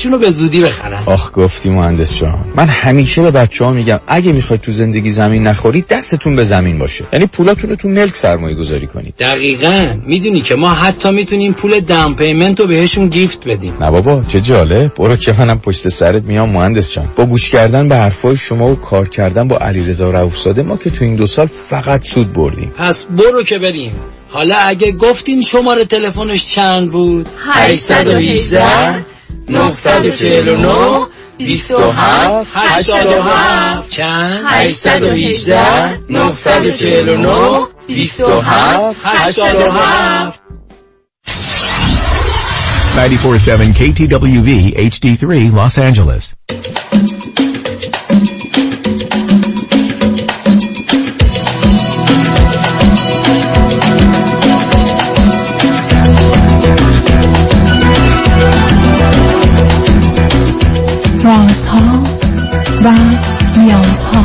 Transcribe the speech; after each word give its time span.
پولشون 0.00 0.12
رو 0.12 0.18
به 0.18 0.30
زودی 0.30 0.60
بخرن. 0.60 1.02
آخ 1.06 1.30
گفتی 1.34 1.70
مهندس 1.70 2.16
جان. 2.16 2.44
من 2.56 2.66
همیشه 2.66 3.22
به 3.22 3.30
بچه 3.30 3.64
ها 3.64 3.72
میگم 3.72 4.00
اگه 4.06 4.32
می‌خواید 4.32 4.62
تو 4.62 4.72
زندگی 4.72 5.10
زمین 5.10 5.46
نخورید 5.46 5.86
دستتون 5.86 6.36
به 6.36 6.44
زمین 6.44 6.78
باشه. 6.78 7.04
یعنی 7.12 7.26
پولاتون 7.26 7.70
رو 7.70 7.76
تو 7.76 7.88
ملک 7.88 8.16
سرمایه 8.16 8.56
گذاری 8.56 8.86
کنید. 8.86 9.14
دقیقا. 9.18 9.94
می‌دونی 10.06 10.40
که 10.40 10.54
ما 10.54 10.68
حتی 10.68 11.10
می‌تونیم 11.10 11.52
پول 11.52 11.80
دام 11.80 12.14
پیمنت 12.16 12.60
رو 12.60 12.66
بهشون 12.66 13.08
گیفت 13.08 13.48
بدیم. 13.48 13.74
نه 13.80 13.90
بابا 13.90 14.22
چه 14.28 14.40
جالب. 14.40 14.94
برو 14.94 15.16
که 15.16 15.34
منم 15.38 15.58
پشت 15.58 15.88
سرت 15.88 16.24
میام 16.24 16.50
مهندس 16.50 16.92
جان. 16.92 17.08
با 17.16 17.26
گوش 17.26 17.50
کردن 17.50 17.88
به 17.88 17.96
حرفای 17.96 18.36
شما 18.36 18.68
و 18.68 18.74
کار 18.74 19.08
کردن 19.08 19.48
با 19.48 19.58
علیرضا 19.58 20.10
رؤوفزاده 20.10 20.62
ما 20.62 20.76
که 20.76 20.90
تو 20.90 21.04
این 21.04 21.14
دو 21.14 21.26
سال 21.26 21.48
فقط 21.68 22.04
سود 22.04 22.32
بردیم. 22.32 22.72
پس 22.76 23.04
برو 23.04 23.42
که 23.42 23.58
بریم. 23.58 23.92
حالا 24.28 24.56
اگه 24.56 24.92
گفتین 24.92 25.42
شماره 25.42 25.84
تلفنش 25.84 26.46
چند 26.46 26.90
بود؟ 26.90 27.26
818 27.44 29.09
949 29.47 31.07
27 31.39 32.45
87 32.49 33.89
چند 33.89 34.45
818 34.51 35.99
949 36.09 37.67
27 37.87 38.95
87 39.05 40.45
94.7 42.95 43.73
KTWV 43.73 44.73
HD3 44.77 45.51
Los 45.51 45.77
Angeles. 45.77 46.33
رازها 61.50 62.02
و 62.84 62.92
نیازها. 63.58 64.24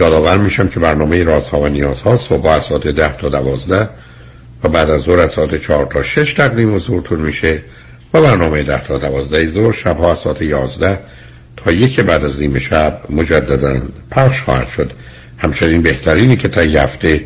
یادآور 0.00 0.36
میشم 0.36 0.68
که 0.68 0.80
برنامه 0.80 1.24
رازها 1.24 1.60
و 1.60 1.68
نیازها 1.68 2.16
صبح 2.16 2.46
از 2.46 2.62
ساعت 2.62 2.86
ده 2.86 3.16
تا 3.16 3.28
دوازده 3.28 3.88
و 4.64 4.68
بعد 4.68 4.90
از 4.90 5.00
ظهر 5.00 5.18
از 5.20 5.30
ساعت 5.30 5.62
چهار 5.62 5.86
تا 5.86 6.02
شش 6.02 6.34
تقدیم 6.34 6.74
حضورتون 6.74 7.20
میشه 7.20 7.62
و 8.14 8.22
برنامه 8.22 8.62
ده 8.62 8.80
تا 8.80 8.98
دوازده 8.98 9.46
ظهر 9.46 9.72
شبها 9.72 10.12
از 10.12 10.18
ساعت 10.18 10.42
یازده 10.42 10.98
تا 11.56 11.72
یک 11.72 12.00
بعد 12.00 12.24
از 12.24 12.40
نیمه 12.40 12.58
شب 12.58 13.00
مجددا 13.10 13.80
پخش 14.10 14.40
خواهد 14.40 14.68
شد. 14.68 14.92
همچنین 15.38 15.82
بهترینی 15.82 16.36
که 16.36 16.48
تا 16.48 16.60
هفته 16.60 17.24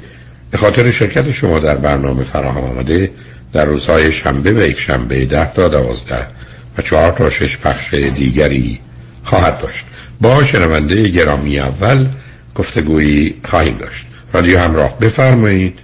به 0.50 0.58
خاطر 0.58 0.90
شرکت 0.90 1.32
شما 1.32 1.58
در 1.58 1.76
برنامه 1.76 2.24
فراهم 2.24 2.64
آمده 2.64 3.10
در 3.52 3.64
روزهای 3.64 4.12
شنبه 4.12 4.52
و 4.52 4.68
یک 4.68 4.80
شنبه 4.80 5.24
ده 5.24 5.52
تا 5.52 5.68
دوازده 5.68 6.26
و 6.78 6.82
چهار 6.82 7.12
تا 7.12 7.30
شش 7.30 7.58
پخش 7.58 7.94
دیگری 7.94 8.80
خواهد 9.24 9.58
داشت. 9.58 9.86
با 10.20 10.44
شنونده 10.44 11.08
گرامی 11.08 11.58
اول 11.58 12.06
گفتگویی 12.54 13.34
خواهیم 13.44 13.76
داشت. 13.76 14.06
رادیو 14.32 14.58
همراه 14.58 14.98
بفرمایید. 14.98 15.78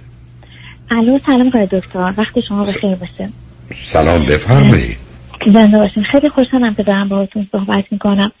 الو 0.91 1.19
سلام 1.25 1.47
آقای 1.47 1.67
دکتر. 1.71 2.13
وقت 2.17 2.39
شما 2.47 2.63
بخیر 2.63 2.95
باشه. 2.95 3.29
سلام 3.75 4.25
بفرمایید. 4.25 4.97
زنده 5.45 5.77
باشین. 5.77 6.03
خیلی 6.03 6.29
خوشحالم 6.29 6.75
که 6.75 6.83
دارم 6.83 7.07
باهاتون 7.07 7.47
صحبت 7.51 7.85
می‌کنم. 7.91 8.31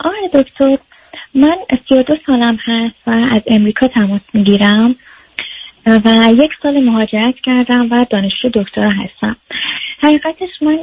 آقای 0.00 0.30
دکتر 0.34 0.78
من 1.34 1.56
سی 1.88 1.94
و 1.94 2.02
دو 2.02 2.16
سالم 2.26 2.58
هست 2.66 2.94
و 3.06 3.10
از 3.10 3.42
امریکا 3.46 3.88
تماس 3.88 4.20
می‌گیرم 4.32 4.94
و 5.86 6.32
یک 6.36 6.50
سال 6.62 6.84
مهاجرت 6.84 7.34
کردم 7.44 7.88
و 7.90 8.06
دانشجو 8.10 8.48
دکترا 8.54 8.90
هستم. 8.90 9.36
حقیقتش 10.04 10.48
من 10.62 10.78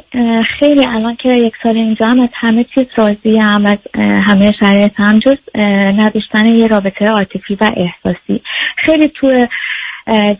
خیلی 0.58 0.86
الان 0.86 1.16
که 1.16 1.28
یک 1.28 1.52
سال 1.62 1.76
اینجا 1.76 2.06
هم 2.06 2.20
از 2.20 2.28
همه 2.34 2.64
چیز 2.74 2.86
راضی 2.96 3.38
هم 3.38 3.66
از 3.66 3.78
همه 3.94 4.52
شرایط 4.60 4.92
هم 4.96 5.18
جز 5.18 5.36
نداشتن 5.98 6.46
یه 6.46 6.66
رابطه 6.66 7.06
عاطفی 7.06 7.54
و 7.60 7.72
احساسی. 7.76 8.42
خیلی 8.86 9.08
تو 9.08 9.46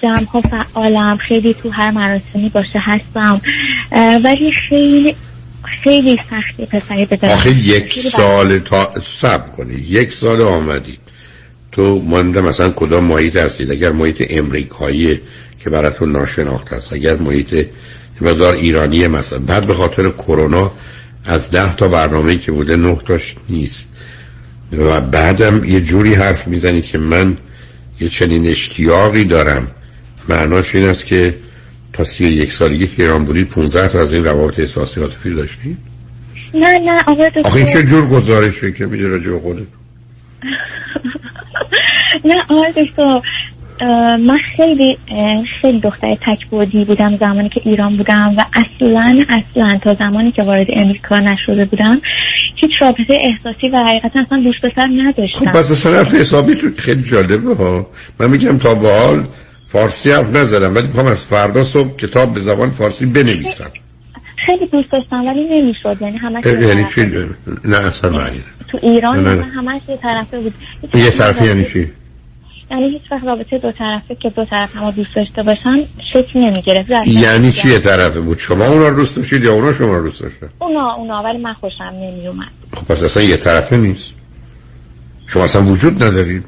جمع 0.03 0.25
ها 0.33 0.41
فعالم 0.41 1.17
خیلی 1.17 1.55
تو 1.55 1.71
هر 1.71 1.91
مراسمی 1.91 2.49
باشه 2.49 2.79
هستم. 2.79 3.41
ولی 4.25 4.53
خیلی 4.69 5.17
خیلی 5.83 6.19
سختی 6.31 6.67
پسری 6.67 7.07
بدارم 7.07 7.35
آخه 7.35 7.51
یک 7.51 7.99
سال 7.99 8.59
تا 8.59 8.93
سب 9.21 9.53
کنی 9.53 9.75
یک 9.75 10.13
سال 10.13 10.41
آمدید. 10.41 11.01
تو 11.73 12.03
مانده 12.03 12.41
مثلا 12.41 12.71
کدام 12.71 13.05
محیط 13.05 13.37
هستید. 13.37 13.71
اگر 13.71 13.93
محیط 13.93 14.27
امریکایی 14.31 15.21
که 15.65 15.71
براتون 15.71 16.13
ناشناخته 16.13 16.77
است 16.77 16.93
اگر 16.93 17.17
محیط 17.17 17.67
مقدار 18.23 18.55
ایرانی 18.55 19.07
مثلا. 19.07 19.39
بعد 19.39 19.67
به 19.67 19.75
خاطر 19.75 20.11
کرونا 20.11 20.71
از 21.25 21.51
ده 21.51 21.75
تا 21.75 21.89
برنامه 21.89 22.39
که 22.39 22.53
بوده 22.53 22.77
نه 22.77 22.99
تاش 23.07 23.37
نیست. 23.49 23.89
و 24.73 25.01
بعدم 25.01 25.65
یه 25.65 25.81
جوری 25.81 26.15
حرف 26.15 26.49
می‌زنی 26.49 26.83
که 26.83 26.99
من 26.99 27.37
یه 28.01 28.09
چنین 28.09 28.47
اشتیاقی 28.47 29.25
دارم. 29.25 29.69
معناش 30.29 30.75
این 30.75 30.89
است 30.89 31.07
که 31.07 31.35
تا 31.93 32.05
سی 32.05 32.25
یک 32.25 32.53
سالگی 32.53 32.87
که 32.87 33.03
ایران 33.03 33.25
بودید 33.25 33.49
15 33.49 33.89
تا 33.89 34.01
از 34.01 34.13
این 34.13 34.25
روابط 34.25 34.61
احساسی 34.61 35.01
عاطفی 35.01 35.35
داشتید 35.35 35.79
نه 36.55 36.79
نه 36.79 37.03
آقا 37.07 37.25
آخه 37.45 37.57
این 37.57 37.67
چه 37.67 37.83
جور 37.83 38.09
گزارشه 38.09 38.73
که 38.73 38.87
میده 38.87 39.09
راجع 39.09 39.31
به 39.31 39.41
خودت؟ 39.41 39.67
نه 42.25 42.35
آقای 42.49 42.73
دکتر. 42.73 43.21
من 44.27 44.39
خیلی 44.57 44.99
خیلی 45.61 45.81
دختر 45.81 46.17
تکبودی 46.27 46.85
بودم 46.85 47.17
زمانی 47.17 47.49
که 47.49 47.61
ایران 47.65 47.97
بودم 47.97 48.35
و 48.39 48.45
اصلا 48.55 49.25
اصلا 49.29 49.79
تا 49.83 49.95
زمانی 49.95 50.33
که 50.33 50.43
وارد 50.43 50.67
امریکا 50.77 51.21
نشده 51.21 51.65
بودم 51.65 52.01
هیچ 52.57 52.71
رابطه 52.81 53.19
احساسی 53.21 53.69
و 53.69 53.77
حقیقتا 53.77 54.21
اصلا 54.21 54.43
دوست 54.43 54.61
پسر 54.61 54.89
نداشتم. 54.97 55.39
خب 55.39 55.59
پس 55.59 55.71
اصلا 55.71 55.93
حرف 55.93 56.15
حسابی 56.15 56.55
تو 56.55 56.67
خیلی 56.79 57.03
جالبه 57.03 57.55
ها. 57.55 57.87
من 58.21 58.31
میگم 58.31 58.59
تا 58.59 58.75
به 58.75 58.89
حال 58.89 59.25
فارسی 59.69 60.11
حرف 60.11 60.37
نزدم 60.37 60.75
ولی 60.75 60.87
می‌خوام 60.87 61.07
از 61.07 61.25
فردا 61.25 61.65
صبح 61.65 61.97
کتاب 61.97 62.35
به 62.35 62.41
زبان 62.41 62.71
فارسی 62.71 63.07
بنویسم. 63.07 63.71
خیلی 64.47 64.67
دوست 64.67 64.93
داشتم 64.93 65.27
ولی 65.27 65.61
نمی‌شد. 65.61 65.97
یعنی 66.01 66.17
همش 66.17 66.45
یعنی 66.45 66.85
چی؟ 66.95 67.03
نه 67.65 67.77
اصلا 67.77 68.11
معنی 68.11 68.43
تو 68.69 68.79
ایران 68.83 69.25
نه 69.25 69.35
نه. 69.35 69.45
همش 69.45 69.81
یه 69.89 69.97
طرفه 69.97 70.39
بود. 70.39 70.55
یه 70.95 71.11
طرفه 71.11 71.47
یعنی 71.47 71.65
چی؟ 71.65 71.91
یعنی 72.73 72.91
هیچ 72.91 73.03
وقت 73.13 73.25
رابطه 73.25 73.59
دو 73.59 73.73
طرفه 73.73 74.15
که 74.15 74.31
دو 74.31 74.45
طرف 74.45 74.77
هم 74.77 74.91
دوست 74.91 75.11
داشته 75.17 75.43
باشن 75.43 75.87
شکل 76.13 76.41
نمی 76.41 76.63
گرفت 76.63 76.91
یعنی 77.07 77.53
چی 77.53 77.69
یه 77.69 77.79
طرفه 77.79 78.21
بود؟ 78.21 78.39
شما 78.39 78.67
اونا 78.67 78.89
رو 78.89 78.97
دوست 78.97 79.17
داشتید 79.17 79.45
یا 79.45 79.53
اونا 79.53 79.73
شما 79.73 79.97
رو 79.97 80.03
دوست 80.03 80.21
داشتن؟ 80.21 80.49
اونا 80.59 80.93
اونا 80.95 81.23
ولی 81.23 81.39
من 81.39 81.53
خوشم 81.53 81.85
نمی 81.85 82.27
اومد 82.27 82.49
خب 82.77 82.87
پس 82.87 83.03
اصلا 83.03 83.23
یه 83.23 83.37
طرفه 83.37 83.77
نیست. 83.77 84.15
شما 85.27 85.45
اصلا 85.45 85.63
وجود 85.63 86.03
ندارید. 86.03 86.45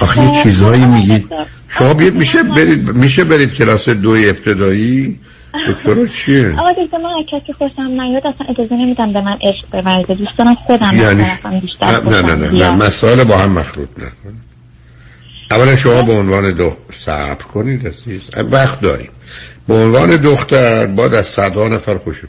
آخه 0.00 0.22
یه 0.22 0.42
چیزهایی 0.42 0.84
میگید. 0.84 1.28
شما 1.68 1.94
بیاد 1.94 2.14
میشه 2.14 2.42
برید 2.42 2.90
میشه 2.90 3.24
برید 3.24 3.54
کلاس 3.54 3.88
دوی 3.88 4.28
ابتدایی؟ 4.28 5.20
دکترا 5.68 6.06
چیه؟ 6.06 6.52
آقا 6.58 6.70
دکتر 6.70 6.98
من 6.98 7.10
کسی 7.32 7.52
خوشم 7.52 8.00
نیاد 8.00 8.22
اصلا 8.26 8.46
اجازه 8.48 8.74
نمیدم 8.74 9.12
به 9.12 9.20
من 9.20 9.38
عشق 9.42 9.82
بورزه 9.82 10.14
دوست 10.14 10.38
دارم 10.38 10.54
خودم 10.54 10.92
یعنی 10.94 11.24
بیشتر 11.60 11.86
نه 11.86 12.22
نه 12.22 12.34
نه, 12.34 12.50
نه. 12.50 12.70
مسائل 12.70 13.24
با 13.24 13.36
هم 13.36 13.50
مخلوط 13.52 13.88
نکن. 13.98 14.36
اولا 15.50 15.76
شما 15.76 16.02
به 16.02 16.12
عنوان 16.12 16.50
دو 16.50 16.76
صبر 16.98 17.44
کنید 17.54 17.86
عزیز. 17.86 18.22
وقت 18.50 18.80
داریم. 18.80 19.10
به 19.68 19.74
عنوان 19.74 20.16
دختر 20.16 20.86
باید 20.86 21.14
از 21.14 21.26
صدها 21.26 21.68
نفر 21.68 21.98
خوشتون 21.98 22.28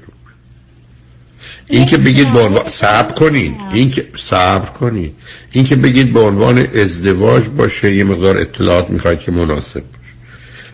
این 1.69 1.85
که 1.85 1.97
بگید 1.97 2.33
به 2.33 2.39
عنوان 2.39 2.67
صبر 2.67 3.13
کنید. 3.13 3.55
این 3.73 3.91
که 3.91 4.07
صبر 4.17 4.69
کنید. 4.69 5.15
این 5.51 5.65
که 5.65 5.75
بگید 5.75 6.13
به 6.13 6.19
عنوان 6.19 6.57
ازدواج 6.57 7.47
باشه 7.47 7.95
یه 7.95 8.03
مقدار 8.03 8.37
اطلاعات 8.37 8.89
می‌خواید 8.89 9.19
که 9.19 9.31
مناسب 9.31 9.73
باشه. 9.73 10.13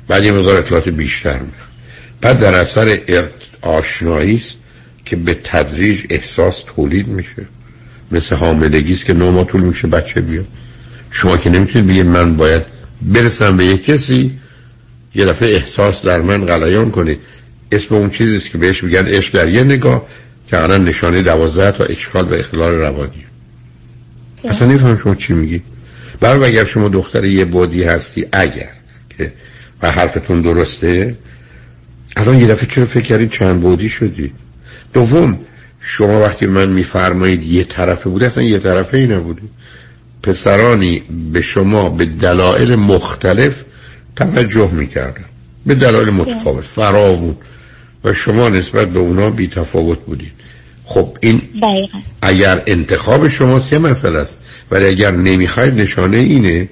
بعد 0.07 0.23
یه 0.23 0.31
مقدار 0.31 0.57
اطلاعات 0.57 0.89
بیشتر 0.89 1.39
می‌خواید. 1.39 1.70
بعد 2.21 2.39
در 2.39 2.55
اثر 2.55 2.99
آشنایی 3.61 4.35
است 4.35 4.55
که 5.05 5.15
به 5.15 5.33
تدریج 5.43 6.05
احساس 6.09 6.63
تولید 6.63 7.07
میشه. 7.07 7.45
مثل 8.11 8.35
حاملگی 8.35 8.93
است 8.93 9.05
که 9.05 9.13
نو 9.13 9.43
طول 9.43 9.61
میشه 9.61 9.87
بچه 9.87 10.21
بیاد. 10.21 10.47
شما 11.11 11.37
که 11.37 11.49
نمی‌تونید 11.49 11.87
بگید 11.87 12.05
من 12.05 12.35
باید 12.37 12.63
برسم 13.01 13.57
به 13.57 13.65
یک 13.65 13.85
کسی 13.85 14.39
یه 15.15 15.25
دفعه 15.25 15.49
احساس 15.55 16.01
در 16.01 16.21
من 16.21 16.45
غلیان 16.45 16.91
کنید 16.91 17.19
اسم 17.71 17.95
اون 17.95 18.09
چیزی 18.09 18.37
است 18.37 18.49
که 18.49 18.57
بهش 18.57 18.83
میگن 18.83 19.05
عشق 19.05 19.33
در 19.33 19.49
یه 19.49 19.63
نگاه 19.63 20.07
که 20.47 20.63
الان 20.63 20.85
نشانه 20.85 21.21
دوازده 21.21 21.71
تا 21.71 21.83
اشکال 21.83 22.31
و 22.31 22.33
اختلال 22.33 22.73
روانی. 22.73 23.25
اصلا 24.43 24.67
نمیفهم 24.67 24.97
شما 24.97 25.15
چی 25.15 25.33
میگی 25.33 25.61
برای 26.19 26.51
اگر 26.51 26.63
شما 26.63 26.89
دختر 26.89 27.25
یه 27.25 27.45
بودی 27.45 27.83
هستی 27.83 28.25
اگر 28.31 28.69
که 29.17 29.33
و 29.81 29.91
حرفتون 29.91 30.41
درسته 30.41 31.15
الان 32.15 32.39
یه 32.39 32.47
دفعه 32.47 32.69
چرا 32.69 32.85
فکر 32.85 33.03
کردید 33.03 33.31
چند 33.31 33.61
بودی 33.61 33.89
شدی؟ 33.89 34.31
دوم 34.93 35.39
شما 35.79 36.19
وقتی 36.19 36.45
من 36.45 36.69
میفرمایید 36.69 37.43
یه 37.43 37.63
طرفه 37.63 38.09
بوده 38.09 38.25
اصلا 38.25 38.43
یه 38.43 38.59
طرفه 38.59 38.97
ای 38.97 39.07
نبودی. 39.07 39.49
پسرانی 40.23 41.03
به 41.31 41.41
شما 41.41 41.89
به 41.89 42.05
دلایل 42.05 42.75
مختلف 42.75 43.63
توجه 44.15 44.71
می‌کردن. 44.71 45.25
به 45.65 45.75
دلایل 45.75 46.09
متفاوت 46.09 46.63
فراوون. 46.63 47.35
و 48.03 48.13
شما 48.13 48.49
نسبت 48.49 48.87
به 48.89 48.99
اونا 48.99 49.29
بی 49.29 49.47
تفاوت 49.47 49.99
بودید. 49.99 50.31
خب 50.83 51.17
این 51.21 51.41
اگر 52.21 52.63
انتخاب 52.67 53.27
شماست 53.27 53.73
یه 53.73 53.79
مسئله 53.79 54.19
است 54.19 54.39
ولی 54.71 54.85
اگر 54.85 55.11
نمی‌خواید 55.11 55.73
نشانه 55.73 56.17
اینه 56.17 56.69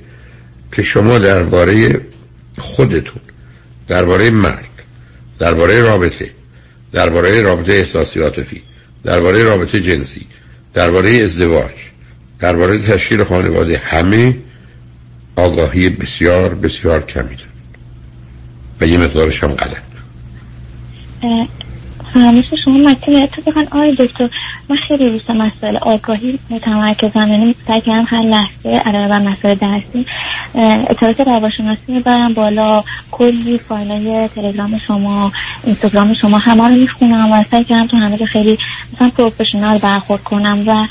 که 0.71 0.81
شما 0.81 1.19
درباره 1.19 2.01
خودتون 2.57 3.21
درباره 3.87 4.29
مرگ 4.29 4.68
درباره 5.39 5.81
رابطه 5.81 6.29
درباره 6.91 7.41
رابطه 7.41 7.73
احساسی 7.73 8.19
عاطفی 8.19 8.61
درباره 9.03 9.43
رابطه 9.43 9.81
جنسی 9.81 10.27
درباره 10.73 11.11
ازدواج 11.11 11.71
درباره 12.39 12.79
تشکیل 12.79 13.23
خانواده 13.23 13.77
همه 13.77 14.37
آگاهی 15.35 15.89
بسیار 15.89 16.55
بسیار 16.55 17.05
کمی 17.05 17.35
دارد 17.35 17.49
و 18.81 18.87
یه 18.87 18.97
مقدارش 18.97 19.43
هم 19.43 19.53
غلط 19.53 19.89
فراموش 22.13 22.45
شما 22.65 22.77
مطمئن 22.77 23.23
اتفاقا 23.23 23.61
آقای 23.61 23.95
دکتر 23.95 24.29
من 24.69 24.77
خیلی 24.87 25.09
روی 25.09 25.21
مسائل 25.29 25.77
آگاهی 25.77 26.39
متمرکزم 26.49 27.27
یعنی 27.27 27.55
سعی 27.67 27.81
کردم 27.81 28.05
هر 28.07 28.21
لحظه 28.21 28.69
علاوه 28.69 29.07
بر 29.07 29.19
مسائل 29.19 29.55
درسی 29.55 30.05
اطلاعات 30.89 31.19
روانشناسی 31.19 31.81
می‌برم 31.87 32.33
بالا 32.33 32.83
کلی 33.11 33.57
فایلای 33.57 34.27
تلگرام 34.27 34.77
شما 34.77 35.31
اینستاگرام 35.63 36.13
شما 36.13 36.37
همه 36.37 36.67
رو 36.67 36.75
می‌خونم 36.75 37.31
و 37.31 37.43
سعی 37.51 37.63
کردم 37.63 37.87
تو 37.87 37.97
همه 37.97 38.17
خیلی 38.17 38.57
مثلا 38.93 39.09
پروفشنال 39.09 39.77
برخورد 39.77 40.23
کنم 40.23 40.63
و 40.67 40.83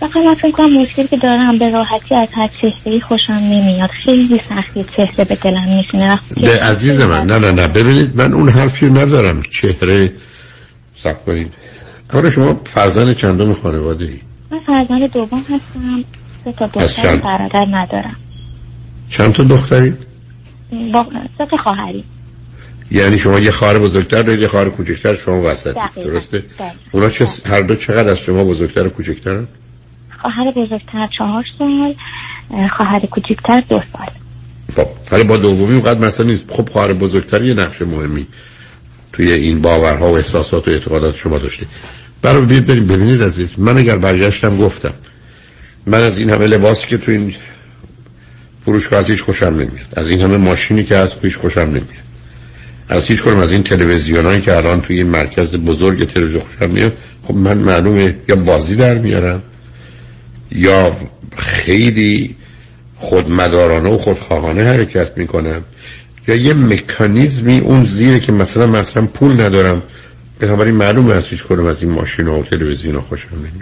فقط 0.00 0.16
من 0.16 0.34
فکر 0.34 0.50
کنم 0.50 0.72
مشکلی 0.72 1.08
که 1.08 1.16
دارم 1.16 1.58
به 1.58 1.70
راحتی 1.70 2.14
از 2.14 2.28
هر 2.32 2.48
چهره 2.60 3.00
خوشم 3.00 3.32
نمیاد. 3.32 3.90
خیلی 3.90 4.38
سختی 4.38 4.84
چهره 4.96 5.24
به 5.24 5.34
دلم 5.34 5.76
میشینه. 5.76 6.18
به 6.36 6.62
عزیز 6.62 7.00
من 7.00 7.26
نه 7.26 7.38
نه 7.38 7.52
نه. 7.52 7.68
ببینید 7.68 8.16
من 8.16 8.32
اون 8.32 8.48
حرفی 8.48 8.86
ندارم. 8.86 9.42
چهره 9.60 10.12
سب 10.96 11.24
کنید. 11.24 11.65
کار 12.08 12.30
شما 12.30 12.60
فرزند 12.64 13.16
چندم 13.16 13.54
خانواده 13.54 14.04
ای؟ 14.04 14.20
من 14.50 14.58
فرزند 14.66 15.12
دوم 15.12 15.38
هستم 15.40 16.04
سه 16.44 16.52
تا 16.52 16.66
دختر 16.66 17.16
برادر 17.16 17.66
ندارم 17.70 18.16
چند 19.10 19.32
تا 19.32 19.42
دختری؟ 19.42 19.94
با... 20.92 21.06
سه 21.38 21.46
تا 21.46 21.56
خواهری 21.56 22.04
یعنی 22.90 23.18
شما 23.18 23.38
یه 23.38 23.50
خواهر 23.50 23.78
بزرگتر 23.78 24.22
دارید 24.22 24.40
یه 24.40 24.48
خواهر 24.48 24.68
کوچکتر 24.68 25.14
شما 25.14 25.42
وسط 25.42 25.76
درسته؟ 25.96 26.38
دقیقا. 26.38 26.74
اونا 26.92 27.10
چه 27.10 27.26
هر 27.46 27.62
دو 27.62 27.76
چقدر 27.76 28.10
از 28.10 28.18
شما 28.18 28.44
بزرگتر 28.44 28.86
و 28.86 28.90
کوچکترن؟ 28.90 29.46
خواهر 30.20 30.50
بزرگتر 30.50 31.08
چهار 31.18 31.44
سال 31.58 31.94
خواهر 32.76 33.06
کوچکتر 33.06 33.60
دو 33.60 33.82
سال 33.92 34.08
خب 34.76 34.88
ولی 35.12 35.24
با 35.24 35.36
دومی 35.36 35.72
اونقدر 35.72 36.00
مثلا 36.00 36.26
نیست 36.26 36.44
خب 36.48 36.68
خواهر 36.68 36.92
بزرگتر 36.92 37.42
یه 37.42 37.54
نقش 37.54 37.82
مهمی 37.82 38.26
توی 39.16 39.32
این 39.32 39.60
باورها 39.60 40.12
و 40.12 40.16
احساسات 40.16 40.68
و 40.68 40.70
اعتقادات 40.70 41.16
شما 41.16 41.38
داشته 41.38 41.66
برای 42.22 42.46
بید 42.46 42.66
بریم 42.66 42.86
ببینید 42.86 43.22
عزیز 43.22 43.50
من 43.58 43.78
اگر 43.78 43.98
برگشتم 43.98 44.56
گفتم. 44.56 44.92
من 45.86 46.02
از 46.02 46.18
این 46.18 46.30
همه 46.30 46.46
لباسی 46.46 46.86
که 46.86 46.98
تو 46.98 47.12
این 47.12 47.34
فروشگاه 48.64 48.98
از 48.98 49.10
هیچ 49.10 49.22
خوشم 49.22 49.46
نمیاد. 49.46 49.88
از 49.96 50.08
این 50.08 50.20
همه 50.20 50.36
ماشینی 50.36 50.84
که 50.84 50.96
از 50.96 51.20
پیش 51.20 51.36
خوشم 51.36 51.60
نمیاد. 51.60 52.06
از 52.88 53.06
هیچ 53.06 53.22
کنم 53.22 53.38
از 53.38 53.50
این 53.50 53.62
تلویزیونایی 53.62 54.40
که 54.40 54.56
الان 54.56 54.80
توی 54.80 54.96
این 54.96 55.06
مرکز 55.06 55.54
بزرگ 55.54 56.08
تلویزیون 56.08 56.42
خوشم 56.42 56.70
میاد 56.70 56.92
خب 57.22 57.34
من 57.34 57.58
معلومه 57.58 58.16
یا 58.28 58.36
بازی 58.36 58.76
در 58.76 58.98
میارم 58.98 59.42
یا 60.52 60.96
خیلی 61.36 62.36
خودمدارانه 62.96 63.90
و 63.90 63.98
خودخواهانه 63.98 64.64
حرکت 64.64 65.18
می‌کنم. 65.18 65.62
یا 66.28 66.34
یه 66.34 66.54
مکانیزمی 66.54 67.58
اون 67.58 67.84
زیره 67.84 68.20
که 68.20 68.32
مثلا 68.32 68.66
مثلا 68.66 69.06
پول 69.06 69.40
ندارم. 69.40 69.82
بنابراین 70.40 70.74
معلومه 70.74 71.14
از 71.14 71.26
هیچ 71.26 71.42
کنم 71.42 71.66
از 71.66 71.82
این 71.82 71.92
ماشین 71.92 72.28
و 72.28 72.42
تلویزیون 72.42 72.94
ها 72.94 73.00
خوشم 73.00 73.28
نمیاد. 73.34 73.52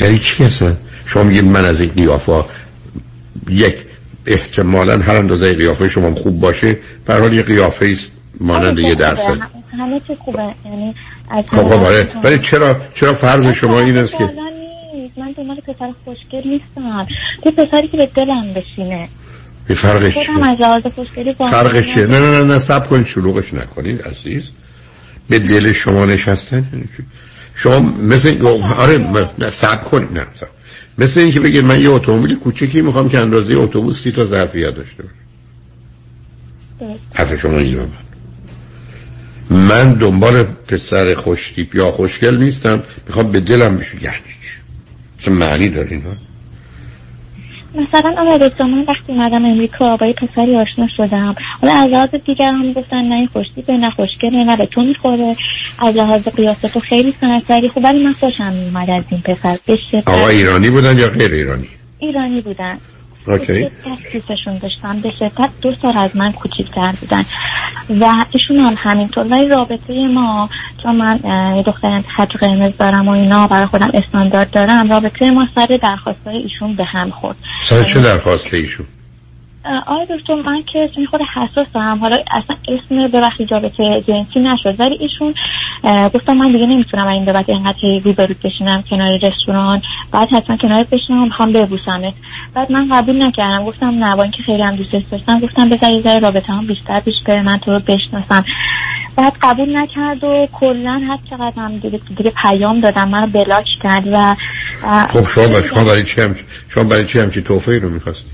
یعنی 0.00 0.18
چی 0.18 0.44
هستن 0.44 0.76
شما 1.06 1.22
میگید 1.22 1.44
من 1.44 1.64
از 1.64 1.80
این 1.80 1.90
قیافه 1.90 2.44
یک 3.48 3.76
احتمالا 4.26 4.98
هر 4.98 5.16
اندازه 5.16 5.54
قیافه 5.54 5.88
شما 5.88 6.14
خوب 6.14 6.40
باشه. 6.40 6.78
به 7.06 7.14
حال 7.14 7.32
یه 7.32 7.42
قیافه 7.42 7.86
است 7.86 8.08
مانند 8.40 8.78
یه 8.78 8.94
درصد 8.94 9.38
همه 9.78 10.00
چی 10.06 10.14
خوبه. 10.14 10.54
یعنی 10.64 10.94
خب 11.50 11.68
خب 11.68 11.82
آره. 11.82 12.08
ولی 12.22 12.38
چرا 12.38 12.76
چرا 12.94 13.14
فرض 13.14 13.46
شما 13.46 13.80
این 13.80 13.96
است 13.96 14.16
که 14.16 14.30
من 15.16 15.32
دنبال 15.36 15.56
پسر 15.56 15.92
خوشگل 16.04 16.48
نیستم. 16.48 17.06
یه 17.46 17.52
پسری 17.52 17.88
که 17.88 17.96
به 17.96 18.06
دلم 18.06 18.54
بشینه. 18.54 19.08
به 19.66 19.74
فرقش 19.74 20.14
چیه؟ 20.14 21.34
فرقش 21.50 21.94
چیه؟ 21.94 22.06
نه 22.06 22.20
نه 22.20 22.30
نه 22.30 22.44
نه 22.44 22.58
سب 22.58 22.86
کنید 22.86 23.06
شلوغش 23.06 23.54
نکنید 23.54 24.02
عزیز. 24.02 24.42
به 25.28 25.38
دل 25.38 25.72
شما 25.72 26.04
نشستن؟ 26.04 26.88
شما 27.54 27.80
مثل 27.80 28.46
آره 28.76 28.98
نه 29.38 29.50
سب 29.50 29.84
کنید 29.84 30.12
نه 30.12 30.26
مثل 30.98 31.20
اینکه 31.20 31.40
بگید 31.40 31.64
من 31.64 31.80
یه 31.82 31.90
اتومبیل 31.90 32.34
کوچکی 32.34 32.82
می‌خوام 32.82 33.08
که 33.08 33.18
اندازه 33.18 33.54
اتوبوس 33.54 34.02
سی 34.02 34.12
تا 34.12 34.24
ظرفیت 34.24 34.74
داشته 34.74 35.02
باشه. 35.02 35.14
حرف 37.14 37.40
شما 37.40 37.58
این 37.58 37.78
من 37.78 37.88
من 39.50 39.92
دنبال 39.92 40.42
پسر 40.42 41.14
خوشتیپ 41.14 41.74
یا 41.74 41.90
خوشگل 41.90 42.36
نیستم. 42.36 42.82
می‌خوام 43.06 43.32
به 43.32 43.40
دلم 43.40 43.76
بشه 43.76 44.02
یعنی 44.02 44.16
چی 45.18 45.30
معنی 45.30 45.68
داره 45.68 45.90
اینا 45.90 46.16
مثلا 47.74 48.14
آقای 48.18 48.48
دکتر 48.48 48.64
من 48.64 48.84
وقتی 48.88 49.12
اومدم 49.12 49.44
امریکا 49.44 49.96
با 49.96 50.06
یه 50.06 50.12
پسری 50.12 50.56
آشنا 50.56 50.88
شدم. 50.96 51.34
حالا 51.62 51.74
از 51.74 51.90
لحاظ 51.90 52.10
دیگر 52.26 52.44
هم 52.44 52.72
گفتن 52.72 53.04
نه 53.04 53.26
خوشتی 53.26 53.62
به 53.62 53.76
نه 53.76 53.90
خوشگله 53.90 54.44
نه 54.44 54.56
به 54.56 54.66
تو 54.66 54.80
می‌خوره. 54.80 55.36
از 55.78 55.96
لحاظ 55.96 56.28
قیاسه 56.28 56.68
تو 56.68 56.80
خیلی 56.80 57.10
سنتری 57.10 57.68
خوب 57.68 57.84
ولی 57.84 58.04
من 58.04 58.12
خوشم 58.12 58.52
میومد 58.52 58.90
از 58.90 59.04
این 59.10 59.20
پسر. 59.20 59.58
بشه 59.68 60.02
آقا 60.06 60.28
ایرانی 60.28 60.70
بودن 60.70 60.98
یا 60.98 61.08
غیر 61.08 61.32
ایرانی؟ 61.32 61.68
ایرانی 61.98 62.40
بودن. 62.40 62.78
اوکی. 63.26 63.70
دوستشون 64.12 64.58
داشتم. 64.58 65.00
به 65.00 65.10
شدت 65.10 65.50
دو 65.62 65.74
سال 65.82 65.98
از 65.98 66.16
من 66.16 66.32
کوچیکتر 66.32 66.92
بودن. 67.00 67.24
و 68.00 68.24
ایشون 68.32 68.56
هم 68.56 68.74
همینطور. 68.78 69.26
ولی 69.26 69.48
رابطه 69.48 70.08
ما 70.08 70.48
چون 70.82 70.96
من 70.96 71.20
یه 71.56 71.62
دختر 71.62 72.02
خط 72.16 72.36
قرمز 72.36 72.72
دارم 72.78 73.08
و 73.08 73.10
اینا 73.10 73.46
برای 73.46 73.66
خودم 73.66 73.90
استاندارد 73.94 74.50
دارم 74.50 74.90
رابطه 74.90 75.30
ما 75.30 75.48
سر 75.54 75.78
درخواست 75.82 76.26
ایشون 76.26 76.74
به 76.74 76.84
هم 76.84 77.10
خورد. 77.10 77.36
سر 77.62 77.82
چه 77.82 78.00
درخواست 78.00 78.54
ایشون؟ 78.54 78.86
آقای 79.86 80.06
دکتر 80.18 80.34
من 80.34 80.62
که 80.72 80.90
این 80.96 81.06
خود 81.06 81.20
حساس 81.34 81.66
هم. 81.74 81.98
حالا 81.98 82.16
اصلا 82.30 82.56
اسم 82.68 83.08
ببخشید 83.08 83.52
رابطه 83.52 84.02
جنسی 84.08 84.40
نشد. 84.40 84.80
ولی 84.80 84.98
ایشون 85.00 85.34
گفتم 86.14 86.36
من 86.36 86.52
دیگه 86.52 86.66
نمی‌تونم 86.66 87.08
این 87.08 87.24
بعد 87.24 87.50
اینقدر 87.50 87.78
روبرود 88.04 88.36
بشینم 88.44 88.84
کنار 88.90 89.18
رستوران. 89.22 89.82
بعد 90.12 90.28
حتما 90.32 90.56
کنار 90.56 90.84
بشینم 90.92 91.24
می‌خوام 91.24 91.52
ببوسمت. 91.52 92.14
بعد 92.54 92.72
من 92.72 92.88
قبول 92.88 93.22
نکردم. 93.22 93.64
گفتم 93.64 94.04
نه 94.04 94.16
با 94.16 94.22
اینکه 94.22 94.42
خیلی 94.46 94.62
هم 94.62 94.76
دوست 94.76 95.10
داشتم. 95.10 95.40
گفتم 95.40 95.68
بذار 95.68 95.90
یه 95.90 96.00
ذره 96.00 96.18
رابطه 96.18 96.52
هم 96.52 96.66
بیشتر 96.66 97.00
پیش 97.00 97.14
بره 97.26 97.42
من 97.42 97.58
تو 97.58 97.72
رو 97.72 97.78
بشناسم. 97.78 98.44
بعد 99.16 99.32
قبول 99.42 99.76
نکرد 99.76 100.24
و 100.24 100.48
کلا 100.52 101.02
هر 101.08 101.18
چقدر 101.30 101.52
هم 101.56 101.78
دیگه, 101.78 102.00
دیگه 102.16 102.32
پیام 102.42 102.80
دادم. 102.80 103.08
منو 103.08 103.26
بلاک 103.26 103.66
کرد 103.82 104.08
و 104.12 104.34
خب 105.06 105.26
شما 105.26 105.62
شما 105.62 105.84
برای 105.84 106.04
چی 106.04 106.20
هم 106.20 106.34
شما 106.68 106.84
برای 106.84 107.04
چی 107.04 107.20
همچی 107.20 107.42
توفه 107.42 107.78
رو 107.78 107.90
می‌خواستی؟ 107.90 108.33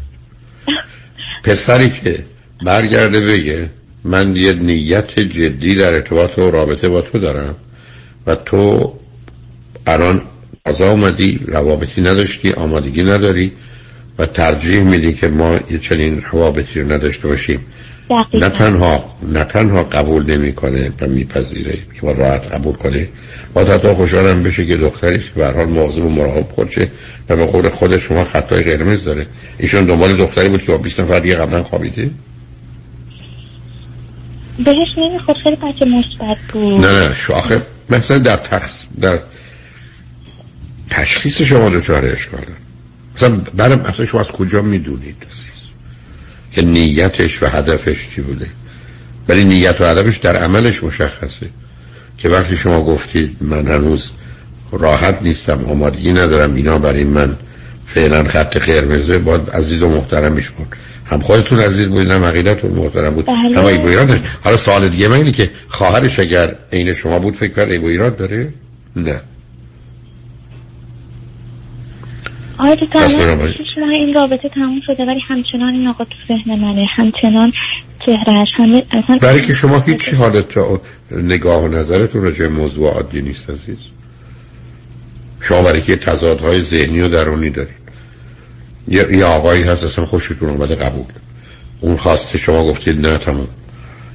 پسری 1.42 1.90
که 1.90 2.25
برگرده 2.64 3.20
بگه 3.20 3.68
من 4.04 4.37
یه 4.37 4.52
نیت 4.52 5.20
جدی 5.20 5.75
در 5.75 5.94
ارتباط 5.94 6.38
و 6.38 6.50
رابطه 6.50 6.88
با 6.88 7.00
تو 7.00 7.18
دارم 7.18 7.54
و 8.26 8.35
تو 8.35 8.94
الان 9.87 10.23
از 10.64 10.80
آمدی 10.80 11.40
روابطی 11.47 12.00
نداشتی 12.00 12.52
آمادگی 12.52 13.02
نداری 13.04 13.52
و 14.18 14.26
ترجیح 14.26 14.82
میدی 14.82 15.12
که 15.12 15.28
ما 15.28 15.61
یه 15.70 15.78
چنین 15.78 16.25
روابطی 16.30 16.80
رو 16.80 16.92
نداشته 16.92 17.28
باشیم. 17.28 17.61
نه 18.35 18.49
تنها 18.49 19.17
نه 19.23 19.45
تنها 19.45 19.85
قبول 19.85 20.31
نمی‌کنه 20.31 20.93
و 21.00 21.07
میپذیره 21.07 21.73
که 21.73 22.07
ما 22.07 22.12
راحت 22.12 22.47
قبول 22.47 22.75
کنه 22.75 23.09
با 23.55 23.64
حتی 23.64 23.88
خوشحالم 23.88 24.43
بشه 24.43 24.67
که 24.67 24.76
دختری 24.76 25.19
که 25.19 25.31
به 25.37 25.47
حال 25.47 25.67
مواظب 25.67 26.05
و 26.05 26.09
مراقب 26.09 26.47
خودشه 26.55 26.88
و 27.29 27.37
به 27.37 27.47
قول 27.47 27.69
خود 27.69 27.97
شما 27.97 28.25
خطای 28.25 28.62
قرمز 28.62 29.05
داره. 29.05 29.26
ایشون 29.59 29.85
دنبال 29.85 30.17
دختری 30.17 30.49
بود 30.49 30.61
که 30.61 30.73
با 30.73 30.79
20 30.79 31.00
نفر 31.00 31.19
دیگه 31.19 31.35
قبلا 31.37 31.62
خوابیده؟ 31.62 32.11
بهش 34.64 34.88
نمی‌خواد 34.99 35.37
خیلی 35.37 35.57
بچه 35.57 35.85
مثبت 35.85 36.37
بود. 36.52 36.85
نه 36.85 37.09
نه 37.09 37.14
شو 37.14 37.33
آخه 37.33 37.62
مثلا 37.90 38.19
در 38.19 38.37
تخص 38.37 38.81
در 39.00 39.19
تشخیص 40.90 41.43
شما 41.43 41.71
دچار 41.71 42.07
اشکاله 42.07 42.47
مثلا 43.17 43.40
بعدم 43.55 43.81
اصلا 43.81 44.07
شما 44.07 44.21
از 44.21 44.29
کجا 44.29 44.62
می‌دونید؟ 44.62 45.17
که 46.52 46.62
نیتش 46.62 47.42
و 47.42 47.47
هدفش 47.47 48.09
چی 48.14 48.21
بوده. 48.21 48.47
ولی 49.28 49.45
نیت 49.45 49.80
و 49.80 49.85
هدفش 49.85 50.16
در 50.16 50.37
عملش 50.37 50.85
مشخصه. 50.85 51.47
که 52.19 52.28
وقتی 52.28 52.57
شما 52.57 52.85
گفتید 52.85 53.37
من 53.40 53.66
هنوز 53.66 54.11
راحت 54.73 55.23
نیستم 55.23 55.64
آمادگی 55.64 56.12
ندارم 56.12 56.54
اینا 56.54 56.78
برای 56.78 57.04
من 57.04 57.37
فعلا 57.87 58.25
خط 58.25 58.57
قرمزه 58.57 59.19
باید 59.19 59.50
عزیز 59.50 59.83
و 59.83 59.88
محترمش 59.88 60.50
بود. 60.50 60.66
هم 61.07 61.21
خودتون 61.21 61.59
عزیز 61.59 61.88
بودید 61.88 62.11
هم 62.11 62.25
عقیدتون 62.25 62.71
محترم 62.71 63.14
بود. 63.14 63.26
بله. 63.26 63.59
هم 63.59 63.64
ego 63.64 63.87
ایراد 63.87 64.21
حالا 64.40 64.57
سوال 64.57 64.88
دیگه 64.88 65.09
من 65.09 65.16
اینه 65.16 65.33
که 65.33 65.50
خواهرش 65.69 66.19
اگر 66.19 66.54
عین 66.73 66.92
شما 66.95 67.19
بود 67.19 67.37
فکر 67.37 67.52
کرد 67.54 67.71
ego 67.71 67.87
ایراد 67.87 68.16
داره؟ 68.16 68.52
نه. 68.97 69.21
آره 72.61 72.76
تو 72.76 72.99
این 73.85 74.14
رابطه 74.14 74.49
تموم 74.49 74.81
شده؟ 74.87 75.05
ولی 75.05 75.21
همچنان 75.29 75.75
این 75.75 75.88
آقا 75.88 76.05
تو 76.05 76.17
ذهن 76.29 76.61
منه. 76.61 76.87
همچنان 76.97 77.52
چهرهش 78.07 78.49
همه 78.59 78.83
اصلا 78.93 79.19
برای 79.23 79.40
که 79.40 79.52
شما 79.52 79.81
هیچ 79.81 80.14
حالت 80.14 80.45
نگاه 81.11 81.64
و 81.64 81.69
نظرتون 81.69 82.23
راجع 82.23 82.49
موضوع 82.49 82.95
عادی 82.95 83.23
نیست 83.23 83.50
عزیز. 83.50 83.79
شما 85.40 85.62
برای 85.62 85.83
که 85.83 85.97
تضادهای 85.97 86.62
ذهنی 86.62 87.00
و 87.00 87.09
درونی 87.09 87.50
دارید. 87.50 87.81
یه, 88.88 89.07
یه 89.17 89.25
آقایی 89.25 89.62
هست 89.62 89.85
اصلا 89.85 90.05
خوشتون 90.05 90.49
اومده 90.49 90.75
قبول. 90.75 91.05
اون 91.81 91.97
خواسته 91.97 92.38
شما 92.38 92.64
گفتید 92.64 93.07
نه 93.07 93.19
تمام. 93.19 93.49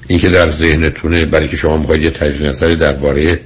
این 0.08 0.20
که 0.20 0.30
در 0.30 0.50
ذهنتونه 0.50 1.26
برای 1.26 1.48
که 1.48 1.58
شما 1.58 1.78
می‌خواید 1.78 2.04
یه 2.04 2.10
تجدید 2.10 2.48
نظری 2.48 2.76
درباره 2.76 3.40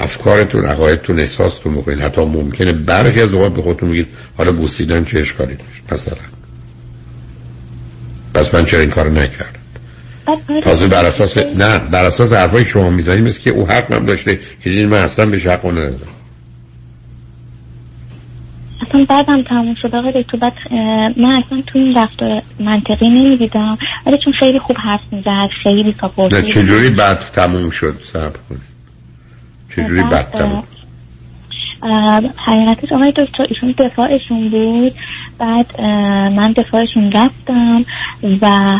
افکارتون 0.00 0.64
عقایدتون 0.64 1.20
احساستون 1.20 1.74
بکنید 1.74 2.00
حتی 2.00 2.20
ممکنه 2.20 2.72
برخی 2.72 3.20
از 3.20 3.34
اوقات 3.34 3.54
به 3.54 3.62
خودتون 3.62 3.88
میگید 3.88 4.06
حالا 4.36 4.52
بوسیدن 4.52 5.04
چه 5.04 5.18
اشکالی 5.18 5.54
داشت؟ 5.54 5.92
مثلا 5.92 6.18
پس 8.34 8.54
من 8.54 8.64
چرا 8.64 8.80
این 8.80 8.90
کارو 8.90 9.10
نکردم؟ 9.10 9.60
آره 10.26 10.60
تازه 10.60 10.86
بر 10.86 11.06
اساس 11.06 11.38
نه 11.38 11.78
بر 11.78 12.04
اساس 12.04 12.32
حرفای 12.32 12.64
شما 12.64 12.90
می‌زنی 12.90 13.20
مثل 13.20 13.40
که 13.40 13.50
او 13.50 13.68
حق 13.68 13.92
هم 13.92 14.06
داشته 14.06 14.36
که 14.36 14.70
دیدین 14.70 14.88
من 14.88 14.98
اصلا 14.98 15.26
به 15.26 15.38
حق 15.38 15.70
ندادم. 15.70 16.14
اصلا 18.88 19.04
بعدم 19.08 19.42
تموم 19.42 19.74
شد. 19.82 19.94
آقای 19.94 20.22
دکتر 20.22 20.38
بعد 20.38 20.52
من 21.18 21.42
اصلا 21.46 21.62
تو 21.66 21.78
این 21.78 21.96
رفتار 21.96 22.42
منطقی 22.60 23.08
نمی‌دیدم. 23.08 23.78
ولی 24.06 24.18
چون 24.24 24.32
خیلی 24.40 24.58
خوب 24.58 24.76
حرف 24.84 25.00
می‌زد 25.12 25.48
خیلی 25.62 25.94
نه 26.32 26.42
چجوری 26.42 26.90
بعد 26.90 27.18
تموم 27.18 27.70
شد؟ 27.70 28.00
صبر 28.12 28.38
کنید. 28.48 28.73
چجوری 29.76 30.02
تموم 30.32 30.64
حقیقتش 32.46 32.92
آقای 32.92 33.12
دکتر 33.12 33.44
ایشون 33.48 33.74
دفاعشون 33.78 34.48
بود. 34.48 34.94
بعد 35.38 35.80
من 36.30 36.52
دفاعشون 36.52 37.12
رفتم 37.12 37.84
و 38.42 38.74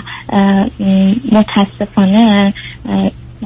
متاسفانه 1.32 2.54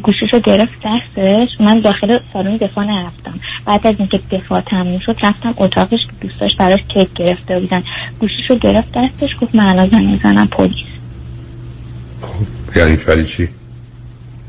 گوشیش 0.02 0.32
رو 0.32 0.38
گرفت 0.38 0.72
دستش. 0.84 1.48
من 1.60 1.80
داخل 1.80 2.18
سالن 2.32 2.56
دفاع 2.56 2.84
نرفتم. 2.84 3.40
بعد 3.66 3.86
از 3.86 3.94
اینکه 3.98 4.20
دفاع 4.30 4.60
تموم 4.60 4.98
شد 4.98 5.16
رفتم 5.22 5.54
اتاقش 5.56 5.90
که 5.90 6.28
دوستاش 6.28 6.50
براش 6.58 6.80
کیک 6.94 7.08
گرفته 7.14 7.60
بودن. 7.60 7.82
گوشیش 8.18 8.50
رو 8.50 8.56
گرفت 8.58 8.92
دستش 8.94 9.30
گفت 9.40 9.54
من 9.54 9.66
الان 9.66 9.88
زنگ 9.88 10.06
می‌زنم 10.06 10.46
پلیس. 10.46 10.72
یعنی 12.76 12.96
ولی 12.96 13.24
چی؟ 13.24 13.48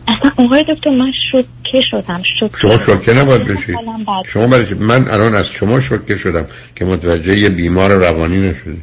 اصلا 0.10 0.32
آقای 0.46 0.66
دکتر 0.76 0.90
من 0.90 1.12
شوکه 1.32 1.82
شدم 1.92 2.22
شوکه 2.40 2.58
شما 2.58 2.78
شوکه 2.78 3.14
نباید 3.14 3.44
بشید. 3.44 3.76
شما 4.26 4.48
برای؟ 4.48 4.74
من 4.74 5.08
الان 5.08 5.36
از 5.36 5.52
شما 5.52 5.80
شوکه 5.80 6.16
شدم 6.16 6.46
که 6.76 6.86
متوجه 6.86 7.38
یه 7.38 7.50
بیمار 7.50 7.92
روانی 7.92 8.50
نشدی. 8.50 8.82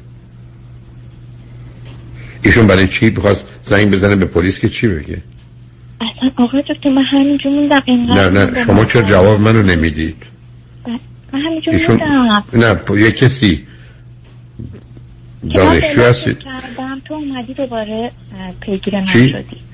ایشون 2.42 2.66
برای 2.66 2.88
چی 2.88 3.10
بخواست 3.10 3.44
زنگ 3.62 3.90
بزنه 3.90 4.16
به 4.16 4.24
پلیس 4.24 4.58
که 4.58 4.68
چی 4.68 4.88
بگه؟ 4.88 5.22
اصلا 6.00 6.44
آقای 6.44 6.62
دکتر 6.62 6.90
من 6.90 7.04
همینجور 7.12 7.52
موندم. 7.52 7.82
نه 7.88 8.28
نه. 8.28 8.64
شما 8.64 8.84
چرا 8.84 9.02
جواب 9.02 9.40
منو 9.40 9.62
نمی‌دید؟ 9.62 10.16
من 11.32 11.40
همینجور 11.40 11.74
ایشون 11.74 12.00
نه 12.52 12.80
یه 12.98 13.12
کسی 13.12 13.66
دانشجو 15.54 16.02
هستید؟ 16.02 16.38
تو 17.04 17.14
اومدی 17.14 17.54
دوباره 17.54 18.10
پیگیر 18.60 18.94
من؟ 18.94 19.04
شدی. 19.04 19.65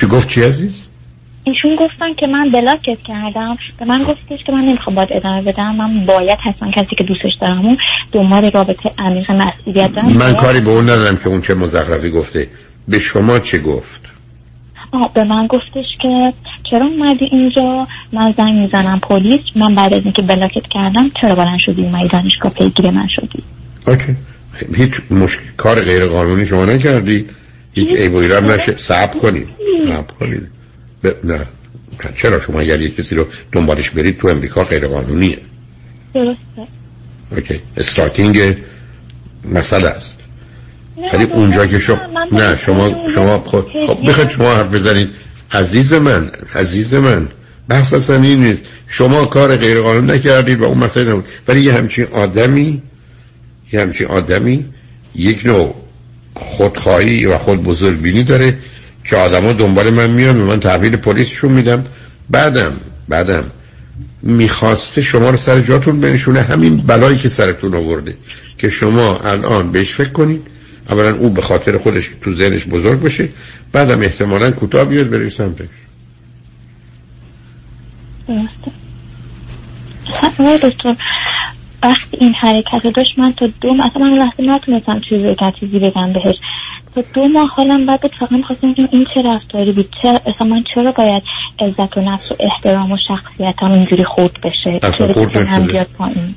چی 0.00 0.06
گفت 0.06 0.28
چی 0.28 0.42
عزیز؟ 0.42 0.86
ایشون 1.44 1.76
گفتن 1.76 2.14
که 2.18 2.26
من 2.26 2.50
بلاکت 2.50 2.98
کردم. 3.06 3.56
به 3.78 3.84
من 3.84 3.98
گفتش 3.98 4.44
که 4.46 4.52
من 4.52 4.60
نمی‌خوام 4.60 4.96
باید 4.96 5.08
ادامه 5.12 5.42
بدم. 5.42 5.74
من 5.74 6.06
باید 6.06 6.38
حتما 6.44 6.70
کسی 6.70 6.96
که 6.98 7.04
دوستش 7.04 7.32
دارم 7.40 7.66
و 7.66 7.76
دنبال 8.12 8.50
رابطه 8.50 8.90
عمیق 8.98 9.30
مسئولیت 9.30 9.94
دارم. 9.94 10.12
من 10.12 10.34
کاری 10.34 10.60
به 10.60 10.70
اون 10.70 10.84
ندارم 10.84 11.16
که 11.16 11.28
اون 11.28 11.40
چه 11.40 11.54
مزخرفی 11.54 12.10
گفته. 12.10 12.48
به 12.88 12.98
شما 12.98 13.38
چه 13.38 13.58
گفت؟ 13.58 14.02
آه، 14.92 15.10
به 15.14 15.24
من 15.24 15.46
گفتش 15.46 15.86
که 16.02 16.32
چرا 16.70 16.86
اومدی 16.86 17.24
اینجا؟ 17.32 17.86
من 18.12 18.34
زنگ 18.36 18.54
می‌زنم 18.60 19.00
پلیس. 19.00 19.40
من 19.56 19.74
بعد 19.74 19.94
از 19.94 20.02
اینکه 20.04 20.22
بلاکت 20.22 20.64
کردم 20.70 21.10
چرا 21.20 21.34
بلند 21.34 21.58
شدی؟ 21.66 21.82
اومدی 21.82 22.08
دانشگاه 22.08 22.52
پیگیر 22.52 22.90
من 22.90 23.08
شدی. 23.16 23.42
اوکی. 23.86 24.16
هیچ 24.76 24.92
مشکل 25.10 25.42
کار 25.56 25.80
غیر 25.80 26.06
قانونی 26.06 26.46
شما 26.46 26.64
نکردی؟ 26.64 27.26
هیچ 27.78 27.96
عیب 27.96 28.14
و 28.14 28.16
ایراد 28.16 28.44
نشه. 28.44 28.76
صبر 28.76 29.18
کنید. 29.20 29.48
صبر 29.86 30.12
کنید. 30.20 30.48
ب... 31.04 31.08
نه. 31.24 31.40
چرا 32.16 32.40
شما 32.40 32.60
اگر 32.60 32.80
یک 32.80 32.96
کسی 32.96 33.14
رو 33.14 33.26
دنبالش 33.52 33.90
برید 33.90 34.18
تو 34.18 34.28
امریکا 34.28 34.64
غیر 34.64 34.86
قانونیه 34.86 35.38
درسته. 36.14 36.38
اوکی. 37.36 37.60
استارتینگ 37.76 38.56
مسئله 39.44 39.88
است. 39.88 40.18
ولی 41.12 41.24
اونجا 41.24 41.66
که 41.66 41.78
شما 41.78 42.00
نه 42.32 42.56
شما 42.56 42.96
شما 43.14 43.38
خود 43.38 43.66
خب 43.86 44.08
بخواید 44.08 44.30
شما 44.30 44.54
حرف 44.54 44.74
بزنید. 44.74 45.10
عزیز 45.52 45.92
من 45.92 46.30
عزیز 46.54 46.94
من 46.94 47.28
بحث 47.68 47.92
اصلا 47.92 48.22
این 48.22 48.44
نیست. 48.44 48.62
شما 48.86 49.24
کار 49.24 49.56
غیر 49.56 49.80
قانون 49.80 50.10
نکردید 50.10 50.60
و 50.60 50.64
اون 50.64 50.78
مسئله 50.78 51.10
نبود. 51.10 51.24
ولی 51.48 51.60
یه 51.60 51.72
همچین 51.72 52.06
آدمی 52.12 52.82
یه 53.72 53.80
همچین 53.80 54.06
آدمی 54.06 54.64
یک 55.14 55.46
نوع 55.46 55.74
خودخواهی 56.38 57.26
و 57.26 57.38
خود 57.38 57.62
بزرگبینی 57.62 58.22
داره 58.22 58.58
که 59.04 59.16
آدما 59.16 59.52
دنبال 59.52 59.90
من 59.90 60.10
میان 60.10 60.40
و 60.40 60.46
من 60.46 60.60
تحویل 60.60 60.96
پلیسشون 60.96 61.52
میدم. 61.52 61.84
بعدم 62.30 62.72
بعدم 63.08 63.44
می‌خواسته 64.22 65.00
شما 65.00 65.30
رو 65.30 65.36
سر 65.36 65.60
جاتون 65.60 66.00
بنشونه 66.00 66.42
همین 66.42 66.76
بلایی 66.76 67.16
که 67.16 67.28
سرتون 67.28 67.74
آورده 67.74 68.16
که 68.58 68.68
شما 68.68 69.18
الان 69.18 69.72
بهش 69.72 69.94
فکر 69.94 70.08
کنید. 70.08 70.46
اولا 70.90 71.14
او 71.16 71.30
به 71.30 71.42
خاطر 71.42 71.78
خودش 71.78 72.10
تو 72.20 72.34
ذهنش 72.34 72.64
بزرگ 72.66 73.00
بشه 73.00 73.28
بعدم 73.72 74.02
احتمالا 74.02 74.50
کوتاه 74.50 74.84
بیاد 74.84 75.10
بره 75.10 75.30
سمتش. 75.30 75.66
درسته. 78.28 78.72
دکتر. 80.68 80.96
وقتی 81.82 82.16
این 82.20 82.34
حرکت 82.34 82.84
رو 82.84 82.90
داشت 82.90 83.18
من 83.18 83.32
تا 83.32 83.48
دو 83.60 83.74
ماه 83.74 83.86
اصلا 83.86 84.06
من 84.06 84.18
وقتی 84.18 84.42
نتونستم 84.42 85.00
چیزی 85.08 85.36
چیزی 85.60 85.78
بگم 85.78 86.12
بهش. 86.12 86.36
تا 86.94 87.04
دو 87.14 87.28
ماه 87.28 87.48
حالم 87.48 87.86
بعد 87.86 88.00
بود 88.00 88.10
فقط 88.20 88.32
می‌خواستم 88.32 88.74
این 88.92 89.06
چه 89.14 89.22
رفتاری 89.24 89.72
بود 89.72 89.88
چرا 90.02 90.20
اصلا 90.26 90.46
من 90.46 90.64
چرا 90.74 90.92
باید 90.92 91.22
عزت 91.60 91.96
و 91.96 92.00
نفس 92.00 92.30
و 92.30 92.34
احترام 92.40 92.92
و 92.92 92.96
شخصیتم 93.08 93.72
اینجوری 93.72 94.04
خورد 94.04 94.32
بشه؟ 94.44 94.80
اصلا 94.82 95.12
خورد 95.12 95.38
نشده. 95.38 95.86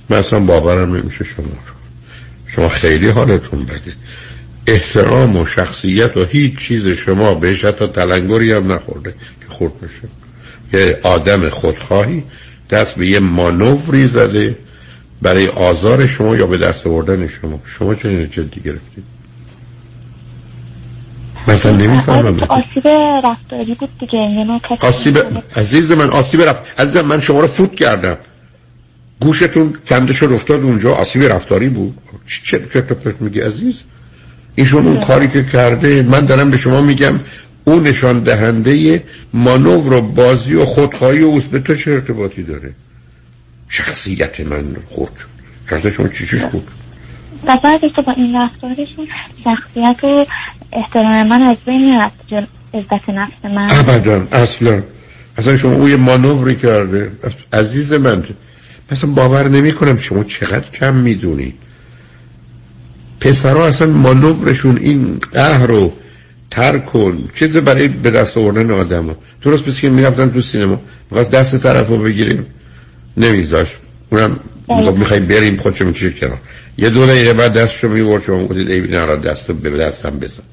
من 0.10 0.17
اصلا 0.17 0.39
باورم 0.39 0.95
نمیشه 0.95 1.24
شما 1.24 1.45
شما 2.48 2.69
خیلی 2.69 3.10
حالتون 3.10 3.63
بده. 3.63 3.93
احترام 4.67 5.36
و 5.36 5.45
شخصیت 5.45 6.17
و 6.17 6.25
هیچ 6.25 6.57
چیز 6.57 6.88
شما 6.88 7.33
بهش 7.33 7.65
حتی 7.65 7.88
تلنگری 7.88 8.51
هم 8.51 8.71
نخورده 8.71 9.12
که 9.12 9.48
خورد 9.48 9.74
بشه. 9.81 10.07
یه 10.74 11.00
آدم 11.03 11.50
خودخواهی 11.50 12.24
دست 12.69 12.98
به 12.98 13.07
یه 13.07 13.19
مانوری 13.19 14.07
زده. 14.07 14.55
برای 15.22 15.48
آزار 15.48 16.08
شما 16.08 16.36
یا 16.36 16.48
به 16.48 16.58
دست 16.58 16.88
آوردن 16.88 17.28
شما؟ 17.28 17.60
شما 17.66 17.96
چه 17.96 18.10
اینو 18.10 18.25
جدی 18.25 18.62
گرفتید؟ 18.62 19.04
مثلا 21.48 21.78
نمی‌فهمم. 21.78 22.40
آسیب 22.40 22.88
رفتاری 23.24 23.75
بود 23.75 23.90
دیگه. 24.00 24.20
یعنی 24.20 24.62
آسیب 24.82 25.18
عزیز 25.56 25.92
من 25.92 26.10
آسیب 26.10 26.42
رفت. 26.42 26.80
عزیز 26.80 26.98
من 26.98 27.20
شما 27.20 27.40
رو 27.40 27.48
فوت 27.48 27.75
کردم. 27.75 28.18
گوشتون 29.20 29.74
کندش 29.90 30.24
افتاد 30.24 30.63
اونجا. 30.63 30.94
آسیب 30.94 31.24
رفتاری 31.24 31.70
بود. 31.70 31.98
چه 32.44 32.68
چه 32.74 32.82
پرت 32.82 33.22
میگی 33.22 33.40
عزیز؟ 33.40 33.84
ایشون 34.56 34.88
اون 34.88 35.00
کاری 35.00 35.28
که 35.28 35.44
کرده 35.44 36.01
من 36.01 36.25
دارم 36.25 36.51
به 36.51 36.58
شما 36.58 36.82
میگم 36.82 37.20
اون 37.63 37.84
نشان 37.88 38.24
دهنده 38.24 39.04
مانور 39.34 39.94
و 39.94 40.01
بازی 40.01 40.54
و 40.54 40.66
خودخواهی 40.66 41.20
و 41.20 41.25
اوست 41.25 41.46
به 41.46 41.60
تو 41.60 41.75
چه 41.75 41.92
ارتباطی 41.92 42.44
داره؟ 42.44 42.74
شخصیت 43.72 44.40
من 44.40 44.75
خورد 44.90 45.18
شد. 45.18 45.28
شخصیت 45.70 45.94
شما 45.94 46.08
چیشش 46.08 46.42
خورد 46.42 46.63
شد 46.68 46.82
و 47.48 47.58
بعدش 47.63 47.92
با 48.08 48.13
این 48.13 48.36
رفتارشون 48.36 49.08
شخصیت 49.44 50.04
و 50.04 50.25
احترام 50.74 51.28
من 51.28 51.42
از 51.42 51.58
بین 51.66 51.86
می‌رفت 51.86 52.50
عزت 52.74 53.10
نفس 53.10 53.46
من. 53.46 53.68
ابدا 53.72 54.28
اصلا. 54.32 54.82
اصلا 55.38 55.58
شما 55.58 55.74
او 55.74 55.90
یه 55.90 55.96
مانوری 55.96 56.56
کرده. 56.56 57.12
عزیز 57.54 57.94
من 57.94 58.24
مثلا 58.92 59.10
باور 59.10 59.48
نمی 59.48 59.72
کنم 59.72 59.98
شما 59.98 60.24
چقدر 60.24 60.70
کم 60.70 60.96
می‌دونید. 60.96 61.56
پسرها 63.20 63.68
اصلا 63.68 63.88
مانورشون 63.88 64.78
این 64.78 65.20
قهر 65.32 65.68
رو 65.68 65.94
ترک 66.51 66.86
کن. 66.86 67.30
چیز 67.34 67.58
برای 67.58 67.88
به 67.88 68.12
دست 68.12 68.38
آوردن 68.38 68.72
آدم 68.72 69.06
ها. 69.06 69.16
درست 69.42 69.66
بسی 69.66 69.82
که 69.82 69.90
می‌رفتن 69.90 70.30
تو 70.30 70.42
سینما. 70.42 70.82
می‌خواست 71.12 71.32
دست 71.32 71.58
طرف 71.58 71.88
رو 71.88 71.98
بگیریم. 71.98 72.46
نمیذاش 73.18 73.68
اونم 74.10 74.39
می‌خوای 74.98 75.20
بریم 75.20 75.58
خودشو 75.58 75.86
می‌کشه 75.86 76.12
کنار. 76.12 76.38
یه 76.77 76.89
دو 76.89 77.06
دقیقه 77.06 77.34
بعد 77.34 77.53
دستشو 77.53 77.88
میورد 77.88 78.24
شما 78.24 78.46
گفتید 78.46 78.70
ای 78.70 78.82
بینه 78.82 79.06
را 79.06 79.15
دست 79.15 79.51
به 79.51 79.70
دستم 79.70 80.10
بزن. 80.10 80.44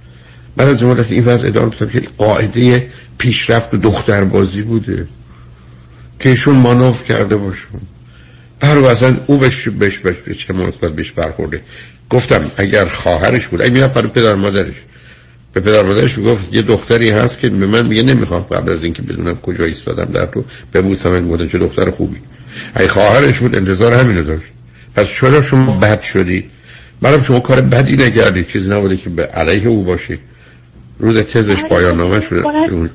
بعد 0.56 0.68
از 0.68 0.82
مدت 0.82 1.12
این 1.12 1.24
وضع 1.24 1.46
ادامه 1.46 1.66
بودم 1.66 1.90
که 1.90 2.02
قاعده 2.18 2.86
پیشرفت 3.18 3.74
و 3.74 3.76
دختر 3.76 4.24
بازی 4.24 4.62
بوده 4.62 5.06
که 6.20 6.28
ایشون 6.28 6.56
مانوف 6.56 7.04
کرده 7.04 7.36
باشون. 7.36 7.80
برو 8.60 8.84
اصلا 8.84 9.16
او 9.26 9.38
بهش 9.38 9.68
بهش 9.68 9.98
بهش 9.98 10.46
چه 10.46 10.52
مناسبت 10.52 10.92
بهش 10.92 11.12
برخورده. 11.12 11.60
گفتم 12.10 12.50
اگر 12.56 12.84
خواهرش 12.84 13.46
بود 13.46 13.62
اگه 13.62 13.72
می‌رفت 13.72 13.94
برای 13.94 14.08
پدر 14.08 14.34
مادرش. 14.34 14.76
به 15.52 15.60
پدر 15.60 15.82
مادرش 15.82 16.18
گفت 16.18 16.54
یه 16.54 16.62
دختری 16.62 17.10
هست 17.10 17.40
که 17.40 17.48
به 17.48 17.66
من 17.66 17.86
میگه 17.86 18.02
نمی‌خوام 18.02 18.42
قبل 18.42 18.72
از 18.72 18.84
اینکه 18.84 19.02
بدونم 19.02 19.36
کجا 19.36 19.64
ایستادم 19.64 20.04
در 20.04 20.26
تو. 20.26 20.44
ببوسم 20.74 21.10
این 21.10 21.48
چه 21.48 21.58
دختر 21.58 21.90
خوبی. 21.90 22.16
اگه 22.74 22.88
خواهرش 22.88 23.38
بود 23.38 23.56
انتظار 23.56 23.92
همینو 23.92 24.22
داشت. 24.22 24.46
پس 24.94 25.08
چرا 25.08 25.42
شما 25.42 25.78
بد 25.78 26.00
شدی؟ 26.00 26.50
برام 27.02 27.22
شما 27.22 27.40
کار 27.40 27.60
بدی 27.60 27.96
نکردید 27.96 28.48
چیزی 28.48 28.70
نبوده 28.70 28.96
که 28.96 29.10
به 29.10 29.22
علیه 29.26 29.68
او 29.68 29.84
باشی. 29.84 30.18
روز 30.98 31.18
تزش 31.18 31.62
پایان 31.62 31.96
نامش 31.96 32.26
بود 32.26 32.90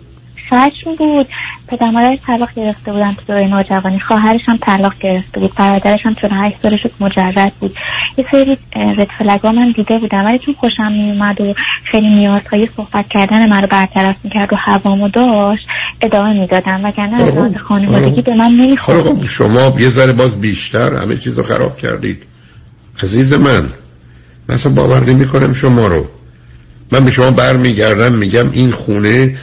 خشم 0.53 0.95
بود 0.97 1.27
پدر 1.67 1.89
مادرش 1.89 2.19
طلاق 2.25 2.49
گرفته 2.55 2.91
بودن 2.91 3.13
تو 3.13 3.21
دوره 3.27 3.47
نوجوانی. 3.47 3.99
خواهرش 3.99 4.41
هم 4.45 4.57
طلاق 4.57 4.93
گرفته 4.99 5.39
بود. 5.39 5.51
برادرش 5.55 5.99
هم 6.05 6.15
48 6.15 6.57
سالش 6.61 6.87
مجرد 6.99 7.53
بود. 7.59 7.75
یه 8.17 8.25
سری 8.31 8.57
رد 8.75 9.07
فلگا 9.19 9.51
من 9.51 9.71
دیده 9.71 9.97
بودم 9.97 10.25
ولی 10.25 10.39
چون 10.39 10.53
خوشم 10.53 10.91
میومد 10.91 11.41
و 11.41 11.53
خیلی 11.91 12.09
نیازهای 12.15 12.69
صحبت 12.77 13.05
کردن 13.09 13.49
من 13.49 13.61
رو 13.61 13.67
برطرف 13.67 14.15
می‌کرد 14.23 14.53
و 14.53 14.55
هوامو 14.55 15.09
داشت 15.09 15.67
ادامه 16.01 16.33
می‌دادم. 16.33 16.85
وگرنه 16.85 17.23
از 17.23 17.57
خانوادگی 17.57 18.21
به 18.21 18.35
من 18.35 18.51
نمی‌خورد 18.51 19.25
شما 19.25 19.73
یه 19.79 19.89
ذره 19.89 20.13
باز 20.13 20.41
بیشتر 20.41 20.93
همه 20.93 21.17
چیز 21.17 21.37
رو 21.37 21.43
خراب 21.43 21.77
کردید. 21.77 22.23
عزیز 23.03 23.33
من 23.33 23.69
مثلا 24.49 24.73
باور 24.73 25.09
نمی 25.09 25.25
کنم 25.25 25.53
شما 25.53 25.87
رو. 25.87 26.05
من 26.93 27.05
به 27.05 27.11
شما 27.11 27.31
برمیگردم 27.31 28.15
میگم 28.15 28.51
این 28.51 28.71
خونه 28.71 29.35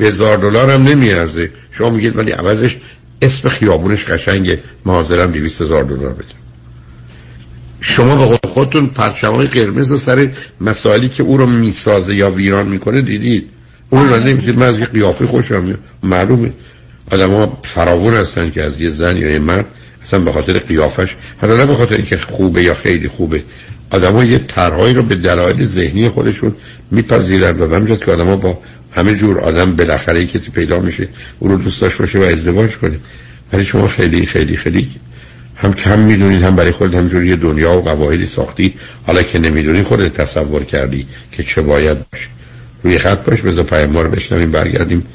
هزار 0.00 0.36
دلار 0.36 0.70
هم 0.70 0.82
نمیارزه. 0.82 1.50
شما 1.70 1.90
میگید 1.90 2.16
ولی 2.16 2.30
عوضش 2.30 2.76
اسم 3.22 3.48
خیابونش 3.48 4.04
قشنگه 4.04 4.60
ما 4.84 4.92
حاضرم 4.92 5.32
دویست 5.32 5.62
هزار 5.62 5.84
دلار 5.84 6.12
بدم 6.12 6.44
شما 7.80 8.16
به 8.16 8.24
قول 8.24 8.52
خودتون 8.52 8.86
پرچمای 8.86 9.46
قرمز 9.46 10.00
سر 10.00 10.32
مسائلی 10.60 11.08
که 11.08 11.22
او 11.22 11.36
رو 11.36 11.46
می‌سازه 11.46 12.14
یا 12.14 12.30
ویران 12.30 12.66
می‌کنه 12.68 13.02
دیدید. 13.02 13.48
اون 13.90 14.08
رو 14.08 14.16
نمی‌دید 14.16 14.58
من 14.58 14.66
از 14.66 14.78
یه 14.78 14.86
قیافه 14.86 15.26
خوشم 15.26 15.78
معلومه. 16.02 16.52
آدم 17.12 17.30
ها 17.30 17.58
فراون 17.62 18.14
هستن 18.14 18.50
که 18.50 18.62
از 18.62 18.80
یه 18.80 18.90
زن 18.90 19.16
یا 19.16 19.30
یه 19.30 19.38
مرد 19.38 19.66
اصلا 20.02 20.20
به 20.20 20.32
خاطر 20.32 20.58
قیافش 20.58 21.16
حتی 21.38 21.52
نه 21.52 21.66
به 21.66 21.74
خاطر 21.74 21.94
اینکه 21.94 22.16
خوبه 22.16 22.62
یا 22.62 22.74
خیلی 22.74 23.08
خوبه. 23.08 23.42
آدم 23.94 24.22
یه 24.22 24.38
طرحهایی 24.38 24.94
رو 24.94 25.02
به 25.02 25.14
دلایل 25.14 25.64
ذهنی 25.64 26.08
خودشون 26.08 26.54
میپذیرن 26.90 27.58
و 27.58 27.74
همینجاست 27.74 28.04
که 28.04 28.12
آدم 28.12 28.36
با 28.36 28.58
همه 28.92 29.14
جور 29.14 29.40
آدم 29.40 29.76
بالاخره 29.76 30.26
کسی 30.26 30.50
پیدا 30.50 30.80
میشه 30.80 31.08
او 31.38 31.48
رو 31.48 31.56
دوست 31.56 31.80
داشت 31.80 31.98
باشه 31.98 32.18
و 32.18 32.22
ازدواج 32.22 32.70
کنه. 32.70 32.96
ولی 33.52 33.64
شما 33.64 33.88
خیلی 33.88 34.26
خیلی 34.26 34.56
خیلی 34.56 34.88
هم 35.56 35.72
کم 35.72 36.00
می‌دونید 36.00 36.42
هم 36.42 36.56
برای 36.56 36.70
خود 36.70 36.94
همجوری 36.94 37.28
یه 37.28 37.36
دنیا 37.36 37.78
و 37.78 37.82
قواعدی 37.82 38.26
ساختی 38.26 38.74
حالا 39.06 39.22
که 39.22 39.38
نمی‌دونی 39.38 39.82
خودت 39.82 40.20
تصور 40.20 40.64
کردی 40.64 41.06
که 41.32 41.42
چه 41.42 41.62
باید 41.62 41.98
باشه. 42.10 42.28
روی 42.82 42.98
خط 42.98 43.24
باش 43.24 43.40
بذار 43.40 43.64
پیام 43.64 43.98
رو 43.98 44.10
بشنویم 44.10 44.50
برگردیم 44.50 45.06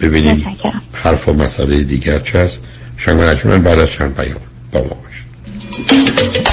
ببینیم 0.00 0.56
حرف 0.92 1.28
و 1.28 1.32
مسئله 1.32 1.82
دیگر 1.82 2.18
چه 2.18 2.38
هست. 2.38 2.58
شنگ 2.96 3.62
بعد 3.62 3.78
از 3.78 3.90
چند 3.90 4.14
پیام 4.14 4.40
با 4.72 4.80
ما 4.80 4.88
باش 4.88 6.43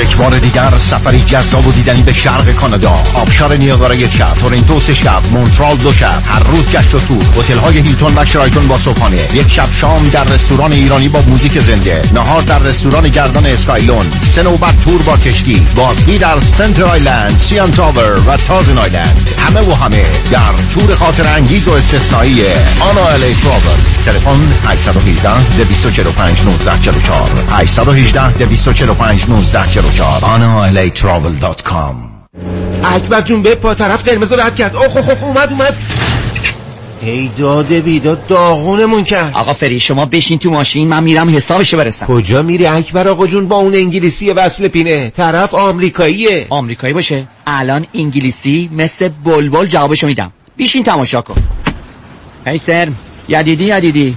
یک 0.00 0.16
بار 0.16 0.38
دیگر 0.38 0.78
سفری 0.78 1.20
جذاب 1.20 1.66
و 1.66 1.72
دیدنی 1.72 2.02
به 2.02 2.12
شرق 2.12 2.52
کانادا. 2.52 3.02
آبشار 3.14 3.56
نیاگارا 3.56 3.94
یک 3.94 4.12
شب 4.12 4.32
تورنتو 4.34 4.80
سه 4.80 4.94
شب 4.94 5.22
مونترال 5.32 5.76
دو 5.76 5.92
شب 5.92 6.22
هر 6.24 6.42
روز 6.42 6.70
گشت 6.72 6.94
و 6.94 6.98
تور. 6.98 7.22
هتل 7.38 7.58
های 7.58 7.78
هیلتون 7.78 8.18
و 8.18 8.24
شرایتون 8.24 8.68
با 8.68 8.78
صبحانه. 8.78 9.16
یک 9.34 9.52
شب 9.52 9.68
شام 9.80 10.04
در 10.04 10.24
رستوران 10.24 10.72
ایرانی 10.72 11.08
با 11.08 11.20
موزیک 11.20 11.60
زنده. 11.60 12.02
نهار 12.14 12.42
در 12.42 12.58
رستوران 12.58 13.08
گردان 13.08 13.46
اسکایلون. 13.46 14.10
سه 14.20 14.42
نوبت 14.42 14.84
تور 14.84 15.02
با 15.02 15.16
کشتی. 15.16 15.66
بازگی 15.76 16.18
در 16.18 16.40
سنتر 16.40 16.84
آیلند 16.84 17.38
سیان 17.38 17.70
تاور 17.70 18.20
و 18.26 18.36
تازن 18.36 18.78
آیلند. 18.78 19.30
همه 19.38 19.60
و 19.60 19.74
همه 19.74 20.04
در 20.30 20.52
تور 20.74 20.94
خاطر 20.94 21.26
انگیز 21.36 21.68
و 21.68 21.72
استثنایی 21.72 22.42
آنا 22.80 23.06
الی 23.06 23.34
تراول. 23.34 23.80
تلفن 24.06 24.40
818 24.66 25.56
245 25.56 26.40
1944 26.40 27.30
818 27.50 28.32
245 28.32 29.22
1944 29.22 29.89
anaalytravel.com 29.98 31.94
اکبر 32.84 33.20
جون 33.20 33.42
به 33.42 33.54
پا 33.54 33.74
طرف 33.74 34.04
قرمز 34.08 34.32
رد 34.32 34.56
کرد. 34.56 34.76
اوه 34.76 34.96
اوه 34.96 35.24
اومد 35.24 35.50
اومد. 35.50 35.76
ای 37.02 37.30
داده 37.38 37.80
بیداد 37.80 38.26
داغونمون 38.26 39.04
کرد. 39.04 39.30
آقا 39.34 39.52
فری 39.52 39.80
شما 39.80 40.06
بشین 40.06 40.38
تو 40.38 40.50
ماشین 40.50 40.88
من 40.88 41.02
میرم 41.02 41.36
حسابشو 41.36 41.76
برسم. 41.76 42.06
کجا 42.06 42.42
میری 42.42 42.66
اکبر 42.66 43.08
آقا 43.08 43.26
جون؟ 43.26 43.48
با 43.48 43.56
اون 43.56 43.74
انگلیسی 43.74 44.30
وصل 44.30 44.68
پینه. 44.68 45.10
طرف 45.16 45.54
آمریکاییه. 45.54 46.46
آمریکایی 46.48 46.92
باشه. 46.92 47.24
الان 47.46 47.86
انگلیسی 47.94 48.70
مثل 48.72 49.08
بلبل 49.08 49.66
جوابشو 49.66 50.06
میدم. 50.06 50.32
بیشین 50.56 50.82
تماشا 50.82 51.22
کن. 51.22 51.36
ای 52.46 52.58
سر 52.58 52.88
یدیدی 53.28 53.64
یدیدی. 53.64 54.16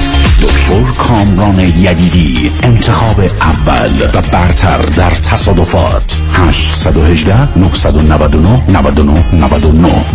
دکتر 0.71 0.91
کامران 0.91 1.59
یدیدی 1.59 2.51
انتخاب 2.63 3.19
اول 3.41 4.09
و 4.13 4.21
برتر 4.21 4.77
در 4.77 5.09
تصادفات. 5.09 6.21
818 6.33 7.59
999 7.59 8.63
99 8.69 9.35
99 9.35 10.05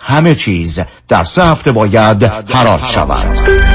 همه 0.00 0.34
چیز 0.34 0.78
در 1.08 1.24
سه 1.24 1.44
هفته 1.44 1.72
باید 1.72 2.24
حراج 2.24 2.86
شود. 2.86 3.73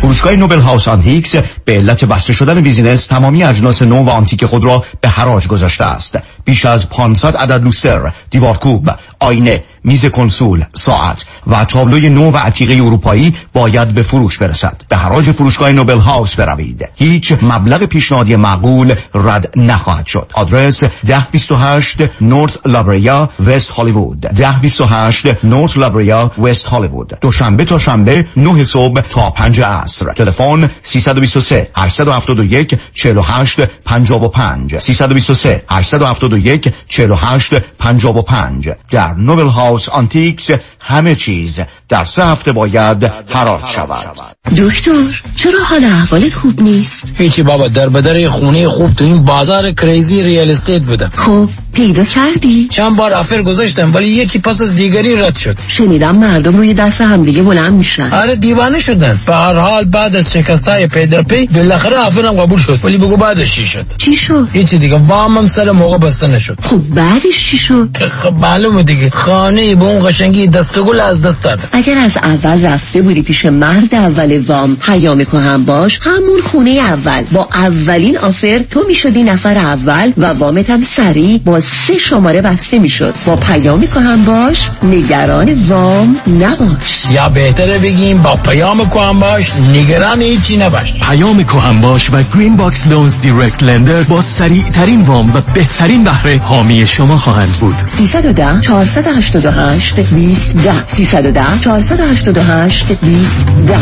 فروشگاه 0.00 0.36
Noble 0.36 0.58
House 0.58 0.88
Antiques 0.88 1.32
به 1.64 1.72
علت 1.72 2.04
بسته 2.04 2.32
شدن 2.32 2.60
business 2.60 3.06
تمامی 3.06 3.44
اجناس 3.44 3.82
نو 3.82 4.04
و 4.04 4.10
آنتیک 4.10 4.44
خود 4.44 4.64
را 4.64 4.84
به 5.00 5.08
حراج 5.08 5.46
گذاشته 5.46 5.84
است. 5.84 6.18
بیش 6.44 6.66
از 6.66 6.88
500 6.88 7.36
عدد 7.36 7.64
لوستر 7.64 8.12
دیوارکوب 8.30 8.90
آینه 9.20 9.64
میز 9.84 10.06
کنسول 10.06 10.64
ساعت 10.74 11.24
و 11.46 11.64
تابلوی 11.64 12.08
نو 12.08 12.30
و 12.30 12.36
عتیقه 12.36 12.74
اروپایی 12.74 13.36
باید 13.52 13.88
به 13.88 14.02
فروش 14.02 14.38
برسد. 14.38 14.82
به 14.88 14.96
حراج 14.96 15.30
فروشگاه 15.30 15.72
Noble 15.72 15.98
House 15.98 16.34
بروید. 16.34 16.88
هیچ 16.94 17.32
مبلغ 17.42 17.84
پیشنهادی 17.84 18.36
معقول 18.36 18.94
رد 19.14 19.52
نخواهد 19.56 20.06
شد. 20.06 20.32
آدرس 20.34 20.82
1028 21.08 21.98
North 22.20 22.58
La 22.66 22.87
Brea 22.87 23.30
West 23.46 23.68
Hollywood. 23.70 24.26
1028 24.26 25.44
North 25.44 25.76
La 25.76 25.94
Brea 25.94 26.30
West 26.38 26.66
Hollywood. 26.66 27.18
دوشنبه 27.20 27.64
تا 27.64 27.78
شنبه 27.78 28.26
9 28.36 28.64
صبح 28.64 29.00
تا 29.00 29.30
5 29.30 29.60
عصر 29.60 29.89
تلفن 29.98 30.68
323 30.82 31.68
871 31.76 32.78
48 32.94 33.60
55 33.84 34.78
323 34.78 35.62
871 35.68 36.74
48 36.88 37.58
55 37.78 38.68
در 38.90 39.14
Noble 39.14 39.46
House 39.46 39.88
Antiques 39.88 40.46
همه 40.80 41.14
چیز 41.14 41.60
در 41.90 42.04
سه 42.04 42.24
هفته 42.24 42.52
باید 42.52 43.12
حراج 43.26 43.66
شود. 43.66 44.30
دکتر 44.56 45.22
چرا 45.36 45.64
حال 45.64 45.84
احوالت 45.84 46.34
خوب 46.34 46.62
نیست؟ 46.62 47.14
هیچی 47.18 47.42
بابا 47.42 47.68
در 47.68 47.88
بدر 47.88 48.28
خونه 48.28 48.68
خوب 48.68 48.94
تو 48.94 49.04
این 49.04 49.24
بازار 49.24 49.70
crazy 49.70 50.22
real 50.22 50.50
estate 50.50 50.82
بودم. 50.82 51.10
خب 51.16 51.48
پیدا 51.72 52.04
کردی؟ 52.04 52.68
چند 52.68 52.96
بار 52.96 53.14
offer 53.14 53.42
گذاشتم 53.42 53.94
ولی 53.94 54.08
یکی 54.08 54.38
پس 54.38 54.62
از 54.62 54.74
دیگری 54.74 55.16
رد 55.16 55.36
شد. 55.36 55.56
شنیدم 55.68 56.16
مردم 56.16 56.56
روی 56.56 56.74
دست 56.74 57.00
همدیگه 57.00 57.42
بلند 57.42 57.72
میشن. 57.72 58.12
آره 58.12 58.36
دیوانه 58.36 58.78
شدن. 58.78 59.20
به 59.26 59.34
هر 59.34 59.54
حال 59.54 59.84
بعد 59.84 60.16
از 60.16 60.32
شکستای 60.32 60.86
پیدر 60.86 61.22
پی 61.22 61.46
بالاخره 61.46 62.06
offer 62.06 62.28
م 62.28 62.32
قبول 62.32 62.58
شد. 62.58 62.78
ولی 62.84 62.98
بگو 62.98 63.16
بعدش 63.16 63.54
چی 63.54 63.66
شد؟ 63.66 63.86
چی 63.98 64.14
شد؟ 64.14 64.48
هیچی 64.52 64.78
دیگه 64.78 64.96
وامم 64.96 65.46
سر 65.46 65.70
موقع 65.70 65.98
بسته 65.98 66.26
نشد. 66.26 66.58
خب 66.62 66.78
بعدش 66.78 67.50
چی 67.50 67.58
شد؟ 67.58 67.96
خب 68.22 68.32
معلومه 68.32 68.82
دیگه. 68.82 69.10
خانه 69.10 69.74
به 69.74 69.84
اون 69.84 70.08
قشنگی 70.08 70.46
دسته 70.46 70.84
گل 70.84 71.00
از 71.00 71.26
دست 71.26 71.44
دادم 71.44 71.68
اگر 71.80 71.98
از 71.98 72.18
اول 72.22 72.66
رفته 72.66 73.02
بودی 73.02 73.22
پیش 73.22 73.46
مرد 73.46 73.94
اول 73.94 74.42
وام 74.46 74.76
پیام 74.76 75.20
کهن 75.20 75.64
باش 75.64 76.00
همون 76.02 76.40
خونه 76.40 76.70
اول. 76.70 77.22
با 77.32 77.48
اولین 77.54 78.18
offer 78.18 78.58
تو 78.70 78.84
می‌شدی 78.88 79.22
نفر 79.22 79.58
اول 79.58 80.12
و 80.16 80.26
وامت 80.26 80.70
هم 80.70 80.80
سریع 80.80 81.38
با 81.38 81.60
سه 81.60 81.98
شماره 81.98 82.40
بسته 82.42 82.78
می‌شد. 82.78 83.14
با 83.26 83.36
پیام 83.36 83.84
کهن 83.94 84.24
باش 84.24 84.70
نگران 84.82 85.54
وام 85.68 86.16
نباش. 86.26 87.04
یا 87.10 87.28
بهتره 87.28 87.78
بگیم 87.78 88.22
با 88.22 88.36
پیام 88.36 88.90
کهن 88.90 89.20
باش 89.20 89.52
نگران 89.54 90.22
هیچی 90.22 90.56
نباش. 90.56 90.94
پیام 91.00 91.44
کهن 91.44 91.80
باش 91.80 92.10
و 92.12 92.22
Green 92.34 92.56
Box 92.56 92.86
Loans 92.86 93.14
Direct 93.22 93.62
لندر 93.62 94.02
با 94.02 94.22
سریع 94.22 94.70
ترین 94.70 95.02
وام 95.02 95.34
و 95.34 95.40
بهترین 95.54 96.04
بهره 96.04 96.38
حامی 96.38 96.86
شما 96.86 97.18
خواهند 97.18 97.52
بود. 97.52 97.74
310 97.84 98.60
488 98.60 100.00
20 100.00 100.56
10 100.56 100.86
310 100.86 101.60
488 101.70 103.00
20 103.00 103.46
10 103.66 103.78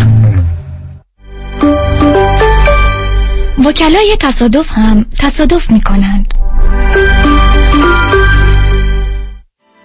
وکلای 3.65 4.17
تصادف 4.21 4.67
هم 4.73 5.07
تصادف 5.19 5.71
می 5.71 5.81
کنند. 5.81 6.35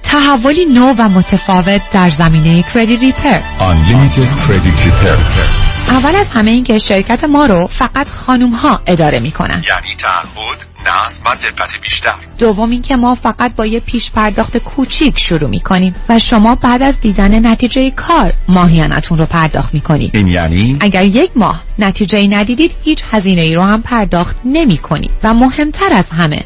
تحولی 0.03 0.65
نو 0.65 0.93
و 0.97 1.09
متفاوت 1.09 1.81
در 1.91 2.09
زمینه 2.09 2.65
کردی 2.73 2.97
ریپر 2.97 3.39
Unlimited 3.59 4.47
Credit 4.47 4.79
Repair. 4.85 5.72
اول 5.93 6.15
از 6.15 6.27
همه 6.27 6.51
این 6.51 6.63
که 6.63 6.77
شرکت 6.77 7.23
ما 7.23 7.45
رو 7.45 7.67
فقط 7.67 8.09
خانوم 8.09 8.51
ها 8.51 8.81
اداره 8.87 9.19
می 9.19 9.31
کنند 9.31 9.63
یعنی 9.67 9.95
تعهد 9.97 10.65
نظم 10.85 11.23
و 11.25 11.35
دقت 11.35 11.81
بیشتر. 11.81 12.13
دوم 12.37 12.69
اینکه 12.69 12.95
ما 12.95 13.15
فقط 13.15 13.55
با 13.55 13.65
یه 13.65 13.79
پیش 13.79 14.11
پرداخت 14.11 14.57
کوچیک 14.57 15.19
شروع 15.19 15.49
می 15.49 15.59
کنیم 15.59 15.95
و 16.09 16.19
شما 16.19 16.55
بعد 16.55 16.81
از 16.81 16.99
دیدن 16.99 17.47
نتیجه 17.47 17.91
کار 17.91 18.33
ماهیانتون 18.47 19.17
رو 19.17 19.25
پرداخت 19.25 19.73
می 19.73 19.81
کنید 19.81 20.15
این 20.15 20.27
یعنی؟ 20.27 20.77
اگر 20.81 21.03
یک 21.03 21.31
ماه 21.35 21.63
نتیجه 21.79 22.27
ندیدید 22.27 22.71
هیچ 22.83 23.03
هزینه 23.11 23.41
ای 23.41 23.55
رو 23.55 23.61
هم 23.61 23.81
پرداخت 23.81 24.37
نمی 24.45 24.77
کنید 24.77 25.11
و 25.23 25.33
مهمتر 25.33 25.93
از 25.93 26.09
همه 26.09 26.45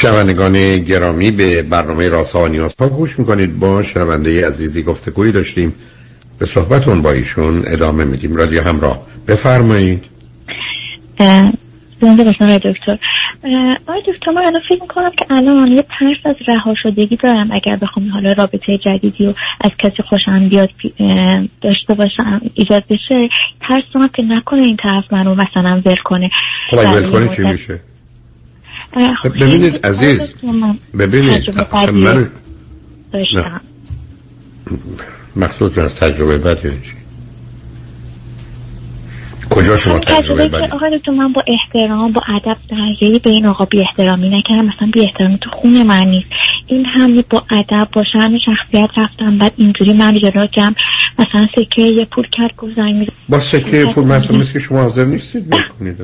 شنوندگان 0.00 0.78
گرامی 0.78 1.30
به 1.30 1.62
برنامه 1.62 2.08
راسا 2.08 2.44
و 2.44 2.48
نیاز 2.48 2.74
ها 2.80 2.88
گوش 2.88 3.18
می‌کنید. 3.18 3.58
با 3.58 3.82
شنونده 3.82 4.46
عزیزی 4.46 4.82
گفتگویی 4.82 5.32
داشتیم. 5.32 5.74
به 6.38 6.46
صحبتون 6.46 7.02
با 7.02 7.12
ایشون 7.12 7.62
ادامه 7.66 8.04
میدیم. 8.04 8.36
رادیو 8.36 8.62
همراه. 8.62 9.06
بفرمایید. 9.28 10.04
زنده 12.00 12.24
باشم 12.24 12.44
آقای 12.44 12.58
دکتر. 12.58 12.98
آقای 13.88 14.02
دکتر 14.08 14.30
من 14.30 14.42
الان 14.42 14.60
فکر 14.68 14.82
می‌کنم 14.82 15.10
که 15.10 15.26
الان 15.30 15.72
یه 15.72 15.82
ترس 15.82 16.16
از 16.24 16.36
رها 16.48 16.74
شدگی 16.82 17.16
دارم. 17.16 17.50
اگر 17.52 17.76
بخوام 17.76 18.08
حالا 18.08 18.32
رابطه 18.32 18.78
جدیدی 18.86 19.26
و 19.26 19.34
از 19.60 19.70
کسی 19.78 20.02
خوشم 20.08 20.48
بیاد 20.48 20.70
داشته 21.62 21.94
باشم 21.94 22.40
ایجاد 22.54 22.84
بشه 22.90 23.28
ترس 23.68 23.84
دارم 23.94 24.08
که 24.08 24.22
نکنه 24.22 24.62
این 24.62 24.76
طرف 24.82 25.12
منو 25.12 25.34
مثلا 25.34 25.82
ول 25.84 25.96
کنه. 26.04 26.30
خب 26.70 26.76
ول 26.76 27.10
کنه 27.10 27.36
چی 27.36 27.42
میشه؟ 27.42 27.80
ببینید 29.24 29.86
عزیز 29.86 30.34
ببینید 30.98 31.60
من 31.92 32.30
داشتم. 33.12 33.60
مقصود 35.36 35.78
از 35.78 35.96
تجربه 35.96 36.38
بد 36.38 36.64
یعنی 36.64 36.80
چی 36.80 36.92
کجا 39.50 39.76
شما 39.76 39.98
تجربه 39.98 40.48
بدی؟ 40.48 40.64
آقا 40.64 40.98
تو 40.98 41.12
من 41.12 41.32
با 41.32 41.44
احترام 41.46 42.12
با 42.12 42.20
ادب 42.28 42.56
درجه 42.70 43.18
به 43.18 43.30
این 43.30 43.46
آقا 43.46 43.64
بی 43.64 43.80
احترامی 43.80 44.28
نکردم. 44.28 44.64
مثلا 44.66 44.90
بی 44.92 45.00
احترامی 45.00 45.38
تو 45.38 45.50
خون 45.50 45.82
من 45.82 46.04
نیست. 46.04 46.28
این 46.66 46.86
هم 46.86 47.24
با 47.30 47.42
ادب 47.50 47.88
با 47.92 48.04
شأن 48.12 48.38
شخصیت 48.38 48.90
رفتم. 48.96 49.38
بعد 49.38 49.52
اینجوری 49.56 49.92
من 49.92 50.14
جلو 50.14 50.46
جمع 50.46 50.74
مثلا 51.18 51.46
سکه 51.56 51.82
یه 51.82 52.04
پول 52.04 52.26
کرد 52.32 52.56
گفت 52.56 52.76
زنگ 52.76 53.08
با 53.28 53.38
سکه 53.38 53.86
پول 53.94 54.04
مثلا 54.04 54.38
مثل 54.38 54.52
که 54.52 54.58
شما 54.58 54.78
حاضر 54.82 55.04
نیستید 55.04 55.50
بکنید 55.50 55.96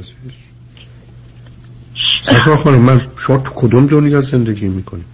سکه 2.26 2.56
خانم 2.56 2.78
من 2.78 3.00
شما 3.18 3.38
تو 3.38 3.50
کدوم 3.54 3.86
دنیا 3.86 4.20
زندگی 4.20 4.68
می‌کنید 4.68 5.04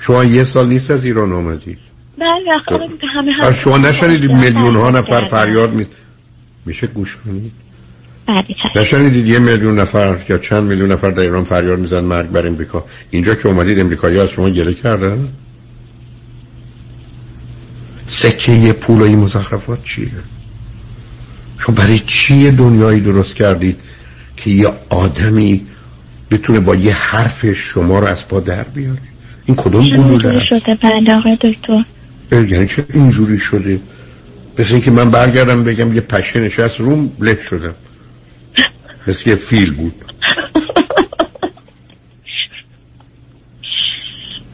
شما 0.00 0.24
یه 0.24 0.44
سال 0.44 0.68
نیست 0.68 0.90
از 0.90 1.04
ایران 1.04 1.32
آمدید 1.32 1.78
بله 2.18 2.78
همه 3.14 3.32
هم 3.32 3.52
شما 3.52 3.78
نشنیدید 3.78 4.32
میلیون 4.32 4.76
ها 4.76 4.90
نفر 4.90 5.24
فریاد 5.24 5.72
می 5.74 5.86
میشه 6.66 6.86
گوش 6.86 7.16
کنید؟ 7.16 7.52
نشنیدید 8.76 9.26
یه 9.26 9.38
میلیون 9.38 9.78
نفر 9.78 10.18
یا 10.28 10.38
چند 10.38 10.64
میلیون 10.64 10.92
نفر 10.92 11.10
در 11.10 11.22
ایران 11.22 11.44
فریاد 11.44 11.78
میزن 11.78 12.00
مرگ 12.04 12.28
بر 12.28 12.46
امریکا؟ 12.46 12.84
اینجا 13.10 13.34
که 13.34 13.48
اومدید 13.48 13.80
امریکایی 13.80 14.18
از 14.18 14.28
شما 14.28 14.50
گله 14.50 14.74
کردن؟ 14.74 15.28
سکه 18.08 18.52
یه 18.52 18.72
پول 18.72 19.00
و 19.00 19.04
این 19.04 19.18
مزخرفات 19.18 19.84
چیه؟ 19.84 20.10
شما 21.58 21.74
برای 21.74 21.98
چیه 21.98 22.50
دنیایی 22.50 23.00
درست 23.00 23.34
کردید 23.34 23.80
که 24.36 24.50
یه 24.50 24.68
آدمی 24.88 25.66
بتونه 26.32 26.60
با 26.60 26.74
یه 26.74 26.94
حرف 26.94 27.52
شما 27.54 27.98
رو 27.98 28.06
از 28.06 28.28
پا 28.28 28.40
در 28.40 28.62
بیاره. 28.62 28.98
این 29.46 29.56
کدوم 29.56 29.90
گلوله 29.90 30.44
شده 30.44 30.74
بله 30.74 31.14
آقای 31.14 31.36
دکتر؟ 31.40 31.84
یعنی 32.32 32.66
چه 32.66 32.84
اینجوری 32.94 33.38
شده؟ 33.38 33.80
مثل 34.58 34.74
اینکه 34.74 34.90
من 34.90 35.10
برگردم 35.10 35.64
بگم 35.64 35.92
یه 35.92 36.00
پشه 36.00 36.40
نشست 36.40 36.80
روم 36.80 37.12
لف 37.20 37.42
شدم. 37.42 37.74
مثل 39.06 39.30
یه 39.30 39.34
فیل 39.34 39.72
بود. 39.72 39.94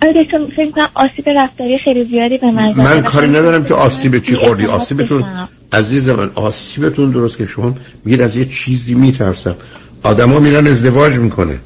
آره 0.02 0.24
دکتر 0.24 0.38
فکر 0.56 0.70
کنم 0.70 0.88
آسیب 0.94 1.28
رفتاری 1.28 1.78
خیلی 1.84 2.04
زیادی 2.04 2.38
به 2.38 2.50
من. 2.50 2.74
من 2.76 3.02
کاری 3.02 3.28
ندارم 3.28 3.64
که 3.64 3.74
آسیب 3.74 4.18
چی 4.18 4.36
خوردی. 4.36 4.66
آسیبتون. 4.66 5.24
عزیز 5.72 6.08
من 6.08 6.30
آسیبتون 6.34 7.10
درست 7.10 7.36
که 7.36 7.46
شما 7.46 7.74
میگید 8.04 8.20
از 8.20 8.36
یه 8.36 8.44
چیزی 8.44 8.94
میترسم. 8.94 9.56
آدما 10.02 10.40
میرن 10.40 10.66
ازدواج 10.66 11.12
می‌کنه. 11.12 11.58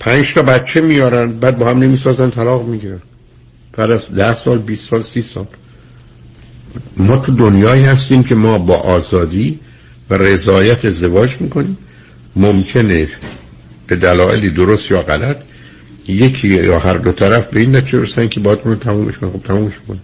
پنج 0.00 0.34
تا 0.34 0.42
بچه 0.42 0.80
میارن 0.80 1.32
بعد 1.32 1.58
با 1.58 1.70
هم 1.70 1.78
نمی‌سازن 1.78 2.30
طلاق 2.30 2.68
می‌گیرن. 2.68 3.00
بعد 3.72 3.90
از 3.90 4.00
ده 4.16 4.34
سال 4.34 4.58
20 4.58 4.88
سال 4.88 5.02
سی 5.02 5.22
سال. 5.22 5.46
ما 6.96 7.16
تو 7.16 7.32
دنیایی 7.32 7.84
هستیم 7.84 8.22
که 8.22 8.34
ما 8.34 8.58
با 8.58 8.74
آزادی 8.74 9.58
و 10.10 10.14
رضایت 10.14 10.84
ازدواج 10.84 11.30
می‌کنیم. 11.40 11.76
ممکنه 12.36 13.08
به 13.86 13.96
دلایلی 13.96 14.50
درست 14.50 14.90
یا 14.90 15.02
غلط 15.02 15.36
یکی 16.08 16.48
یا 16.48 16.78
هر 16.78 16.94
دو 16.94 17.12
طرف 17.12 17.46
به 17.46 17.60
این 17.60 17.76
نتیجه 17.76 17.98
برسن 17.98 18.28
که 18.28 18.40
باید 18.40 18.58
رو 18.64 18.74
تمومش 18.74 19.18
کنن 19.18 19.30
خب 19.30 19.42
تمومش 19.42 19.72
کنن 19.88 20.00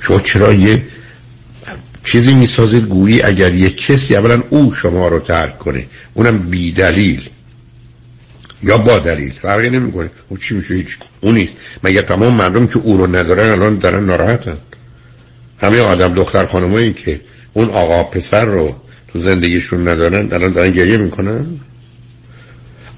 شما 0.00 0.20
چرا 0.20 0.52
یه 0.52 0.82
چیزی 2.04 2.34
می‌سازید 2.34 2.84
گویی 2.84 3.22
اگر 3.22 3.54
یک 3.54 3.76
کسی 3.76 4.16
اولا 4.16 4.42
او 4.50 4.74
شما 4.74 5.08
رو 5.08 5.18
ترک 5.18 5.58
کنه 5.58 5.86
اونم 6.14 6.38
بی 6.38 6.72
دلیل 6.72 7.28
یا 8.62 8.78
با 8.78 8.98
دلیل 8.98 9.32
فرقی 9.42 9.70
نمی‌کنه. 9.70 10.10
او 10.28 10.38
چی 10.38 10.54
میشه؟ 10.54 10.74
هیچ 10.74 10.96
اون 11.20 11.34
نیست. 11.34 11.56
مگر 11.82 12.02
تمام 12.02 12.34
مردم 12.34 12.66
که 12.66 12.78
او 12.78 12.96
رو 12.96 13.16
ندارن 13.16 13.50
الان 13.50 13.78
دارن 13.78 14.04
ناراحتن؟ 14.04 14.56
همه 15.58 15.80
آدم 15.80 16.14
دختر 16.14 16.46
خانمایی 16.46 16.92
که 16.92 17.20
اون 17.52 17.68
آقا 17.68 18.04
پسر 18.04 18.44
رو 18.44 18.76
تو 19.08 19.18
زندگیشون 19.18 19.88
ندارن 19.88 20.32
الان 20.32 20.52
دارن 20.52 20.70
گریه 20.70 20.96
می‌کنن؟ 20.96 21.46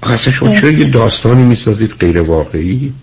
اصلا 0.03 0.33
شما 0.33 0.51
چرا 0.51 0.69
یه 0.69 0.89
داستانی 0.89 1.43
می‌سازید 1.43 1.93
غیر 1.99 2.21
واقعی؟ 2.21 2.93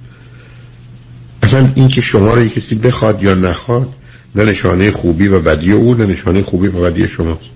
اصلا 1.43 1.69
این 1.75 1.89
که 1.89 2.01
شما 2.01 2.35
رو 2.35 2.49
کسی 2.49 2.75
بخواد 2.75 3.23
یا 3.23 3.35
نخواد 3.35 3.89
نه 4.35 4.45
نشانه 4.45 4.91
خوبی 4.91 5.29
و 5.29 5.41
بدی 5.41 5.73
او 5.73 5.95
نه 5.95 6.07
نشانه 6.07 6.43
خوبی 6.43 6.69
و 6.69 6.83
بدی 6.83 7.09
شماست. 7.09 7.55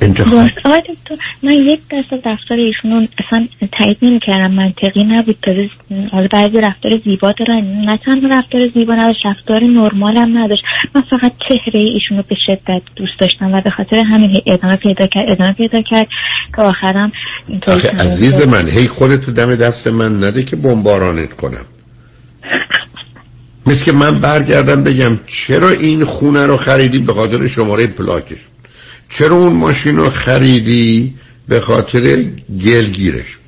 انتخاب. 0.00 0.50
آقای 0.64 0.80
دکتر 0.80 1.16
من 1.42 1.52
یک 1.52 1.80
درصد 1.90 2.28
رفتار 2.28 2.58
ایشون 2.58 3.08
اصلا 3.26 3.48
تایید 3.78 3.98
نمی‌کردم. 4.02 4.50
منطقی 4.50 5.04
نبود. 5.04 5.36
تازه 5.42 5.68
حالا 6.12 6.28
بعضی 6.32 6.60
رفتار 6.60 6.98
زیبا 7.04 7.32
دارن. 7.32 7.64
نه 7.64 7.98
تنها 8.04 8.38
رفتار 8.38 8.68
زیبا 8.74 8.94
نداشت 8.94 9.26
رفتار 9.26 9.64
نرمال 9.64 10.16
هم 10.16 10.38
نداشت. 10.38 10.62
من 10.94 11.02
فقط 11.10 11.32
چهره 11.48 11.80
ایشون 11.80 12.16
رو 12.16 12.24
به 12.28 12.36
شدت 12.46 12.82
دوست 12.96 13.20
داشتم 13.20 13.54
و 13.54 13.60
به 13.60 13.70
خاطر 13.70 13.96
همین 13.98 14.42
ادامه 14.46 14.76
پیدا 14.76 15.06
کرد 15.06 15.30
ادامه 15.30 15.52
پیدا 15.52 15.82
کرد 15.82 16.08
که 16.56 16.62
آخرم 16.62 17.12
آخه 17.66 17.88
عزیز. 17.88 18.40
من 18.40 18.68
هی 18.68 18.86
خودتو 18.86 19.32
دم 19.32 19.56
دست 19.56 19.88
من 19.88 20.24
نده 20.24 20.42
که 20.42 20.56
بمبارانت 20.56 21.32
کنم. 21.32 21.64
مثل 23.66 23.84
که 23.84 23.92
من 23.92 24.20
برگردم 24.20 24.82
بگم 24.82 25.18
چرا 25.26 25.70
این 25.70 26.04
خونه 26.04 26.46
رو 26.46 26.56
خریدی 26.56 26.98
به 26.98 27.12
خاطر 27.12 27.46
شماره 27.46 27.86
پلاکش؟ 27.86 28.38
چرا 29.08 29.36
اون 29.36 29.52
ماشین 29.52 29.96
رو 29.96 30.10
خریدی 30.10 31.14
به 31.48 31.60
خاطر 31.60 32.24
گلگیرش؟ 32.64 33.38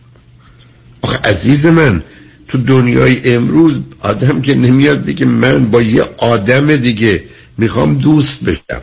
آخه 1.02 1.18
عزیز 1.18 1.66
من 1.66 2.02
تو 2.48 2.58
دنیای 2.58 3.34
امروز 3.34 3.78
آدم 4.00 4.42
که 4.42 4.54
نمیاد 4.54 5.04
بگه 5.04 5.26
من 5.26 5.70
با 5.70 5.82
یه 5.82 6.04
آدم 6.18 6.76
دیگه 6.76 7.22
می‌خوام 7.58 7.94
دوست 7.94 8.44
بشم 8.44 8.82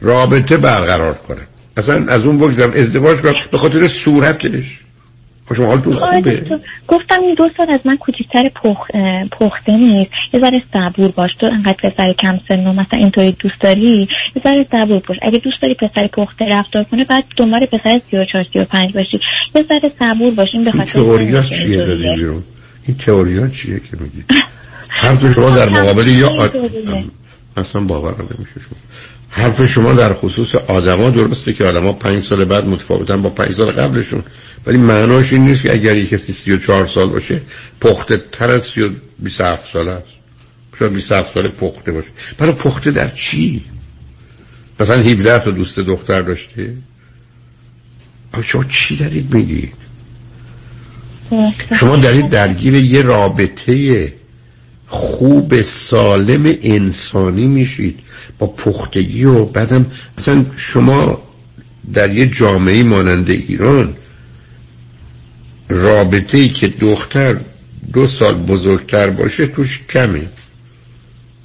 رابطه 0.00 0.56
برقرار 0.56 1.14
کنم. 1.14 1.46
اصلا 1.76 2.06
از 2.06 2.24
اون 2.24 2.38
بگذارم 2.38 2.72
ازدواج 2.72 3.18
کنم 3.18 3.34
به 3.52 3.58
خاطر 3.58 3.86
صورتش. 3.86 4.80
شما 5.54 5.66
حالتون 5.66 5.94
خوبه 5.94 6.20
دکتر، 6.20 6.58
گفتم 6.88 7.22
این 7.22 7.34
دو 7.34 7.50
سال 7.56 7.70
از 7.70 7.80
من 7.84 7.96
کوچیکتر 7.96 8.48
پخ... 8.48 8.86
پخته 9.40 9.72
نیست. 9.72 10.10
یه 10.32 10.40
ذره 10.40 10.62
صبور 10.72 11.10
باش. 11.10 11.30
تو 11.40 11.46
انقدر 11.46 11.90
پسر 11.90 12.12
کم 12.12 12.40
سن 12.48 12.66
و 12.66 12.72
مثلا 12.72 12.98
اینطوری 12.98 13.32
دوست 13.32 13.60
داری 13.60 14.08
یه 14.36 14.42
ذره 14.44 14.66
صبور 14.70 15.02
باش. 15.08 15.18
اگه 15.22 15.38
دوست 15.38 15.56
داری 15.62 15.74
پسر 15.74 16.06
پخته 16.12 16.44
رفتار 16.50 16.84
کنه 16.84 17.04
بعد 17.04 17.24
دنبال 17.36 17.66
پسر 17.66 18.00
34 18.10 18.44
35 18.52 18.94
باشی. 18.94 19.20
یه 19.54 19.62
ذره 19.62 19.92
صبور 19.98 20.30
باش. 20.30 20.48
این 20.52 20.64
به 20.64 20.70
این 20.70 20.78
خاطر 20.80 20.92
تئوریا 20.92 21.42
چیه 21.42 21.84
بیرون 21.84 22.42
این 22.86 22.96
تئوریا 22.96 23.48
چیه 23.48 23.80
که 23.80 23.96
میگی؟ 24.00 24.24
حرف 24.88 25.32
شما 25.32 25.50
در 25.50 25.68
مقابل 25.80 26.08
یا 26.08 26.28
آد... 26.28 26.56
اینطوریه. 26.56 27.04
اصلا 27.56 27.80
باورم 27.80 28.28
نمیشه 28.38 28.60
شما. 28.60 28.78
حرف 29.30 29.66
شما 29.66 29.92
در 29.92 30.12
خصوص 30.12 30.54
آدما 30.54 31.10
درسته 31.10 31.52
که 31.52 31.64
آدما 31.64 31.92
پنج 31.92 32.22
سال 32.22 32.44
بعد 32.44 32.66
متفاوتن 32.66 33.22
با 33.22 33.30
پنج 33.30 33.52
سال 33.52 33.72
قبلشون. 33.72 34.22
ولی 34.66 34.78
معناش 34.78 35.32
این 35.32 35.44
نیست 35.44 35.62
که 35.62 35.72
اگر 35.72 35.96
یک 35.96 36.08
کسی 36.08 36.32
34 36.32 36.86
سال 36.86 37.08
باشه 37.08 37.40
پخته 37.80 38.22
تر 38.32 38.50
از 38.50 38.64
30 38.64 38.82
و 38.82 38.90
27 39.18 39.72
سال 39.72 39.88
است. 39.88 40.06
شاید 40.78 40.92
27 40.92 41.34
سال 41.34 41.48
پخته 41.48 41.92
باشه. 41.92 42.08
برای 42.38 42.52
پخته 42.52 42.90
در 42.90 43.08
چی؟ 43.10 43.64
مثلا 44.80 45.02
17 45.02 45.38
تا 45.38 45.50
دوست 45.50 45.78
دختر 45.78 46.22
داشته؟ 46.22 46.74
شما 48.44 48.64
چی 48.64 48.96
دارید 48.96 49.34
میگید 49.34 49.72
شما 51.80 51.96
دارید 51.96 52.28
درگیر 52.28 52.74
یه 52.74 53.02
رابطه 53.02 54.12
خوب 54.86 55.62
سالم 55.62 56.56
انسانی 56.62 57.46
میشید. 57.46 57.98
با 58.38 58.46
پختگی 58.46 59.24
و 59.24 59.44
بعدم 59.44 59.86
مثلا 60.18 60.44
شما 60.56 61.22
در 61.94 62.14
یه 62.14 62.26
جامعه 62.26 62.82
مانند 62.82 63.30
ایران 63.30 63.94
رابطه 65.68 66.38
ای 66.38 66.48
که 66.48 66.68
دختر 66.68 67.36
دو 67.92 68.06
سال 68.06 68.34
بزرگتر 68.34 69.10
باشه 69.10 69.46
توش 69.46 69.80
کمه. 69.90 70.22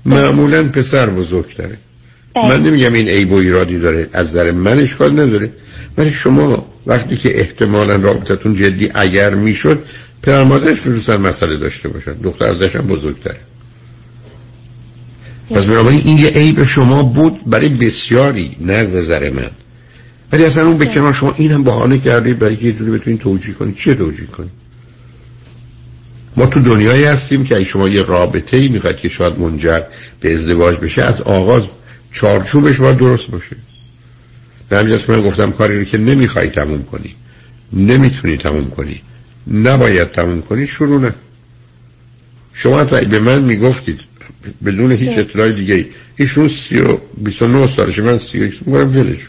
معمولا 0.05 0.63
پسر 0.63 1.09
بزرگتره. 1.09 1.77
من 2.35 2.63
نمیگم 2.63 2.93
این 2.93 3.07
عیب 3.07 3.31
و 3.31 3.35
ایرادی 3.35 3.79
داره. 3.79 4.09
از 4.13 4.27
نظر 4.27 4.51
من 4.51 4.79
اشکال 4.79 5.19
نداره. 5.19 5.51
ولی 5.97 6.11
شما 6.11 6.65
وقتی 6.85 7.17
که 7.17 7.39
احتمالا 7.39 7.95
رابطتون 7.95 8.55
جدی 8.55 8.91
اگر 8.95 9.33
می‌شد 9.33 9.83
پدر 10.21 10.43
مادرش 10.43 10.77
می‌تونستن 10.77 11.17
مسئله 11.17 11.57
داشته 11.57 11.89
باشن. 11.89 12.13
دختر 12.13 12.45
ازش 12.45 12.75
هم 12.75 12.87
بزرگتره. 12.87 13.39
پس 15.49 15.65
بنابراین 15.65 16.01
این 16.05 16.17
یه 16.17 16.29
عیب 16.29 16.63
شما 16.63 17.03
بود 17.03 17.45
برای 17.45 17.69
بسیاری 17.69 18.55
نه 18.59 18.73
از 18.73 18.95
نظر 18.95 19.29
من. 19.29 19.49
ولی 20.31 20.45
اصلا 20.45 20.67
اون 20.67 20.77
به 20.77 20.85
کنار 20.85 21.13
شما 21.13 21.33
این 21.37 21.51
هم 21.51 21.63
بهانه 21.63 21.97
کردید 21.97 22.39
برای 22.39 22.55
که 22.55 22.65
یه 22.65 22.73
جوری 22.73 22.91
بتونید 22.91 23.19
توجیه 23.19 23.53
کنید 23.53 23.75
چه 23.75 23.95
توجیه 23.95 24.25
کنید 24.25 24.51
ما 26.37 26.45
تو 26.45 26.59
دنیایی 26.59 27.03
هستیم 27.03 27.43
که 27.43 27.55
اگه 27.55 27.65
شما 27.65 27.89
یه 27.89 28.03
رابطه 28.03 28.57
ای 28.57 28.67
می‌خواید 28.67 28.97
که 28.97 29.09
شاید 29.09 29.39
منجر 29.39 29.81
به 30.19 30.33
ازدواج 30.33 30.77
بشه 30.77 31.03
از 31.03 31.21
آغاز 31.21 31.63
چارچوبش 32.11 32.77
باید 32.77 32.97
درست 32.97 33.27
باشه. 33.27 33.55
به 34.69 34.77
همین 34.77 34.89
جاست 34.89 35.09
من 35.09 35.21
گفتم 35.21 35.51
کاری 35.51 35.79
رو 35.79 35.83
که 35.83 35.97
نمی‌خوای 35.97 36.47
تموم 36.47 36.83
کنی. 36.83 37.15
نمی‌تونی 37.73 38.37
تموم 38.37 38.69
کنی. 38.69 39.01
نباید 39.51 40.11
تموم 40.11 40.41
کنی 40.41 40.67
شروع 40.67 41.01
نکن. 41.01 41.15
شما 42.53 42.79
حتی 42.79 42.95
اگه 42.95 43.07
به 43.07 43.19
من 43.19 43.41
می‌گفتید 43.41 43.99
بدون 44.65 44.91
هیچ 44.91 45.17
اطلاع 45.17 45.51
دیگه 45.51 45.73
ای 45.73 45.85
ایشون 46.17 46.47
سی 46.47 46.79
و 46.79 46.97
بیست 47.17 47.41
و 47.41 47.47
نه 47.47 47.67
سالشه 47.67 48.01
من 48.01 48.17
سی 48.17 48.39
و 48.39 48.43
یک 48.43 48.59
میگم 48.65 48.95
ولش. 48.95 49.19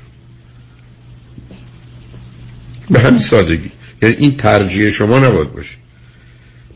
به 2.90 3.00
همین 3.00 3.20
سادگی. 3.20 3.70
یعنی 4.02 4.14
این 4.18 4.36
ترجیح 4.36 4.90
شما 4.90 5.18
نباید 5.18 5.52
باشه. 5.52 5.76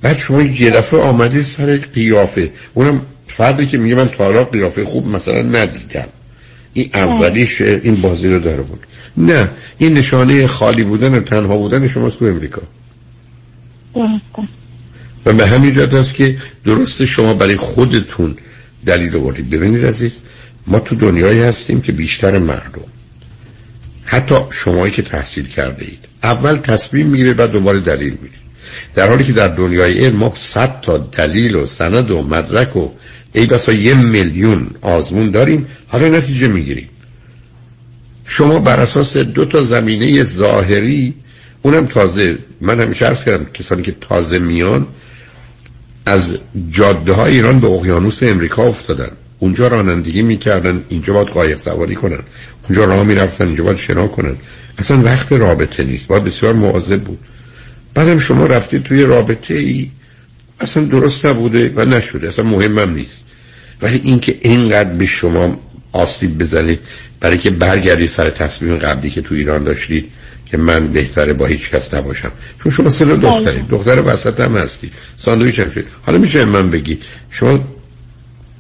بعد 0.02 0.16
شما 0.16 0.42
یه 0.42 0.70
دفعه 0.70 1.00
آمدید 1.00 1.44
سر 1.44 1.76
قیافه. 1.76 2.50
اونم 2.74 3.00
فردی 3.26 3.66
که 3.66 3.78
میگه 3.78 3.94
من 3.94 4.09
تا 4.09 4.24
حالا 4.24 4.44
قیافه 4.44 4.85
خوب 4.85 5.07
مثلا 5.07 5.42
ندیدم. 5.42 6.09
این 6.72 6.90
اولیش 6.94 7.61
این 7.61 7.94
بازی 7.94 8.28
رو 8.28 8.38
داره 8.38 8.62
بود. 8.62 8.87
نه 9.16 9.48
این 9.78 9.94
نشانه 9.94 10.46
خالی 10.46 10.85
بودن 10.85 11.14
و 11.14 11.20
تنها 11.20 11.57
بودن 11.57 11.88
شماست 11.88 12.18
تو 12.18 12.24
امریکا. 12.24 12.62
درسته. 13.94 14.58
و 15.26 15.33
به 15.33 15.46
همین 15.46 15.74
جهت 15.74 15.94
است 15.94 16.14
که 16.14 16.37
درست 16.64 17.04
شما 17.04 17.35
برای 17.35 17.57
خودتون 17.57 18.37
دلیل 18.87 19.16
آوردید. 19.16 19.50
ببینید 19.50 19.87
عزیز 19.87 20.20
ما 20.66 20.81
تو 20.81 20.94
دنیایی 20.94 21.40
هستیم 21.40 21.81
که 21.81 21.92
بیشتر 21.92 22.38
مردم. 22.38 22.81
حتی 24.04 24.35
شمایی 24.50 24.92
که 24.92 25.02
تحصیل 25.02 25.46
کرده 25.46 25.85
اید. 25.85 25.98
اول 26.22 26.57
تصمیم 26.57 27.07
می‌گیره 27.07 27.35
بعد 27.35 27.50
دوباره 27.50 27.81
دلیل 27.81 28.11
می‌دید 28.11 28.38
در 28.94 29.09
حالی 29.09 29.24
که 29.24 29.33
در 29.33 29.48
دنیای 29.48 30.04
علم 30.04 30.16
ما 30.16 30.33
صد 30.37 30.81
تا 30.81 30.98
دلیل 30.98 31.54
و 31.54 31.66
سند 31.66 32.11
و 32.11 32.22
مدرک 32.22 32.76
و 32.76 32.88
ای 33.33 33.46
بسا 33.46 33.72
یه 33.72 33.94
میلیون 33.94 34.70
آزمون 34.81 35.31
داریم 35.31 35.66
حالا 35.88 36.09
نتیجه 36.09 36.48
می‌گیریم 36.48 36.88
شما 38.24 38.59
بر 38.59 38.81
اساس 38.81 39.16
دو 39.16 39.44
تا 39.44 39.62
زمینه 39.62 40.24
ظاهری 40.24 41.14
اونم 41.62 41.87
تازه 41.87 42.38
من 42.61 42.81
همیشه 42.81 43.04
عرض 43.04 43.24
کردم 43.24 43.44
کسانی 43.54 43.83
که 43.83 43.94
تازه 44.00 44.38
میان 44.38 44.87
از 46.09 46.38
جاده 46.71 47.12
های 47.12 47.35
ایران 47.35 47.61
به 47.61 47.66
اقیانوس 47.66 48.23
امریکا 48.23 48.62
افتادن. 48.62 49.11
اونجا 49.38 49.68
رانندگی 49.68 50.23
می‌کردن 50.23 50.85
اینجا 50.88 51.12
باید 51.12 51.29
قایق 51.29 51.59
سواری 51.59 51.94
کنن. 51.94 52.18
اونجا 52.68 52.85
راه 52.85 53.05
می‌رفتن 53.05 53.47
اینجا 53.47 53.64
باید 53.64 53.77
شنا 53.77 54.09
کنن. 54.09 54.37
اصلا 54.79 55.03
وقت 55.03 55.33
رابطه 55.33 55.85
نیست. 55.85 56.07
باید 56.07 56.25
بسیار 56.25 56.53
مواظب 56.53 57.01
بود. 57.01 57.18
بعدم 57.94 58.18
شما 58.18 58.47
رفتید 58.47 58.83
توی 58.83 59.03
رابطه 59.03 59.55
ای 59.55 59.90
اصلا 60.61 60.85
درست 60.85 61.27
نبوده 61.27 61.73
و 61.77 61.85
نشده. 61.85 62.29
اصلا 62.29 62.44
مهمم 62.44 62.94
نیست. 62.94 63.25
ولی 63.83 64.01
اینکه 64.05 64.38
اینقدر 64.40 64.90
به 64.90 65.07
شما 65.07 65.61
آسیب 65.92 66.38
بزنه 66.38 66.79
برای 67.21 67.38
که 67.38 67.51
برگردی 67.51 68.07
سر 68.07 68.31
تصمیم 68.31 68.77
قبلی 68.77 69.11
که 69.11 69.21
تو 69.21 69.35
ایران 69.35 69.64
داشتید 69.64 70.11
که 70.50 70.56
من 70.56 70.87
بهتره 70.87 71.32
با 71.32 71.46
هیچ 71.46 71.70
کس 71.70 71.94
نباشم. 71.94 72.32
چون 72.62 72.72
شما 72.72 72.90
سن 72.90 73.08
دختری 73.08 73.62
دختر 73.62 74.02
وسط 74.06 74.40
هم 74.40 74.56
هستی. 74.56 74.90
ساندویچ 75.16 75.61
هم 75.61 75.70
شد. 75.70 75.84
حالا 76.06 76.18
میشه 76.18 76.44
من 76.44 76.70
بگی. 76.70 76.98
شما 77.30 77.61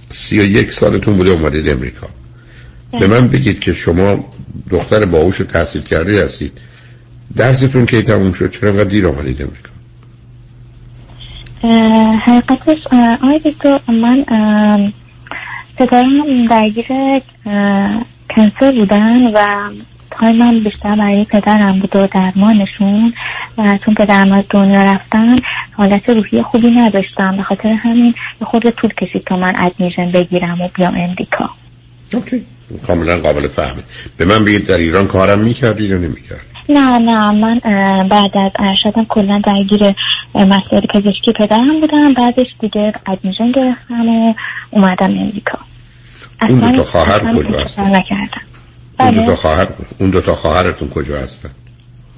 سی 0.08 0.38
و 0.38 0.42
یک 0.42 0.72
سالتون 0.72 1.16
بوده 1.16 1.30
اومدید 1.30 1.68
امریکا. 1.68 2.06
به 3.00 3.06
من 3.06 3.28
بگید 3.28 3.60
که 3.60 3.72
شما 3.72 4.32
دختر 4.70 5.04
باهوش 5.04 5.38
تحصیل 5.38 5.82
کرده 5.82 6.24
هستید. 6.24 6.52
درستون 7.36 7.86
که 7.86 8.02
تموم 8.02 8.32
شد؟ 8.32 8.50
چرا 8.50 8.70
انقدر 8.70 8.84
دیر 8.84 9.06
آمدید 9.06 9.42
امریکا؟ 9.42 9.68
حقیقتش 12.18 12.86
آقای 13.22 13.38
دکتر 13.38 13.80
من 13.88 14.24
پدرم 15.76 16.46
درگیر 16.46 16.86
کنسر 18.36 18.72
بودن 18.72 19.26
و 19.34 19.70
من 20.22 20.60
بیشتر 20.60 20.96
برای 20.96 21.24
پدرم 21.24 21.78
بود 21.78 21.96
و 21.96 22.06
درمانشون 22.06 23.12
و 23.58 23.78
چون 23.84 23.94
پدرم 23.94 24.32
از 24.32 24.44
دنیا 24.50 24.82
رفتن 24.82 25.36
حالت 25.72 26.08
روحی 26.08 26.42
خوبی 26.42 26.70
نداشتم. 26.70 27.36
به 27.36 27.42
خاطر 27.42 27.68
همین 27.68 28.14
خود 28.44 28.70
طول 28.70 28.90
کشید 28.90 29.24
تا 29.26 29.36
من 29.36 29.54
ادمیشن 29.60 30.10
بگیرم 30.10 30.60
و 30.60 30.68
بیام 30.74 30.94
امریکا. 30.98 31.50
اوکی. 32.14 32.44
کاملا 32.86 33.18
قابل 33.18 33.48
فهمه. 33.48 33.82
به 34.16 34.24
من 34.24 34.44
بگید 34.44 34.66
در 34.66 34.76
ایران 34.76 35.06
کارم 35.06 35.38
می‌کردی 35.38 35.84
یا 35.84 35.98
نمی‌کرد 35.98 36.40
نه 36.68 36.98
نه. 36.98 37.30
من 37.30 37.60
بعد 38.08 38.30
از 38.38 38.52
ارشدم 38.58 39.04
کلا 39.04 39.42
درگیر 39.44 39.94
مسائل 40.34 40.82
پزشکی 40.94 41.32
پدرم 41.38 41.80
بودم. 41.80 42.14
بعدش 42.14 42.46
دیگه 42.60 42.92
ادمیشن 43.06 43.52
گرفتم 43.52 44.08
و 44.08 44.34
اومدم 44.70 45.10
امریکا. 45.10 45.58
اون 46.48 46.58
دو 46.58 46.76
تا 46.76 46.84
خواهر 46.84 47.34
کجا 47.34 47.60
هستن؟ 47.60 48.02
نکردم 49.00 49.18
اون 49.18 49.24
دو 49.24 49.30
تا 49.30 49.36
خواهر 49.36 49.68
اون 49.98 50.10
دو 50.10 50.20
تا 50.20 50.34
خواهرتون 50.34 50.88
کجا 50.88 51.18
هستن؟ 51.18 51.50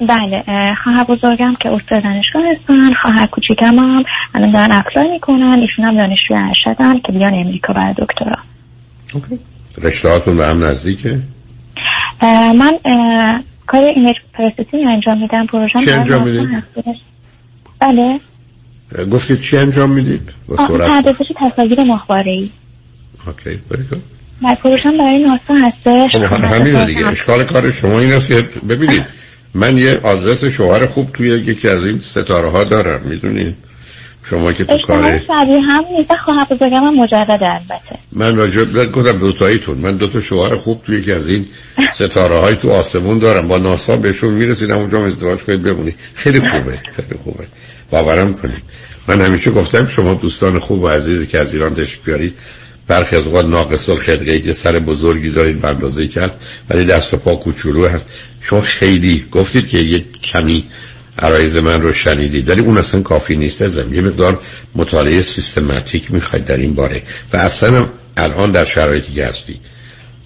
بله 0.01 0.45
خواهر 0.85 1.05
بزرگم 1.05 1.55
که 1.61 1.69
استاد 1.69 2.03
دانشگاه 2.03 2.43
هستن 2.53 2.95
خواهر 3.03 3.27
کوچیکم 3.27 3.75
هم 3.75 4.05
الان 4.35 4.51
دارن 4.51 4.73
اپلای 4.73 5.11
می‌کنن 5.11 5.61
ایشون 5.61 5.85
هم 5.85 5.97
دانشجوی 5.97 6.37
ارشدن 6.37 6.99
که 6.99 7.13
بیان 7.13 7.35
امریکا 7.35 7.73
برای 7.73 7.95
دکترا 7.99 8.37
okay 9.15 9.39
رشتهاتون 9.79 10.37
به 10.37 10.47
هم 10.47 10.65
نزدیکه؟ 10.65 11.21
من 12.23 12.79
کار 13.67 13.85
image 13.85 14.17
انجام 14.73 15.19
میدم 15.19 15.47
پروژه 15.47 15.79
چی 15.85 15.91
انجام 15.91 16.23
می‌دید؟ 16.23 16.65
بله 17.81 18.21
گفتید 19.13 19.41
چی 19.41 19.57
انجام 19.57 19.91
می‌دید؟ 19.91 20.33
پردازش 20.69 21.27
تصاویر 21.37 21.83
ماهواره 21.83 22.31
ای 22.31 22.51
okay 23.27 23.61
برای 23.71 23.85
پروژه 24.63 24.91
برای 24.91 25.19
ناسا 25.19 25.55
هستش. 25.55 26.17
خب 26.17 26.45
همین 26.45 26.85
دیگه. 26.85 27.07
اشکال 27.07 27.45
کار 27.45 27.71
شما 27.71 28.01
این 28.01 28.13
است 28.13 28.29
که 28.29 28.49
ببینید 28.69 29.05
من 29.55 29.77
یه 29.77 30.01
آدرس 30.03 30.45
شوهر 30.45 30.87
خوب 30.87 31.13
توی 31.13 31.29
یکی 31.29 31.69
از 31.69 31.85
این 31.85 32.01
ستاره 32.01 32.51
ها 32.51 32.65
دارم 32.65 33.01
می‌دونید 33.05 33.55
شما 34.25 34.53
که 34.53 34.65
تو 34.65 34.79
کار 34.87 35.19
شبیه 35.19 35.61
هم 35.61 35.85
نیست. 35.97 36.11
خواهر 36.25 36.45
بزرگم 36.45 36.85
هم 36.85 36.95
مجرد 36.95 37.31
البته. 37.31 37.99
من 38.13 38.37
راجع 38.37 38.65
به 38.65 38.87
گفتم 38.87 39.19
دوتاییتون 39.19 39.79
من 39.79 39.97
دو 39.97 40.07
تا 40.07 40.21
شوهر 40.21 40.57
خوب 40.57 40.83
توی 40.83 40.99
یکی 40.99 41.13
از 41.13 41.29
این 41.29 41.47
ستاره 41.93 42.39
های 42.39 42.57
تو 42.57 42.71
آسمون 42.71 43.19
دارم. 43.19 43.49
با 43.49 43.59
ناسا 43.59 43.97
بهشون 43.97 44.35
می‌رسیدم 44.35 44.77
اونجا 44.77 45.07
ازدواج 45.07 45.39
کنید 45.39 45.63
بمونی 45.63 45.95
خیلی 46.15 46.41
خوبه 46.41 46.79
خیلی 46.97 47.21
خوبه. 47.25 47.47
باورم 47.91 48.35
کنید. 48.35 48.63
من 49.09 49.21
همیشه 49.21 49.51
گفتم 49.51 49.87
شما 49.87 50.15
دوستان 50.15 50.59
خوب 50.59 50.83
و 50.83 50.89
عزیزی 50.89 51.27
که 51.27 51.39
از 51.39 51.55
ایران 51.55 51.75
تشریف 51.75 52.05
بیارید 52.05 52.35
برخی 52.91 53.17
از 53.17 53.27
اوقات 53.27 53.47
ناقص 53.47 53.89
الخلقه 53.89 54.41
که 54.41 54.53
سر 54.53 54.79
بزرگی 54.79 55.31
دارید 55.31 55.61
به 55.61 55.69
اندازه 55.69 56.09
که 56.09 56.21
هست 56.21 56.37
ولی 56.71 56.85
دست 56.85 57.15
و 57.15 57.17
پا 57.17 57.35
کوچولو 57.35 57.89
هست. 57.89 58.07
شما 58.41 58.61
خیلی 58.61 59.25
گفتید 59.31 59.69
که 59.69 59.79
یه 59.79 60.05
کمی 60.23 60.65
عرایز 61.19 61.57
من 61.57 61.83
رو 61.83 61.93
شنیدید 61.93 62.49
ولی 62.49 62.61
اون 62.61 62.79
اصلا 62.79 63.03
کافی 63.03 63.37
نیست 63.37 63.63
ازم 63.63 63.95
یه 63.95 64.01
مقدار 64.01 64.41
مطالعه 64.75 65.23
سیستماتیک 65.23 66.13
می‌خواید 66.13 66.45
در 66.45 66.57
این 66.57 66.75
باره. 66.75 67.03
و 67.33 67.37
اصلا 67.37 67.87
الان 68.17 68.53
در 68.53 68.65
شرایطی 68.65 69.13
که 69.13 69.27
هستی. 69.27 69.61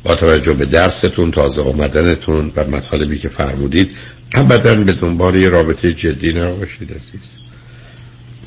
با 0.05 0.15
توجه 0.15 0.53
به 0.53 0.65
درستون 0.65 1.31
تازه 1.31 1.63
آمدنتون 1.63 2.53
و 2.57 2.65
مطالبی 2.65 3.19
که 3.19 3.29
فرمودید 3.29 3.91
ابدا 4.35 4.75
به 4.75 4.93
دنبال 4.93 5.35
یه 5.35 5.49
رابطه 5.49 5.93
جدی 5.93 6.33
نباشید 6.33 6.91
عزیز. 6.91 7.44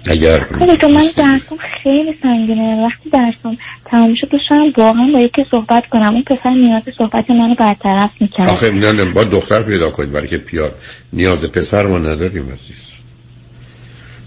اگر 0.07 0.39
خب 0.39 0.85
من 0.85 1.07
درسم 1.17 1.57
خیلی 1.83 2.15
سنگینه. 2.23 2.85
وقتی 2.85 3.09
درسم 3.09 3.57
تمام 3.85 4.15
شد 4.15 4.29
دوستم 4.29 4.81
واقعا 4.81 5.07
با 5.13 5.19
یکی 5.19 5.45
صحبت 5.51 5.85
کنم. 5.91 6.13
اون 6.13 6.23
پسر 6.23 6.49
نیاز 6.49 6.83
صحبت 6.97 7.29
منو 7.29 7.55
برطرف 7.55 8.09
می‌کرد. 8.19 8.49
آخه 8.49 8.69
نه 8.69 9.05
با 9.05 9.23
دختر 9.23 9.61
پیدا 9.61 9.89
کنید. 9.89 10.11
برای 10.11 10.27
که 10.27 10.37
پیار 10.37 10.71
نیاز 11.13 11.45
پسر 11.45 11.85
ما 11.87 11.97
نداریم 11.97 12.43
عزیز. 12.43 12.83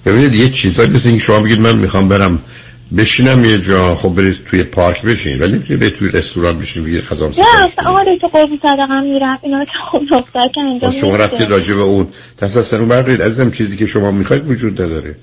ببینید 0.07 0.35
یه 0.35 0.49
چیزایی 0.49 0.90
مثل 0.90 1.09
اینکه 1.09 1.25
شما 1.25 1.40
بگید 1.40 1.61
من 1.61 1.77
می‌خوام 1.77 2.09
برم 2.09 2.38
بشینم 2.97 3.45
یه 3.45 3.59
جا. 3.59 3.95
خب 3.95 4.09
برید 4.09 4.45
توی 4.45 4.62
پارک 4.62 5.03
بشین 5.03 5.38
ولی 5.43 5.53
نمی‌تونی 5.53 5.81
به 5.81 5.90
توی 5.90 6.09
رستوران 6.09 6.59
بشین 6.59 6.85
بگید 6.85 7.05
خزام 7.05 7.31
نه 7.31 7.64
اصلا 7.64 7.90
آره 7.90 8.19
تو 8.19 8.27
قربی 8.27 8.61
صدقه 8.62 9.01
میرم 9.01 9.38
اینا 9.43 9.64
که 9.64 9.71
خب 9.93 10.03
دختر 10.11 10.49
که 10.55 10.61
انجام 10.61 10.90
شما 10.90 11.16
رفتید 11.16 11.51
راجع 11.51 11.75
به 11.75 11.81
اون 11.81 12.09
دست 12.43 12.57
از 12.57 12.66
سرون 12.66 12.88
بردارید 12.88 13.23
عزیزم 13.23 13.51
چیزی 13.51 13.77
که 13.77 13.87
شما 13.87 14.11
می‌خواید 14.11 14.51
وجود 14.51 14.83
نداره. 14.83 15.14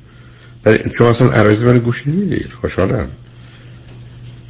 شما 0.97 1.09
اصلا 1.09 1.31
عرایز 1.31 1.63
من 1.63 1.77
گوش 1.77 2.07
نمی‌دید 2.07 2.49
خوشحالم. 2.61 3.07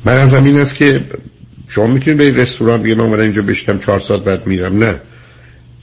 من 0.05 0.17
از 0.17 0.33
این 0.33 0.59
است 0.59 0.75
که 0.75 1.01
شما 1.67 1.87
می‌تونید 1.87 2.17
به 2.17 2.41
رستوران 2.41 2.81
بگید 2.81 2.97
من 2.97 3.03
اومدم 3.03 3.23
اینجا 3.23 3.41
بشتم 3.41 3.79
چهار 3.79 3.99
ساعت 3.99 4.23
بعد 4.23 4.47
میرم. 4.47 4.77
نه. 4.77 4.95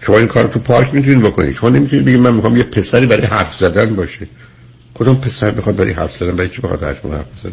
شما 0.01 0.18
این 0.18 0.27
کار 0.27 0.44
تو 0.44 0.59
پارک 0.59 0.94
می‌تونید 0.94 1.23
بکنید. 1.23 1.55
شما 1.55 1.70
نمی‌تونید 1.70 2.05
بگید 2.05 2.20
من 2.20 2.35
می‌خوام 2.35 2.57
یه 2.57 2.62
پسری 2.62 3.07
برای 3.07 3.27
حرف 3.27 3.55
زدن 3.55 3.97
باشه. 3.97 4.27
کدوم 4.94 5.16
پسر 5.16 5.51
می‌خواد 5.51 5.77
برای 5.77 5.92
حرف 5.92 6.16
زدن؟ 6.16 6.37
برای 6.37 6.49
چی 6.49 6.62
بخواد 6.62 6.83
حرف 6.83 7.05
حرف 7.05 7.27
بزنه. 7.38 7.53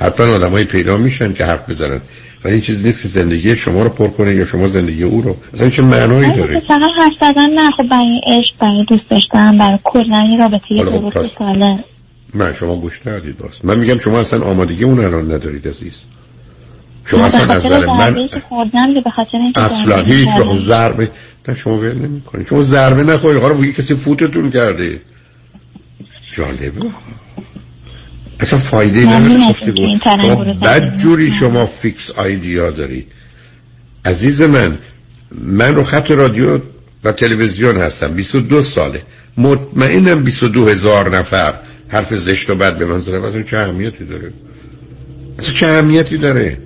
حتما 0.00 0.26
آدمای 0.26 0.64
پیدا 0.64 0.96
میشن 0.96 1.32
که 1.32 1.44
حرف 1.44 1.70
بزنن. 1.70 2.00
ولی 2.44 2.52
این 2.52 2.62
چیز 2.62 2.86
نیست 2.86 3.02
که 3.02 3.08
زندگی 3.08 3.56
شما 3.56 3.82
رو 3.82 3.88
پر 3.88 4.08
کنه 4.08 4.34
یا 4.34 4.44
شما 4.44 4.68
زندگی 4.68 5.02
او 5.02 5.22
رو. 5.22 5.36
اصلا 5.54 5.70
چه 5.70 5.82
معنایی 5.82 6.36
داره؟ 6.36 6.60
فقط 6.60 6.90
حرف 7.00 7.12
زدن 7.20 7.50
نه. 7.50 7.70
خب 7.70 7.88
برای 7.88 8.20
عشق 8.26 8.58
برای 8.60 8.84
دوست 8.88 9.10
داشتن 9.10 9.58
برای 9.58 9.78
کلا 9.84 10.36
رابطه 10.38 11.00
درست 11.10 11.38
سالم. 11.38 11.84
من 12.34 12.54
شما 12.54 12.76
گوش 12.76 13.00
ندید 13.06 13.38
باست 13.38 13.64
من 13.64 13.78
میگم 13.78 13.98
شما 13.98 14.20
اصلا 14.20 14.40
آمادگی 14.40 14.84
اون 14.84 15.04
الان 15.04 15.32
ندارید 15.32 15.68
عزیز. 15.68 15.94
شما 17.04 17.26
اصلا 17.26 17.44
نظر 17.44 17.86
من 17.86 18.28
اصلا 19.56 20.02
هیچ 20.04 20.28
وقت 20.28 20.58
ضربه 20.58 21.10
نه 21.48 21.54
شما 21.54 21.78
ول 21.78 21.94
نمی 21.94 22.20
کنید 22.20 22.46
شما 22.46 22.62
ضربه 22.62 23.02
نخورید. 23.02 23.40
خواهر 23.40 23.72
کسی 23.72 23.94
فوتتون 23.94 24.50
کرده. 24.50 25.00
جالبه. 26.32 26.86
اصلا 28.40 28.58
فایده 28.58 29.00
نداره. 29.00 29.52
شما 30.18 30.44
بد 30.44 30.96
جوری 30.96 31.30
شما 31.30 31.66
فیکس 31.66 32.10
آیدیا 32.10 32.70
دارید. 32.70 33.06
عزیز 34.04 34.42
من 34.42 34.78
من 35.32 35.74
رو 35.74 35.84
خط 35.84 36.10
رادیو 36.10 36.60
و 37.04 37.12
تلویزیون 37.12 37.76
هستم. 37.76 38.08
22 38.14 38.62
ساله. 38.62 39.02
مطمئنم 39.36 40.22
22 40.24 40.68
هزار 40.68 41.18
نفر 41.18 41.54
حرف 41.88 42.14
زشت 42.14 42.50
و 42.50 42.54
بد 42.54 42.78
به 42.78 42.84
من 42.84 42.98
زدن 42.98 43.22
اصلا 43.22 43.42
چه 43.42 43.58
اهمیتی 43.58 44.04
داره؟ 44.04 44.32
اصلا 45.38 45.54
چه 45.54 45.66
اهمیتی 45.66 46.18
داره؟ 46.18 46.58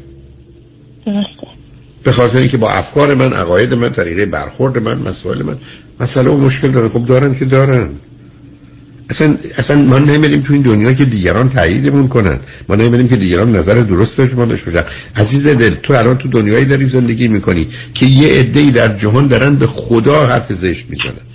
به 2.02 2.12
خاطر 2.12 2.38
اینکه 2.38 2.56
با 2.56 2.70
افکار 2.70 3.14
من 3.14 3.32
عقاید 3.32 3.74
من 3.74 3.92
طریقه 3.92 4.26
برخورد 4.26 4.78
من 4.78 4.98
مسائل 4.98 5.42
من 5.42 5.56
مسئله 6.00 6.30
و 6.30 6.36
مشکل 6.36 6.70
دارن 6.70 6.88
خب 6.88 7.06
دارن 7.06 7.34
که 7.34 7.44
دارن. 7.44 7.88
اصلا 9.10 9.36
اصلا 9.58 9.82
ما 9.82 9.98
نمیدیم 9.98 10.40
تو 10.40 10.52
این 10.52 10.62
دنیا 10.62 10.92
که 10.92 11.04
دیگران 11.04 11.50
تاییدمون 11.50 12.08
کنن. 12.08 12.40
ما 12.68 12.74
نمیدیم 12.74 13.08
که 13.08 13.16
دیگران 13.16 13.56
نظر 13.56 13.74
درست 13.74 14.16
داشته 14.16 14.46
داشته 14.46 14.70
باشن. 14.70 14.86
عزیز 15.16 15.46
دل 15.46 15.74
تو 15.82 15.94
الان 15.94 16.18
تو 16.18 16.28
دنیایی 16.28 16.64
داری 16.64 16.86
زندگی 16.86 17.28
می‌کنی 17.28 17.68
که 17.94 18.06
یه 18.06 18.38
عده‌ای 18.38 18.70
در 18.70 18.96
جهان 18.96 19.26
دارن 19.26 19.56
به 19.56 19.66
خدا 19.66 20.26
حرف 20.26 20.52
زشت 20.52 20.86
می‌زنن. 20.88 21.29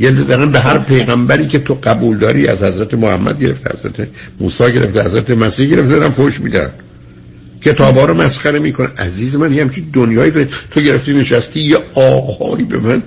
یه 0.00 0.10
دارن 0.10 0.50
به 0.50 0.60
هر 0.60 0.78
پیغمبری 0.78 1.46
که 1.46 1.58
تو 1.58 1.78
قبول 1.82 2.18
داری 2.18 2.48
از 2.48 2.62
حضرت 2.62 2.94
محمد 2.94 3.42
گرفته 3.42 3.70
حضرت 3.78 4.08
موسی 4.40 4.72
گرفته 4.72 5.02
حضرت 5.02 5.30
مسیح 5.30 5.70
گرفته 5.70 5.98
دارن 5.98 6.10
فوش 6.10 6.40
میدن. 6.40 6.70
کتابا 7.62 8.04
رو 8.04 8.14
مسخره 8.14 8.58
می‌کنن. 8.58 8.92
عزیز 8.98 9.36
من 9.36 9.52
یه 9.52 9.62
همچین 9.62 9.84
دنیایی 9.92 10.30
داری 10.30 10.48
تو 10.70 10.80
گرفتی 10.80 11.12
نشستی 11.12 11.60
یه 11.60 11.76
آقایی 11.94 12.64
به 12.64 12.78
من 12.78 13.02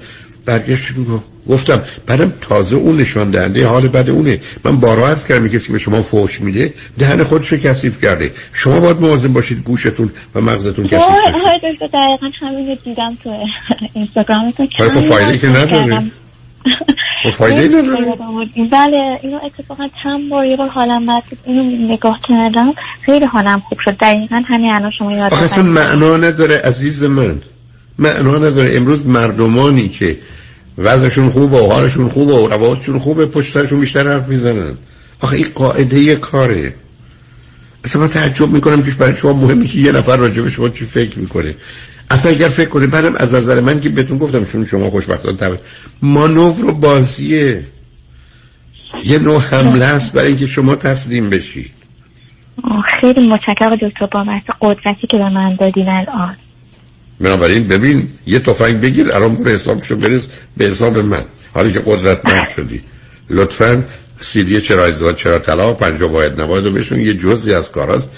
برگشت 0.46 0.96
گفت 0.96 1.24
گفتم 1.50 1.82
بعدم 2.08 2.34
تازه 2.42 2.76
اون 2.76 2.98
نشان 2.98 3.32
دهنده 3.32 3.68
حال 3.68 3.88
بد 3.88 4.10
اونه. 4.10 4.40
من 4.64 4.80
بارها 4.80 5.08
عرض 5.08 5.26
کردم 5.28 5.48
کسی 5.48 5.68
که 5.68 5.74
به 5.74 5.80
شما 5.80 6.02
فوش 6.02 6.42
میده 6.42 6.74
دهن 7.00 7.24
خودش 7.24 7.54
کثیف 7.54 8.02
کرده. 8.02 8.32
شما 8.54 8.80
باید 8.80 9.02
مواظب 9.02 9.28
باشید 9.28 9.64
گوشتون 9.64 10.12
و 10.36 10.42
مغزتون 10.42 10.88
کثیف 10.88 11.00
نشه 11.00 11.36
آره 11.36 11.78
دقیقا 11.94 12.30
همین 12.42 12.68
رو 12.68 12.76
دیدم 12.84 13.18
تو 13.24 13.46
اینستاگرامتون 13.94 14.68
خب 14.78 15.02
فایده 15.02 15.38
که 15.38 15.48
نداره 15.48 16.12
فایده 17.38 17.82
نداره 17.82 18.16
بله 18.72 19.20
اینو 19.24 19.40
اتفاقا 19.46 19.88
چند 20.04 20.30
بار 20.30 20.46
یه 20.46 20.58
بار 20.58 20.68
حالم 20.68 21.06
بد 21.06 21.24
اینو 21.46 21.94
نگاه 21.94 22.20
کردم. 22.28 22.74
خیلی 23.06 23.26
حالم 23.26 23.60
خوب 23.60 23.78
شد. 23.86 23.98
دقیقا 23.98 24.44
همین 24.48 24.72
الان 24.72 24.92
شما 25.00 25.12
یاد 25.12 25.34
آخه 25.34 25.46
اصلا 25.46 25.64
معنا 25.64 26.18
نداره 26.18 26.62
عزیز 26.64 27.04
من. 27.04 27.42
معنا 28.00 28.38
نداره. 28.38 28.78
امروز 28.78 29.06
مردمانی 29.06 29.90
که 29.90 30.18
وزنشون 30.78 31.30
خوبه 31.30 31.58
و 31.58 31.72
حالشون 31.72 32.10
خوبه 32.10 32.34
و 32.34 32.48
روابطشون 32.48 33.00
خوبه 33.00 33.26
پشتشون 33.26 33.80
بیشتر 33.80 34.08
حرف 34.08 34.28
می‌زنن. 34.28 34.78
آخه 35.22 35.36
این 35.36 35.48
قاعده 35.56 36.00
یه 36.00 36.16
کاره. 36.16 36.74
اصلا 37.86 38.02
من 38.02 38.08
تعجب 38.08 38.50
می‌کنم 38.50 38.84
که 38.84 38.92
برای 38.92 39.16
شما 39.16 39.34
مهمه 39.34 39.68
که 39.68 39.78
یه 39.78 39.92
نفر 39.92 40.18
راجع 40.18 40.42
به 40.42 40.50
شما 40.50 40.70
چی 40.70 40.86
فکر 40.86 41.20
می‌کنه. 41.20 41.56
اصلا 42.14 42.32
اگر 42.32 42.50
فکر 42.50 42.70
کنه 42.70 42.88
بعدم 42.88 43.16
از 43.16 43.36
نظر 43.36 43.60
من 43.60 43.80
که 43.82 43.90
بهتون 43.90 44.18
گفتم 44.18 44.46
شون 44.46 44.66
شما 44.66 44.90
خوشبختان 44.90 45.38
تبه 45.38 45.60
مانور 46.02 46.66
و 46.66 46.74
بازیه. 46.74 47.64
یه 49.06 49.20
نوع 49.20 49.42
حمله 49.42 49.86
است 49.86 50.14
برای 50.14 50.28
اینکه 50.28 50.46
شما 50.46 50.76
تسلیم 50.76 51.30
بشید 51.30 51.72
خیلی 53.02 53.28
متشکرم 53.28 53.76
دکتر 53.76 54.06
بابت 54.06 54.42
قدرتی 54.62 55.08
که 55.08 55.18
به 55.18 55.30
من 55.30 55.56
دادین 55.56 55.90
الان. 55.90 56.36
بنابراین 57.20 57.68
ببین 57.68 58.08
یه 58.28 58.40
تفنگ 58.40 58.82
بگیر 58.82 59.12
الان 59.12 59.36
برو 59.36 59.50
حسابشو 59.50 59.96
برس 59.96 60.30
به 60.58 60.66
حساب 60.66 60.98
من. 60.98 61.24
حالا 61.54 61.72
که 61.72 61.80
قدرت 61.80 62.20
شدی. 62.56 62.82
لطفا 63.30 63.84
سیدی 64.20 64.62
چرا 64.62 64.86
ازدواج 64.86 65.16
چرا 65.16 65.40
طلاق 65.40 65.78
پنجا 65.78 66.08
باید 66.08 66.42
نباید 66.42 66.66
و 66.66 66.72
بشون. 66.72 67.00
یه 67.00 67.14
جزی 67.14 67.54
از 67.54 67.72
کاراست. 67.72 68.10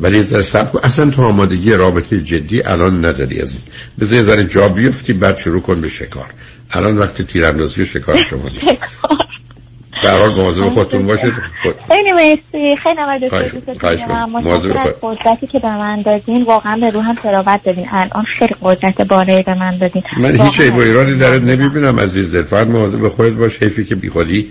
ولی 0.00 0.18
از 0.18 0.46
سب 0.46 0.72
کن 0.72 0.80
اصلا 0.82 1.10
تو 1.10 1.22
آمادگی 1.22 1.72
رابطه 1.72 2.22
جدی 2.22 2.62
الان 2.62 3.04
نداری 3.04 3.38
عزیز. 3.38 3.68
بذار 4.00 4.22
ذره 4.22 4.44
جا 4.44 4.68
بیفتی 4.68 5.12
بعد 5.12 5.38
شروع 5.38 5.60
کن 5.60 5.80
به 5.80 5.88
شکار. 5.88 6.30
الان 6.70 6.98
وقت 6.98 7.22
تیراندازی 7.22 7.82
و 7.82 7.84
شکار 7.84 8.18
شما 8.22 8.48
نیست. 8.48 8.66
در 10.04 10.18
حال 10.18 10.34
مواظب 10.34 10.68
خودتون 10.68 11.06
باشید. 11.06 11.32
خیلی 11.88 12.12
مرسی. 12.12 12.76
خیلی 12.82 14.04
مواظب 14.28 14.76
قدرتی 15.02 15.46
که 15.46 15.58
به 15.58 15.68
من 15.68 16.02
دادین. 16.02 16.42
واقعا 16.42 16.76
به 16.76 16.90
روحم 16.90 17.14
تراوت 17.14 17.60
دادین. 17.64 17.86
الان 17.90 18.24
خیلی 18.38 18.54
قدرت 18.62 19.02
بالایی 19.02 19.42
به 19.42 19.54
من 19.54 19.78
دادین. 19.78 20.02
من 20.16 20.40
هیچ 20.40 20.60
عیب 20.60 20.74
و 20.74 20.78
ایرادی 20.78 21.14
درت 21.14 21.42
نمی‌بینم 21.42 22.00
عزیز 22.00 22.34
دل. 22.34 22.42
فقط 22.42 22.66
مواظب 22.66 23.08
خودت 23.08 23.32
باش. 23.32 23.62
حیفی 23.62 23.84
که 23.84 23.94
بیخودی 23.94 24.50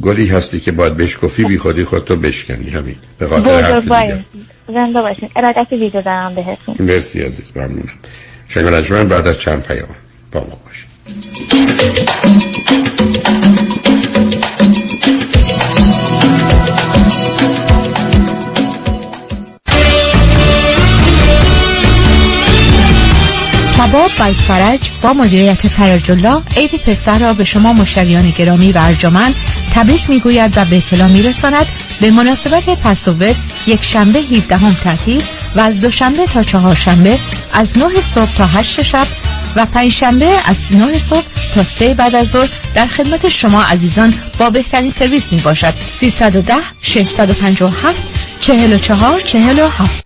گلی 0.00 0.26
هستی 0.26 0.60
که 0.60 0.72
باید 0.72 0.96
بشکفی 0.96 1.44
بیخودی 1.44 1.84
خودتو 1.84 2.16
بشکنی. 2.16 2.70
همین. 2.70 2.96
به 3.18 3.26
خاطر 3.26 3.62
حرف 3.62 3.82
دیگه 3.82 4.24
زنده 4.68 5.02
باشین. 5.02 5.30
ارادت 5.36 5.72
ویدیو 5.72 6.02
دارم 6.02 6.34
بهتون. 6.34 6.76
مرسی 6.78 7.20
عزیز 7.22 7.52
ممنونم 7.56 7.88
شنگ 8.48 9.08
بعد 9.08 9.26
از 9.26 9.40
چند 9.40 9.62
پیام 9.62 9.88
با 10.32 10.40
ما 10.40 10.58
باشید. 10.64 10.86
کباب 23.78 24.10
بای 24.18 24.34
فرج 24.34 24.80
با 25.02 25.12
مدیریت 25.12 25.68
فرج 25.68 26.10
الله 26.10 26.42
عید 26.56 26.70
پسر 26.70 27.18
را 27.18 27.32
به 27.32 27.44
شما 27.44 27.72
مشتریان 27.72 28.30
گرامی 28.30 28.72
و 28.72 28.78
ارجمند 28.78 29.34
تبریک 29.74 30.10
می‌گوید 30.10 30.52
و 30.56 30.64
به 30.64 30.76
اطلاع 30.76 31.08
میرساند. 31.08 31.66
به 32.00 32.10
مناسبت 32.10 32.64
پسوور 32.80 33.34
یک 33.66 33.84
شنبه 33.84 34.18
17 34.18 34.56
هم 34.56 34.76
تعطیل 34.84 35.22
و 35.56 35.60
از 35.60 35.80
دوشنبه 35.80 36.26
تا 36.26 36.42
چهارشنبه 36.42 37.18
از 37.52 37.78
9 37.78 37.88
صبح 38.14 38.34
تا 38.36 38.46
8 38.46 38.82
شب 38.82 39.06
و 39.56 39.66
پنجشنبه 39.66 40.30
از 40.44 40.56
9 40.70 40.98
صبح 40.98 41.24
تا 41.54 41.64
3 41.64 41.94
بعد 41.94 42.14
از 42.14 42.28
ظهر 42.28 42.48
در 42.74 42.86
خدمت 42.86 43.28
شما 43.28 43.62
عزیزان 43.62 44.14
با 44.38 44.50
بهترین 44.50 44.92
سرویس 44.98 45.22
می 45.30 45.38
باشد 45.38 45.74
310 46.00 46.54
657 46.82 48.02
44 48.40 49.20
47 49.20 49.26
رکورد 49.30 49.46
دریافت 49.46 50.05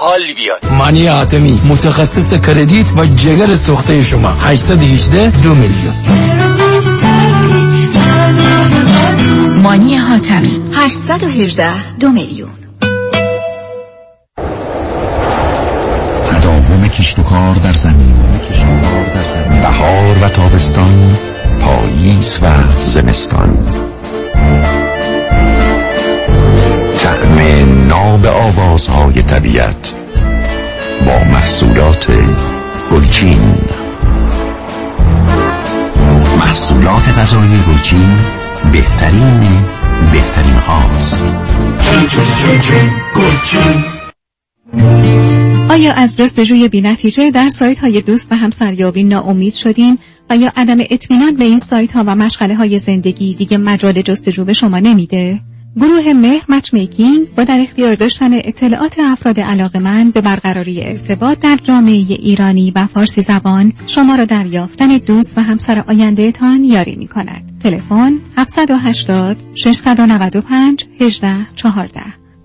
حال 0.01 0.33
بیاد. 0.37 0.65
مانی 0.71 1.07
حاتمی 1.07 1.61
متخصص 1.65 2.33
credit 2.33 2.91
و 2.97 3.05
جگر 3.05 3.55
سوخته 3.55 4.03
شما. 4.03 4.29
818 4.29 5.41
دو 5.41 5.55
میلیون. 5.55 5.93
مانی 9.63 9.95
حاتمی 9.95 10.59
818 10.75 11.95
دو 11.99 12.09
میلیون. 12.09 12.49
تداوم 16.31 16.87
کشت 16.87 17.19
و 17.19 17.23
کار 17.23 17.55
در 17.55 17.73
زمین. 17.73 18.13
بهار 19.61 20.17
و 20.21 20.29
تابستان 20.29 21.17
پاییز 21.61 22.39
و 22.41 22.47
زمستان. 22.79 23.57
ناب 28.11 28.25
آوازهای 28.25 29.21
طبیعت 29.21 29.93
با 31.05 31.23
محصولات 31.33 32.07
گلچین. 32.91 33.39
محصولات 36.39 37.09
غذایی 37.17 37.59
گلچین 37.67 38.09
بهترین 38.71 39.39
بهترین 40.11 40.55
هاست 40.55 41.25
آیا 45.69 45.93
از 45.93 46.17
جستجوی 46.17 46.69
بی 46.69 46.81
نتیجه 46.81 47.31
در 47.31 47.49
سایت 47.49 47.79
های 47.79 48.01
دوست 48.01 48.31
و 48.31 48.35
همسریابی 48.35 49.03
ناامید 49.03 49.53
شدین؟ 49.53 49.97
و 50.29 50.37
یا 50.37 50.51
عدم 50.55 50.77
اطمینان 50.89 51.35
به 51.35 51.45
این 51.45 51.59
سایت 51.59 51.91
ها 51.91 52.03
و 52.07 52.15
مشغله 52.15 52.55
های 52.55 52.79
زندگی 52.79 53.33
دیگه 53.33 53.57
مجال 53.57 54.01
جستجو 54.01 54.45
به 54.45 54.53
شما 54.53 54.79
نمیده؟ 54.79 55.39
گروه 55.75 56.13
مهر 56.13 56.45
مچ 56.49 56.73
میکینگ 56.73 57.35
با 57.35 57.43
در 57.43 57.59
اختیار 57.59 57.95
داشتن 57.95 58.33
اطلاعات 58.33 58.95
افراد 58.99 59.39
علاقمند 59.39 60.13
به 60.13 60.21
برقراری 60.21 60.83
ارتباط 60.83 61.39
در 61.39 61.57
جامعه 61.63 61.93
ایرانی 61.93 62.71
و 62.75 62.87
فارسی 62.87 63.21
زبان 63.21 63.73
شما 63.87 64.15
را 64.15 64.25
در 64.25 64.45
یافتن 64.45 64.97
دوست 64.97 65.37
و 65.37 65.41
همسر 65.41 65.83
آینده 65.87 66.31
تان 66.31 66.63
یاری 66.63 66.95
می 66.95 67.07
کند. 67.07 67.59
تلفن 67.63 68.13
780 68.37 69.37
695 69.55 70.85
18 70.99 71.35
14 71.55 72.01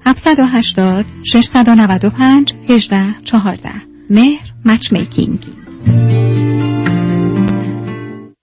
780 0.06 1.04
695 1.24 2.54
18 2.68 3.04
14 3.24 3.70
مهر 4.10 4.52
مچ 4.64 4.92
میکینگ. 4.92 5.38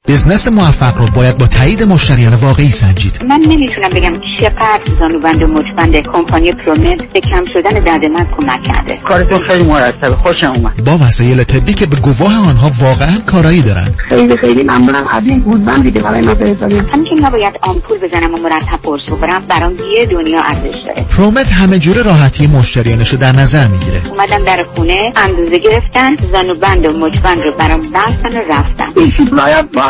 بزنس 0.08 0.48
موفق 0.48 0.98
رو 0.98 1.06
باید 1.16 1.38
با 1.38 1.48
تایید 1.48 1.84
مشتریان 1.84 2.34
واقعی 2.34 2.70
سنجید. 2.70 3.26
من 3.30 3.40
نمی‌تونم 3.40 3.90
بگم 3.90 4.14
چقدر 4.40 4.82
زانوبند 5.00 5.44
و 5.44 5.48
مچبند 5.48 5.96
کمپانی 5.96 6.52
پرومت 6.52 7.12
به 7.14 7.20
کم 7.20 7.46
شدن 7.54 7.70
درد 7.70 8.06
من 8.06 8.28
کمک 8.38 8.64
کرده. 8.64 8.98
کارتون 8.98 9.40
خیلی 9.40 9.64
مرتبه. 9.64 10.16
خوشم 10.16 10.54
اومد. 10.56 10.84
با 10.84 10.98
وسایل 10.98 11.44
طبی 11.44 11.74
که 11.74 11.86
به 11.86 11.96
گواه 11.96 12.50
آنها 12.50 12.72
واقعا 12.80 13.18
کارایی 13.26 13.62
دارن 13.62 13.88
خیلی 13.98 14.38
خیلی 14.38 14.64
ممنونم. 14.64 15.04
از 15.14 15.26
این 15.26 15.40
گودبند 15.40 15.84
دیگه 15.84 16.02
برای 16.02 16.22
ما 16.22 16.36
فرستادین 16.36 16.86
همین 16.94 17.26
نباید 17.26 17.60
آمپول 17.62 17.98
بزنم 17.98 18.34
و 18.34 18.38
مرتب 18.38 18.80
قرص 18.84 19.02
بخورم 19.12 19.44
برام 19.50 19.74
یه 19.98 20.06
دنیا 20.06 20.42
ارزش 20.42 20.80
داره. 20.88 21.06
پرومت 21.18 21.52
همه 21.52 21.80
جوره 21.80 22.02
راحتی 22.02 22.48
مشتریانش 22.48 23.10
رو 23.10 23.18
در 23.18 23.32
نظر 23.32 23.68
می‌گیره. 23.68 24.02
اومدم 24.10 24.44
در 24.46 24.66
خونه 24.76 25.14
اندازه 25.16 25.58
گرفتن 25.58 26.16
زانوبند 26.32 26.90
و 26.90 27.06
مچبند 27.06 27.42
رو 27.42 27.52
برام 27.52 27.82
بستن 27.82 28.38
و 28.38 28.42
رفتن. 28.50 28.86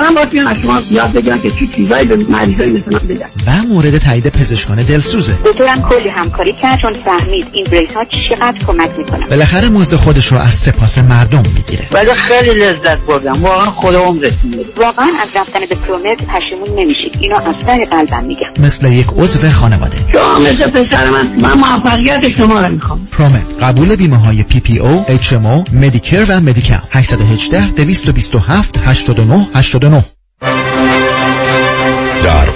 واقعا 0.03 0.25
باید 0.25 0.47
از 0.47 0.57
شما 0.61 0.81
یاد 0.91 1.11
بگیرن 1.11 1.41
که 1.41 1.51
چی 1.51 1.67
چیزایی 1.67 2.07
به 2.07 2.15
مریضای 2.15 2.69
مثل 2.69 2.91
من 2.91 2.99
بدن 3.07 3.25
و 3.47 3.63
مورد 3.73 3.97
تایید 3.97 4.29
پزشکان 4.29 4.83
دلسوزه. 4.83 5.33
دکترم 5.45 5.81
کلی 5.81 6.09
همکاری 6.09 6.53
کرد 6.53 6.79
چون 6.79 6.93
فهمید 6.93 7.47
این 7.51 7.65
بریس 7.71 7.93
ها 7.95 8.05
چقدر 8.29 8.57
کمک 8.67 8.89
می‌کنن 8.97 9.27
بالاخره 9.29 9.69
موزه 9.69 9.97
خودش 9.97 10.27
رو 10.27 10.37
از 10.37 10.53
سپاس 10.53 10.97
مردم 10.97 11.43
می‌گیره. 11.55 11.87
ولی 11.91 12.13
خیلی 12.13 12.59
لذت 12.59 12.97
بردم. 13.07 13.43
واقعا 13.43 13.71
خدا 13.71 13.99
عمرتون 13.99 14.55
واقعا 14.77 15.07
از 15.21 15.29
رفتن 15.35 15.59
به 15.69 15.75
ProMed 15.75 16.17
پشیمون 16.17 16.79
نمیشید 16.79 17.17
اینو 17.19 17.35
از 17.35 17.55
سر 17.65 17.85
قلبم 17.91 18.23
میگم. 18.23 18.47
مثل 18.59 18.87
یک 18.87 19.07
عضو 19.17 19.49
خانواده. 19.49 19.97
شما 20.13 20.39
مثل 20.39 20.69
پسر 20.69 21.09
من. 21.09 21.35
من 21.41 21.53
موفقیت 21.53 22.37
شما 22.37 22.61
رو 22.61 22.73
می‌خوام. 22.73 23.07
ProMed 23.11 23.43
قبول 23.61 23.95
بیمه 23.95 24.17
های 24.17 24.43
پی 24.43 24.59
پی 24.59 24.79
او 24.79 25.05
اچ 25.07 25.33
ام 25.33 25.45
او 25.45 25.63
مدیکر 25.73 26.25
و 26.29 26.39
مدیکاپ 26.39 26.81
818 26.91 27.67
227 27.67 28.77
89 28.85 29.47
89 29.55 29.92
در 29.92 29.92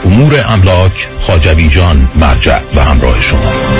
امور 0.07 0.45
املاک 0.47 1.07
خاجوی 1.19 1.69
جان 1.69 2.07
مرجع 2.15 2.59
و 2.75 2.83
همراه 2.83 3.21
شماست. 3.21 3.71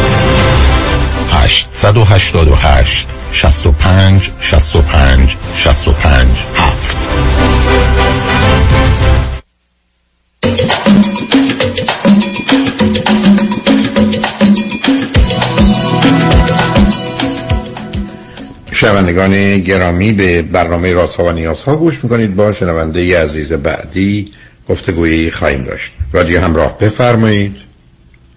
888 1.31 3.07
65 3.31 4.31
65 4.41 5.35
65 5.55 6.27
7 6.55 6.95
شنوندگان 18.71 19.59
گرامی 19.59 20.11
به 20.11 20.41
برنامه 20.41 20.93
رازها 20.93 21.23
و 21.23 21.31
نیازها 21.31 21.75
گوش 21.75 22.03
می‌کنید. 22.03 22.35
با 22.35 22.53
شنونده 22.53 23.21
عزیز 23.21 23.53
بعدی 23.53 24.33
گفتگویی 24.69 25.31
خواهیم 25.31 25.63
داشت. 25.63 25.91
رادیو 26.13 26.39
همراه 26.39 26.77
بفرمایید. 26.77 27.55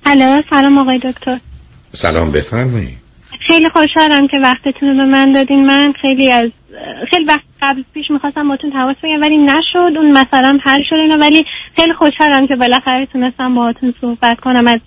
الو 0.05 0.43
سلام 0.51 0.79
آقای 0.79 0.99
دکتر. 0.99 1.39
سلام 1.93 2.31
بفرمایید. 2.31 2.99
خیلی 3.47 3.69
خوشحالم 3.69 4.29
که 4.29 4.39
وقتتون 4.39 4.89
رو 4.89 4.97
به 4.97 5.05
من 5.05 5.33
دادین. 5.33 5.67
من 5.67 5.93
خیلی 5.93 6.33
از 6.33 6.51
خیلی 7.11 7.25
وقت 7.25 7.43
قبل 7.63 7.83
پیش 7.95 8.11
می‌خواستم 8.11 8.49
باتون 8.49 8.71
تماس 8.71 8.97
بگم 9.03 9.21
ولی 9.21 9.37
نشد. 9.37 9.97
اون 9.97 10.11
مثلا 10.11 10.59
حل 10.63 10.83
شد 10.91 10.95
اینا. 10.95 11.17
ولی 11.17 11.45
خیلی 11.77 11.93
خوشحالم 11.93 12.47
که 12.47 12.57
بالاخره 12.57 13.07
تونستم 13.13 13.55
باهاتون 13.55 13.95
صحبت 14.01 14.41
کنم. 14.41 14.69
از 14.69 14.81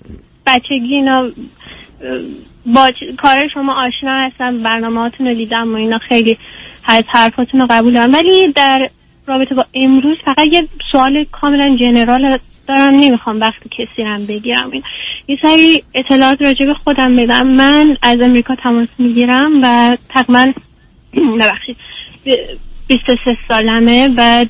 بچگی 0.48 0.96
اینا 0.96 1.32
با 2.66 2.91
کار 3.18 3.48
شما 3.54 3.74
آشنا 3.88 4.26
هستم. 4.26 4.64
برنامه 4.64 5.00
هاتون 5.00 5.28
رو 5.28 5.34
دیدم 5.34 5.74
و 5.74 5.76
اینا. 5.76 5.98
خیلی 5.98 6.38
از 6.86 7.04
حرفاتون 7.08 7.60
رو 7.60 7.68
قبول 7.70 7.94
دارم. 7.94 8.14
ولی 8.14 8.54
در 8.56 8.89
رابطه 9.28 9.56
با 9.56 9.66
امروز 9.74 10.18
فقط 10.26 10.48
یه 10.52 10.68
سوال 10.92 11.26
کاملا 11.32 11.78
جنرال 11.78 12.38
دارم 12.68 12.94
نمی‌خوام 12.94 13.40
وقت 13.40 13.62
کسی 13.72 14.04
رم 14.04 14.26
بگیرم. 14.26 14.72
این 14.72 14.84
یه 15.28 15.38
سری 15.42 15.84
اطلاعات 15.96 16.42
راجع 16.42 16.66
به 16.66 16.74
خودم 16.74 17.16
بدم. 17.16 17.48
من 17.48 17.98
از 18.02 18.22
امریکا 18.22 18.56
تماس 18.56 18.88
می‌گیرم 18.98 19.52
و 19.64 19.98
تقریبا 20.10 20.54
نبخشید 21.18 21.78
23 22.88 23.38
سالمه. 23.48 24.10
بعد 24.10 24.50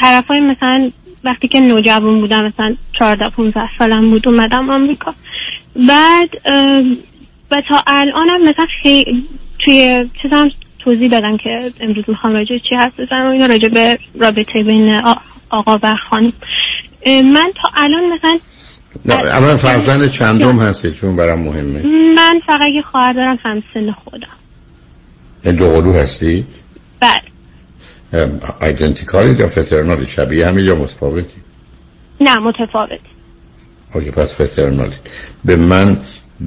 طرف 0.00 0.26
های 0.26 0.40
مثلا 0.40 0.90
وقتی 1.24 1.48
که 1.48 1.60
نوجوان 1.60 2.20
بودم 2.20 2.46
مثلا 2.46 2.76
14 2.98 3.28
15 3.28 3.60
سالم 3.78 4.10
بود 4.10 4.28
اومدم 4.28 4.70
آمریکا. 4.70 5.14
بعد 5.76 6.30
و 7.50 7.62
تا 7.68 7.82
الانم 7.86 8.42
مثلا 8.42 8.66
خیلی 8.82 9.24
توی 9.58 10.08
چیزم 10.22 10.50
توضیح 10.84 11.10
دادم 11.10 11.36
که 11.36 11.72
امروز 11.80 12.04
می‌خوام 12.08 12.32
راجع 12.32 12.58
چی 12.68 12.74
هست 12.78 12.96
بزنم 13.00 13.26
و 13.26 13.30
اینا 13.30 13.46
راجع 13.46 13.68
به 13.68 13.98
رابطه 14.20 14.62
بین 14.66 15.00
آقا 15.50 15.78
و 15.82 15.94
خانم. 16.10 16.32
من 17.06 17.52
تا 17.62 17.68
الان 17.74 18.12
مثلا 18.12 18.38
اما 19.36 19.56
فرزند 19.56 20.10
چندم 20.10 20.58
هستی؟ 20.58 20.90
چون 20.90 21.16
برام 21.16 21.38
مهمه. 21.38 21.86
من 22.16 22.40
فقط 22.46 22.68
یه 22.68 22.82
خواهر 22.90 23.12
دارم 23.12 23.38
هم 23.44 23.62
سن 23.74 23.92
خودم. 23.92 25.56
دو 25.56 25.70
قلو 25.70 25.92
هستی؟ 25.92 26.46
بله. 27.00 28.30
ایدنتیکالی 28.62 29.36
یا 29.40 29.48
فترنالی 29.48 30.06
شبیه 30.06 30.46
همه 30.46 30.62
یا 30.62 30.74
متفاوتی؟ 30.74 31.40
نه 32.20 32.38
متفاوتی. 32.38 32.98
آگه 33.94 34.10
پس 34.10 34.34
فترنالی 34.34 34.96
به 35.44 35.56
من 35.56 36.00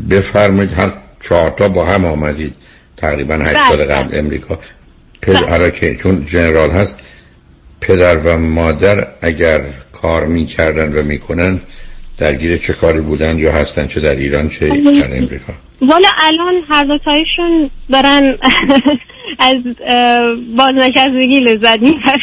بفرمایید 0.10 0.74
هر 0.74 0.92
چهارتا 1.20 1.70
با 1.70 1.86
هم 1.86 2.06
آمدید. 2.06 2.56
تقریبا 2.98 3.36
هشت 3.36 3.70
سال 3.70 3.84
قبل 3.84 4.20
امریکا. 4.20 4.60
پدر 5.22 5.70
که 5.70 5.96
چون 5.96 6.26
جنرال 6.26 6.70
هست 6.70 7.00
پدر 7.82 8.18
و 8.18 8.38
مادر 8.38 9.08
اگر 9.22 9.62
کار 9.92 10.26
می‌کردن 10.26 11.00
و 11.00 11.04
می‌کنن 11.04 11.62
درگیر 12.18 12.58
چه 12.58 12.74
کاری 12.74 13.02
بودن 13.02 13.40
یا 13.40 13.52
هستن 13.52 13.88
چه 13.88 14.00
در 14.00 14.16
ایران 14.16 14.50
چه 14.50 14.68
در 14.68 15.18
امریکا؟ 15.18 15.54
والا 15.82 16.08
الان 16.20 16.64
هر 16.70 16.84
دوتایشون 16.84 17.70
دارن 17.92 18.38
از 19.40 19.58
بازنشستگی 20.58 21.40
لذت 21.40 21.82
می‌برن. 21.82 22.20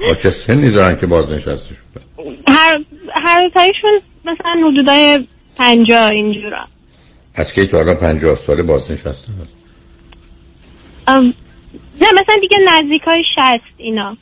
با 0.00 0.14
چه 0.14 0.30
سنی 0.30 0.70
دارن 0.70 0.96
که 0.96 1.06
بازنشسته 1.06 1.74
شدن 1.74 2.04
هر 2.48 2.80
هر 3.14 3.48
دوتایشون 3.48 4.00
مثلا 4.24 4.68
حدودای 4.68 5.26
پنجاه 5.56 6.08
اینجورا. 6.10 6.66
از 7.34 7.52
که 7.52 7.66
تا 7.66 7.76
حالا 7.76 7.94
پنجاه 7.94 8.36
ساله 8.36 8.62
بازنشسته 8.62 9.32
نه 11.08 12.12
مثلا 12.12 12.36
دیگه 12.40 12.58
نزدیک 12.68 13.02
های 13.02 13.22
شست 13.36 13.74
اینا. 13.76 14.16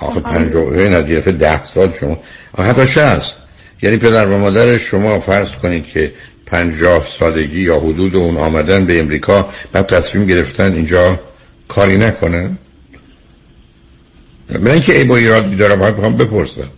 آخه 0.00 0.20
پنجاه 0.20 0.72
نزدیک 0.72 1.24
ده 1.24 1.64
سال 1.64 1.92
شما 2.00 2.18
حتی 2.58 2.86
شست 2.86 3.36
یعنی 3.82 3.96
پدر 3.96 4.26
و 4.26 4.38
مادر 4.38 4.76
شما 4.76 5.20
فرض 5.20 5.50
کنید 5.50 5.86
که 5.86 6.12
پنجاه 6.46 7.04
سالگی 7.04 7.60
یا 7.60 7.78
حدود 7.78 8.16
اون 8.16 8.36
آمدن 8.36 8.86
به 8.86 9.00
امریکا 9.00 9.48
بعد 9.72 9.86
تصمیم 9.86 10.26
گرفتن 10.26 10.72
اینجا 10.72 11.20
کاری 11.68 11.96
نکنن؟ 11.96 12.58
من 14.60 14.70
اینکه 14.70 14.98
ای 14.98 15.04
با 15.04 15.16
ایرادی 15.16 15.56
دارم 15.56 15.78
باید 15.78 15.96
بخوام 15.96 16.16
بپرسم. 16.16 16.70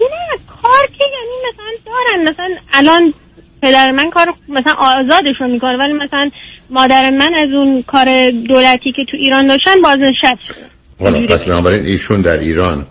نه 0.00 0.38
کار 0.62 0.86
که 0.98 1.04
یعنی 1.04 1.36
مثلا 1.48 1.92
دارن. 1.92 2.28
مثلا 2.28 2.56
الان 2.72 3.14
پدر 3.62 3.92
من 3.92 4.10
کار 4.10 4.34
مثلا 4.48 4.72
آزادشون 4.72 5.50
می‌کنه 5.50 5.76
ولی 5.76 5.92
مثلا 5.92 6.30
مادر 6.70 7.10
من 7.10 7.30
از 7.34 7.52
اون 7.52 7.82
کار 7.82 8.30
دولتی 8.30 8.92
که 8.92 9.04
تو 9.10 9.16
ایران 9.16 9.46
داشتن 9.46 9.80
بازنشست 9.82 10.42
شد 10.42 10.54
حالا 11.00 11.26
پس 11.26 11.42
بنابراین 11.42 11.86
ایشون 11.86 12.20
در 12.20 12.38
ایران 12.38 12.86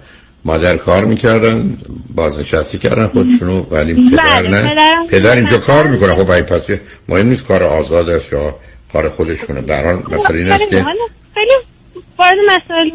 مادر 0.45 0.77
کار 0.77 1.05
می‌کردن 1.05 1.77
بازنشستی 2.15 2.77
کردن 2.77 3.07
خودشونو 3.07 3.61
ولی 3.61 4.09
پدر 4.09 4.41
نه. 4.47 5.07
پدر 5.07 5.35
اینجا 5.35 5.57
کار 5.57 5.87
می‌کنه. 5.87 6.15
خب 6.15 6.41
پس 6.41 6.79
مهم 7.09 7.27
نیست 7.27 7.43
کار 7.43 7.63
آزاد 7.63 8.09
است 8.09 8.33
یا 8.33 8.55
کار 8.93 9.09
خودشونه. 9.09 9.61
در 9.61 9.85
حال 9.85 9.95
مثلا 9.95 10.37
این 10.37 10.51
است 10.51 10.69
که 10.69 10.85
خیلی 11.33 11.51
وارد 12.19 12.37
مسائل 12.47 12.89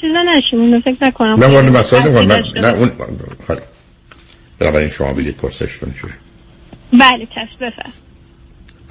چیزا 0.00 0.22
نشیم. 0.34 0.80
فکر 0.80 0.96
نکنم. 1.00 1.40
نه 1.40 1.46
وارد 1.46 1.76
مسائل 1.76 2.08
نکنم. 2.08 2.26
من 2.26 2.42
نه 2.60 2.68
اون 2.68 2.90
خالی 3.46 3.60
بنابراین 4.58 4.88
شما 4.88 5.12
بیدید 5.12 5.36
پرسشتون 5.36 5.94
چیه. 6.00 6.10
بله 6.92 7.26
چشم 7.26 7.66
بفر 7.66 7.90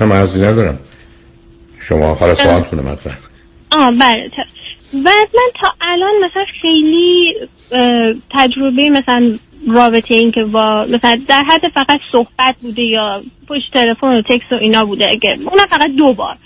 هم 0.01 0.13
عرضی 0.13 0.39
ندارم. 0.39 0.79
شما 1.89 2.13
حالا 2.13 2.35
سوالتونه 2.35 2.81
مطرح. 2.81 3.17
آه 3.71 3.91
بله. 3.91 4.29
بعد 4.93 5.29
من 5.35 5.51
تا 5.61 5.73
الان 5.81 6.13
مثلا 6.25 6.45
خیلی 6.61 7.33
تجربه 8.29 8.89
مثلا 8.89 9.37
رابطه 9.67 10.15
این 10.15 10.31
که 10.31 10.43
با 10.43 10.85
مثلا 10.89 11.17
در 11.27 11.43
حد 11.47 11.67
فقط 11.75 11.99
صحبت 12.11 12.55
بوده 12.61 12.81
یا 12.81 13.23
پشت 13.47 13.73
تلفن 13.73 14.07
و 14.07 14.21
تکس 14.21 14.51
و 14.51 14.55
اینا 14.61 14.85
بوده 14.85 15.11
اگر 15.11 15.31
اونم 15.31 15.67
فقط 15.69 15.89
دو 15.97 16.13
بار. 16.13 16.37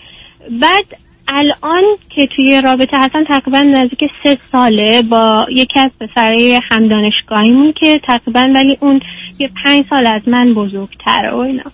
بعد 0.61 0.85
الان 1.27 1.83
که 2.15 2.27
توی 2.35 2.61
رابطه 2.61 2.97
هستم 2.97 3.23
تقریبا 3.23 3.59
نزدیک 3.59 3.99
سه 4.23 4.37
ساله 4.51 5.01
با 5.01 5.45
یکی 5.51 5.79
از 5.79 5.89
پسرای 6.01 6.61
هم 6.71 6.87
دانشگاهیمون 6.87 7.73
که 7.73 7.99
تقریبا 8.07 8.51
ولی 8.55 8.77
اون 8.79 8.99
یه 9.39 9.49
پنج 9.63 9.85
سال 9.89 10.07
از 10.07 10.21
من 10.27 10.53
بزرگتره 10.53 11.31
و 11.33 11.37
اینا. 11.37 11.71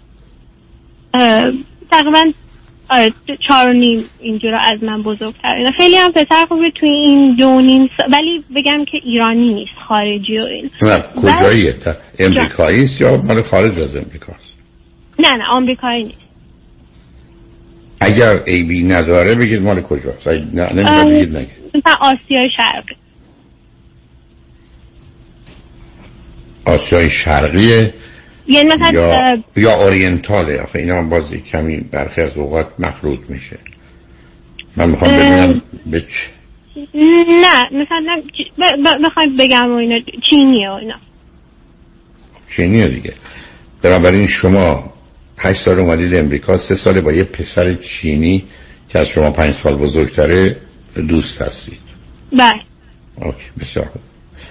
تقریبا 1.92 2.32
چهار 3.48 3.70
و 3.70 3.74
نیم 3.74 4.04
اینجورا 4.20 4.60
از 4.62 4.84
من 4.84 5.04
بزرگتر 5.04 5.56
اینا 5.56 5.72
خیلی 5.78 5.96
هم 5.96 6.12
پسر 6.12 6.46
خوبه 6.46 6.72
توی 6.80 6.90
این 6.90 7.36
دو 7.36 7.62
نیم 7.62 7.90
ولی 8.12 8.44
بگم 8.56 8.86
که 8.92 8.98
ایرانی 9.04 9.54
نیست 9.54 9.72
خارجی 9.88 10.40
و 10.40 10.46
این. 10.46 10.70
نه 10.82 11.04
کجاییه؟ 11.16 11.74
تا 11.74 11.94
امریکایی 12.20 12.84
است 12.84 13.02
یا 13.02 13.18
مال 13.18 13.42
خارج 13.42 13.80
از 13.80 13.96
امریکاست؟ 13.96 14.54
نه 15.20 15.34
نه 15.34 15.44
آمریکایی 15.52 16.04
نیست. 16.04 16.18
اگر 18.00 18.40
ای 18.46 18.64
بی 18.64 18.84
نداره 18.84 19.36
بگید 19.36 19.62
مال 19.62 19.82
کجاست؟ 19.82 20.28
نه 20.28 20.38
نمی‌دونم 20.54 20.88
ام، 20.88 21.10
بگید 21.10 21.38
نگید. 21.38 21.50
مثلا 21.74 21.96
آسیای 22.02 22.50
شرقی. 22.58 22.96
آسیای 26.66 27.10
شرقیه. 27.10 27.94
یعنی 28.48 28.70
مثلا 28.74 28.92
یا 28.92 29.38
یا 29.56 29.74
اورینتاله. 29.84 30.62
آخه 30.62 30.80
اینا 30.80 30.96
هم 30.98 31.10
بازی 31.10 31.40
کمی 31.40 31.78
برخی 31.78 32.22
از 32.22 32.38
اوقات 32.38 32.68
مخلوط 32.80 33.20
میشه. 33.30 33.58
من 34.78 34.90
می‌خوام. 34.90 35.12
ببینم 35.16 35.62
به 35.86 36.00
چ- 36.00 36.96
نه 36.96 37.64
مثلا 37.72 38.22
ب- 38.58 38.88
ب- 38.88 39.06
بخوایم 39.06 39.36
بگم 39.36 39.72
و 39.72 39.76
اینا 39.76 39.96
چینیه 40.30 40.70
و 40.70 40.74
اینا. 40.74 40.96
چینیه 42.50 42.88
دیگه. 42.88 43.14
بنابراین 43.82 44.28
شما 44.28 44.94
هشت 45.38 45.62
سال 45.62 45.80
اومدید 45.80 46.16
امریکا 46.16 46.58
سه 46.58 46.76
سال 46.76 47.02
با 47.02 47.12
یه 47.12 47.24
پسر 47.24 47.74
چینی 47.74 48.44
که 48.90 49.00
از 49.00 49.08
شما 49.10 49.32
پنج 49.32 49.54
سال 49.54 49.76
بزرگتره 49.76 50.56
دوست 51.08 51.42
هستید. 51.42 51.80
بله. 52.32 52.62
اوکی 53.16 53.38
بسیار 53.60 53.90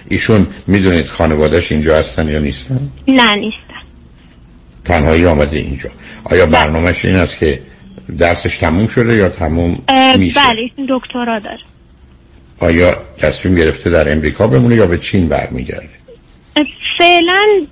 ایشون 0.09 0.47
می‌دونید 0.67 1.05
خانوادهش 1.05 1.71
اینجا 1.71 1.97
هستن 1.97 2.27
یا 2.27 2.39
نیستن؟ 2.39 2.89
نه 3.07 3.35
نیستن 3.35 3.64
تنهایی 4.85 5.25
آمده 5.25 5.57
اینجا. 5.57 5.89
آیا 6.23 6.45
برنامهش 6.45 7.05
این 7.05 7.15
است 7.15 7.37
که 7.37 7.61
درسش 8.17 8.57
تموم 8.57 8.87
شده 8.87 9.15
یا 9.15 9.29
تموم 9.29 9.77
میشه؟ 10.17 10.39
بله 10.39 10.61
ایشون 10.61 10.87
دکترا 10.89 11.39
داره. 11.39 11.59
آیا 12.59 12.97
تصمیم 13.17 13.55
گرفته 13.55 13.89
در 13.89 14.11
امریکا 14.11 14.47
بمونه 14.47 14.75
یا 14.75 14.87
به 14.87 14.97
چین 14.97 15.27
برمیگرده؟ 15.27 15.89
فعلا 16.97 17.67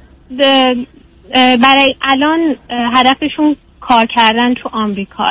برای 1.36 1.95
الان 2.01 2.55
هدفشون 2.93 3.55
کار 3.82 4.05
کردن 4.16 4.53
تو 4.53 4.70
آمریکا 4.72 5.26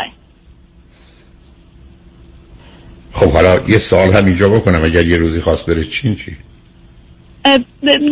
خب 3.12 3.30
حالا 3.30 3.60
یه 3.68 3.78
سال 3.78 4.12
هم 4.12 4.24
اینجا 4.24 4.48
بکنم 4.48 4.84
اگر 4.84 5.06
یه 5.06 5.16
روزی 5.16 5.40
خواست 5.40 5.66
بره 5.66 5.84
چین 5.84 6.14
چی؟ 6.14 6.36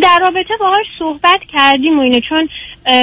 در 0.03 0.18
رابطه 0.21 0.57
باهاش 0.61 0.87
صحبت 0.99 1.41
کردیم 1.53 1.99
و 1.99 2.03
اینه 2.03 2.21
چون 2.29 2.49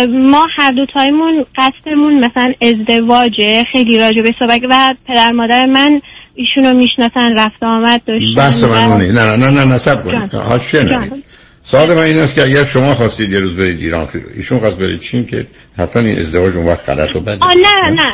ما 0.09 0.47
هر 0.57 0.71
دو 0.71 0.85
تایمون 0.93 1.45
قصدمون 1.57 2.25
مثلا 2.25 2.53
ازدواجه 2.61 3.63
خیلی 3.71 3.99
راجع 3.99 4.21
به 4.21 4.33
صحبت 4.39 4.61
و 4.69 4.95
پدر 5.07 5.31
مادر 5.31 5.65
من 5.65 6.01
ایشونو 6.35 6.73
می‌شناسن 6.73 7.35
رفت 7.37 7.63
و 7.63 7.65
آمد 7.65 8.01
داشتن. 8.05 8.35
بحث 8.37 8.63
من 8.63 8.83
اونه. 8.83 9.11
نه 9.11 9.35
نه 9.35 9.49
نه 9.51 9.65
نصب 9.65 10.03
کنید. 10.03 11.23
سوال 11.63 11.93
من 11.93 12.03
این 12.03 12.17
است 12.17 12.35
که 12.35 12.43
اگر 12.43 12.63
شما 12.63 12.93
خواستید 12.93 13.31
یه 13.31 13.39
روز 13.39 13.55
برید 13.55 13.79
ایران 13.79 14.07
ایشون 14.35 14.59
خواست 14.59 14.77
برید 14.77 14.99
چین 14.99 15.25
که 15.25 15.47
حتما 15.77 16.03
این 16.03 16.19
ازدواج 16.19 16.55
اون 16.55 16.67
وقت 16.67 16.89
غلط 16.89 17.15
و 17.15 17.19
بده 17.19 17.45
آه 17.45 17.53
نه 17.55 17.89
نه؟ 17.89 18.07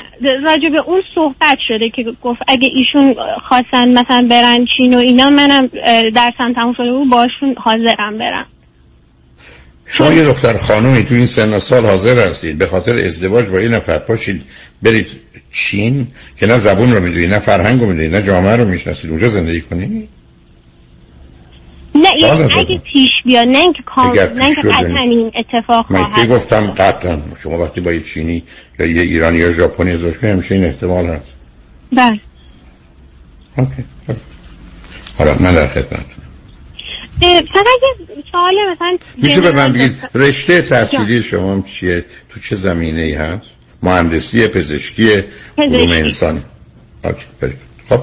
راجع 0.44 0.70
به 0.70 0.80
اون 0.86 1.02
صحبت 1.16 1.58
شده 1.68 1.90
که 1.96 2.04
گفت 2.24 2.40
اگه 2.48 2.70
ایشون 2.74 3.16
خواستن 3.50 3.90
مثلا 3.90 4.28
برن 4.30 4.66
چین 4.78 4.94
و 4.94 4.98
اینا 4.98 5.30
منم 5.30 5.68
درسم 6.16 6.54
تموم 6.56 6.74
شده 6.78 6.92
بود 6.92 7.10
باشون 7.10 7.56
حاضرم 7.58 8.18
برم. 8.18 8.46
شما 9.86 10.14
یه 10.14 10.26
دختر 10.26 10.58
خانومی 10.58 11.04
تو 11.04 11.16
این 11.16 11.26
سن 11.26 11.54
و 11.54 11.60
سال 11.60 11.86
حاضر 11.86 12.28
هستید. 12.28 12.58
به 12.58 12.68
خاطر 12.68 12.98
ازدواج 12.98 13.46
با 13.50 13.58
این 13.58 13.74
نفر 13.74 14.00
پاشید 14.00 14.42
برید 14.82 15.08
چین 15.52 16.08
که 16.38 16.46
نه 16.46 16.58
زبون 16.58 16.92
رو 16.92 17.00
می‌دونید 17.00 17.34
نه 17.34 17.40
فرهنگ 17.40 17.80
رو 17.80 17.86
می‌دونید 17.86 18.16
نه 18.16 18.22
جامعه 18.22 18.56
رو 18.56 18.68
می‌شناسید. 18.68 19.10
اونجا 19.10 19.28
زندگی 19.28 19.62
کنید 19.62 20.10
نه 21.96 22.10
یعنی. 22.20 22.44
اگه 22.44 22.82
پیش 22.94 23.12
بیاد 23.26 23.48
نه 23.48 23.58
اینکه 23.58 23.84
کام 23.86 24.12
اگر 24.12 24.34
نه 24.34 24.46
اینکه 24.46 25.00
این 25.00 25.32
اتفاق 25.36 25.92
من 25.92 26.04
که 26.04 26.10
خواهد 26.10 26.30
گفتم 26.30 26.68
قطعا. 26.68 27.18
شما 27.44 27.58
وقتی 27.58 27.82
با 27.82 27.94
یه 27.94 28.00
چینی 28.00 28.44
یا 28.80 28.86
یه 28.86 29.02
ایرانی 29.02 29.38
یا 29.38 29.52
ژاپنی 29.52 29.92
ازدواج 29.92 30.14
کنید 30.14 30.34
همیشه 30.34 30.56
این 30.56 30.66
احتمال 30.66 31.06
هست. 31.06 31.34
بله. 31.92 32.20
اوکی 33.58 33.84
حالا 35.18 35.36
من 35.40 35.56
در 35.56 35.68
خدمت 35.68 35.94
اه، 35.94 36.23
فقط 37.54 37.66
یه 37.84 38.24
سوال 38.32 38.54
مثلا 38.72 38.98
میشه 39.18 39.42
به 39.42 39.52
من 39.52 39.74
بگید. 39.74 39.92
رشته 40.16 40.62
تحصیلی 40.62 41.24
شما 41.24 41.62
چیه؟ 41.62 42.06
تو 42.30 42.40
چه 42.40 42.56
زمینه 42.56 43.02
ای 43.02 43.14
هست؟ 43.14 43.46
مهندسی 43.84 44.48
پزشکی 44.48 45.24
علوم. 45.58 45.92
انسان. 45.92 46.44
خب. 47.90 48.02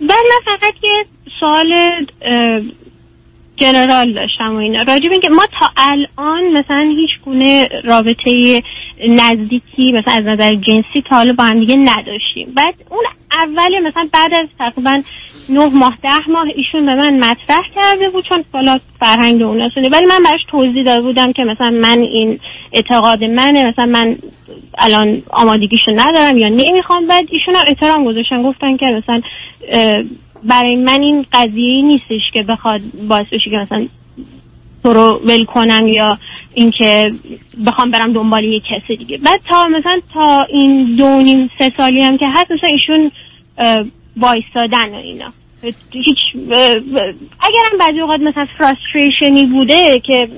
من 0.00 0.40
فقط 0.44 0.74
یه 0.82 1.04
سوال 1.40 1.74
جنرال 3.56 4.12
داشتم 4.12 4.54
و 4.54 4.56
اینا. 4.56 4.82
راجب 4.82 5.10
اینکه 5.10 5.30
ما 5.30 5.46
تا 5.60 5.70
الان 5.76 6.52
مثلا 6.52 6.94
هیچ 6.96 7.10
گونه 7.24 7.68
رابطه 7.84 8.62
نزدیکی 9.08 9.92
مثلا 9.92 10.14
از 10.14 10.24
نظر 10.24 10.54
جنسی 10.54 11.02
تا 11.08 11.16
حالا 11.16 11.32
با 11.32 11.44
هم 11.44 11.60
دیگه 11.60 11.76
نداشتیم. 11.76 12.54
بعد 12.56 12.74
اون 12.90 13.04
اول 13.40 13.88
مثلا 13.88 14.08
بعد 14.12 14.30
از 14.42 14.48
تقریبا 14.58 15.02
نه 15.48 15.66
ماه 15.66 15.94
ده 16.02 16.28
ماه 16.28 16.46
ایشون 16.56 16.86
به 16.86 16.94
من 16.94 17.16
مطرح 17.16 17.62
کرده 17.74 18.10
بود 18.10 18.24
چون 18.28 18.44
حالا 18.52 18.78
فرهنگ 19.00 19.42
اونا 19.42 19.68
شده. 19.74 19.88
ولی 19.88 20.06
من 20.06 20.18
براش 20.24 20.40
توضیح 20.50 20.82
داده 20.84 21.02
بودم 21.02 21.32
که 21.32 21.42
مثلا 21.42 21.70
من 21.70 22.00
این 22.00 22.38
اعتقاد 22.72 23.24
منه 23.24 23.68
مثلا 23.68 23.86
من 23.86 24.16
الان 24.78 25.22
آمادگیشو 25.30 25.92
ندارم 25.94 26.36
یا 26.36 26.48
نمی‌خوام. 26.48 27.06
بعد 27.06 27.24
ایشون 27.30 27.54
هم 27.54 27.64
احترام 27.66 28.04
گذاشتن 28.04 28.42
گفتن 28.42 28.76
که 28.76 28.86
مثلا 28.86 29.20
برای 30.44 30.76
من 30.76 31.02
این 31.02 31.26
قضیه 31.32 31.82
نیستش 31.82 32.22
که 32.32 32.42
بخواد 32.42 32.80
باعث 33.08 33.26
بشه 33.26 33.50
که 33.50 33.56
مثلا 33.56 33.86
تو 34.82 34.92
رو 34.92 35.20
ول 35.24 35.44
کنم 35.44 35.88
یا 35.88 36.18
اینکه 36.54 37.08
بخوام 37.66 37.90
برم 37.90 38.12
دنبال 38.12 38.44
یه 38.44 38.60
کسی 38.60 38.96
دیگه. 38.96 39.18
بعد 39.18 39.40
تا 39.48 39.66
مثلا 39.66 40.00
تا 40.14 40.46
این 40.50 40.96
دو 40.96 41.14
نیم 41.16 41.50
سه 41.58 41.72
سالی 41.76 42.02
هم 42.02 42.18
که 42.18 42.26
هست 42.34 42.50
مثلا 42.50 42.70
ایشون 42.70 43.10
وایستادن 44.16 44.94
و 44.94 44.96
اینا. 44.96 45.32
هیچ 45.92 46.18
اگرم 47.40 47.78
بعضی 47.80 48.00
اوقات 48.00 48.20
مثلا 48.20 48.46
فراستریشنی 48.58 49.46
بوده 49.46 50.00
که 50.00 50.28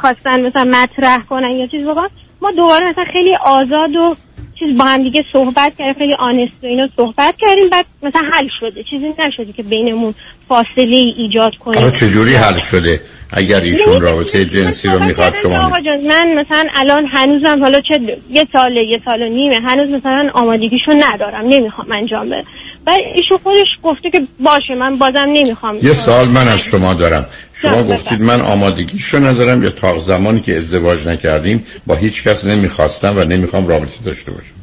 خواستن 0.00 0.46
مثلا 0.46 0.64
مطرح 0.64 1.18
کنن 1.18 1.50
یا 1.50 1.66
چیز 1.66 1.82
بگم 1.82 2.08
ما 2.40 2.50
دوباره 2.50 2.90
مثلا 2.90 3.04
خیلی 3.12 3.36
آزاد 3.44 3.96
و 3.96 4.16
چیز 4.58 4.78
با 4.78 4.84
هم 4.84 5.02
دیگه 5.02 5.24
صحبت 5.32 5.72
کردیم 5.78 5.94
خیلی 5.98 6.14
آنست 6.18 6.52
و 6.62 6.66
اینا 6.66 6.88
صحبت 6.96 7.34
کردیم 7.38 7.68
بعد 7.72 7.86
مثلا 8.02 8.22
حل 8.32 8.48
شده. 8.60 8.84
چیزی 8.90 9.06
نشده 9.18 9.52
که 9.52 9.62
بینمون 9.62 10.14
فاصله 10.48 10.96
ای 10.96 11.14
ایجاد 11.16 11.54
کنیم. 11.54 11.78
حالا 11.78 11.90
چجوری 11.90 12.34
حل 12.34 12.58
شده؟ 12.58 13.00
اگر 13.32 13.60
ایشون 13.60 14.00
رابطه 14.00 14.44
جنسی 14.44 14.88
رو 14.88 15.04
می‌خواد 15.04 15.34
شما 15.42 15.58
آقا 15.58 15.76
من 16.08 16.34
مثلا 16.34 16.64
الان 16.74 17.06
هنوزم 17.12 17.60
حالا 17.60 17.80
چه 17.80 18.18
یه 18.30 18.46
ساله 18.52 18.84
یه 18.90 19.00
سال 19.04 19.22
و 19.22 19.28
نیمه 19.28 19.60
هنوز 19.60 19.90
مثلا 19.90 20.30
آمادگیشو 20.34 20.92
ندارم 20.92 21.44
نمی‌خوام 21.48 21.92
انجام 21.92 22.28
بدم. 22.28 22.44
بعد 22.86 23.00
ایشون 23.14 23.38
خودش 23.38 23.66
گفته 23.82 24.10
که 24.10 24.26
باشه 24.40 24.74
من 24.78 24.98
بازم 24.98 25.26
نمی‌خوام. 25.28 25.78
یه 25.82 25.94
سال 25.94 26.28
من 26.28 26.48
از 26.48 26.60
شما 26.60 26.94
دارم. 26.94 27.26
شما 27.52 27.82
گفتید 27.82 28.22
من 28.22 28.40
آمادگیشو 28.40 29.18
ندارم 29.18 29.62
یا 29.62 29.70
تا 29.70 29.98
زمانی 29.98 30.40
که 30.40 30.56
ازدواج 30.56 31.06
نکردیم 31.06 31.66
با 31.86 31.94
هیچ 31.94 32.24
کس 32.24 32.44
نمی‌خواستم 32.44 33.16
و 33.16 33.20
نمی‌خوام 33.24 33.66
رابطه 33.66 34.04
داشته 34.04 34.30
باشم؟ 34.32 34.54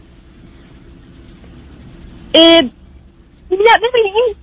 نه 3.52 3.78
ببینید 3.78 4.14
این 4.16 4.36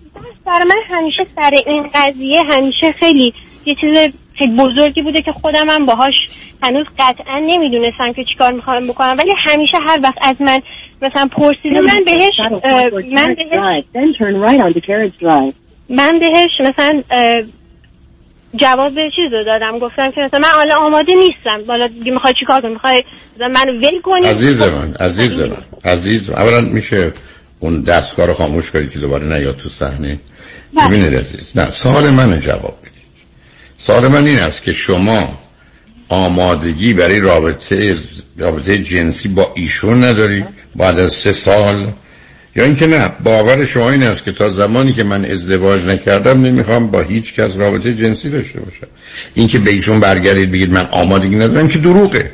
برای 0.47 0.65
من 0.65 0.97
همیشه 0.97 1.27
سر 1.37 1.51
این 1.67 1.91
قضیه 1.95 2.43
همیشه 2.43 2.93
خیلی 2.93 3.35
یه 3.65 3.75
چیز 3.81 4.13
خیلی 4.39 4.57
بزرگی 4.57 5.03
بوده 5.03 5.23
که 5.23 5.33
خودم 5.43 5.71
هم 5.71 5.87
باهاش 5.87 6.15
هنوز 6.63 6.87
قطعا 6.99 7.39
نمی‌دونستم 7.39 8.13
که 8.17 8.25
چیکار 8.33 8.53
می‌خوام 8.53 8.89
بکنم. 8.89 9.15
ولی 9.19 9.35
همیشه 9.47 9.79
هر 9.87 10.01
وقت 10.03 10.19
از 10.23 10.37
من 10.41 10.61
مثلا 11.03 11.29
پرسیده 11.37 11.81
من 11.81 12.05
بهش 12.05 12.33
من 13.13 13.35
بهش. 13.35 14.15
من 15.89 16.19
بهش 16.19 16.51
مثلا 16.61 17.03
جواب 18.55 18.93
چیز 19.17 19.33
رو 19.33 19.45
دادم. 19.45 19.79
گفتم 19.79 20.11
که 20.11 20.21
مثلا 20.21 20.41
من 20.41 20.49
حالا 20.49 20.77
آماده 20.77 21.15
نیستم. 21.15 21.65
حالا 21.69 21.87
دیگه 21.87 22.11
می‌خوای 22.13 22.35
چیکار 22.41 22.61
کنی 22.61 22.73
می‌خوای 22.73 23.05
مثلا 23.37 23.49
منو 23.49 23.79
ول 23.79 24.01
کنی؟ 24.01 24.27
عزیز 24.27 24.63
من 24.63 24.95
عزیز 25.01 25.39
من 25.39 25.57
عزیز 25.85 26.31
اولا 26.31 26.61
میشه 26.61 27.13
اون 27.61 27.83
دستگاه 27.83 28.27
رو 28.27 28.35
خاموش 28.35 28.71
کنید 28.71 28.91
که 28.91 28.99
دوباره 28.99 29.27
نیاد 29.27 29.57
تو 29.57 29.69
صحنه. 29.69 30.21
بله. 30.75 30.89
ببینید 30.89 31.15
عزیز 31.15 31.59
نه 31.59 31.71
سوال 31.71 32.11
من 32.11 32.41
جواب 32.41 32.79
بدید. 32.81 32.93
سوال 33.77 34.09
من 34.09 34.27
این 34.27 34.39
است 34.39 34.63
که 34.63 34.73
شما 34.73 35.29
آمادگی 36.11 36.95
برای 36.95 37.21
رابطه 37.21 37.97
رابطه 38.37 38.79
جنسی 38.79 39.29
با 39.29 39.53
ایشون 39.55 40.05
نداری 40.05 40.45
بعد 40.77 40.99
از 40.99 41.13
سه 41.13 41.33
سال. 41.33 41.87
یا 42.57 42.65
اینکه 42.65 42.87
نه 42.87 43.11
باور 43.25 43.65
شما 43.65 43.91
این 43.91 44.03
است 44.03 44.25
که 44.25 44.33
تا 44.33 44.51
زمانی 44.51 44.93
که 44.93 45.05
من 45.05 45.25
ازدواج 45.25 45.87
نکردم 45.87 46.43
نمی‌خوام 46.43 46.91
با 46.91 47.01
هیچ 47.01 47.35
کس 47.35 47.57
رابطه 47.57 47.95
جنسی 47.95 48.31
داشته 48.31 48.61
باشم. 48.61 48.87
اینکه 49.35 49.59
به 49.59 49.71
ایشون 49.71 50.01
برگردید 50.01 50.53
بگید 50.53 50.73
من 50.73 50.89
آمادگی 50.93 51.37
ندارم 51.37 51.69
که 51.69 51.79
دروغه. 51.79 52.33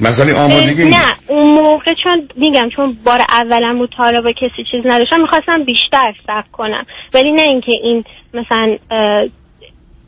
مثلا 0.00 0.36
آمادگی 0.44 0.84
نه 0.84 0.96
اون 1.26 1.54
موقع 1.54 1.94
چون 2.04 2.28
میگم 2.36 2.68
چون 2.76 2.96
بار 3.04 3.20
اولم 3.28 3.80
رو 3.80 3.86
تا 3.86 4.12
با 4.24 4.32
کسی 4.32 4.64
چیز 4.70 4.86
نداشتم 4.86 5.20
می‌خواستم 5.20 5.64
بیشتر 5.64 6.14
صبر 6.26 6.44
کنم. 6.52 6.86
ولی 7.14 7.32
نه 7.32 7.42
اینکه 7.42 7.72
این 7.82 8.04
مثلا 8.34 8.76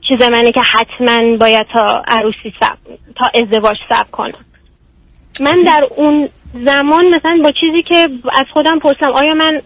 چیز 0.09 0.23
منه 0.23 0.53
که 0.53 0.61
حتما 0.61 1.37
باید 1.37 1.67
تا 1.73 2.03
عروسی 2.09 2.53
سب 2.61 2.77
تا 3.17 3.31
ازدواج 3.35 3.77
سب 3.89 4.11
کنم. 4.11 4.45
من 5.41 5.63
در 5.67 5.87
اون 5.97 6.29
زمان 6.65 7.05
مثلا 7.07 7.41
با 7.43 7.53
چیزی 7.53 7.83
که 7.89 8.09
از 8.33 8.47
خودم 8.53 8.79
پرسم 8.79 9.11
آیا 9.13 9.35
من 9.35 9.63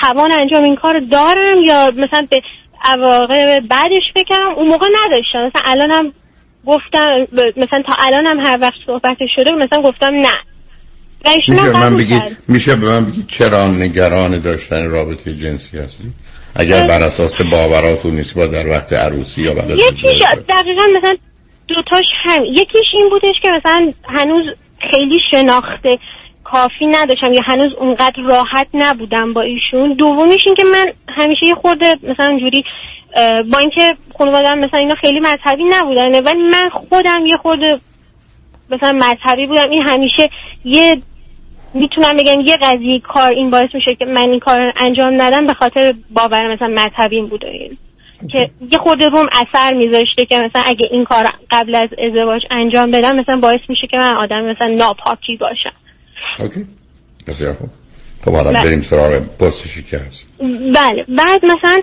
توان 0.00 0.32
انجام 0.32 0.64
این 0.64 0.76
کار 0.76 1.00
دارم 1.00 1.58
یا 1.64 1.92
مثلا 1.96 2.26
به 2.30 2.42
عواقب 2.84 3.60
بعدش 3.60 4.02
فکرم 4.14 4.54
اون 4.56 4.68
موقع 4.68 4.86
نداشتم. 5.04 5.38
مثلا 5.38 5.72
الانم 5.72 6.12
گفتم 6.66 7.26
مثلا 7.56 7.82
تا 7.86 7.94
الانم 7.98 8.46
هر 8.46 8.58
وقت 8.60 8.74
صحبت 8.86 9.16
شده 9.36 9.52
مثلا 9.52 9.80
گفتم 9.82 10.14
نه. 10.14 10.34
میشه 11.48 11.72
من 11.72 11.96
بگید. 11.96 12.22
میشه 12.48 12.76
به 12.76 12.86
من 12.86 13.04
بگید 13.04 13.26
چرا 13.26 13.68
نگران 13.68 14.38
داشتن 14.38 14.90
رابطه 14.90 15.34
جنسی 15.34 15.78
هستی؟ 15.78 16.04
اگر 16.56 16.86
بر 16.86 17.02
اساس 17.02 17.40
باوراتون 17.40 18.14
نیست 18.14 18.34
با 18.34 18.46
در 18.46 18.68
وقت 18.68 18.92
عروسی 18.92 19.42
یا 19.42 19.54
بعد 19.54 19.70
یکیش 19.70 20.22
دقیقا 20.48 20.82
مثلا 20.98 21.16
دوتاش 21.68 22.06
هم 22.24 22.44
یکیش 22.44 22.86
این 22.94 23.08
بودش 23.08 23.34
که 23.42 23.50
مثلا 23.50 23.92
هنوز 24.04 24.46
خیلی 24.90 25.20
شناخته 25.30 25.98
کافی 26.44 26.86
نداشتم 26.86 27.32
یا 27.32 27.42
هنوز 27.46 27.72
اونقدر 27.78 28.22
راحت 28.22 28.66
نبودم 28.74 29.32
با 29.32 29.42
ایشون. 29.42 29.92
دومیش 29.92 30.42
این 30.46 30.54
که 30.54 30.64
من 30.64 30.92
همیشه 31.08 31.46
یه 31.46 31.54
خورده 31.54 31.96
مثلا 32.02 32.26
اونجوری 32.26 32.64
اه، 33.14 33.42
با 33.42 33.58
اینکه 33.58 33.96
خانوادم 34.18 34.58
مثلا 34.58 34.80
اینا 34.80 34.94
خیلی 34.94 35.20
مذهبی 35.20 35.64
نبودن 35.70 36.22
ولی 36.22 36.42
من 36.42 36.68
خودم 36.68 37.26
یه 37.26 37.36
خورده 37.36 37.80
مثلا 38.70 38.92
مذهبی 38.92 39.46
بودم. 39.46 39.70
این 39.70 39.82
همیشه 39.86 40.28
یه 40.64 41.02
می‌تونم 41.74 42.16
بگم 42.16 42.40
یه 42.40 42.56
قضیه 42.56 43.00
کار 43.00 43.30
این 43.30 43.50
باعث 43.50 43.68
میشه 43.74 43.94
که 43.94 44.04
من 44.04 44.30
این 44.30 44.40
کار 44.40 44.72
انجام 44.76 45.22
ندم 45.22 45.46
به 45.46 45.54
خاطر 45.54 45.94
باور 46.10 46.54
مثلا 46.54 46.68
مذهبیم 46.68 47.26
بوده. 47.26 47.70
که 48.32 48.50
یه 48.72 48.78
خورده 48.78 49.08
روم 49.08 49.28
اثر 49.32 49.74
میذاشته 49.74 50.24
که 50.24 50.36
مثلا 50.36 50.62
اگه 50.66 50.88
این 50.90 51.04
کار 51.04 51.28
قبل 51.50 51.74
از 51.74 51.88
ازدواج 52.06 52.42
انجام 52.50 52.90
بدم 52.90 53.16
مثلا 53.16 53.36
باعث 53.36 53.60
میشه 53.68 53.86
که 53.90 53.96
من 53.96 54.16
آدم 54.16 54.50
مثلا 54.50 54.66
ناپاکی 54.66 55.36
باشم. 55.36 55.72
اوکی. 56.38 56.66
بسیار 57.26 57.54
خوب. 57.54 57.68
خب 58.24 58.32
حالا 58.32 58.52
بله. 58.52 58.64
بریم 58.64 58.80
سراغ 58.80 59.20
پرسشی 59.38 59.82
که 59.82 59.96
هست. 59.98 60.28
بله. 60.74 61.04
بعد 61.08 61.44
مثلا 61.44 61.80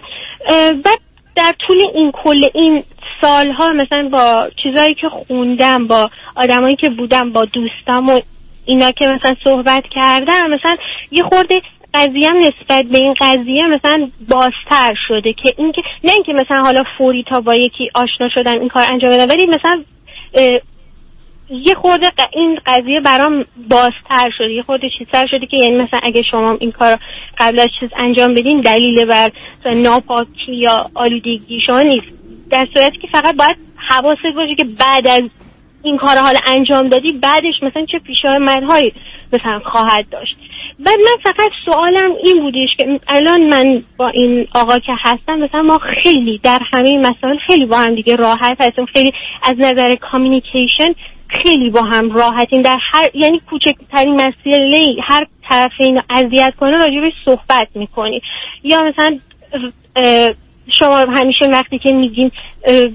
بعد 0.83 0.99
در 1.35 1.53
طول 1.67 1.77
این 1.93 2.11
کل 2.23 2.49
این 2.53 2.83
سالها 3.21 3.69
مثلا 3.69 4.09
با 4.09 4.49
چیزایی 4.63 4.93
که 4.93 5.09
خوندم 5.09 5.87
با 5.87 6.09
آدمایی 6.35 6.75
که 6.75 6.89
بودم 6.97 7.33
با 7.33 7.45
دوستام 7.45 8.09
و 8.09 8.21
اینا 8.67 8.91
که 8.91 9.07
مثلا 9.07 9.35
صحبت 9.43 9.83
کردم 9.91 10.49
مثلا 10.49 10.75
یه 11.11 11.23
خورده 11.23 11.61
قضیه 11.93 12.31
نسبت 12.33 12.85
به 12.85 12.97
این 12.97 13.13
قضیه 13.21 13.65
مثلا 13.67 14.09
بازتر 14.29 14.93
شده 15.07 15.33
که 15.33 15.53
اینکه 15.57 15.81
نه 16.03 16.11
اینکه 16.11 16.33
مثلا 16.33 16.61
حالا 16.63 16.83
فوری 16.97 17.25
تا 17.29 17.41
با 17.41 17.55
یکی 17.55 17.89
آشنا 17.95 18.29
شدم 18.35 18.59
این 18.59 18.67
کار 18.67 18.83
انجام 18.91 19.11
بدم 19.11 19.29
ولی 19.29 19.45
مثلا 19.45 19.83
یه 21.49 21.75
خورده 21.75 22.07
این 22.33 22.59
قضیه 22.65 23.01
برام 23.01 23.45
بازتر 23.69 24.29
شده 24.37 24.53
یه 24.53 24.61
خورده 24.61 24.89
چیزتر 24.99 25.27
شده 25.27 25.45
که 25.45 25.57
یعنی 25.57 25.75
مثلا 25.75 25.99
اگه 26.03 26.21
شما 26.31 26.57
این 26.59 26.71
کار 26.71 26.97
قبل 27.37 27.59
از 27.59 27.69
چیز 27.79 27.89
انجام 27.97 28.33
بدین 28.33 28.61
دلیل 28.61 29.05
بر 29.05 29.29
ناپاکی 29.65 30.55
یا 30.55 30.91
آلودگی 30.93 31.61
شما 31.65 31.81
نیست. 31.81 32.07
در 32.49 32.67
صورتی 32.77 32.97
که 32.97 33.07
فقط 33.13 33.35
باید 33.35 33.57
حواست 33.75 34.35
باشه 34.35 34.55
که 34.55 34.65
بعد 34.65 35.07
از 35.07 35.23
این 35.87 35.97
کار 35.97 36.15
رو 36.15 36.21
حالا 36.21 36.39
انجام 36.47 36.87
دادی 36.87 37.11
بعدش 37.11 37.53
مثلا 37.61 37.85
چه 37.91 37.99
پیشامدهایی 37.99 38.93
مثلا 39.33 39.59
خواهد 39.65 40.09
داشت. 40.11 40.35
بعد 40.79 40.99
من 40.99 41.31
فقط 41.31 41.51
سوالم 41.65 42.11
این 42.23 42.39
بودش 42.39 42.69
که 42.77 42.99
الان 43.07 43.43
من 43.43 43.83
با 43.97 44.07
این 44.07 44.47
آقا 44.55 44.79
که 44.79 44.91
هستم 45.03 45.39
مثلا 45.39 45.61
ما 45.61 45.79
خیلی 46.03 46.39
در 46.43 46.59
همه 46.73 46.97
مسائل 46.97 47.37
خیلی 47.47 47.65
با 47.65 47.77
هم 47.77 47.95
دیگه 47.95 48.15
راحت 48.15 48.61
هستیم 48.61 48.85
خیلی 48.85 49.11
از 49.43 49.55
نظر 49.59 49.95
کامیونیکیشن 49.95 50.93
خیلی 51.27 51.69
با 51.69 51.81
هم 51.81 52.11
راحتیم. 52.11 52.61
در 52.61 52.77
هر 52.91 53.09
یعنی 53.13 53.41
کوچکترین 53.49 54.13
مسئله 54.13 54.95
هر 55.03 55.27
طرفین 55.49 55.95
رو 55.95 56.01
اذیت 56.09 56.53
کنه 56.59 56.71
راجبش 56.71 57.13
صحبت 57.25 57.67
می‌کنی. 57.75 58.21
یا 58.63 58.83
مثلا 58.83 59.19
شما 60.69 60.97
همیشه 60.97 61.45
وقتی 61.45 61.79
که 61.79 62.11
اه، 62.63 62.89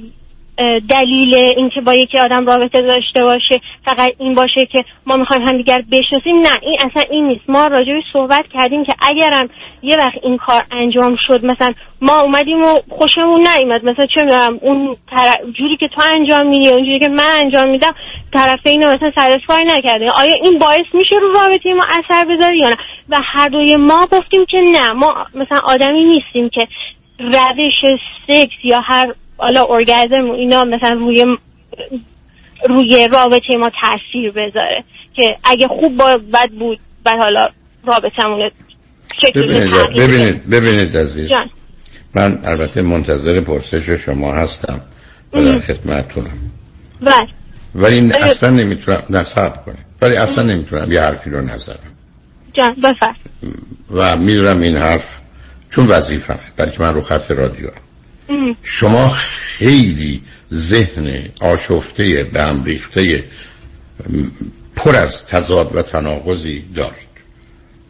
دلیل 0.89 1.35
اینکه 1.35 1.81
با 1.81 1.95
یکی 1.95 2.19
آدم 2.19 2.47
رابطه 2.47 2.83
داشته 2.83 3.23
باشه 3.23 3.61
فقط 3.85 4.13
این 4.19 4.35
باشه 4.35 4.67
که 4.73 4.85
ما 5.07 5.17
می‌خوایم 5.17 5.49
همدیگر 5.49 5.83
بشناسیم. 5.93 6.37
نه 6.37 6.49
این 6.63 6.77
اصلا 6.79 7.03
این 7.11 7.27
نیست. 7.27 7.43
ما 7.49 7.67
راجبش 7.67 8.03
صحبت 8.13 8.45
کردیم 8.55 8.85
که 8.85 8.95
اگرم 9.03 9.49
یه 9.83 9.97
وقت 9.97 10.19
این 10.23 10.37
کار 10.37 10.63
انجام 10.71 11.17
شد 11.27 11.45
مثلا 11.45 11.73
ما 12.01 12.21
اومدیم 12.21 12.63
و 12.63 12.81
خوشمون 12.89 13.47
نیومد. 13.57 13.85
مثلا 13.85 14.07
چه 14.07 14.23
می‌دونم 14.23 14.59
اون 14.63 14.97
طرف 15.11 15.41
جوری 15.59 15.77
که 15.81 15.89
تو 15.89 16.03
انجام 16.17 16.47
میدی 16.47 16.69
اون 16.69 16.85
جوری 16.85 16.99
که 16.99 17.09
من 17.09 17.31
انجام 17.37 17.69
میدم 17.69 17.95
طرفین 18.33 18.87
مثلا 18.87 19.13
سرسفای 19.17 19.65
نکرده. 19.65 20.11
آیا 20.11 20.35
این 20.43 20.59
باعث 20.59 20.87
میشه 20.95 21.17
رو 21.17 21.33
رابطه 21.33 21.75
ما 21.75 21.85
اثر 21.85 22.25
بذاره 22.25 22.59
یا 22.59 22.69
نه؟ 22.69 22.77
و 23.09 23.21
هر 23.25 23.49
دوی 23.49 23.77
ما 23.77 24.07
گفتیم 24.13 24.45
که 24.45 24.59
نه. 24.59 24.93
ما 24.93 25.15
مثلا 25.35 25.61
آدمی 25.65 26.05
نیستیم 26.05 26.49
که 26.49 26.69
روش 27.19 27.95
سکس 28.29 28.65
یا 28.65 28.81
هر 28.81 29.15
حالا 29.43 29.65
ارگازم 29.65 30.31
و 30.31 30.33
اینا 30.33 30.65
مثلا 30.65 30.93
روی 30.93 31.37
روی 32.69 33.09
رابطه 33.13 33.57
ما 33.59 33.71
تاثیر 33.81 34.31
بذاره 34.31 34.85
که 35.15 35.37
اگه 35.45 35.69
خوب 35.69 35.97
با 35.97 36.19
بد 36.33 36.51
بود 36.51 36.79
بعد 37.05 37.19
حالا 37.19 37.49
رابطمون 37.87 38.51
ببینید. 39.35 39.71
ببینید 39.97 40.51
ببینید 40.51 40.97
عزیز. 40.97 41.29
جان. 41.29 41.51
من 42.15 42.39
البته 42.45 42.83
منتظر 42.83 43.41
پرسش 43.41 43.91
شما 43.91 44.35
هستم 44.35 44.81
و 45.33 45.45
در 45.45 45.59
خدمتتونم. 45.59 46.51
بله. 47.01 47.29
ولی 47.75 47.95
این 47.95 48.15
اصلا 48.15 48.51
نمی‌تونم 48.51 49.03
نصب 49.11 49.65
کنم 49.65 49.85
ولی 50.03 50.17
اصلا 50.17 50.45
نمی‌تونم 50.45 50.93
یه 50.93 51.01
حرفی 51.01 51.31
رو 51.31 51.41
نزنم. 51.41 51.77
جان 52.53 52.75
بفرم. 52.75 53.17
و 53.91 54.17
می‌دونم 54.17 54.61
این 54.61 54.77
حرف 54.77 55.19
چون 55.71 55.87
وظیفم 55.87 56.39
برای 56.57 56.73
که 56.73 56.79
من 56.81 56.95
رو 56.95 57.01
خط 57.01 57.31
رادیو. 57.31 57.67
هم. 57.67 57.82
شما 58.63 59.09
خیلی 59.09 60.23
ذهن 60.55 61.19
آشفته 61.41 62.25
به 62.25 62.43
هم 62.43 62.65
ریخته 62.65 63.25
پر 64.77 64.97
از 64.97 65.27
تضاد 65.27 65.77
و 65.77 65.83
تناقضی 65.83 66.65
دارید. 66.75 67.13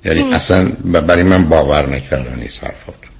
یعنی 0.05 0.20
ام. 0.20 0.32
اصلا 0.32 0.68
برای 1.07 1.22
من 1.22 1.45
باور 1.49 1.88
نکردن 1.88 2.38
نیست 2.40 2.64
حرفاتون. 2.64 3.11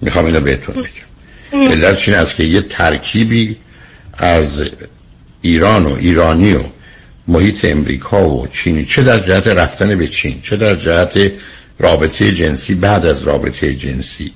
می‌خوام 0.00 0.26
اینو 0.26 0.40
بهتون 0.40 0.74
بگم. 0.74 1.62
علت 1.62 2.08
این 2.08 2.16
است 2.16 2.36
که 2.36 2.44
یه 2.44 2.60
ترکیبی 2.60 3.56
از 4.12 4.64
ایران 5.42 5.86
و 5.86 5.96
ایرانی 6.00 6.52
و 6.52 6.60
محیط 7.28 7.64
امریکا 7.64 8.28
و 8.30 8.46
چینی 8.46 8.84
چه 8.84 9.02
در 9.02 9.20
جهت 9.20 9.46
رفتن 9.46 9.98
به 9.98 10.06
چین 10.06 10.40
چه 10.42 10.56
در 10.56 10.74
جهت 10.74 11.32
رابطه 11.78 12.32
جنسی 12.32 12.74
بعد 12.74 13.06
از 13.06 13.22
رابطه 13.22 13.74
جنسی 13.74 14.32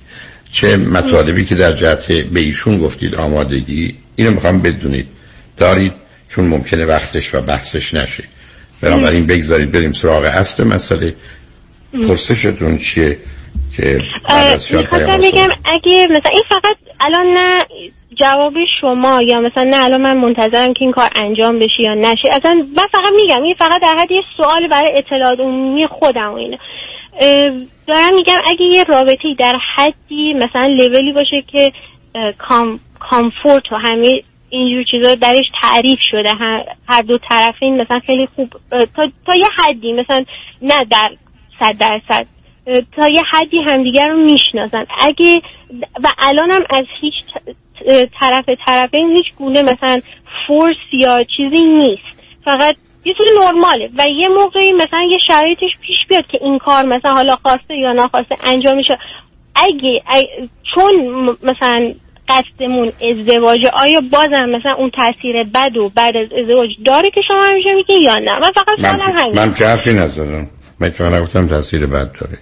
چه 0.53 0.77
مطالبی 0.77 1.45
که 1.45 1.55
در 1.55 1.73
جهت 1.73 2.13
به 2.13 2.41
ایشون 2.41 2.79
گفتید 2.79 3.15
آمادگی 3.15 3.95
اینو 4.17 4.31
می‌خوام 4.31 4.63
بدونید. 4.63 5.07
دارید؟ 5.57 5.93
چون 6.29 6.45
ممکنه 6.45 6.85
وقتش 6.85 7.35
و 7.35 7.41
بحثش 7.41 7.95
نشه. 7.95 8.25
بنابراین 8.81 9.27
بگذارید 9.27 9.73
بریم 9.73 9.93
سراغ 9.93 10.25
اصل 10.25 10.65
مسئله. 10.65 11.15
پرسشتون 11.93 12.79
چیه 12.79 13.19
که 13.77 14.03
می‌خواستم 14.71 15.19
بگم 15.19 15.49
اگه 15.65 16.09
مثلا 16.11 16.33
این 16.33 16.45
فقط 16.49 16.77
الان 17.01 17.27
نه 17.27 17.67
جواب 18.21 18.53
شما 18.81 19.23
یا 19.23 19.41
مثلا 19.41 19.65
نه 19.65 19.85
الان 19.85 20.03
من 20.03 20.17
منتظرم 20.17 20.73
که 20.75 20.81
این 20.81 20.93
کار 20.93 21.11
انجام 21.15 21.59
بشه 21.59 21.83
یا 21.85 21.95
نشه. 21.95 22.29
اصلا 22.33 22.53
من 22.77 22.87
فقط 22.93 23.13
میگم 23.17 23.43
این 23.43 23.55
فقط 23.59 23.83
در 23.83 23.97
حد 23.99 24.11
یه 24.11 24.23
سوال 24.37 24.69
برای 24.69 24.99
اطلاعات 24.99 25.41
عمومی 25.41 25.87
خودم 25.87 26.31
و 26.33 26.35
اینه. 26.35 26.59
دارم 27.87 28.15
میگم 28.15 28.39
اگه 28.47 28.63
یه 28.63 28.85
رابطه 28.85 29.35
در 29.39 29.59
حدی 29.77 30.35
مثلا 30.35 30.67
لولی 30.67 31.13
باشه 31.13 31.45
که 31.53 31.73
کام 32.39 32.81
کامفورت 32.99 33.73
و 33.73 33.77
همه 33.77 34.23
اینجور 34.51 34.85
چیزا 34.91 35.15
درش 35.15 35.45
تعریف 35.63 35.99
شده 36.11 36.35
هر, 36.89 37.03
دو 37.03 37.19
طرفین 37.31 37.81
مثلا 37.81 38.01
خیلی 38.07 38.29
خوب 38.37 38.51
تا, 38.71 39.09
تا 39.27 39.35
یه 39.37 39.47
حدی 39.59 39.93
مثلا 39.93 40.25
نه 40.63 40.85
در 40.85 41.11
صد 41.61 41.79
درصد 41.79 42.27
تا 42.97 43.09
یه 43.09 43.23
حدی 43.33 43.59
همدیگر 43.67 44.09
رو 44.09 44.17
می‌شناسن. 44.17 44.87
اگه 44.99 45.41
و 46.05 46.09
الانم 46.19 46.65
از 46.71 46.85
هیچ 47.01 47.15
طرف 48.21 48.45
طرفین 48.67 49.17
هیچ 49.17 49.27
گونه 49.37 49.63
مثلا 49.63 50.01
فورس 50.47 50.77
یا 50.93 51.25
چیزی 51.37 51.65
نیست. 51.65 52.21
فقط 52.45 52.77
یه 53.05 53.15
چیزی 53.19 53.31
نرماله. 53.41 53.91
و 53.99 54.07
یه 54.21 54.29
موقعی 54.29 54.73
مثلا 54.73 55.03
یه 55.11 55.19
شرایطش 55.27 55.71
پیش 55.87 55.97
بیاد 56.09 56.25
که 56.33 56.39
این 56.41 56.59
کار 56.59 56.87
مثلا 56.87 57.13
حالا 57.13 57.37
خواسته 57.37 57.75
یا 57.75 57.93
ناخواسته 57.93 58.35
انجام 58.45 58.77
میشه. 58.77 58.99
اگه, 59.55 60.03
اگه- 60.07 60.49
چون 60.75 60.93
مثلا 61.43 61.95
قصدمون 62.29 62.93
ازدواجه 63.11 63.71
آیا 63.73 64.01
بازم 64.13 64.45
مثلا 64.45 64.75
اون 64.79 64.91
تاثیر 64.91 65.45
بد 65.55 65.77
و 65.77 65.89
بعد 65.89 66.17
از 66.17 66.29
ازدواج 66.43 66.71
داره 66.87 67.11
که 67.11 67.21
شما 67.29 67.43
همیشه 67.43 67.75
میگین 67.75 68.03
یا 68.03 68.17
نه؟ 68.17 68.35
من 68.35 68.53
فقط 68.53 68.79
من, 68.79 68.99
سوالم 68.99 69.19
همین 69.19 69.35
من 69.35 69.53
چه 69.53 69.67
حرفی 69.67 69.93
نزدم؟ 69.93 70.51
من 70.81 70.91
که 70.91 71.03
من 71.35 71.49
تاثیر 71.49 71.87
بد 71.87 72.13
داره. 72.21 72.39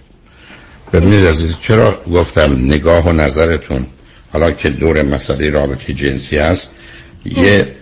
ببینید 0.93 1.25
عزیز 1.25 1.55
چرا 1.61 1.93
گفتم 2.13 2.57
نگاه 2.65 3.05
و 3.05 3.11
نظرتون 3.11 3.87
حالا 4.33 4.51
که 4.51 4.69
دور 4.69 5.01
مسئله 5.01 5.49
رابطه 5.49 5.93
جنسی 5.93 6.37
هست 6.37 6.75
یه 7.25 7.75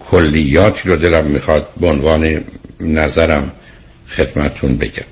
کلیاتی 0.00 0.88
رو 0.88 0.96
دلم 0.96 1.24
می‌خواد 1.24 1.68
به 1.80 1.86
عنوان 1.86 2.44
نظرم 2.80 3.52
خدمتون 4.08 4.76
بگم. 4.76 5.04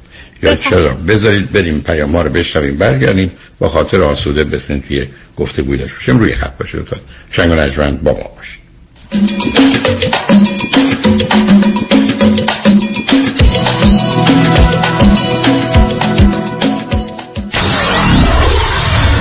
یا 0.43 0.55
چرا؟ 0.57 0.93
بذارید 0.95 1.53
بریم 1.53 1.81
پیام 1.81 2.17
رو 2.17 2.31
بشنویم 2.31 2.77
برگردیم 2.77 3.31
با 3.59 3.69
خاطر 3.69 4.03
آسوده 4.03 4.45
بتونید 4.45 4.85
توی 4.85 5.07
گفتگوی 5.37 5.77
داشته 5.77 5.97
باشیم 5.97 6.19
روی 6.19 6.33
خط 6.33 6.59
باشید 6.59 6.81
لطفا. 6.81 6.97
شنگ 7.31 7.53
و 7.53 7.55
نجمند 7.55 8.03
با 8.03 8.13
ما 8.13 8.31
باشید. 8.37 8.63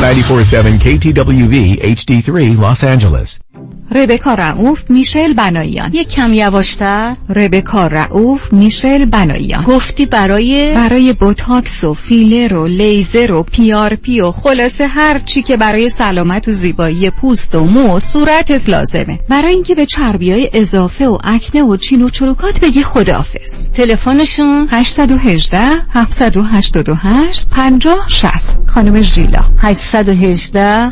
947 0.01 0.80
KTWV 0.80 1.78
HD3 1.84 2.57
Los 2.57 2.84
Angeles. 2.84 3.51
ربکا 3.96 4.34
رعوف 4.34 4.84
میشل 4.89 5.34
بناییان 5.34 5.89
یک 5.94 6.10
کم 6.10 6.34
یواشتر. 6.34 7.16
ربکا 7.30 7.88
رعوف 7.88 8.54
میشل 8.54 9.06
بناییان 9.06 9.64
گفتی 9.64 10.06
برای 10.06 10.74
برای 10.76 11.14
بوتاکس 11.14 11.84
و 11.84 11.94
فیلر 11.94 12.54
و 12.54 12.68
لیزر 12.68 13.32
و 13.32 13.44
PRP 13.44 14.22
و 14.22 14.32
خلاصه 14.32 14.88
هر 14.88 15.20
چی 15.20 15.42
که 15.42 15.58
برای 15.58 15.89
سلامت 15.89 16.48
و 16.48 16.52
زیبایی 16.52 17.10
پوست 17.10 17.56
و 17.56 17.64
مو 17.66 17.96
و 17.96 18.00
صورتت 18.00 18.70
لازمه. 18.70 19.20
برای 19.30 19.54
اینکه 19.54 19.76
به 19.76 19.86
چربی 19.86 20.32
های 20.32 20.50
اضافه 20.54 21.08
و 21.08 21.18
اکنه 21.24 21.64
و 21.64 21.78
چین 21.78 22.02
و 22.02 22.10
چروکات 22.10 22.60
بگی 22.60 22.84
خداحافظ. 22.84 23.72
تلفنشون؟ 23.72 24.68
818 24.72 25.60
788 25.89 27.50
50 27.50 28.06
60 28.08 28.60
خانم 28.68 29.02
ژیلا. 29.02 29.44
818 29.58 30.92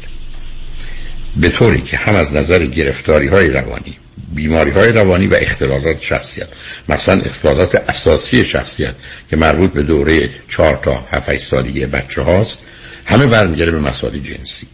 به 1.35 1.49
طوری 1.49 1.81
که 1.81 1.97
هم 1.97 2.15
از 2.15 2.33
نظر 2.33 2.65
گرفتاری 2.65 3.27
های 3.27 3.49
روانی 3.49 3.97
بیماری 4.33 4.71
های 4.71 4.91
روانی 4.91 5.27
و 5.27 5.35
اختلالات 5.35 6.01
شخصیت 6.01 6.47
مثلا 6.89 7.21
اختلالات 7.21 7.75
اساسی 7.75 8.45
شخصیت 8.45 8.95
که 9.29 9.35
مربوط 9.35 9.71
به 9.73 9.83
دوره 9.83 10.29
چهار 10.49 10.79
تا 10.83 11.05
هفت 11.11 11.37
سالگی 11.37 11.85
بچه 11.85 12.21
هاست 12.21 12.59
همه 13.05 13.27
برمیگرده 13.27 13.71
به 13.71 13.79
مسائل 13.79 14.19
جنسی. 14.19 14.67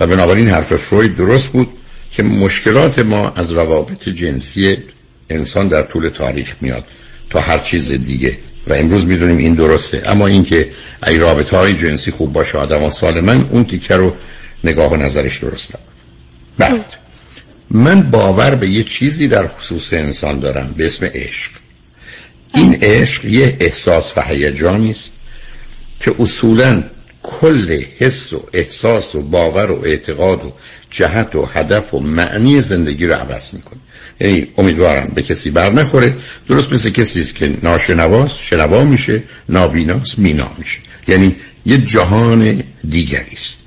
و 0.00 0.06
بنابراین 0.06 0.48
حرف 0.48 0.76
فروید 0.76 1.16
درست 1.16 1.48
بود 1.48 1.68
که 2.12 2.22
مشکلات 2.22 2.98
ما 2.98 3.32
از 3.36 3.52
روابط 3.52 4.08
جنسی 4.08 4.78
انسان 5.30 5.68
در 5.68 5.82
طول 5.82 6.08
تاریخ 6.08 6.54
میاد 6.60 6.84
تا 7.30 7.40
هر 7.40 7.58
چیز 7.58 7.92
دیگه 7.92 8.38
و 8.66 8.72
امروز 8.72 9.06
می‌دونیم 9.06 9.38
این 9.38 9.54
درسته. 9.54 10.02
اما 10.06 10.26
اینکه 10.26 10.70
ای 11.06 11.18
رابطه 11.18 11.56
های 11.56 11.74
جنسی 11.74 12.10
خوب 12.10 12.32
باشه 12.32 12.58
آدم 12.58 12.82
و 12.82 12.90
سال 12.90 13.20
من 13.20 13.46
اون 13.50 13.64
تیکه 13.64 13.94
رو 13.94 14.16
نگاه 14.64 14.92
و 14.92 14.96
نظرش 14.96 15.38
درست 15.38 15.72
بعد 16.58 16.84
من 17.70 18.02
باور 18.02 18.54
به 18.54 18.68
یه 18.68 18.84
چیزی 18.84 19.28
در 19.28 19.48
خصوص 19.48 19.92
انسان 19.92 20.40
دارم 20.40 20.74
به 20.76 20.84
اسم 20.84 21.06
عشق. 21.06 21.52
این 22.54 22.74
عشق 22.82 23.24
یه 23.24 23.56
احساس 23.60 24.12
و 24.16 24.22
هیجانی 24.22 24.90
است 24.90 25.12
که 26.00 26.14
اصولا 26.18 26.84
کل 27.22 27.82
حس 27.98 28.32
و 28.32 28.48
احساس 28.52 29.14
و 29.14 29.22
باور 29.22 29.70
و 29.70 29.82
اعتقاد 29.84 30.44
و 30.44 30.52
جهت 30.90 31.34
و 31.34 31.46
هدف 31.46 31.94
و 31.94 32.00
معنی 32.00 32.62
زندگی 32.62 33.06
رو 33.06 33.14
عوض 33.14 33.54
می‌کنه. 33.54 33.80
یعنی 34.20 34.46
امیدوارم 34.58 35.12
به 35.14 35.22
کسی 35.22 35.50
بر 35.50 35.70
نخوره. 35.70 36.16
درست 36.48 36.72
مثل 36.72 36.90
کسی 36.90 37.20
است 37.20 37.34
که 37.34 37.54
ناشنواست 37.62 38.38
شنوا 38.38 38.84
میشه 38.84 39.22
نابیناست 39.48 40.18
مینا 40.18 40.50
میشه. 40.58 40.80
یعنی 41.08 41.36
یه 41.66 41.78
جهان 41.78 42.62
دیگری 42.88 43.36
است. 43.36 43.58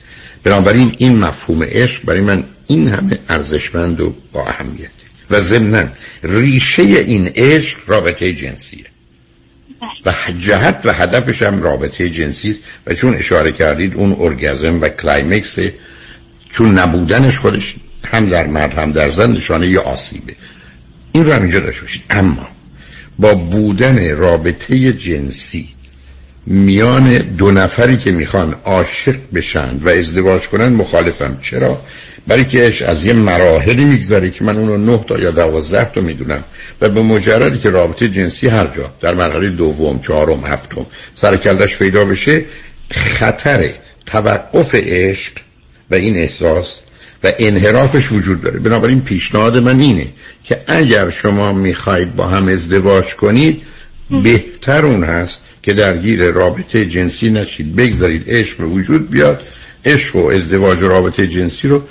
بنابراین 0.43 0.95
این 0.97 1.19
مفهوم 1.19 1.63
عشق 1.63 2.05
برای 2.05 2.21
من 2.21 2.43
این 2.67 2.87
همه 2.87 3.19
ارزشمند 3.29 4.01
و 4.01 4.15
با 4.33 4.45
اهمیت 4.47 4.89
و 5.29 5.39
ضمنا 5.39 5.87
ریشه 6.23 6.81
این 6.81 7.31
عشق 7.35 7.77
رابطه 7.87 8.33
جنسیه. 8.33 8.85
و 10.05 10.13
جهت 10.39 10.81
و 10.85 10.93
هدفش 10.93 11.41
هم 11.41 11.63
رابطه 11.63 12.09
جنسی 12.09 12.49
است. 12.49 12.59
و 12.87 12.93
چون 12.93 13.13
اشاره 13.13 13.51
کردید 13.51 13.95
اون 13.95 14.15
ارگزم 14.19 14.81
و 14.81 14.89
climax 14.89 15.57
چون 16.49 16.79
نبودنش 16.79 17.39
خودش 17.39 17.75
هم 18.05 18.29
در 18.29 18.47
مرد 18.47 18.77
هم 18.77 18.91
در 18.91 19.09
زن 19.09 19.31
نشانه 19.31 19.67
یه 19.67 19.79
آسیبه. 19.79 20.35
این 21.11 21.25
رو 21.25 21.33
هم 21.33 21.41
اینجا 21.41 21.59
داشته 21.59 21.81
باشید. 21.81 22.01
اما 22.09 22.47
با 23.19 23.35
بودن 23.35 24.17
رابطه 24.17 24.93
جنسی 24.93 25.69
میان 26.45 27.17
دو 27.17 27.51
نفری 27.51 27.97
که 27.97 28.11
می‌خوان 28.11 28.55
عاشق 28.65 29.15
بشن 29.33 29.79
و 29.81 29.89
ازدواج 29.89 30.47
کنن 30.47 30.67
مخالفم. 30.67 31.37
چرا؟ 31.41 31.81
برای 32.27 32.45
که 32.45 32.85
از 32.87 33.05
یه 33.05 33.13
مراحلی 33.13 33.83
میگذره 33.83 34.29
که 34.31 34.43
من 34.43 34.57
اون 34.57 34.67
رو 34.67 34.77
نه 34.77 35.03
تا 35.07 35.19
یا 35.19 35.31
دوازده 35.31 35.85
تا 35.85 36.01
می‌دونم 36.01 36.43
و 36.81 36.89
به 36.89 37.01
مجردی 37.01 37.59
که 37.59 37.69
رابطه 37.69 38.09
جنسی 38.09 38.47
هر 38.47 38.67
جا 38.67 38.93
در 39.01 39.13
مرحله 39.13 39.49
دوم 39.49 39.99
چهارم 39.99 40.45
هفتم 40.45 40.85
سرکلدش 41.15 41.77
پیدا 41.77 42.05
بشه 42.05 42.45
خطر 42.91 43.69
توقف 44.05 44.75
عشق 44.75 45.33
و 45.91 45.95
این 45.95 46.17
احساس 46.17 46.79
و 47.23 47.31
انحرافش 47.39 48.11
وجود 48.11 48.41
داره. 48.41 48.59
بنابراین 48.59 49.01
پیشنهاد 49.01 49.57
من 49.57 49.79
اینه 49.79 50.07
که 50.43 50.61
اگر 50.67 51.09
شما 51.09 51.53
می‌خواید 51.53 52.15
با 52.15 52.27
هم 52.27 52.47
ازدواج 52.47 53.15
کنید 53.15 53.61
بهتر 54.23 54.85
اون 54.85 55.03
هست 55.03 55.43
که 55.63 55.73
درگیر 55.73 56.31
رابطه 56.31 56.85
جنسی 56.85 57.29
نشید. 57.29 57.75
بگذارید 57.75 58.23
عشق 58.27 58.57
به 58.57 58.65
وجود 58.65 59.09
بیاد. 59.09 59.41
عشق 59.85 60.15
و 60.15 60.27
ازدواج 60.27 60.81
و 60.81 60.87
رابطه 60.87 61.27
جنسی 61.27 61.67
رو 61.67 61.83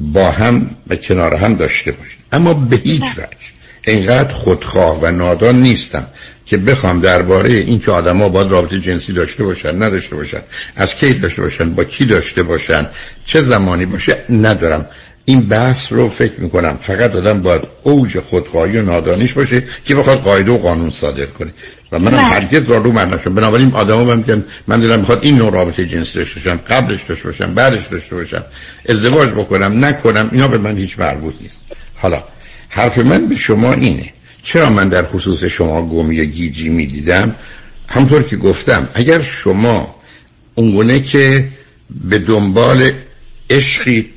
با 0.00 0.30
هم 0.30 0.70
و 0.88 0.96
کنار 0.96 1.34
هم 1.34 1.54
داشته 1.54 1.92
باشید. 1.92 2.18
اما 2.32 2.54
به 2.54 2.76
هیچ 2.76 3.02
وجه. 3.02 3.48
اینقدر 3.86 4.32
خودخواه 4.32 5.00
و 5.02 5.10
نادان 5.10 5.62
نیستم. 5.62 6.06
که 6.48 6.56
بخوام 6.56 7.00
درباره 7.00 7.52
این 7.52 7.80
که 7.80 7.90
آدما 7.90 8.28
باید 8.28 8.50
رابطه 8.50 8.80
جنسی 8.80 9.12
داشته 9.12 9.44
باشن 9.44 9.82
نداشته 9.82 10.16
باشن 10.16 10.40
از 10.76 10.94
کی 10.94 11.14
داشته 11.14 11.42
باشن 11.42 11.74
با 11.74 11.84
کی 11.84 12.06
داشته 12.06 12.42
باشن 12.42 12.86
چه 13.26 13.40
زمانی 13.40 13.86
باشه 13.86 14.24
ندارم. 14.30 14.86
این 15.24 15.40
بحث 15.40 15.92
رو 15.92 16.08
فکر 16.08 16.40
می‌کنم 16.40 16.78
فقط 16.82 17.16
آدم 17.16 17.42
باید 17.42 17.62
اوج 17.82 18.18
خودخواهی 18.18 18.76
و 18.76 18.82
نادانیش 18.82 19.32
باشه 19.32 19.62
که 19.84 19.94
بخواد 19.94 20.18
قاعده 20.18 20.52
و 20.52 20.58
قانون 20.58 20.90
صادر 20.90 21.26
کنه. 21.26 21.50
و 21.92 21.98
منم 21.98 22.18
هرگز 22.18 22.64
را 22.64 22.78
رو 22.78 22.92
من 22.92 23.10
نشم 23.14 23.34
بنابراین 23.34 23.72
آدم 23.74 24.10
هم 24.10 24.18
میگن 24.18 24.44
من 24.66 24.80
دلم 24.80 24.98
می‌خواد 25.00 25.18
این 25.22 25.36
نوع 25.36 25.52
رابطه 25.52 25.86
جنسی 25.86 26.18
داشته 26.18 26.40
باشم 26.40 26.60
قبلش 26.68 27.02
داشته 27.02 27.24
باشم 27.24 27.54
بعدش 27.54 27.86
داشته 27.86 28.16
باشم 28.16 28.44
ازدواج 28.88 29.30
بکنم 29.30 29.84
نکنم 29.84 30.28
اینا 30.32 30.48
به 30.48 30.58
من 30.58 30.76
هیچ 30.76 30.98
مربوط 30.98 31.34
نیست. 31.40 31.64
حالا 31.94 32.24
حرف 32.68 32.98
من 32.98 33.26
به 33.26 33.36
شما 33.36 33.72
اینه 33.72 34.12
چرا 34.42 34.70
من 34.70 34.88
در 34.88 35.06
خصوص 35.06 35.44
شما 35.44 35.82
گم 35.82 36.12
یا 36.12 36.24
گیجی 36.24 36.68
می‌دیدم؟ 36.68 37.34
همطور 37.88 38.22
که 38.22 38.36
گفتم 38.36 38.88
اگر 38.94 39.22
شما 39.22 39.94
اونگونه 40.54 41.00
که 41.00 41.48
به 41.90 42.18
دنبال 42.18 42.90
عشقی 43.50 44.10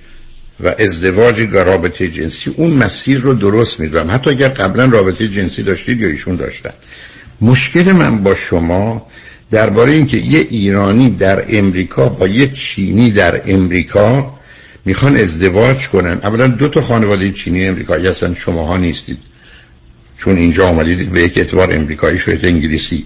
و 0.60 0.76
ازدواجی 0.80 1.46
و 1.46 1.64
رابطه 1.64 2.08
جنسی 2.08 2.54
اون 2.56 2.72
مسیر 2.72 3.20
رو 3.20 3.34
درست 3.34 3.80
می‌دونم. 3.80 4.12
حتی 4.12 4.30
اگر 4.30 4.48
قبلا 4.48 4.86
رابطه 4.86 5.28
جنسی 5.28 5.64
داشتید 5.64 6.02
یا 6.02 6.08
ایشون 6.08 6.36
داشتن. 6.36 6.74
مشکل 7.42 7.92
من 7.92 8.24
با 8.24 8.34
شما 8.34 9.08
درباره 9.52 9.92
اینکه 9.92 10.18
یه 10.18 10.40
ایرانی 10.40 11.10
در 11.10 11.46
امریکا 11.58 12.10
با 12.10 12.28
یه 12.28 12.48
چینی 12.48 13.12
در 13.12 13.42
امریکا 13.46 14.40
می‌خوان 14.86 15.18
ازدواج 15.18 15.88
کنن. 15.88 16.20
اولا 16.24 16.48
دو 16.48 16.68
تا 16.68 16.82
خانواده 16.82 17.32
چینی 17.32 17.68
امریکایی 17.68 18.08
هستن 18.08 18.34
شماها 18.34 18.78
نیستید. 18.78 19.18
چون 20.22 20.38
اینجا 20.38 20.68
آمدید 20.68 21.12
به 21.12 21.22
یک 21.22 21.38
اعتبار 21.38 21.76
امریکایی 21.76 22.18
شده 22.18 22.48
انگلیسی. 22.48 23.06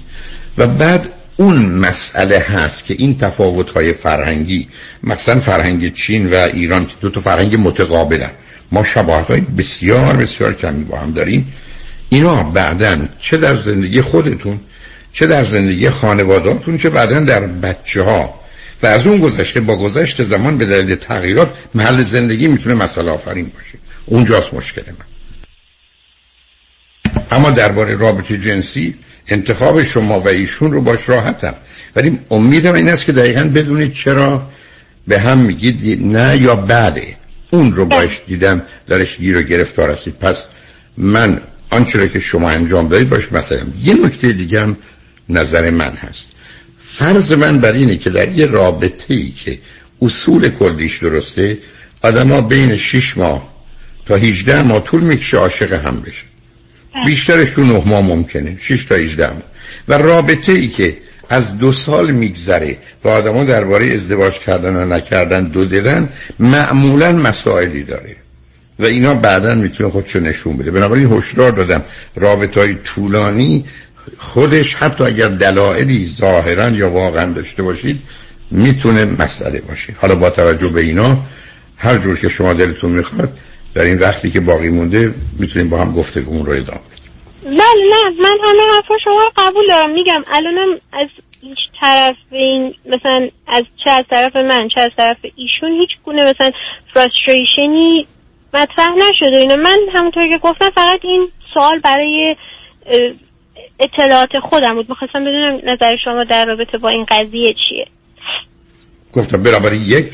و 0.58 0.68
بعد 0.68 1.10
اون 1.38 1.66
مسئله 1.66 2.40
هست 2.40 2.86
که 2.86 2.96
این 2.98 3.18
تفاوت 3.18 3.72
های 3.72 3.94
فرهنگی 3.94 4.68
مثلا 5.04 5.40
فرهنگ 5.40 5.94
چین 5.94 6.34
و 6.34 6.42
ایران 6.54 6.86
که 6.86 6.94
دو 7.02 7.10
تا 7.10 7.20
فرهنگ 7.20 7.56
متقابلن. 7.60 8.32
ما 8.72 8.84
شباهت 8.84 9.28
های 9.28 9.42
بسیار 9.42 10.16
بسیار 10.16 10.54
کمی 10.54 10.84
با 10.84 10.98
هم 10.98 11.12
داریم. 11.12 11.54
اینا 12.10 12.44
بعدا 12.44 12.98
چه 13.22 13.38
در 13.38 13.56
زندگی 13.56 14.02
خودتون 14.02 14.60
چه 15.14 15.28
در 15.28 15.44
زندگی 15.44 15.90
خانواداتون 15.90 16.78
چه 16.78 16.90
بعدا 16.90 17.20
در 17.20 17.40
بچه 17.40 18.02
ها 18.02 18.40
و 18.84 18.88
از 18.88 19.08
اون 19.08 19.20
گذشته 19.20 19.60
با 19.60 19.76
گذشت 19.76 20.24
زمان 20.24 20.58
به 20.58 20.66
دلیل 20.66 20.96
تغییرات 20.96 21.50
محل 21.76 22.04
زندگی 22.04 22.48
می‌تونه 22.48 22.76
مسئله 22.76 23.12
آفرین 23.12 23.46
باشه. 23.46 23.78
اونجاست 24.06 24.54
مشکل 24.54 24.82
من. 24.88 25.15
اما 27.32 27.52
درباره 27.52 27.96
رابطه 27.96 28.38
جنسی 28.38 28.96
انتخاب 29.28 29.84
شما 29.84 30.20
و 30.20 30.28
ایشون 30.28 30.72
رو 30.72 30.82
باش 30.82 31.10
راحتم. 31.10 31.54
ولی 31.96 32.20
امیدم 32.32 32.74
این 32.74 32.90
است 32.90 33.06
که 33.06 33.12
دقیقا 33.12 33.44
بدونید 33.44 33.94
چرا 33.94 34.48
به 35.08 35.20
هم 35.20 35.38
میگید 35.38 36.06
نه 36.06 36.38
یا 36.42 36.56
بعده 36.56 37.16
اون 37.52 37.74
رو 37.74 37.86
باش 37.86 38.22
دیدم 38.28 38.62
درش 38.88 39.18
گیر 39.18 39.38
و 39.38 39.42
گرفتار 39.42 39.92
هستید. 39.92 40.20
پس 40.20 40.46
من 40.98 41.42
آنچه 41.70 42.10
که 42.10 42.20
شما 42.20 42.50
انجام 42.50 42.88
دارید 42.88 43.10
باش 43.10 43.32
مثلا 43.32 43.62
یه 43.84 43.94
نکته 44.06 44.32
دیگه 44.32 44.62
هم 44.62 44.78
نظر 45.30 45.70
من 45.70 45.92
هست. 45.92 46.30
فرض 46.80 47.32
من 47.32 47.60
بر 47.60 47.72
اینه 47.72 47.98
که 47.98 48.10
در 48.10 48.32
یه 48.32 48.46
رابطه 48.46 49.14
ای 49.14 49.32
که 49.32 49.60
اصول 50.02 50.50
کلیش 50.50 50.98
درسته 50.98 51.58
آدما 52.02 52.42
بین 52.42 52.78
6 52.78 53.18
ماه 53.18 53.56
تا 54.06 54.16
18 54.16 54.62
ماه 54.62 54.84
طول 54.84 55.02
می‌کشه 55.02 55.38
عاشق 55.38 55.74
هم 55.74 56.02
بشه 56.02 56.26
بیشترش 57.06 57.50
تو 57.50 57.64
9 57.64 57.84
ماه 57.86 58.06
ممکنه 58.06 58.58
6 58.60 58.86
تا 58.86 58.96
18 58.96 59.30
ماه. 59.30 59.42
و 59.88 59.94
رابطه 59.94 60.52
ای 60.52 60.68
که 60.68 60.98
از 61.30 61.58
دو 61.58 61.74
سال 61.74 62.12
میگذره 62.12 62.78
و 63.04 63.08
آدما 63.08 63.44
درباره 63.44 63.86
ازدواج 63.86 64.34
کردن 64.34 64.76
و 64.76 64.94
نکردن 64.94 65.44
دو 65.44 65.66
دلن 65.66 66.10
معمولا 66.40 67.12
مسائلی 67.12 67.84
داره. 67.84 68.16
و 68.80 68.86
اینا 68.86 69.16
بعدا 69.16 69.56
می‌تونه 69.56 69.90
خودشو 69.90 70.20
نشون 70.20 70.58
بده. 70.58 70.72
بنابراین 70.72 71.14
هشدار 71.14 71.52
دادم 71.52 71.84
رابطه 72.16 72.60
های 72.60 72.76
طولانی 72.76 73.66
خودش 74.18 74.76
حتی 74.76 75.04
اگر 75.04 75.28
دلایلی 75.28 76.08
ظاهرا 76.08 76.70
یا 76.70 76.90
واقعا 76.90 77.34
داشته 77.34 77.64
باشید 77.64 78.00
می‌تونه 78.52 79.06
مسئله 79.06 79.62
باشه. 79.62 79.94
حالا 79.98 80.16
با 80.16 80.30
توجه 80.30 80.68
به 80.68 80.82
اینا 80.82 81.24
هر 81.78 81.98
جور 81.98 82.20
که 82.20 82.30
شما 82.30 82.54
دلتون 82.54 82.92
می‌خواد 82.92 83.38
در 83.76 83.82
این 83.82 84.00
وقتی 84.00 84.32
که 84.32 84.40
باقی 84.40 84.70
مونده 84.70 85.14
می‌تونیم 85.40 85.70
با 85.70 85.78
هم 85.78 85.94
گفتگومون 85.94 86.46
رو 86.46 86.52
ادامه 86.52 86.80
بله 87.44 87.84
نه 87.90 88.10
من 88.22 88.38
همه 88.44 88.62
حرفا 88.76 88.98
شما 89.04 89.24
رو 89.24 89.32
قبول 89.38 89.68
دارم. 89.68 89.90
میگم 89.90 90.24
الانم 90.32 90.72
از 90.94 91.08
هیچ 91.42 91.58
طرف 91.82 92.16
این 92.32 92.74
مثلا 92.86 93.30
از 93.48 93.64
چه 93.84 93.90
از 93.90 94.04
طرف 94.12 94.36
من 94.36 94.68
چه 94.76 94.82
از 94.82 94.92
طرف 94.98 95.18
ایشون 95.22 95.80
هیچ 95.80 95.90
گونه 96.06 96.24
مثلا 96.24 96.52
فرستریشنی 96.94 98.08
مطرح 98.54 98.90
نشده. 99.10 99.38
اینه 99.38 99.56
من 99.56 99.80
همونطور 99.94 100.30
که 100.32 100.38
گفتم 100.38 100.70
فقط 100.70 101.00
این 101.04 101.30
سوال 101.54 101.80
برای 101.80 102.36
اطلاعات 103.80 104.30
خودم 104.50 104.76
بود. 104.76 104.90
می‌خواستم 104.90 105.20
بدونم 105.20 105.60
نظر 105.64 105.96
شما 106.06 106.24
در 106.24 106.46
رابطه 106.46 106.78
با 106.78 106.90
این 106.90 107.06
قضیه 107.06 107.54
چیه. 107.54 107.88
گفتم 109.14 109.44
برابری 109.44 109.78
یک 109.78 110.12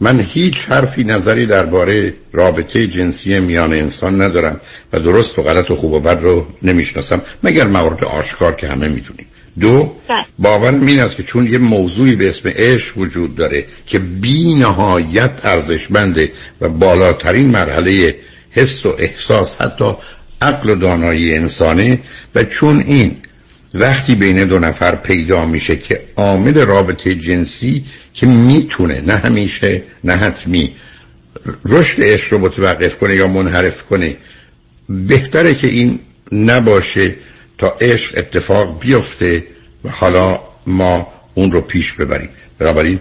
من 0.00 0.20
هیچ 0.20 0.64
حرفی 0.64 1.04
نظری 1.04 1.46
درباره 1.46 2.14
رابطه 2.32 2.86
جنسی 2.86 3.40
میان 3.40 3.72
انسان 3.72 4.22
ندارم 4.22 4.60
و 4.92 5.00
درست 5.00 5.38
و 5.38 5.42
غلط 5.42 5.70
و 5.70 5.76
خوب 5.76 5.92
و 5.92 6.00
بد 6.00 6.20
رو 6.22 6.46
نمی‌شناسم 6.62 7.22
مگر 7.42 7.66
موارد 7.66 8.04
آشکار 8.04 8.54
که 8.54 8.68
همه 8.68 8.88
می‌دونیم 8.88 9.26
دو 9.60 9.92
بله. 10.08 10.24
باورم 10.38 10.86
این 10.86 11.00
است 11.00 11.16
که 11.16 11.22
چون 11.22 11.46
یه 11.46 11.58
موضوعی 11.58 12.16
به 12.16 12.28
اسم 12.28 12.48
عشق 12.48 12.98
وجود 12.98 13.36
داره 13.36 13.64
که 13.86 13.98
بی 13.98 14.54
نهایت 14.54 15.30
ارزشمنده 15.44 16.32
و 16.60 16.68
بالاترین 16.68 17.46
مرحله 17.46 18.16
حس 18.50 18.86
و 18.86 18.94
احساس 18.98 19.56
حتی 19.60 19.94
عقل 20.42 20.70
و 20.70 20.74
دانایی 20.74 21.34
انسانه 21.34 22.00
و 22.34 22.44
چون 22.44 22.80
این 22.80 23.16
وقتی 23.80 24.14
بین 24.14 24.44
دو 24.44 24.58
نفر 24.58 24.94
پیدا 24.94 25.44
میشه 25.44 25.76
که 25.76 26.00
عامل 26.16 26.54
رابطه 26.54 27.14
جنسی 27.14 27.84
که 28.14 28.26
می‌تونه 28.26 29.00
نه 29.00 29.16
همیشه 29.16 29.82
نه 30.04 30.16
حتمی 30.16 30.72
رشد 31.64 32.02
عشق 32.02 32.32
رو 32.32 32.38
متوقف 32.38 32.98
کنه 32.98 33.16
یا 33.16 33.26
منحرف 33.26 33.82
کنه 33.82 34.16
بهتره 34.88 35.54
که 35.54 35.66
این 35.66 36.00
نباشه 36.32 37.14
تا 37.58 37.76
عشق 37.80 38.18
اتفاق 38.18 38.80
بیفته 38.80 39.44
و 39.84 39.90
حالا 39.90 40.40
ما 40.66 41.12
اون 41.34 41.52
رو 41.52 41.60
پیش 41.60 41.92
ببریم. 41.92 42.28
بنابراین 42.58 42.98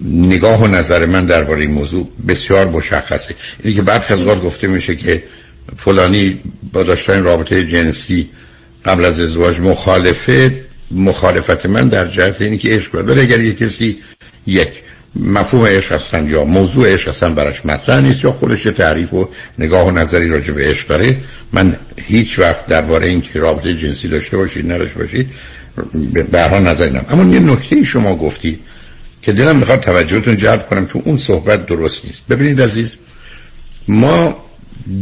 نگاه 0.00 0.62
و 0.62 0.66
نظر 0.66 1.06
من 1.06 1.26
درباره 1.26 1.60
این 1.60 1.70
موضوع 1.70 2.08
بسیار 2.28 2.68
مشخصه. 2.68 3.34
اینی 3.62 3.76
که 3.76 3.82
برخی 3.82 4.14
از 4.14 4.20
گفته 4.22 4.66
میشه 4.66 4.96
که 4.96 5.22
فلانی 5.76 6.40
با 6.72 6.82
داشتن 6.82 7.22
رابطه 7.22 7.66
جنسی 7.66 8.28
قبل 8.84 9.04
از 9.04 9.20
ازدواج 9.20 9.60
مخالفه 9.60 10.64
مخالفت 10.90 11.66
من 11.66 11.88
در 11.88 12.08
جهت 12.08 12.40
اینی 12.40 12.58
که 12.58 12.68
عشق 12.68 13.02
بره 13.02 13.22
اگر 13.22 13.40
یک 13.40 13.58
کسی 13.58 13.98
یک 14.46 14.68
مفهوم 15.16 15.66
عشق 15.66 15.92
هستن 15.92 16.30
یا 16.30 16.44
موضوع 16.44 16.92
عشق 16.92 17.08
هستن 17.08 17.34
براش 17.34 17.66
مطرح 17.66 18.00
نیست 18.00 18.24
یا 18.24 18.32
خودش 18.32 18.62
تعریف 18.62 19.14
و 19.14 19.28
نگاه 19.58 19.86
و 19.86 19.90
نظری 19.90 20.28
راجع 20.28 20.52
به 20.52 20.64
عشق 20.64 20.88
داره 20.88 21.16
من 21.52 21.76
هیچ 21.96 22.38
وقت 22.38 22.66
درباره 22.66 23.08
اینکه 23.08 23.38
رابطه 23.38 23.74
جنسی 23.74 24.08
داشته 24.08 24.36
باشید 24.36 24.72
نداشته 24.72 24.98
باشید 24.98 25.30
به 26.30 26.40
هر 26.40 26.54
اما 27.08 27.34
یه 27.34 27.40
نکته 27.40 27.84
شما 27.84 28.16
گفتی 28.16 28.58
که 29.22 29.32
دلم 29.32 29.56
می‌خواد 29.56 29.80
توجهتون 29.80 30.36
جلب 30.36 30.66
کنم 30.66 30.86
چون 30.86 31.02
اون 31.04 31.16
صحبت 31.16 31.66
درست 31.66 32.04
نیست. 32.04 32.22
ببینید 32.30 32.60
عزیز 32.60 32.94
ما 33.88 34.36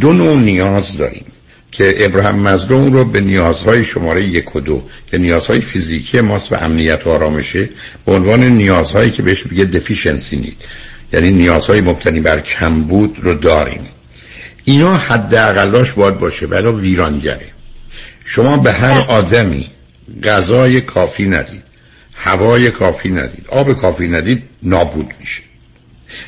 دو 0.01 0.13
نوع 0.13 0.37
نیاز 0.37 0.97
داریم. 0.97 1.25
که 1.81 1.95
ابراهیم 1.99 2.41
مزلو 2.41 2.91
رو 2.91 3.05
به 3.05 3.21
نیازهای 3.21 3.85
شماره 3.85 4.25
یک 4.25 4.57
و 4.57 4.61
دو 4.61 4.83
که 5.11 5.19
نیازهای 5.19 5.61
فیزیکی 5.61 6.21
ماست 6.21 6.53
و 6.53 6.57
امنیت 6.57 7.07
و 7.07 7.11
آرامشه 7.11 7.69
به 8.07 8.13
عنوان 8.13 8.45
نیازهایی 8.45 9.11
که 9.11 9.23
بهش 9.23 9.43
بگه 9.43 9.65
دفیشنسی 9.65 10.37
نید 10.37 10.57
یعنی 11.13 11.33
نیازهای 11.33 11.81
مبتنی 11.81 12.21
بر 12.21 12.41
کمبود 12.41 13.17
رو 13.21 13.35
داریم. 13.35 13.81
اینا 14.65 14.97
حد 14.97 15.35
اقلاش 15.35 15.93
باید 15.93 16.19
باشه 16.19 16.47
ولی 16.47 16.69
ویرانگره. 16.69 17.47
شما 18.25 18.57
به 18.57 18.73
هر 18.73 18.99
آدمی 18.99 19.67
غذای 20.25 20.81
کافی 20.81 21.25
ندید 21.25 21.63
هوای 22.15 22.71
کافی 22.71 23.09
ندید 23.09 23.47
آب 23.49 23.73
کافی 23.73 24.09
ندید 24.09 24.43
نابود 24.63 25.11
میشه. 25.21 25.43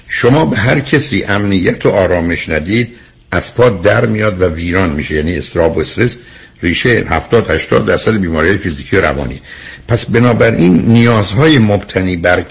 شما 0.09 0.45
به 0.45 0.57
هر 0.57 0.81
کسی 0.81 1.25
امنیت 1.25 1.87
و 1.87 1.91
آرامش 1.91 2.49
ندید 2.49 3.02
از 3.33 3.55
پا 3.55 3.69
در 3.69 4.07
میاد 4.07 4.43
و 4.43 4.49
ویران 4.49 4.91
میشه 4.91 5.15
یعنی 5.15 5.39
استراب 5.39 5.77
و 5.77 5.81
استرس. 5.81 6.19
ریشه 6.63 7.05
70 7.09 7.51
80 7.51 7.87
درصد 7.87 8.13
بیماری 8.13 8.59
فیزیکی 8.59 8.97
و 8.97 9.01
روانی. 9.01 9.43
پس 9.89 10.05
بنابراین 10.05 10.79
نیازهای 10.87 11.59
مبتنی 11.59 12.17
بر 12.17 12.45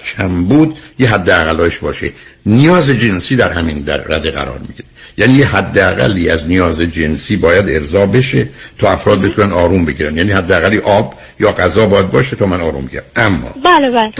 بود 0.48 0.78
یه 0.98 1.08
حد 1.08 1.30
اقلایش 1.30 1.78
باشه. 1.78 2.10
نیاز 2.46 2.90
جنسی 2.90 3.36
در 3.36 3.52
همین 3.52 3.78
در 3.78 3.96
رده 3.96 4.30
قرار 4.30 4.58
می‌گیره. 4.58 4.88
یعنی 5.18 5.34
یه 5.34 5.46
حد 5.46 5.78
اقلی 5.78 6.30
از 6.30 6.48
نیاز 6.48 6.80
جنسی 6.80 7.36
باید 7.36 7.68
ارضا 7.68 8.06
بشه 8.06 8.48
تا 8.78 8.90
افراد 8.90 9.20
بتونن 9.20 9.52
آروم 9.52 9.84
بگیرن. 9.84 10.16
یعنی 10.16 10.32
حد 10.32 10.52
اقلی 10.52 10.78
آب 10.78 11.14
یا 11.40 11.52
غذا 11.52 11.86
باید 11.86 12.10
باشه 12.10 12.36
تا 12.36 12.46
من 12.46 12.60
آروم 12.60 12.86
گیرم 12.86 13.04
اما 13.16 13.54
بله 13.64 13.90
بله. 13.90 14.12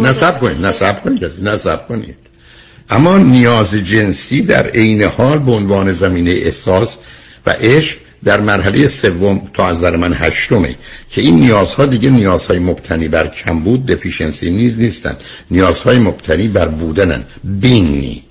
نصب 0.00 0.40
کنید 0.40 0.66
نصب 0.66 1.00
کنید 1.00 1.46
نصب 1.46 1.88
کنید 1.88 2.16
اما 2.92 3.18
نیاز 3.18 3.74
جنسی 3.74 4.42
در 4.42 4.66
عین 4.66 5.02
حال 5.02 5.38
به 5.38 5.52
عنوان 5.52 5.92
زمینه 5.92 6.30
احساس 6.30 6.98
و 7.46 7.50
عشق 7.50 7.96
در 8.24 8.40
مرحله 8.40 8.86
سوم 8.86 9.50
تا 9.54 9.68
از 9.68 9.76
نظر 9.76 9.96
من 9.96 10.12
هشتمه 10.12 10.74
که 11.10 11.20
این 11.20 11.40
نیازها 11.40 11.86
دیگه 11.86 12.10
نیازهای 12.10 12.58
مبتنی 12.58 13.08
بر 13.08 13.26
کمبود 13.26 13.86
دفیشنسی 13.86 14.50
نیز 14.50 14.78
نیستند. 14.78 15.16
نیازهای 15.50 15.98
مبتنی 15.98 16.48
بر 16.48 16.68
بودنن. 16.68 17.24
بینید 17.44 18.24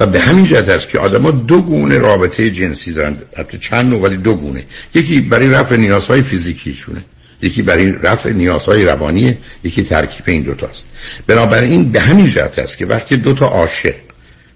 و 0.00 0.06
به 0.06 0.20
همین 0.20 0.44
جهت 0.44 0.68
است 0.68 0.88
که 0.88 0.98
آدما 0.98 1.30
دو 1.30 1.62
گونه 1.62 1.98
رابطه 1.98 2.50
جنسی 2.50 2.92
دارند. 2.92 3.24
حتی 3.36 3.58
چند 3.58 3.90
نوع 3.90 4.00
ولی 4.00 4.16
دو 4.16 4.34
گونه. 4.34 4.64
یکی 4.94 5.20
برای 5.20 5.48
رفع 5.48 5.76
نیازهای 5.76 6.22
فیزیکیشونه. 6.22 7.04
یکی 7.42 7.62
برای 7.62 7.92
رفع 7.92 8.30
نیازهای 8.32 8.84
روانی 8.84 9.36
یکی 9.64 9.82
ترکیب 9.82 10.24
این 10.26 10.42
دوتاست 10.42 10.86
بنابراین 11.26 11.92
به 11.92 12.00
همین 12.00 12.30
جهت 12.30 12.58
است 12.58 12.78
که 12.78 12.86
وقتی 12.86 13.16
دو 13.16 13.32
تا 13.34 13.46
عاشق 13.46 13.94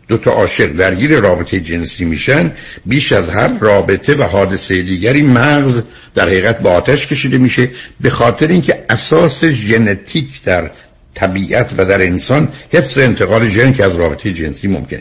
دو 0.08 0.18
تا 0.18 0.30
عاشق 0.30 0.66
درگیر 0.66 1.20
رابطه 1.20 1.60
جنسی 1.60 2.04
میشن 2.04 2.52
بیش 2.86 3.12
از 3.12 3.30
هر 3.30 3.58
رابطه 3.58 4.14
و 4.14 4.22
حادثه 4.22 4.82
دیگری 4.82 5.22
مغز 5.22 5.82
در 6.14 6.28
حقیقت 6.28 6.58
با 6.58 6.70
آتش 6.70 7.06
کشیده 7.06 7.38
میشه 7.38 7.70
به 8.00 8.10
خاطر 8.10 8.48
اینکه 8.48 8.84
اساس 8.90 9.44
ژنتیک 9.44 10.42
در 10.42 10.70
طبیعت 11.14 11.70
و 11.78 11.84
در 11.84 12.02
انسان 12.02 12.48
حفظ 12.72 12.98
انتقال 12.98 13.48
ژن 13.48 13.72
که 13.72 13.84
از 13.84 13.96
رابطه 13.96 14.32
جنسی 14.32 14.68
ممکن. 14.68 14.98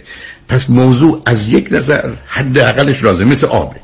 پس 0.47 0.69
موضوع 0.69 1.21
از 1.25 1.49
یک 1.49 1.67
نظر 1.71 2.11
حداقلش 2.25 3.03
لازم 3.03 3.27
مثل 3.27 3.47
آبه 3.47 3.75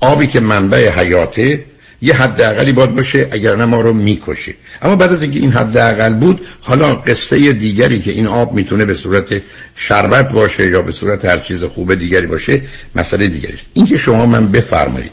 آبی 0.00 0.26
که 0.26 0.40
منبع 0.40 0.90
حیاته 0.90 1.64
یه 2.02 2.14
حداقلی 2.14 2.72
باید 2.72 2.94
باشه 2.94 3.28
اگر 3.30 3.56
نه 3.56 3.64
ما 3.64 3.80
رو 3.80 3.92
می‌کشه. 3.92 4.54
اما 4.82 4.96
بعد 4.96 5.12
از 5.12 5.22
اینکه 5.22 5.38
این 5.38 5.52
حداقل 5.52 6.14
بود 6.14 6.40
حالا 6.60 6.94
قصه 6.94 7.52
دیگری 7.52 8.00
که 8.00 8.10
این 8.10 8.26
آب 8.26 8.54
می‌تونه 8.54 8.84
به 8.84 8.94
صورت 8.94 9.42
شربت 9.76 10.32
باشه 10.32 10.70
یا 10.70 10.82
به 10.82 10.92
صورت 10.92 11.24
هر 11.24 11.38
چیز 11.38 11.64
خوب 11.64 11.94
دیگری 11.94 12.26
باشه 12.26 12.62
مسئله 12.94 13.28
دیگری 13.28 13.52
است. 13.52 13.66
اینکه 13.74 13.96
شما 13.96 14.26
من 14.26 14.48
بفرمایید 14.48 15.12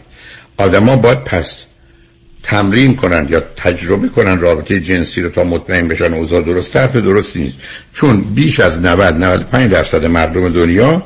آدما 0.57 0.95
باید 0.95 1.23
پس 1.23 1.63
تمرین 2.43 2.95
کنن 2.95 3.27
یا 3.29 3.39
تجربه 3.39 4.07
کنن 4.07 4.39
رابطه 4.39 4.79
جنسی 4.79 5.21
رو 5.21 5.29
تا 5.29 5.43
مطمئن 5.43 5.87
بشن 5.87 6.13
اوضاع 6.13 6.41
درست 6.41 6.73
طرف 6.73 6.95
درستی 6.95 7.39
نیست. 7.39 7.57
چون 7.93 8.21
بیش 8.21 8.59
از 8.59 8.81
90 8.81 9.13
95 9.23 9.71
درصد 9.71 10.05
مردم 10.05 10.49
دنیا 10.49 11.03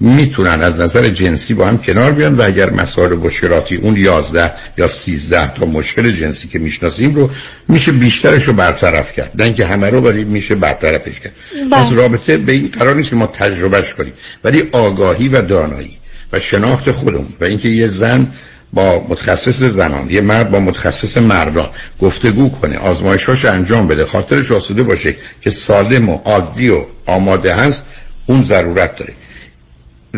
می‌تونن 0.00 0.62
از 0.62 0.80
نظر 0.80 1.08
جنسی 1.08 1.54
با 1.54 1.66
هم 1.66 1.78
کنار 1.78 2.12
بیان 2.12 2.34
و 2.34 2.42
اگر 2.42 2.70
مسائل 2.70 3.12
مشکلاتی 3.12 3.76
اون 3.76 3.96
11 3.96 4.52
یا 4.78 4.88
13 4.88 5.54
تا 5.54 5.66
مشکل 5.66 6.10
جنسی 6.10 6.48
که 6.48 6.58
می‌شناسیم 6.58 7.14
رو 7.14 7.30
میشه 7.68 7.92
بیشترش 7.92 8.44
رو 8.44 8.52
برطرف 8.52 9.12
کرد. 9.12 9.30
نه 9.34 9.44
اینکه 9.44 9.66
همه 9.66 9.90
رو 9.90 10.00
ولی 10.00 10.24
میشه 10.24 10.54
برطرفش 10.54 11.20
کرد. 11.20 11.32
بله. 11.70 11.80
از 11.80 11.92
رابطه 11.92 12.36
به 12.36 12.52
این 12.52 12.70
قرار 12.78 12.94
نیست 12.94 13.10
که 13.10 13.16
ما 13.16 13.26
تجربهش 13.26 13.94
کنیم. 13.94 14.12
ولی 14.44 14.68
آگاهی 14.72 15.28
و 15.28 15.42
دانایی 15.42 15.98
و 16.32 16.40
شناخت 16.40 16.90
خودمون 16.90 17.28
و 17.40 17.44
اینکه 17.44 17.68
یه 17.68 17.88
زن 17.88 18.26
با 18.72 19.06
متخصص 19.08 19.62
زنان 19.62 20.10
یه 20.10 20.20
مرد 20.20 20.50
با 20.50 20.60
متخصص 20.60 21.16
مردان 21.16 21.68
گفتگو 22.00 22.48
کنه 22.48 22.78
آزمایشاش 22.78 23.44
انجام 23.44 23.88
بده 23.88 24.06
خاطرش 24.06 24.52
آسوده 24.52 24.82
باشه 24.82 25.14
که 25.40 25.50
سالم 25.50 26.08
و 26.08 26.18
عادی 26.24 26.68
و 26.68 26.84
آماده 27.06 27.54
هست 27.54 27.82
اون 28.26 28.44
ضرورت 28.44 28.96
داره. 28.96 29.12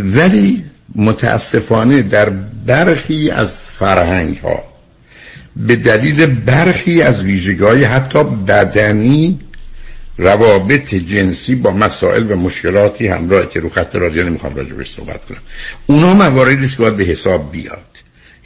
ولی 0.04 0.64
متاسفانه 0.94 2.02
در 2.02 2.30
برخی 2.66 3.30
از 3.30 3.60
فرهنگ 3.60 4.38
ها 4.38 4.64
به 5.56 5.76
دلیل 5.76 6.26
برخی 6.26 7.02
از 7.02 7.22
ویژگی 7.22 7.84
حتی 7.84 8.24
بدنی 8.24 9.38
روابط 10.18 10.94
جنسی 10.94 11.54
با 11.54 11.70
مسائل 11.70 12.32
و 12.32 12.36
مشکلاتی 12.36 13.06
همراه 13.06 13.48
که 13.48 13.60
رو 13.60 13.68
خط 13.68 13.96
رادیو 13.96 14.28
نمی‌خوام 14.28 14.54
راجبش 14.54 14.90
صحبت 14.90 15.24
کنم. 15.24 15.38
اونا 15.86 16.14
مواردی 16.14 16.64
است 16.64 16.76
که 16.76 16.82
باید 16.82 16.96
به 16.96 17.04
حساب 17.04 17.52
بیاد. 17.52 17.86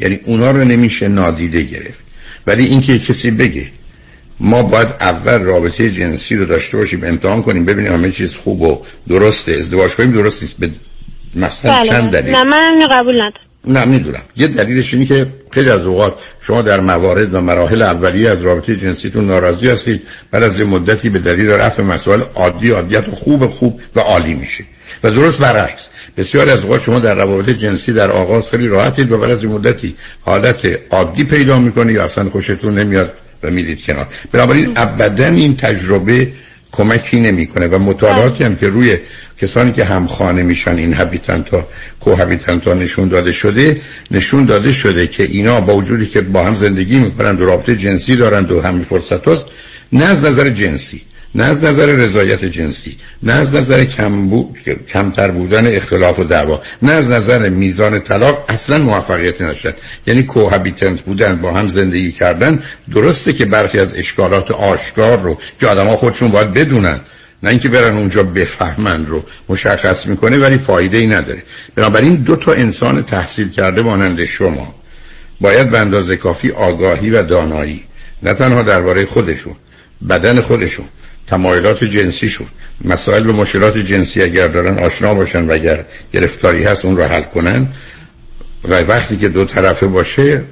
یعنی 0.01 0.21
اونا 0.25 0.51
رو 0.51 0.65
نمیشه 0.65 1.09
نادیده 1.09 1.63
گرفت. 1.63 2.01
ولی 2.47 2.65
اینکه 2.65 2.99
کسی 2.99 3.31
بگه 3.31 3.67
ما 4.41 4.63
باید 4.63 4.89
اول 5.01 5.39
رابطه 5.39 5.91
جنسی 5.91 6.37
رو 6.37 6.45
داشته 6.47 6.77
باشیم 6.77 7.05
امتحان 7.05 7.43
کنیم 7.43 7.65
ببینیم 7.65 7.93
همه 7.93 8.11
چیز 8.11 8.35
خوب 8.35 8.63
و 8.63 8.83
درسته 9.09 9.53
ازدواج 9.53 9.91
کنیم 9.91 10.13
درست 10.13 10.43
نیست. 10.43 10.57
به 10.59 10.71
مثلا 11.37 11.73
بله 11.73 11.89
چند 11.89 12.11
دلیل؟ 12.11 12.35
نه 12.35 12.45
من 12.45 12.89
قبول 12.91 13.15
ندارم. 13.15 13.53
نه 13.67 13.85
می‌دونم. 13.85 14.23
یه 14.37 14.47
دلیلش 14.47 14.95
اینه 14.95 15.07
که 15.07 15.27
خیلی 15.51 15.71
از 15.71 15.87
اوقات 15.87 16.15
شما 16.41 16.63
در 16.63 16.81
موارد 16.81 17.35
و 17.35 17.41
مراحل 17.41 17.83
اولیه 17.83 18.31
از 18.31 18.43
رابطه 18.43 18.77
جنسیتون 18.77 19.27
ناراضی 19.27 19.69
هستید 19.69 20.03
بعد 20.31 20.43
از 20.43 20.59
یه 20.59 20.65
مدتی 20.65 21.09
به 21.09 21.19
دلیل 21.19 21.51
رفع 21.51 21.83
مسائل 21.83 22.21
عادی 22.35 22.71
عادیت 22.71 23.09
و 23.09 23.11
خوب 23.11 23.47
خوب 23.47 23.81
و 23.97 24.01
عالی 24.01 24.35
میشه 24.35 24.65
و 25.05 25.11
درست 25.11 25.39
برعکس 25.39 25.89
بسیار 26.17 26.51
از 26.51 26.63
اوقات 26.63 26.83
شما 26.83 26.99
در 26.99 27.15
روابط 27.15 27.51
جنسی 27.51 27.93
در 27.93 28.11
آغاز 28.11 28.51
خیلی 28.51 28.69
راحتید 28.69 29.13
و 29.13 29.19
بعد 29.19 29.31
از 29.31 29.45
یه 29.45 29.51
مدتی 29.51 29.97
حالت 30.21 30.79
عادی 30.91 31.25
پیدا 31.25 31.59
می‌کنه 31.59 31.93
یا 31.93 32.05
اصلا 32.05 32.31
خوشتون 32.31 32.79
نمیاد 32.79 33.13
و 33.43 33.51
میرید 33.51 33.85
کنار. 33.85 34.07
بنابراین 34.33 34.73
ابدا 34.77 35.27
این 35.27 35.57
تجربه 35.57 36.33
کمکی 36.73 37.21
نمی‌کنه 37.21 37.67
و 37.67 37.79
مطالعاتی 37.79 38.45
هم 38.45 38.57
که 38.57 38.69
روی 38.69 38.99
کسانی 39.41 39.73
که 39.73 39.85
همخانه 39.85 40.43
میشن 40.43 40.77
این 40.77 40.97
کوهابیتنت 42.01 42.69
ها 42.69 42.75
نشون 42.75 43.09
داده 43.09 43.33
شده 43.33 43.81
نشون 44.11 44.45
داده 44.45 44.73
شده 44.73 45.07
که 45.07 45.23
اینا 45.23 45.61
با 45.61 45.75
وجودی 45.75 46.07
که 46.07 46.21
با 46.21 46.45
هم 46.45 46.55
زندگی 46.55 46.99
می‌کنن 46.99 47.37
و 47.37 47.45
رابطه 47.45 47.77
جنسی 47.77 48.17
دارند 48.17 48.53
و 48.53 48.61
همین 48.61 48.83
فرصت 48.83 49.29
هست 49.29 49.47
نه 49.93 50.05
از 50.05 50.25
نظر 50.25 50.51
جنسی. 50.51 51.03
نه 51.35 51.45
از 51.45 51.65
نظر 51.65 51.87
رضایت 51.87 52.45
جنسی 52.45 52.97
نه 53.23 53.33
از 53.33 53.55
نظر 53.55 53.85
کم 53.85 54.29
بو... 54.29 54.55
کمتر 54.89 55.31
بودن 55.31 55.77
اختلاف 55.77 56.19
و 56.19 56.25
دعوا 56.25 56.63
نه 56.83 56.93
از 56.93 57.11
نظر 57.11 57.49
میزان 57.49 58.01
طلاق 58.01 58.45
اصلا 58.49 58.79
موفقیت 58.79 59.41
نشد. 59.41 59.75
یعنی 60.07 60.23
کوهابیتنت 60.23 61.01
بودن 61.01 61.37
با 61.37 61.53
هم 61.53 61.69
زندگی 61.69 62.13
کردن 62.13 62.63
درسته 62.95 63.33
که 63.33 63.45
برخی 63.45 63.79
از 63.79 63.95
اشکالات 63.95 64.51
آشکار 64.51 65.21
رو 65.21 65.39
که 65.61 65.67
آدما 65.67 65.97
خودشون 65.97 66.29
باید 66.29 66.53
بدونن. 66.53 67.01
نه 67.43 67.51
اینکه 67.51 67.69
برن 67.69 67.97
اونجا 67.97 68.23
بفهمن 68.23 69.07
رو 69.07 69.25
مشخص 69.49 70.07
می‌کنه 70.07 70.39
ولی 70.39 70.59
فایده 70.59 70.97
ای 70.97 71.07
نداره. 71.07 71.43
بنابراین 71.75 72.15
دو 72.15 72.37
تا 72.37 72.53
انسان 72.53 73.03
تحصیل 73.03 73.49
کرده 73.49 73.83
مانند 73.83 74.25
شما. 74.25 74.75
باید 75.41 75.71
به 75.71 75.79
اندازه 75.79 76.17
کافی 76.17 76.51
آگاهی 76.51 77.11
و 77.11 77.23
دانایی. 77.23 77.85
نه 78.23 78.35
تنها 78.35 78.63
درباره 78.63 79.07
خودشون 79.07 79.55
بدن 80.09 80.41
خودشون. 80.41 80.87
تمایلات 81.33 81.85
جنسیشون 81.85 82.47
مسائل 82.85 83.27
و 83.27 83.33
مشکلات 83.33 83.79
جنسی 83.79 84.23
اگر 84.23 84.49
دارن 84.49 84.79
آشنا 84.79 85.15
باشن 85.15 85.47
و 85.47 85.53
اگر 85.53 85.85
گرفتاری 86.13 86.65
هست 86.65 86.85
اون 86.85 86.97
رو 86.97 87.05
حل 87.05 87.23
کنن. 87.23 87.69
و 88.65 88.83
وقتی 88.83 89.17
که 89.17 89.29
دو 89.29 89.45
طرفه 89.45 89.87
باشه 89.87 90.43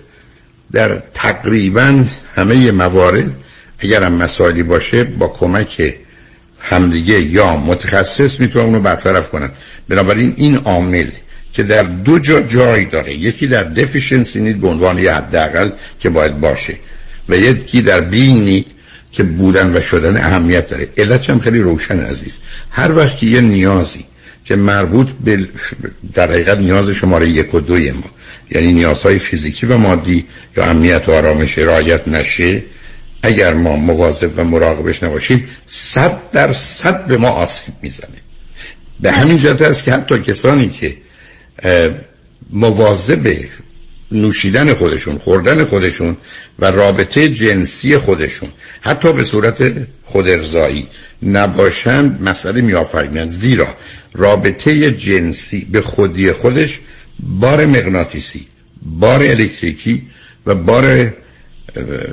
در 0.73 1.03
تقریبا 1.15 2.05
همه 2.37 2.71
موارد 2.71 3.37
اگر 3.79 4.05
هم 4.05 4.13
مسائلی 4.13 4.63
باشه 4.63 5.05
با 5.05 5.29
کمک 5.29 5.95
همدیگه 6.61 7.21
یا 7.21 7.57
متخصص 7.57 8.41
می‌تونن 8.41 8.65
اونو 8.65 8.81
برطرف 8.81 9.29
کنن. 9.29 9.51
بنابراین 9.89 10.35
این 10.37 10.57
عامل 10.57 11.07
که 11.53 11.63
در 11.63 11.83
دو 11.83 12.19
جا 12.19 12.41
جای 12.41 12.85
داره 12.85 13.15
یکی 13.15 13.47
در 13.47 13.63
دفیشنسی 13.63 14.41
نید 14.41 14.61
به 14.61 14.69
عنوان 14.69 14.99
یه 14.99 15.15
حداقل 15.15 15.71
که 16.01 16.11
باید 16.11 16.41
باشه 16.41 16.75
و 17.29 17.37
یکی 17.37 17.83
در 17.83 18.01
بینگ 18.01 18.43
نید 18.43 18.67
که 19.13 19.23
بودن 19.23 19.77
و 19.77 19.81
شدن 19.81 20.17
اهمیت 20.17 20.69
داره. 20.69 20.89
علت 20.97 21.31
هم 21.31 21.41
خیلی 21.41 21.59
روشن 21.59 22.01
عزیز 22.01 22.41
هر 22.71 22.97
وقت 22.97 23.17
که 23.17 23.27
یه 23.27 23.41
نیازی 23.41 24.05
که 24.45 24.57
مربوط 24.57 25.09
به 25.25 25.49
در 26.15 26.33
حقیقت 26.33 26.59
نیاز 26.59 26.91
شماره 26.91 27.29
یک 27.29 27.55
و 27.55 27.61
دوی 27.61 27.91
ما 27.91 28.11
یعنی 28.51 28.73
نیازهای 28.73 29.19
فیزیکی 29.19 29.67
و 29.67 29.77
مادی 29.77 30.27
یا 30.57 30.65
امنیت 30.65 31.09
و 31.09 31.13
آرامش 31.13 31.59
رعایت 31.59 32.09
نشه 32.09 32.63
اگر 33.23 33.55
ما 33.55 33.77
مواظب 33.77 34.31
و 34.37 34.45
مراقبش 34.45 35.03
نباشیم 35.03 35.49
صد 35.67 36.31
در 36.33 36.53
صد 36.53 37.07
به 37.07 37.17
ما 37.17 37.29
آسیب 37.29 37.75
می‌زنه. 37.83 38.17
به 39.01 39.13
همین 39.13 39.39
جهت 39.39 39.63
است 39.63 39.85
که 39.85 39.93
حتی 39.93 40.19
کسانی 40.19 40.69
که 40.69 40.97
مواظب 42.53 43.27
نوشیدن 44.13 44.75
خودشون 44.75 45.19
خوردن 45.19 45.65
خودشون 45.65 46.17
و 46.59 46.71
رابطه 46.71 47.29
جنسی 47.29 47.99
خودشون. 47.99 48.49
حتی 48.81 49.13
به 49.13 49.25
صورت 49.25 49.73
خودارضایی 50.05 50.89
نباشند 51.23 52.23
مسئله 52.23 52.61
میآفرینند 52.61 53.29
زیرا 53.29 53.69
رابطه 54.15 54.91
جنسی 54.91 55.67
به 55.73 55.81
خودی 55.81 56.33
خودش 56.33 56.81
بار 57.21 57.67
مغناطیسی 57.67 58.47
بار 58.83 59.23
الکتریکی 59.23 60.03
و 60.47 60.55
بار 60.55 61.15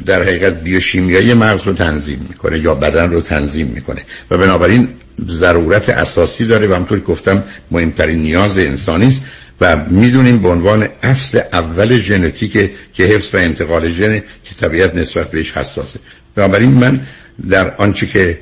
در 0.05 0.23
حقیقت 0.23 0.63
بیوشیمیایی 0.63 1.33
مغز 1.33 1.63
رو 1.63 1.73
تنظیم 1.73 2.25
می‌کنه 2.29 2.59
یا 2.59 2.75
بدن 2.75 3.11
رو 3.11 3.21
تنظیم 3.21 3.67
می‌کنه. 3.67 4.01
و 4.31 4.37
بنابراین 4.37 4.89
ضرورت 5.31 5.89
اساسی 5.89 6.45
داره 6.45 6.67
و 6.67 6.73
همطور 6.73 6.99
گفتم 6.99 7.43
مهمترین 7.71 8.19
نیاز 8.19 8.57
انسانی 8.57 9.07
است 9.07 9.25
و 9.61 9.77
می‌دونیم 9.89 10.39
به 10.39 10.49
عنوان 10.49 10.87
اصل 11.03 11.41
اول 11.53 11.97
ژنتیک 11.97 12.71
که 12.93 13.03
حفظ 13.03 13.35
و 13.35 13.37
انتقال 13.37 13.89
ژن 13.89 14.19
که 14.19 14.55
طبیعت 14.59 14.95
نسبت 14.95 15.31
بهش 15.31 15.51
حساسه. 15.57 15.99
بنابراین 16.35 16.69
من 16.71 17.01
در 17.49 17.75
آنچه 17.75 18.07
که 18.07 18.39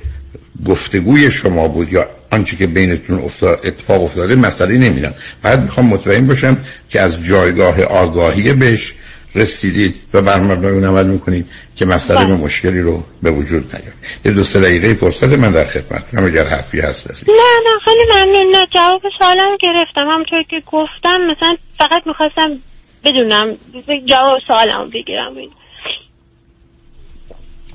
گفتگوی 0.65 1.31
شما 1.31 1.67
بود 1.67 1.93
یا 1.93 2.09
آنچه 2.31 2.55
که 2.55 2.67
بینتون 2.67 3.21
اتفاق 3.41 4.03
افتاده 4.03 4.35
مسئله 4.35 4.77
نمیدم 4.77 5.13
بعد 5.41 5.61
می‌خوام 5.61 5.85
مطمئن 5.85 6.27
باشم 6.27 6.57
که 6.89 7.01
از 7.01 7.23
جایگاه 7.23 7.81
آگاهی 7.81 8.53
بهش 8.53 8.93
رسیدید 9.35 10.01
و 10.13 10.21
بر 10.21 10.39
مبنای 10.39 10.71
اون 10.71 10.85
عمل 10.85 11.05
می‌کنید 11.07 11.47
که 11.75 11.85
مسئله. 11.85 12.25
و 12.25 12.37
مشکلی 12.37 12.81
رو 12.81 13.03
به 13.23 13.31
وجود 13.31 13.75
نیاد 13.75 13.93
یه 14.25 14.31
دو 14.31 14.43
سه 14.43 14.59
دقیقه 14.59 14.93
فرصت 14.93 15.23
من 15.23 15.51
در 15.51 15.65
خدمتتونم 15.65 16.25
اگر 16.25 16.47
حرفی 16.47 16.79
هست 16.79 17.09
هستی 17.09 17.31
نه 17.31 17.37
نه 17.65 17.79
خیلی 17.85 18.03
ممنون. 18.13 18.55
نه 18.55 18.67
جواب 18.71 19.01
سوالم 19.19 19.57
گرفتم. 19.61 20.01
همونطور 20.01 20.43
که 20.49 20.63
گفتم 20.65 21.17
مثلا 21.21 21.55
فقط 21.79 22.07
می‌خواستم 22.07 22.59
بدونم 23.03 23.57
جواب 24.05 24.39
سوالم 24.47 24.89
بگیرم. 24.89 25.33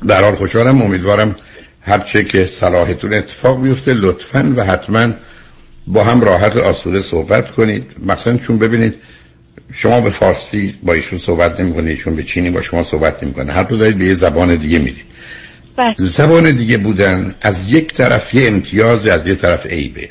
در 0.09 0.23
حال 0.23 0.35
خوشحالم 0.35 0.83
امیدوارم 0.83 1.37
هرچه 1.83 2.25
که 2.25 2.47
صلاحتون 2.47 3.15
اتفاق 3.15 3.63
بیفته 3.63 3.95
لطفا 3.95 4.55
و 4.57 4.65
حتما 4.65 5.13
با 5.87 6.05
هم 6.05 6.21
راحت 6.21 6.57
آسوده 6.57 7.01
صحبت 7.01 7.51
کنید. 7.51 7.87
مثلا 8.07 8.37
چون 8.37 8.59
ببینید 8.59 8.95
شما 9.73 10.01
به 10.01 10.11
فارسی 10.11 10.75
با 10.83 10.93
ایشون 10.93 11.19
صحبت 11.19 11.61
نمی 11.61 11.75
کنید 11.75 11.89
ایشون 11.89 12.17
به 12.17 12.23
چینی 12.23 12.51
با 12.51 12.61
شما 12.61 12.83
صحبت 12.83 13.23
نمی 13.23 13.33
کنه 13.33 13.53
هر 13.53 13.63
دو 13.63 13.77
دارید 13.77 13.99
به 13.99 14.05
یه 14.05 14.15
زبان 14.15 14.55
دیگه 14.55 14.79
میرید. 14.79 15.05
بله. 15.77 15.95
زبان 15.99 16.57
دیگه 16.57 16.77
بودن 16.77 17.35
از 17.43 17.71
یک 17.71 17.93
طرف 17.93 18.35
یه 18.35 18.49
امتیاز 18.49 19.07
از 19.07 19.27
یه 19.27 19.35
طرف 19.35 19.67
عیبه 19.67 20.09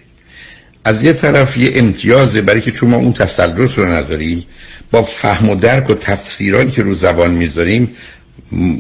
از 0.86 1.04
یه 1.04 1.14
طرف 1.14 1.58
یه 1.58 1.72
امتیاز 1.76 2.36
برای 2.36 2.62
که 2.62 2.72
چون 2.72 2.90
ما 2.90 2.98
اون 2.98 3.14
تسلط 3.14 3.74
رو 3.74 3.86
نداریم 3.86 4.46
با 4.92 5.02
فهم 5.02 5.50
و 5.50 5.56
درک 5.56 5.90
و 5.90 5.94
تفسیرانی 5.94 6.72
که 6.72 6.82
رو 6.82 6.94
زبان 6.94 7.32
می‌ذاریم 7.32 7.96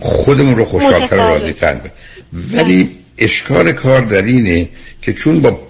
خودمون 0.02 0.56
رو 0.56 0.66
خوشحالتر 0.66 1.16
و. 1.16 1.20
راضی 1.20 1.54
تر 1.54 1.80
ولی 2.34 2.90
اشکال 3.18 3.72
کار 3.72 4.02
در 4.02 4.22
اینه 4.22 4.70
که 5.02 5.14
چون 5.14 5.40
با 5.40 5.62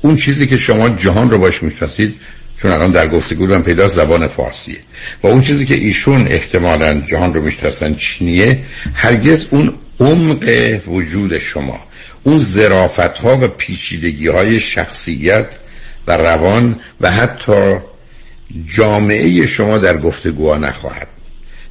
اون 0.00 0.16
چیزی 0.16 0.46
که 0.46 0.56
شما 0.56 0.88
جهان 0.88 1.30
رو 1.30 1.38
باش 1.38 1.62
می‌شناسید 1.62 2.14
چون 2.62 2.72
الان 2.72 2.90
در 2.90 3.08
گفتگو 3.08 3.54
هم 3.54 3.62
پیدا 3.62 3.88
زبان 3.88 4.28
فارسیه. 4.28 4.78
و 5.22 5.26
اون 5.26 5.40
چیزی 5.40 5.66
که 5.66 5.74
ایشون 5.74 6.26
احتمالا 6.28 7.00
جهان 7.00 7.34
رو 7.34 7.42
می‌شناسن 7.42 7.94
چینیه 7.94 8.58
هرگز 8.94 9.48
اون 9.50 9.74
عمق 10.00 10.78
وجود 10.88 11.38
شما 11.38 11.80
اون 12.22 12.38
زرافت 12.38 13.18
ها 13.18 13.36
و 13.36 13.48
پیچیدگی 13.48 14.28
های 14.28 14.60
شخصیت 14.60 15.46
و 16.06 16.16
روان 16.16 16.80
و 17.00 17.10
حتی 17.10 17.78
جامعه 18.66 19.46
شما 19.46 19.78
در 19.78 19.96
گفتگوها 19.96 20.56
نخواهد. 20.56 21.08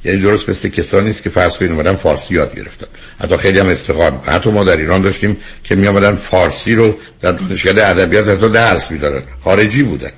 یعنی 0.04 0.22
درست 0.22 0.48
مثل 0.48 0.68
کسانی 0.68 1.10
است 1.10 1.22
که 1.22 1.30
فرض 1.30 1.56
کنید 1.56 1.70
اومدن 1.72 1.94
فارسی 1.94 2.34
یاد 2.34 2.56
گرفتن. 2.56 2.86
حتی 3.20 3.36
خیلی 3.36 3.58
هم 3.58 3.68
افتخار 3.68 4.20
حتی 4.26 4.50
ما 4.50 4.64
در 4.64 4.76
ایران 4.76 5.02
داشتیم 5.02 5.36
که 5.64 5.74
می 5.74 6.16
فارسی 6.16 6.74
رو 6.74 6.96
در 7.20 7.32
دانشکده 7.32 7.86
ادبیات 7.86 8.28
حتی 8.28 8.48
درس 8.48 8.90
می‌دادن. 8.90 9.22
خارجی 9.44 9.82
بودن. 9.82 10.10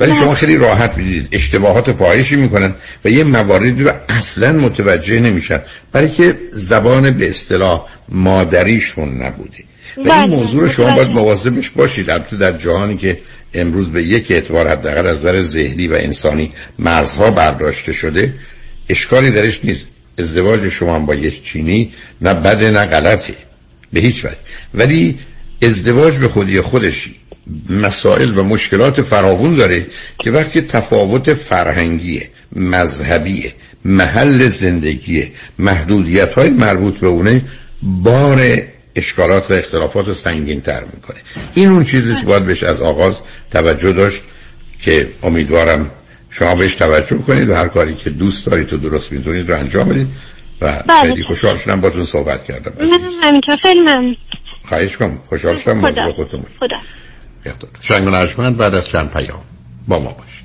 ولی 0.00 0.14
شما 0.14 0.34
خیلی 0.34 0.56
راحت 0.56 0.98
می‌دید 0.98 1.28
اشتباهات 1.32 1.92
فاحشی 1.92 2.36
می‌کنن 2.36 2.74
و 3.04 3.10
یه 3.10 3.24
مواردی 3.24 3.84
رو 3.84 3.92
اصلا 4.08 4.52
متوجه 4.52 5.20
نمیشن. 5.20 5.60
برای 5.92 6.10
که 6.10 6.38
زبان 6.52 7.10
به 7.10 7.28
اصطلاح 7.28 7.86
مادریشون 8.08 9.22
نبوده. 9.22 9.64
و 9.96 10.00
این 10.00 10.08
بله. 10.08 10.26
موضوع 10.26 10.60
رو 10.60 10.68
شما 10.68 10.96
باید 10.96 11.08
مواظبش 11.08 11.70
باشید. 11.70 12.10
البته 12.10 12.36
در 12.36 12.52
جهانی 12.52 12.96
که 12.96 13.18
امروز 13.54 13.92
به 13.92 14.02
یک 14.02 14.30
اعتبار 14.30 14.68
حداقل 14.68 15.06
از 15.06 15.18
نظر 15.18 15.42
ذهنی 15.42 15.88
و 15.88 15.94
انسانی 15.94 16.52
مرزها 16.78 17.30
برداشته 17.30 17.92
شده 17.92 18.34
اشکالی 18.88 19.30
درش 19.30 19.60
نیست. 19.64 19.88
ازدواج 20.18 20.68
شما 20.68 20.98
با 20.98 21.14
یک 21.14 21.44
چینی 21.44 21.92
نه 22.20 22.34
بده 22.34 22.70
نه 22.70 22.86
غلطه. 22.86 23.34
به 23.92 24.00
هیچ 24.00 24.24
وجه. 24.24 24.36
ولی 24.74 25.18
ازدواج 25.62 26.18
به 26.18 26.28
خودی 26.28 26.60
خودش 26.60 27.10
مسائل 27.70 28.38
و 28.38 28.44
مشکلات 28.44 29.02
فراوون 29.02 29.56
داره 29.56 29.86
که 30.18 30.30
وقتی 30.30 30.60
تفاوت 30.60 31.34
فرهنگی 31.34 32.22
مذهبی 32.56 33.52
محل 33.84 34.48
زندگی 34.48 35.32
محدودیت 35.58 36.32
های 36.32 36.50
مربوط 36.50 36.98
به 36.98 37.06
اونه 37.06 37.42
بار 37.82 38.62
اشکالات 38.96 39.50
و 39.50 39.54
اختلافات 39.54 40.12
سنگین 40.12 40.60
تر 40.60 40.84
می‌کنه. 40.94 41.18
این 41.54 41.68
اون 41.68 41.84
چیزی 41.84 42.14
که 42.14 42.26
باید 42.26 42.46
بهش 42.46 42.62
از 42.62 42.82
آغاز 42.82 43.20
توجه 43.50 43.92
داشت 43.92 44.22
که 44.80 45.08
امیدوارم 45.22 45.90
شما 46.30 46.56
بهش 46.56 46.74
توجه 46.74 47.18
کنید 47.18 47.48
و 47.48 47.54
هر 47.54 47.68
کاری 47.68 47.94
که 47.94 48.10
دوست 48.10 48.46
دارید 48.46 48.72
و 48.72 48.76
درست 48.76 49.12
می‌دونید 49.12 49.50
رو 49.50 49.58
انجام 49.58 49.88
بدید. 49.88 50.08
و 50.60 50.82
بله. 50.86 51.00
خیلی 51.00 51.22
خوشحال 51.22 51.56
شدم 51.56 51.80
باتون 51.80 52.04
صحبت 52.04 52.44
کردم 52.44 52.72
خواهش 54.64 54.96
کنم 54.96 55.18
خوشحال 55.28 55.56
شدم. 55.56 55.80
خدا. 55.80 56.12
خودتون 56.12 56.40
بود. 56.40 56.70
خدا 57.52 57.68
شنگ 57.80 58.06
و 58.38 58.50
بعد 58.50 58.74
از 58.74 58.88
چند 58.88 59.10
پیام. 59.10 59.40
با 59.88 59.98
ما 59.98 60.10
باشید 60.10 60.44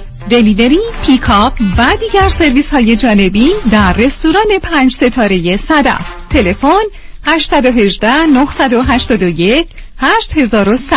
delivery، 0.29 0.79
pickup 1.05 1.53
و 1.77 1.97
دیگر 1.99 2.29
سرویس 2.29 2.71
های 2.73 2.95
جانبی 2.95 3.51
در 3.71 3.93
رستوران 3.93 4.59
پنج 4.63 4.93
ستاره 4.93 5.57
صدف. 5.57 6.11
تلفن 6.29 6.81
818 7.25 8.25
981 8.25 9.67
8100 9.97 10.95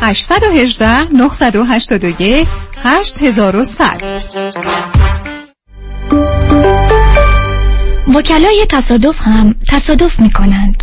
818 0.00 1.12
981 1.12 2.48
8100 2.84 4.02
وکلای 8.14 8.66
تصادف 8.70 9.20
هم 9.20 9.54
تصادف 9.68 10.20
می 10.20 10.30
کنند 10.30 10.82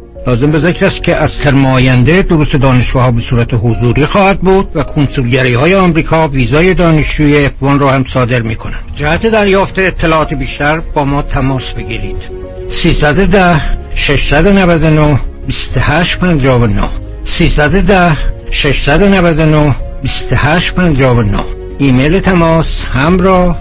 لازم 0.27 0.51
به 0.51 0.59
ذکر 0.59 0.85
است 0.85 1.03
که 1.03 1.15
از 1.15 1.37
ترم 1.37 2.01
دروس 2.01 2.55
دانشگاه 2.55 3.11
به 3.11 3.21
صورت 3.21 3.53
حضوری 3.53 4.05
خواهد 4.05 4.39
بود 4.39 4.71
و 4.75 4.83
کنسولگری 4.83 5.53
های 5.53 5.75
آمریکا 5.75 6.27
ویزای 6.27 6.73
دانشجوی 6.73 7.47
F1 7.47 7.79
را 7.79 7.91
هم 7.91 8.05
صادر 8.13 8.41
می 8.41 8.55
کنند 8.55 8.83
جهت 8.95 9.27
دریافت 9.27 9.79
اطلاعات 9.79 10.33
بیشتر 10.33 10.79
با 10.79 11.05
ما 11.05 11.21
تماس 11.21 11.69
بگیرید. 11.69 12.23
310 12.69 13.61
699 13.95 15.19
2859 15.47 16.81
310 17.23 18.17
699 18.51 19.75
2859 20.03 21.37
ایمیل 21.77 22.19
تماس 22.19 22.79
همراه 22.93 23.57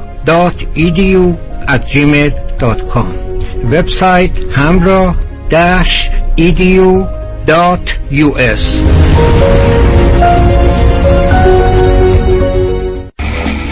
ایدیو 0.74 1.35
at 1.69 1.97
وبسایت 3.65 4.31
همراه 4.53 5.15
edu.us 6.36 7.05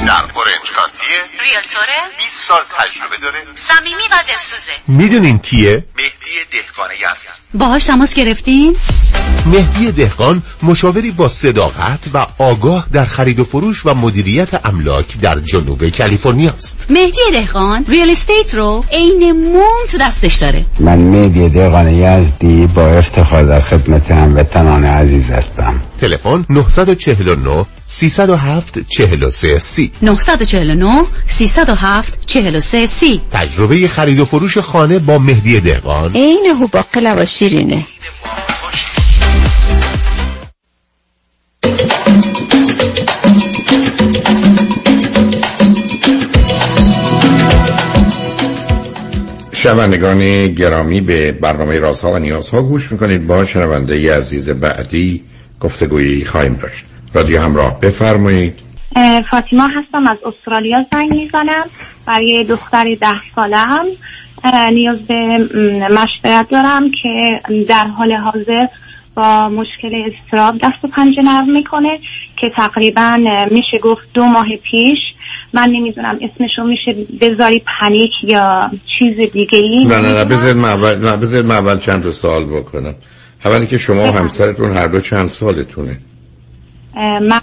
در 0.06 0.24
اورنج 0.34 0.72
کانتیه 0.76 1.37
ریلتوره 1.40 2.00
20 2.18 2.32
سال 2.32 2.62
تجربه 2.78 3.16
داره. 3.22 3.38
صمیمی 3.54 4.02
و 4.12 4.14
دلسوزه. 4.28 4.72
می‌دونین 4.88 5.38
کیه؟ 5.38 5.84
مهدی 5.96 6.36
دهقان 6.52 6.90
یزد 6.90 7.26
باهاش 7.54 7.84
تماس 7.84 8.14
گرفتین؟ 8.14 8.76
مهدی 9.46 9.92
دهقان 9.92 10.42
مشاوری 10.62 11.10
با 11.10 11.28
صداقت 11.28 12.08
و 12.14 12.26
آگاه 12.38 12.86
در 12.92 13.04
خرید 13.04 13.40
و 13.40 13.44
فروش 13.44 13.86
و 13.86 13.94
مدیریت 13.94 14.66
املاک 14.66 15.20
در 15.20 15.40
جنوب 15.40 15.88
کالیفرنیا 15.88 16.54
است. 16.58 16.86
مهدی 16.90 17.20
دهقان 17.32 17.84
ریال 17.88 18.10
استیت 18.10 18.54
رو 18.54 18.84
عین 18.92 19.32
موم 19.32 19.86
تو 19.90 19.98
دستش 19.98 20.34
داره. 20.34 20.66
من 20.80 20.98
مهدی 20.98 21.48
دهقان 21.48 21.88
یزدی 21.88 22.66
با 22.66 22.86
افتخار 22.88 23.44
در 23.44 23.60
خدمت 23.60 24.10
هموطنان 24.10 24.84
عزیز 24.84 25.30
هستم. 25.30 25.82
تلفن 26.00 26.46
949 26.50 27.66
307 27.86 28.78
43 28.88 29.58
سی. 29.58 29.92
949 30.02 31.04
307 31.28 32.26
43 32.26 32.86
سی. 32.86 33.20
تجربه 33.30 33.88
خرید 33.88 34.20
و 34.20 34.24
فروش 34.24 34.58
خانه 34.58 34.98
با 34.98 35.18
مهدی 35.18 35.60
دهقان. 35.60 36.12
عین 36.14 36.46
هوبا 36.60 36.84
و 36.94 37.24
شیرینه. 37.24 37.84
شنوندگان 49.52 50.48
گرامی 50.48 51.00
به 51.00 51.32
برنامه 51.32 51.78
رازها 51.78 52.12
و 52.12 52.18
نیازها 52.18 52.62
گوش 52.62 52.92
می‌کنید. 52.92 53.26
با 53.26 53.44
شنونده 53.44 54.16
عزیز 54.16 54.48
بعدی 54.48 55.24
گفتگویی 55.60 56.24
خواهیم 56.24 56.54
داشت. 56.54 56.84
رادیو 57.14 57.40
همراه 57.40 57.80
بفرمایید. 57.80 58.67
فاطیما 59.30 59.66
هستم 59.66 60.06
از 60.06 60.18
استرالیا 60.26 60.86
زنگ 60.92 61.14
می‌زنم. 61.14 61.66
برای 62.06 62.44
دختر 62.44 62.94
ده 62.94 63.20
ساله 63.34 63.56
هم 63.56 63.86
نیاز 64.72 64.98
به 64.98 65.14
مشورت 65.90 66.48
دارم 66.50 66.90
که 67.02 67.40
در 67.68 67.86
حال 67.86 68.12
حاضر 68.12 68.66
با 69.14 69.48
مشکل 69.48 70.02
استراب 70.06 70.54
دست 70.58 70.84
و 70.84 70.88
پنجه 70.88 71.22
نرم 71.22 71.50
می‌کنه 71.50 71.98
که 72.36 72.50
تقریبا 72.50 73.18
میشه 73.50 73.78
گفت 73.78 74.02
دو 74.14 74.24
ماه 74.24 74.46
پیش. 74.70 74.98
من 75.52 75.70
نمی‌دونم 75.70 76.18
اسمشو 76.22 76.62
میشه 76.62 77.06
بذاری 77.20 77.62
پنیک 77.80 78.10
یا 78.22 78.70
چیز 78.98 79.30
دیگه 79.32 79.58
ای 79.58 79.84
نه 79.84 79.98
نه 79.98 80.18
نه 80.18 80.24
بذارید 80.24 80.56
من 80.56 80.68
اول 80.68 81.42
من 81.42 81.54
اول 81.54 81.78
چند 81.78 82.02
تا 82.02 82.12
سوال 82.12 82.44
بکنم. 82.44 82.94
اولی 83.44 83.66
که 83.66 83.78
شما 83.78 84.02
و 84.02 84.10
همسرتون 84.10 84.76
هر 84.76 84.86
دو 84.86 85.00
چند 85.00 85.28
سالتونه؟ 85.28 86.00
من 86.96 87.40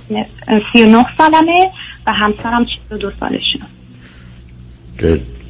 سی 0.74 0.84
و 0.84 0.86
نه 0.86 1.06
سالمه 1.18 1.72
و 2.08 2.14
همسرم 2.14 2.66
چیز 2.66 2.92
و 2.92 2.98
دو 2.98 3.12
سالشون 3.20 3.62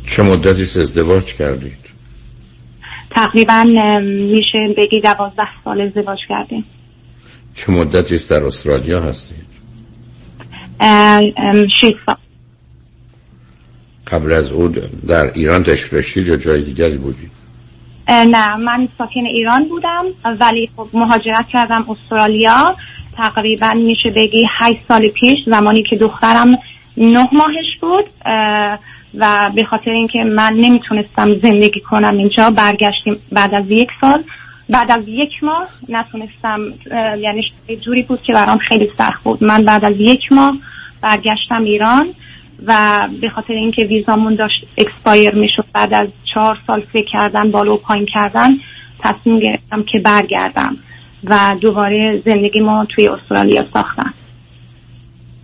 چه 0.08 0.24
مدتی 0.24 0.62
ازدواج 0.62 1.24
کردید؟ 1.24 1.86
تقریبا 3.12 3.64
میشه 4.04 4.74
بگی 4.78 5.02
دوازده 5.02 5.48
سال 5.64 5.82
ازدواج 5.82 6.20
کردیم. 6.30 6.66
چه 7.56 7.72
مدتی 7.72 8.18
در 8.18 8.44
استرالیا 8.44 9.02
هستید؟ 9.02 9.46
شیست 11.82 11.98
سال. 12.06 12.16
قبل 14.08 14.34
از 14.34 14.52
او 14.52 14.68
در 15.08 15.32
ایران 15.34 15.64
تشریف 15.64 16.18
یا 16.18 16.38
جای 16.38 16.62
دیگری 16.62 16.98
بودید؟ 16.98 17.32
نه 18.08 18.56
من 18.56 18.88
ساکن 18.98 19.26
ایران 19.26 19.70
بودم 19.70 20.06
ولی 20.40 20.70
خب 20.78 20.90
مهاجرت 20.94 21.46
کردم 21.54 21.86
استرالیا 21.90 22.76
تقریبا 23.18 23.74
میشه 23.74 24.10
بگی 24.16 24.46
هشت 24.58 24.80
سال 24.88 25.08
پیش 25.08 25.38
زمانی 25.48 25.84
که 25.84 25.96
دخترم 25.96 26.58
نه 26.98 27.30
ماهش 27.32 27.78
بود 27.82 28.06
و 29.18 29.52
به 29.56 29.64
خاطر 29.64 29.92
اینکه 29.92 30.24
من 30.24 30.54
نمی‌تونستم 30.54 31.34
زندگی 31.34 31.80
کنم 31.80 32.18
اینجا 32.18 32.50
برگشتیم 32.50 33.18
بعد 33.32 33.54
از 33.54 33.66
یک 33.70 33.90
سال. 34.02 34.24
بعد 34.70 34.92
از 34.92 35.04
یک 35.08 35.44
ماه 35.44 35.68
نتونستم 35.90 36.60
یعنی 37.20 37.44
جوری 37.86 38.02
بود 38.02 38.22
که 38.22 38.34
برام 38.34 38.58
خیلی 38.58 38.92
سخت 38.98 39.24
بود. 39.24 39.44
من 39.44 39.66
بعد 39.66 39.86
از 39.86 39.96
یک 40.00 40.32
ماه 40.32 40.58
برگشتم 41.02 41.64
ایران 41.64 42.08
و 42.66 43.00
به 43.22 43.30
خاطر 43.30 43.54
اینکه 43.54 43.82
ویزامون 43.84 44.36
داشت 44.36 44.66
expire 44.78 45.36
می‌شد 45.36 45.66
بعد 45.74 45.94
از 45.94 46.08
چهار 46.34 46.58
سال 46.68 46.82
فکر 46.94 47.12
کردن 47.12 47.52
بالا 47.52 47.74
و 47.74 47.78
پایین 47.78 48.06
کردن 48.14 48.50
تصمیم 49.00 49.40
گرفتم 49.40 49.84
که 49.84 50.00
برگردم. 50.00 50.78
و 51.30 51.56
دوباره 51.62 52.22
زندگی 52.26 52.60
ما 52.60 52.88
توی 52.96 53.08
استرالیا 53.08 53.66
ساختم 53.74 54.14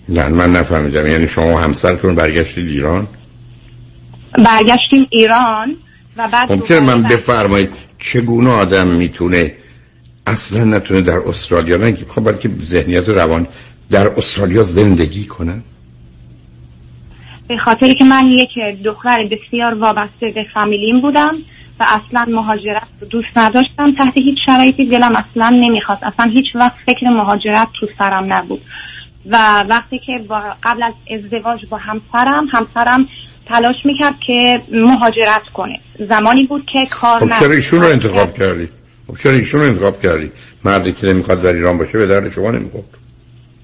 نه 0.09 0.29
من 0.29 0.51
نفهمیدم. 0.51 1.07
یعنی 1.07 1.27
شما 1.27 1.61
همسرتون 1.61 2.15
برگشتید 2.15 2.67
ایران؟ 2.67 3.07
برگشتیم 4.33 5.07
ایران 5.09 5.75
و 6.17 6.27
بعد 6.27 6.51
ممکنه 6.51 6.79
من 6.79 7.03
بفرمایید 7.03 7.69
چگونه 7.99 8.49
آدم 8.49 8.87
می‌تونه 8.87 9.53
اصلا 10.27 10.63
نتونه 10.63 11.01
در 11.01 11.17
استرالیا 11.17 11.77
نه 11.77 11.97
خب 12.07 12.23
بلکه 12.23 12.49
ذهنیت 12.63 13.09
روان 13.09 13.47
در 13.89 14.07
استرالیا 14.07 14.63
زندگی 14.63 15.25
کنه؟ 15.25 15.61
به 17.47 17.57
خاطر 17.57 17.93
که 17.93 18.05
من 18.05 18.27
یک 18.27 18.49
دختر 18.85 19.17
بسیار 19.31 19.73
وابسته 19.73 20.31
به 20.35 20.45
فامیلیم 20.53 21.01
بودم 21.01 21.35
و 21.81 21.85
اصلا 21.87 22.25
مهاجرت 22.35 22.87
رو 23.01 23.07
دوست 23.07 23.27
نداشتم. 23.35 23.91
تحت 23.91 24.17
هیچ 24.17 24.37
شرایطی 24.45 24.85
دلم 24.85 25.15
اصلا 25.15 25.49
نمی‌خواست. 25.49 26.03
اصلا 26.03 26.25
هیچ 26.25 26.45
وقت 26.55 26.75
فکر 26.85 27.09
مهاجرت 27.09 27.67
تو 27.79 27.87
سرم 27.99 28.33
نبود. 28.33 28.61
و 29.25 29.63
وقتی 29.69 29.99
که 30.05 30.13
با 30.27 30.41
قبل 30.63 30.83
از 30.83 30.93
ازدواج 31.11 31.65
با 31.69 31.77
همسرم 31.77 32.47
همسرم 32.51 33.07
تلاش 33.49 33.75
می‌کرد 33.85 34.15
که 34.27 34.61
مهاجرت 34.71 35.43
کنه. 35.53 35.79
زمانی 36.09 36.43
بود 36.43 36.65
که 36.65 36.89
کار 36.91 37.19
خب 37.19 37.39
چرا 37.39 37.51
ایشون 37.51 37.81
رو 37.81 37.87
انتخاب 37.87 38.33
کردی؟ 38.33 38.69
خب 39.07 39.17
چرا 39.17 39.31
ایشون 39.31 39.61
رو 39.61 39.67
انتخاب 39.67 40.01
کردی؟ 40.01 40.31
مردی 40.65 40.93
که 40.93 41.07
نمی‌خواد 41.07 41.41
در 41.41 41.53
ایران 41.53 41.77
باشه 41.77 41.97
به 41.97 42.07
درد 42.07 42.29
شما 42.29 42.51
نمی‌خورد. 42.51 43.00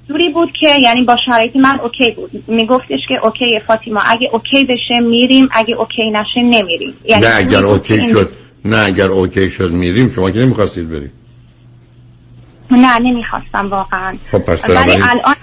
جوری 0.10 0.30
بود 0.34 0.50
که 0.60 0.68
یعنی 0.82 1.04
با 1.04 1.16
شرایط 1.26 1.56
من 1.56 1.80
OK 1.80 2.12
بود. 2.12 2.44
میگفتش 2.48 3.00
که 3.10 3.26
OK 3.26 3.60
فاطیما 3.68 4.00
اگه 4.06 4.30
OK 4.32 4.64
بشه 4.66 5.08
میریم 5.10 5.50
اگه 5.52 5.76
OK 5.76 6.12
نشه 6.12 6.42
نمیریم. 6.44 6.94
یعنی 7.06 7.26
نه 7.26 7.32
اگر 7.36 7.66
OK 7.66 8.10
شد 8.10 8.30
نه 8.66 8.80
اگر 8.86 9.08
اوکی 9.08 9.50
شد 9.50 9.72
میریم. 9.72 10.12
شما 10.12 10.32
که 10.32 10.40
نمی‌خواستید 10.40 10.90
بریم 10.90 11.12
نه 12.72 13.00
نمی‌خواستم 13.00 13.70
واقعا. 13.70 14.18
خب 14.32 14.38
پس 14.38 14.70
ولی 14.70 14.92
الان 14.92 15.36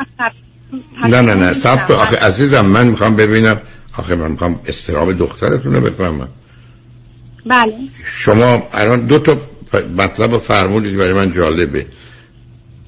نه 1.09 1.21
نه 1.21 1.35
نه 1.35 1.53
سب 1.53 1.93
آخه 1.93 2.27
عزیزم 2.27 2.67
من 2.67 2.87
می‌خوام 2.87 3.17
ببینم. 3.17 3.61
آخه 3.99 4.15
من 4.15 4.31
می‌خوام 4.31 4.61
استراب 4.67 5.13
دخترتون 5.13 5.75
رو 5.75 5.81
بفهمم. 5.81 6.29
بله. 7.47 7.75
شما 8.11 8.63
الان 8.73 9.07
دو 9.07 9.19
تا 9.19 9.37
مطلب 9.97 10.39
فرمودید 10.39 10.97
برای 10.97 11.13
من 11.13 11.33
جالبه. 11.33 11.87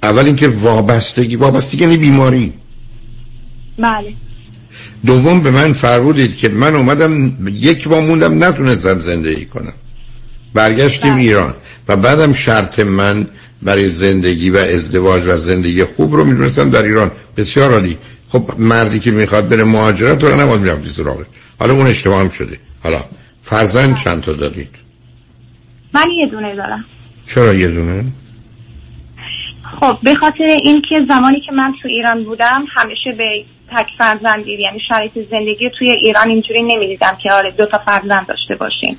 اول 0.07 0.25
اینکه 0.25 0.49
وابستگی 0.49 1.37
وابستگی 1.37 1.83
یعنی 1.83 1.97
بیماری. 1.97 2.53
بله. 3.79 4.13
دوم 5.07 5.41
به 5.41 5.51
من 5.51 5.73
فرمودید 5.73 6.37
که 6.37 6.49
من 6.49 6.77
اومدم 6.77 7.37
یک 7.53 7.89
با 7.89 8.01
موندم 8.01 8.45
نتونستم 8.45 8.99
زندگی 8.99 9.47
کنم. 9.47 9.73
برگشتیم 10.55 11.13
بله. 11.13 11.21
ایران 11.21 11.55
و 11.89 11.97
بعدم 11.97 12.33
شرط 12.33 12.81
من 12.81 13.27
برای 13.63 13.91
زندگی 13.91 14.51
و 14.51 14.57
ازدواج 14.57 15.23
و 15.27 15.37
زندگی 15.37 15.85
خوب 15.85 16.15
رو 16.15 16.25
می‌دونستم 16.25 16.71
در 16.71 16.83
ایران. 16.83 17.11
بسیار 17.37 17.73
عالی. 17.73 17.99
خب 18.29 18.51
مردی 18.59 18.99
که 18.99 19.11
می‌خواد 19.11 19.49
بره 19.49 19.65
مهاجرت 19.65 20.25
رو 20.25 20.41
نماز 20.41 20.61
می‌رفتی 20.61 20.89
سراغش. 20.89 21.27
حالا 21.59 21.75
اون 21.75 21.87
اشتباه 21.87 22.21
هم 22.21 22.29
شده. 22.29 22.59
حالا 22.83 23.05
فرزند 23.43 23.97
چند 23.97 24.23
تا 24.23 24.33
دارید؟ 24.33 24.69
من 25.95 26.07
یه 26.21 26.31
دونه 26.31 26.57
دارم. 26.57 26.85
چرا 27.27 27.55
یه 27.55 27.69
دونه؟ 27.69 28.05
خب 29.81 29.99
به 30.03 30.15
خاطر 30.15 30.45
اینکه 30.45 30.95
زمانی 31.09 31.41
که 31.41 31.53
من 31.53 31.73
تو 31.83 31.89
ایران 31.89 32.25
بودم 32.25 32.65
همیشه 32.77 33.13
به 33.19 33.45
تک 33.77 33.87
فرزندی 33.99 34.53
یعنی 34.53 34.79
شرایط 34.89 35.13
زندگی 35.31 35.71
توی 35.79 35.93
ایران 35.93 36.29
اینجوری 36.29 36.63
نمی‌دیدم 36.63 37.19
که 37.23 37.33
آره 37.33 37.51
دو 37.51 37.67
تا 37.67 37.79
فرزند 37.87 38.27
داشته 38.27 38.55
باشیم. 38.61 38.99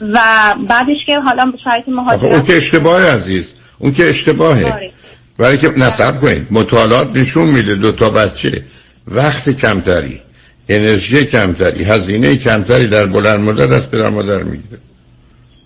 و 0.00 0.20
بعدش 0.68 0.96
که 1.06 1.18
حالا 1.18 1.52
شرایط 1.64 1.88
مهاجرت 1.88 2.32
اون 2.32 2.42
که 2.42 2.56
اشتباه 2.56 3.14
عزیز. 3.14 3.54
اون 3.78 3.92
که 3.92 4.08
اشتباهه. 4.08 4.72
آره. 4.72 4.90
برای 5.38 5.58
که 5.58 5.68
نصب 5.68 6.20
کنید 6.20 6.46
مطالعات 6.50 7.16
نشون 7.16 7.48
میده 7.48 7.74
دو 7.74 7.92
تا 7.92 8.10
بچه 8.10 8.64
وقت 9.08 9.50
کمتری 9.50 10.20
انرژی 10.68 11.26
کمتری 11.26 11.84
هزینه 11.84 12.36
کمتری 12.36 12.86
در 12.86 13.06
بلند 13.06 13.40
مدت 13.40 13.70
از 13.70 13.90
پدر 13.90 14.08
مادر 14.08 14.42
می‌گیره. 14.42 14.78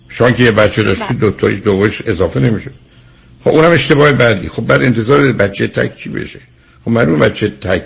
شما 0.09 0.31
که 0.31 0.43
یه 0.43 0.51
بچه 0.51 0.83
داشتی 0.83 1.13
دو 1.13 1.31
تایش 1.31 1.61
دوش 1.61 2.01
اضافه 2.05 2.39
نمیشه 2.39 2.71
خب 3.43 3.49
اونم 3.49 3.71
اشتباه 3.71 4.11
بعدی. 4.11 4.49
خب 4.49 4.65
بعد 4.65 4.81
انتظار 4.81 5.31
بچه 5.31 5.67
تک 5.67 5.95
چی 5.95 6.09
بشه؟ 6.09 6.39
خب 6.85 6.91
معلوم 6.91 7.19
بچه 7.19 7.49
تک 7.49 7.83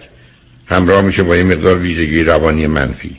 همراه 0.66 1.02
میشه 1.02 1.24
با 1.24 1.36
یه 1.36 1.44
مقدار 1.44 1.78
ویژگی 1.78 2.24
روانی 2.24 2.68
منفی. 2.68 3.16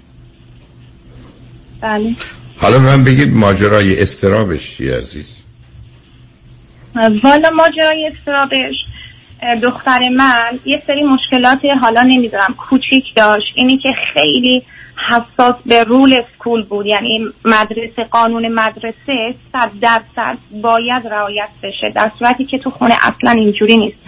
بله. 1.80 2.14
حالا 2.56 2.78
من 2.78 3.04
بگید 3.04 3.34
ماجرای 3.34 4.02
استرابش 4.02 4.76
چی 4.76 4.90
عزیز؟ 4.90 5.36
والا 6.94 7.50
ماجرای 7.50 8.10
استرابش 8.12 8.74
دختر 9.62 10.08
من 10.08 10.58
یه 10.64 10.82
سری 10.86 11.02
مشکلات 11.02 11.60
حالا 11.80 12.02
نمی‌دونم 12.02 12.54
کوچیک 12.58 13.04
داشت. 13.16 13.46
اینی 13.54 13.78
که 13.78 13.88
خیلی 14.14 14.62
حساس 15.08 15.54
به 15.66 15.84
رول 15.84 16.14
اسکول 16.14 16.64
بود. 16.64 16.86
یعنی 16.86 17.28
مدرسه 17.44 18.04
قانون 18.10 18.48
مدرسه 18.48 19.34
صد 19.52 19.70
درصد 19.80 20.38
باید 20.62 21.06
رعایت 21.06 21.48
بشه. 21.62 21.90
در 21.94 22.10
صورتی 22.18 22.44
که 22.44 22.58
تو 22.58 22.70
خونه 22.70 22.94
اصلا 23.02 23.30
اینجوری 23.30 23.76
نیست. 23.76 23.98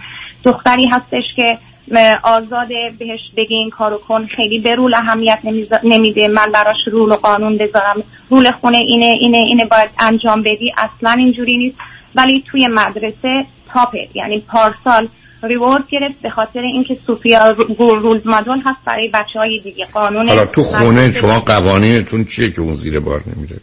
دختری 0.43 0.87
هستش 0.87 1.23
که 1.35 1.57
اه، 1.95 2.19
آزاده 2.23 2.93
بهش 2.99 3.19
بگه 3.37 3.55
این 3.55 3.69
کارو 3.69 3.97
کن 3.97 4.25
خیلی 4.25 4.59
به 4.59 4.75
رول 4.75 4.93
اهمیت 4.93 5.39
نمیده. 5.83 6.27
من 6.27 6.51
براش 6.53 6.87
rule 6.91 7.11
و 7.11 7.15
قانون 7.15 7.57
بذارم. 7.57 8.03
rule 8.29 8.51
خونه 8.51 8.77
اینه 8.77 9.05
اینه 9.05 9.37
اینه 9.37 9.65
باید 9.65 9.89
انجام 9.99 10.41
بدی. 10.41 10.73
اصلا 10.77 11.11
اینجوری 11.11 11.57
نیست. 11.57 11.77
ولی 12.15 12.43
توی 12.51 12.67
مدرسه 12.67 13.45
top 13.73 13.98
ه 13.98 14.07
یعنی 14.13 14.39
پارسال 14.39 15.07
reward 15.43 15.83
گرفت 15.91 16.21
به 16.21 16.29
خاطر 16.29 16.59
اینکه 16.59 16.97
سوفیا 17.07 17.51
ro- 17.51 17.95
role 17.95 18.21
model 18.27 18.59
هست 18.65 18.79
برای 18.85 19.07
بچه 19.13 19.39
های 19.39 19.59
دیگه. 19.63 19.85
قانون 19.85 20.27
حالا 20.29 20.45
تو 20.45 20.63
خونه 20.63 21.11
شما 21.11 21.39
قوانینتون 21.39 22.25
چیه 22.25 22.51
که 22.51 22.61
اون 22.61 22.75
زیر 22.75 22.99
بار 22.99 23.23
نمیره؟ 23.35 23.57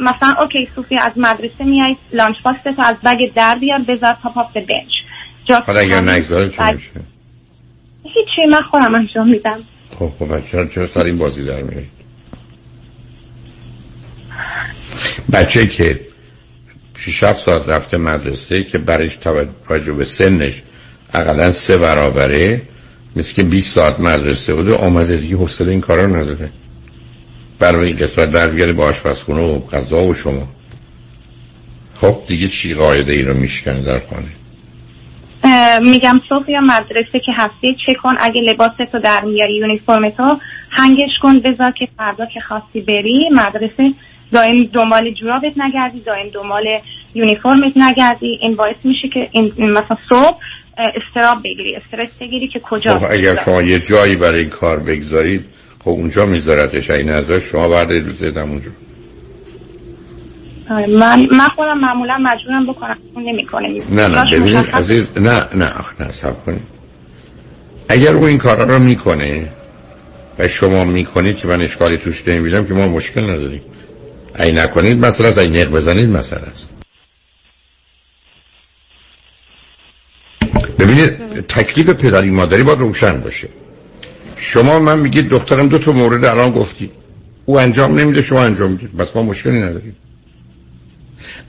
مثلا 0.00 0.34
OK 0.42 0.68
صوفیا 0.74 0.98
از 1.02 1.12
مدرسه 1.16 1.64
میای 1.64 1.96
lunch 2.12 2.36
box 2.44 2.62
تو 2.62 2.82
از 2.82 2.96
bag 3.04 3.32
در 3.34 3.58
بیار 3.60 3.78
بذار 3.78 4.16
top 4.22 4.38
of 4.38 4.52
bench. 4.56 5.60
حالا 5.66 5.80
اگر 5.80 6.00
نگذاره 6.00 6.48
چی 6.48 6.56
میشه؟ 6.72 6.90
هیچی 8.02 8.50
من 8.50 8.62
خودم 8.70 8.94
انجام 8.94 9.28
میدم. 9.28 9.60
خب 9.98 10.10
خب 10.18 10.34
بچه 10.34 10.46
چرا 10.50 10.66
چرا 10.66 10.86
سر 10.86 11.04
این 11.04 11.18
بازی 11.18 11.44
در 11.44 11.62
میارید 11.62 11.90
بچه 15.32 15.66
که 15.66 16.00
6 16.98 17.22
7 17.24 17.38
ساعت 17.44 17.68
رفته 17.68 17.96
مدرسه 17.96 18.62
که 18.64 18.78
برش 18.78 19.16
توجه 19.16 19.92
به 19.92 20.04
سنش 20.04 20.62
اقلا 21.14 21.50
سه 21.50 21.78
برابره. 21.78 22.62
مثل 23.16 23.34
که 23.34 23.42
20 23.42 23.74
ساعت 23.74 24.00
مدرسه 24.00 24.54
بوده 24.54 24.76
آمده 24.76 25.16
دیگه 25.16 25.36
حوصله 25.36 25.70
این 25.70 25.80
کارا 25.80 26.06
نداره. 26.06 26.50
برای 27.58 27.86
این 27.86 27.96
قسمت 27.96 28.28
برگرده 28.28 28.72
با 28.72 28.84
آشپزخونه 28.84 29.42
و 29.42 29.66
غذا 29.66 30.04
و 30.04 30.14
شما. 30.14 30.48
خب 31.94 32.22
دیگه 32.26 32.48
چی 32.48 32.74
قاعده 32.74 33.12
ای 33.12 33.22
رو 33.22 33.34
میشکنه 33.34 33.80
در 33.80 34.00
خانه؟ 34.10 34.28
میگم 35.80 36.20
صوفیا 36.28 36.60
مدرسه 36.60 37.20
که 37.26 37.32
هستی 37.36 37.76
چه 37.86 37.94
کن. 37.94 38.14
اگه 38.20 38.40
لباستو 38.40 38.98
در 39.02 39.20
میاری 39.20 39.56
یونیفرم 39.56 40.10
تو 40.10 40.38
هنگش 40.70 41.10
کن 41.22 41.38
بذار 41.38 41.70
که 41.70 41.88
فردا 41.96 42.26
که 42.26 42.40
خواستی 42.40 42.80
بری. 42.80 43.28
مدرسه 43.32 43.94
دائم 44.32 44.64
دنبال 44.64 45.10
جورابت 45.10 45.52
نگردی 45.56 46.00
دائم 46.00 46.28
دنبال 46.34 46.64
یونیفرمت 47.14 47.72
نگردی. 47.76 48.38
این 48.42 48.54
باعث 48.56 48.76
میشه 48.84 49.08
که 49.08 49.28
این 49.32 49.52
مثلا 49.58 49.96
صبح 50.08 50.38
استراب 50.80 51.38
بگیری 51.44 51.76
استرس 51.76 52.08
بگیری 52.20 52.48
که 52.48 52.60
کجا 52.60 52.98
خب 52.98 53.06
اگر 53.10 53.36
شما 53.36 53.62
یه 53.62 53.78
جایی 53.78 54.16
برای 54.16 54.40
این 54.40 54.50
کار 54.50 54.78
بگذارید 54.78 55.44
خب 55.78 55.88
اونجا 55.88 56.26
میذارتش 56.26 56.90
این 56.90 57.10
ازش 57.10 57.44
شما 57.44 57.68
بعد 57.68 57.92
روز 57.92 58.22
اونجا 58.22 58.70
آره، 60.70 60.86
من 60.86 61.28
من 61.30 61.48
خودم 61.48 61.78
معمولا 61.78 62.18
مجبورم 62.18 62.66
بکنم 62.66 62.96
اون 63.14 63.24
نمی‌کنه. 63.24 63.82
نه 63.90 64.08
نه 64.08 64.30
ببینید 64.32 64.66
عزیز 64.72 65.18
نه 65.18 65.44
نه 65.54 65.72
نه 66.00 66.12
سب 66.12 66.44
کنید. 66.44 66.62
اگر 67.88 68.14
او 68.14 68.24
این 68.24 68.38
کارا 68.38 68.64
رو 68.64 68.78
می‌کنه 68.78 69.52
و 70.38 70.48
شما 70.48 70.84
می‌کنید 70.84 71.36
که 71.36 71.48
من 71.48 71.62
اشکالی 71.62 71.96
توش 71.96 72.28
نمی‌بینم 72.28 72.66
که 72.66 72.74
ما 72.74 72.86
مشکل 72.86 73.22
نداریم. 73.22 73.62
ای 74.38 74.52
نکنید 74.52 75.04
مثلا 75.04 75.28
از 75.28 75.38
این 75.38 75.56
نق 75.56 75.70
بزنید 75.70 76.08
مثلا 76.08 76.38
است. 76.38 76.69
ببینید 80.80 81.10
تکلیف 81.48 81.88
پدری 81.88 82.30
مادری 82.30 82.62
باید 82.62 82.78
روشن 82.78 83.20
باشه. 83.20 83.48
شما 84.36 84.78
من 84.78 84.98
میگید 84.98 85.28
دخترم 85.28 85.68
دو 85.68 85.78
تا 85.78 85.92
مورد 85.92 86.24
الان 86.24 86.50
گفتید 86.50 86.92
او 87.44 87.60
انجام 87.60 87.98
نمیده 87.98 88.22
شما 88.22 88.42
انجام 88.42 88.70
می‌دید. 88.70 88.96
بس 88.96 89.08
ما 89.14 89.22
مشکلی 89.22 89.58
نداریم. 89.58 89.96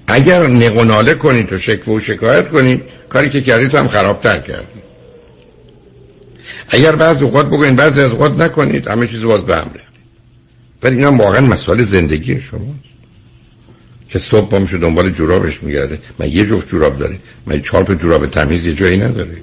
اگر 0.07 0.47
نق 0.47 0.77
و 0.77 0.83
ناله 0.83 1.13
کنید 1.13 1.53
و 1.53 1.57
شکوه 1.57 1.95
و 1.95 1.99
شکایت 1.99 2.49
کنید 2.49 2.83
کاری 3.09 3.29
که 3.29 3.41
کردید 3.41 3.75
هم 3.75 3.87
خرابتر 3.87 4.39
کردید. 4.39 4.83
اگر 6.69 6.95
بعض 6.95 7.21
اوقات 7.21 7.47
بگوین 7.47 7.75
بعضی 7.75 8.01
از 8.01 8.11
اوقات 8.11 8.39
نکنید 8.39 8.87
همه 8.87 9.07
چیز 9.07 9.21
باز 9.21 9.41
به 9.41 9.55
هم. 9.55 9.71
ولی 10.83 10.95
اینا 10.95 11.11
واقعا 11.11 11.41
مسئله 11.41 11.83
زندگی 11.83 12.39
شماست. 12.39 12.90
که 14.11 14.19
صبح 14.19 14.49
با 14.49 14.59
میشه 14.59 14.77
دنبال 14.77 15.09
جورابش 15.09 15.63
میگرده. 15.63 15.99
من 16.19 16.29
یه 16.29 16.45
جفت 16.45 16.67
جوراب 16.67 16.97
داره. 16.97 17.15
من 17.47 17.61
چهار 17.61 17.83
تا 17.83 17.95
جوراب 17.95 18.25
تمیز 18.25 18.65
یه 18.65 18.73
جایی 18.73 18.97
نداره. 18.97 19.37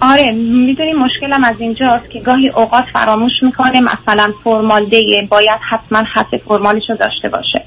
آره 0.00 0.32
می‌دونی 0.32 0.92
مشکلم 0.92 1.44
از 1.44 1.56
اینجاست 1.58 2.10
که 2.10 2.20
گاهی 2.20 2.48
اوقات 2.48 2.84
فراموش 2.92 3.32
می‌کنه 3.42 3.80
مثلا 3.80 4.32
فرمال 4.44 4.84
دیه 4.84 5.28
باید 5.30 5.58
حتما 5.70 6.04
خط 6.14 6.34
فرمالش 6.48 6.82
رو 6.88 6.96
داشته 6.96 7.28
باشه. 7.28 7.64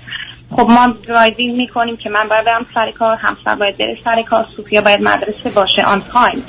خب 0.52 0.70
ما 0.70 0.94
driving 1.08 1.58
می‌کنیم 1.58 1.98
که 1.98 2.10
من 2.10 2.30
باید 2.30 2.46
برم 2.46 2.66
سر 2.74 2.92
کار 2.92 3.16
همسر 3.16 3.56
باید 3.56 3.78
بره 3.78 3.98
سر 4.04 4.22
کار 4.22 4.46
صوفیا 4.56 4.82
باید 4.82 5.02
مدرسه 5.02 5.50
باشه 5.56 5.82
on 5.86 6.04
time. 6.14 6.44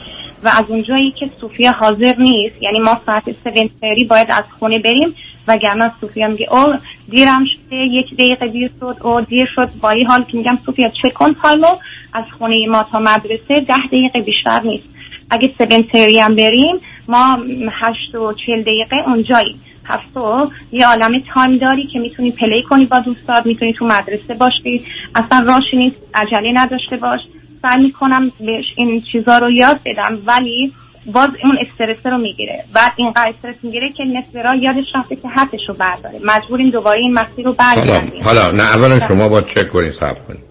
و 0.44 0.48
از 0.48 0.64
اونجایی 0.68 1.14
که 1.20 1.30
صوفیا 1.40 1.72
حاضر 1.72 2.14
نیست 2.18 2.62
یعنی 2.62 2.80
ما 2.80 3.00
ساعت 3.06 3.28
7 3.28 4.08
باید 4.08 4.28
از 4.30 4.44
خونه 4.58 4.78
بریم. 4.78 5.14
وگرنه 5.48 5.92
صوفیا 6.00 6.28
میگه 6.28 6.54
oh 6.54 6.74
دیرم 7.08 7.44
شده 7.44 7.76
یک 7.76 8.14
دقیقه 8.14 8.48
دیر 8.48 8.70
شد 8.80 8.96
oh 9.02 9.20
دیر 9.20 9.48
شد. 9.54 9.70
با 9.80 9.90
این 9.90 10.06
حال 10.06 10.22
که 10.22 10.36
میگم 10.38 10.58
صوفیا 10.66 10.88
چک 11.02 11.12
کن 11.14 11.34
time 11.42 11.70
و 11.70 11.76
از 12.12 12.24
خونه 12.38 12.66
ما 12.68 12.82
تا 12.92 12.98
مدرسه 12.98 13.60
ده 13.60 13.86
دقیقه 13.86 14.20
بیشتر 14.20 14.60
نیست. 14.60 14.84
اگه 15.30 15.50
seven 15.58 15.82
هم 16.22 16.34
بریم 16.34 16.76
ما 17.08 17.38
هشت 17.70 18.14
و 18.14 18.32
چل 18.46 18.62
دقیقه 18.62 18.96
اونجاییم. 19.06 19.60
هفت 19.84 20.16
و 20.16 20.50
یه 20.72 20.86
عالم 20.86 21.22
time 21.34 21.56
داری 21.56 21.86
که 21.86 21.98
می‌تونی 21.98 22.30
play 22.30 22.62
کنی 22.70 22.84
با 22.84 22.98
دوستات 22.98 23.46
می‌تونی 23.46 23.72
تو 23.72 23.84
مدرسه 23.86 24.34
باشی. 24.34 24.84
اصلا 25.14 25.54
راشی 25.54 25.76
نیست 25.76 26.00
عجله 26.14 26.52
نداشته 26.54 26.96
باش. 26.96 27.20
سعی 27.62 27.82
می‌کنم 27.82 28.32
بهش 28.40 28.64
این 28.76 29.02
چیزا 29.12 29.38
رو 29.38 29.50
یاد 29.50 29.80
بدم 29.86 30.18
ولی 30.26 30.72
باز 31.12 31.30
اون 31.44 31.58
استرس 31.60 31.96
رو 32.04 32.18
می‌گیره. 32.18 32.64
بعد 32.72 32.92
اینقدر 32.96 33.32
استرس 33.36 33.56
می‌گیره 33.62 33.92
که 33.96 34.04
نصف 34.04 34.44
راه 34.44 34.56
یادش 34.62 34.84
رفته 34.94 35.16
که 35.16 35.28
حتش 35.28 35.60
رو 35.68 35.74
برداره. 35.74 36.20
مجبوریم 36.24 36.70
دوباره 36.70 37.00
این 37.00 37.14
مسیر 37.14 37.44
رو 37.44 37.56
حالا 37.58 37.82
برگردیم. 37.82 38.22
حالا 38.22 38.50
نه 38.50 38.62
اولا 38.62 39.00
شما 39.00 39.28
با 39.28 39.40
چک 39.40 39.68
کنید 39.68 39.92
صبر 39.92 40.20
کنید؟ 40.28 40.48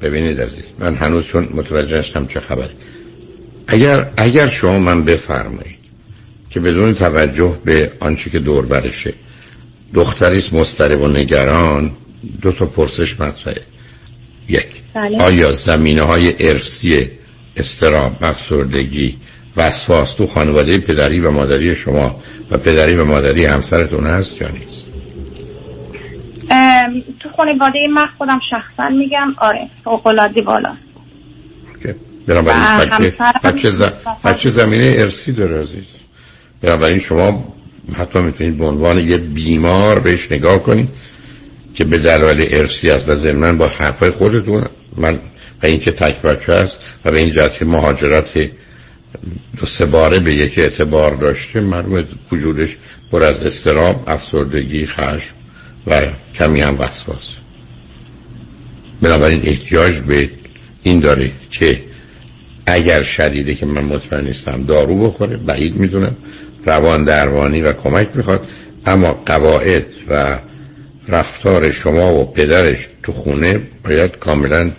ببینید 0.00 0.40
عزیز 0.40 0.64
من 0.78 0.94
هنوز 0.94 1.26
چون 1.26 1.48
متوجه 1.54 1.98
هستم 1.98 2.26
چه 2.26 2.40
خبره. 2.40 2.70
اگر 3.66 4.06
اگر 4.16 4.48
شما 4.48 4.78
من 4.78 5.04
بفرمایید 5.04 5.78
که 6.50 6.60
بدون 6.60 6.94
توجه 6.94 7.58
به 7.64 7.92
آنچه 8.00 8.30
که 8.30 8.38
دور 8.38 8.66
برشه 8.66 9.14
دختری 9.94 10.38
است 10.38 10.52
مضطرب 10.52 11.02
و 11.02 11.08
نگران 11.08 11.90
دو 12.42 12.52
تا 12.52 12.66
پرسش 12.66 13.20
مطرحه. 13.20 13.60
یک 14.48 14.66
بله. 14.94 15.22
آیا 15.22 15.52
زمینه 15.52 16.02
های 16.02 16.48
ارسی 16.48 17.10
استراب 17.56 18.16
افسردگی 18.24 19.16
وسواس 19.56 20.12
تو 20.14 20.26
خانواده 20.26 20.78
پدری 20.78 21.20
و 21.20 21.30
مادری 21.30 21.74
شما 21.74 22.20
و 22.50 22.58
پدری 22.58 22.94
و 22.94 23.04
مادری 23.04 23.44
همسرتون 23.44 24.06
هست 24.06 24.40
یا 24.40 24.48
نیست؟ 24.48 24.88
تو 27.20 27.28
خانواده 27.36 27.78
من 27.94 28.06
خودم 28.18 28.40
شخصا 28.50 28.88
میگم 28.88 29.34
آره 29.38 29.68
فوق‌العاده 29.84 30.42
بالا. 30.42 30.76
بنابراین 32.26 32.62
بچه, 32.62 32.94
همسرم 32.94 33.40
بچه, 33.44 33.70
ز... 33.70 33.82
بچه 34.24 34.48
زمینه 34.48 34.94
ارسی 34.96 35.32
داره 35.32 35.60
عزیز. 35.60 35.84
بنابراین 36.62 36.98
شما 36.98 37.54
حتی 37.98 38.20
می‌تونید 38.20 38.58
به 38.58 38.64
عنوان 38.64 38.98
یه 38.98 39.16
بیمار 39.16 39.98
بهش 39.98 40.32
نگاه 40.32 40.58
کنید 40.58 40.88
که 41.74 41.84
به 41.84 41.98
دلایل 41.98 42.48
ارسی 42.50 42.90
است 42.90 43.08
و 43.08 43.14
ضمن 43.14 43.58
با 43.58 43.66
حرفای 43.66 44.10
خودتون 44.10 44.64
من 44.96 45.14
و 45.62 45.66
اینکه 45.66 45.92
تک 45.92 46.22
بچه 46.22 46.52
است 46.52 46.80
و 47.04 47.10
به 47.10 47.20
این 47.20 47.30
جهت 47.30 47.62
مهاجرت 47.62 48.50
دو 49.56 49.66
سه 49.66 49.86
باره 49.86 50.18
به 50.18 50.34
یک 50.34 50.58
اعتبار 50.58 51.14
داشته 51.14 51.60
معلومه 51.60 52.04
وجودش 52.32 52.76
پر 53.12 53.22
از 53.22 53.46
استراب 53.46 54.04
افسردگی 54.06 54.86
خشم 54.86 55.34
و 55.86 56.02
کمی 56.34 56.60
هم 56.60 56.76
وسواس. 56.78 57.34
بنابراین 59.02 59.40
احتیاج 59.44 59.98
به 59.98 60.30
این 60.82 61.00
داره 61.00 61.30
که 61.50 61.82
اگر 62.66 63.02
شدیده 63.02 63.54
که 63.54 63.66
من 63.66 63.84
مطمئن 63.84 64.24
نیستم 64.24 64.62
دارو 64.62 65.08
بخوره 65.08 65.36
بعید 65.36 65.76
می‌دونم 65.76 66.16
روان 66.66 67.04
درمانی 67.04 67.60
و 67.60 67.72
کمک 67.72 68.08
می‌خواد. 68.14 68.48
اما 68.86 69.22
قواعد 69.26 69.86
و 70.08 70.38
رفتار 71.08 71.70
شما 71.70 72.14
و 72.14 72.32
پدرش 72.32 72.88
تو 73.02 73.12
خونه 73.12 73.60
باید 73.84 74.16
کاملا 74.16 74.70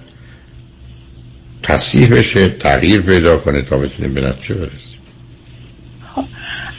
تصحیح 1.64 2.18
بشه 2.18 2.48
تغییر 2.48 3.02
پیدا 3.02 3.38
کنه 3.38 3.62
تا 3.62 3.78
بتونیم 3.78 4.14
به 4.14 4.22
نتیجه 4.22 4.56
برسیم. 4.56 5.00
خب 6.16 6.26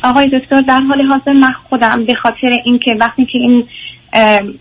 آقای 0.02 0.28
دکتر 0.28 0.60
در 0.60 0.80
حال 0.80 1.02
حاضر 1.02 1.32
من 1.32 1.52
خودم 1.68 2.04
به 2.04 2.14
خاطر 2.14 2.60
اینکه 2.64 2.96
وقتی 3.00 3.24
که 3.24 3.38
این 3.38 3.68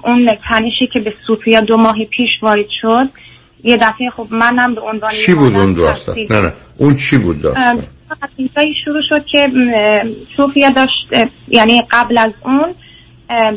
اون 0.04 0.32
تنشی 0.50 0.88
که 0.94 1.00
به 1.00 1.14
صوفیا 1.28 1.62
دو 1.62 1.78
ماه 1.78 2.06
پیش 2.06 2.30
وارد 2.42 2.66
شد 2.82 3.10
یه 3.64 3.78
دفعه 3.78 4.10
خب 4.18 4.28
منم 4.32 4.76
به 4.76 4.82
عنوان 4.82 5.12
چی 5.12 5.34
بود 5.34 5.56
اون 5.56 5.74
داستان 5.74 6.16
نه 6.30 6.42
نه 6.42 6.54
اون 6.78 6.96
چی 6.96 7.18
بود 7.18 7.42
داستان 7.42 7.84
شروع 8.86 9.02
شد 9.10 9.26
که 9.26 9.52
صوفیا 10.38 10.70
داشت 10.70 11.30
یعنی 11.48 11.84
قبل 11.92 12.18
از 12.18 12.32
اون 12.46 12.76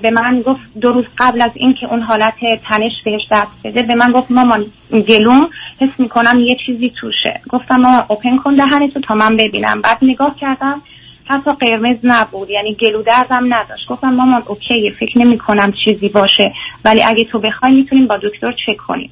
به 0.02 0.10
من 0.10 0.43
گفت 0.43 0.60
دو 0.80 0.93
روز 0.93 1.05
قبل 1.18 1.43
از 1.43 1.51
اینکه 1.55 1.86
اون 1.86 2.02
حالت 2.02 2.34
تنش 2.68 2.93
بهش 3.05 3.22
دست 3.30 3.52
بده 3.64 3.82
به 3.82 3.94
من 3.94 4.12
گفت 4.12 4.30
مامان 4.30 4.66
گلوم 5.09 5.48
حس 5.80 5.90
می‌کنم 5.98 6.40
یه 6.40 6.56
چیزی 6.66 6.93
توشه. 7.01 7.40
گفتم 7.48 7.76
مامان 7.76 8.05
اوپن 8.09 8.36
کن 8.36 8.55
دهنتو 8.55 9.01
تا 9.01 9.14
من 9.14 9.36
ببینم. 9.36 9.80
بعد 9.80 9.98
نگاه 10.02 10.36
کردم 10.40 10.82
حتی 11.24 11.51
قرمز 11.51 11.97
نبود 12.05 12.51
یعنی 12.51 12.74
گلو 12.74 13.02
دردم 13.02 13.55
نداشت. 13.55 13.88
گفتم 13.88 14.14
مامان 14.14 14.43
اوکیه 14.47 14.93
فکر 15.01 15.18
نمی 15.18 15.38
کنم 15.38 15.72
چیزی 15.84 16.09
باشه 16.09 16.52
ولی 16.84 17.02
اگه 17.02 17.24
تو 17.24 17.38
بخوای 17.38 17.74
می‌تونیم 17.74 18.06
با 18.06 18.16
دکتر 18.16 18.52
چک 18.52 18.76
کنیم. 18.76 19.10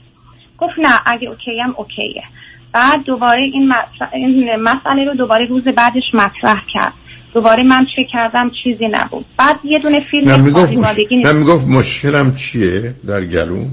گفت 0.59 0.79
نه 0.79 1.01
اگه 1.07 1.29
اوکی 1.29 1.61
هم 1.61 1.75
اوکیه. 1.77 2.23
بعد 2.73 3.05
دوباره 3.05 3.43
این 3.43 3.73
مسئله 4.57 5.05
رو 5.05 5.15
دوباره 5.15 5.47
روز 5.47 5.65
بعدش 5.65 6.15
مطرح 6.15 6.63
کرد. 6.73 6.93
دوباره 7.35 7.63
من 7.63 7.85
چک 7.85 8.13
کردم 8.13 8.51
چیزی 8.65 8.89
نبود. 8.89 9.25
بعد 9.39 9.57
یه 9.65 9.79
دونه 9.79 10.01
فیلم 10.01 10.29
نه 10.29 10.37
می‌گفت, 10.37 10.73
مش... 10.73 11.35
می‌گفت 11.35 11.69
مشکلم 11.69 12.35
چیه 12.35 12.95
در 13.07 13.25
گلو 13.25 13.65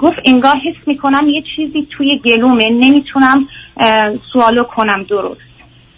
گفت 0.00 0.16
انگار 0.26 0.54
حس 0.56 0.88
می‌کنم 0.88 1.28
یه 1.28 1.42
چیزی 1.56 1.88
توی 1.90 2.20
گلومه 2.24 2.68
نمی‌تونم 2.70 3.48
سوالو 4.32 4.64
کنم 4.64 5.02
درست. 5.02 5.40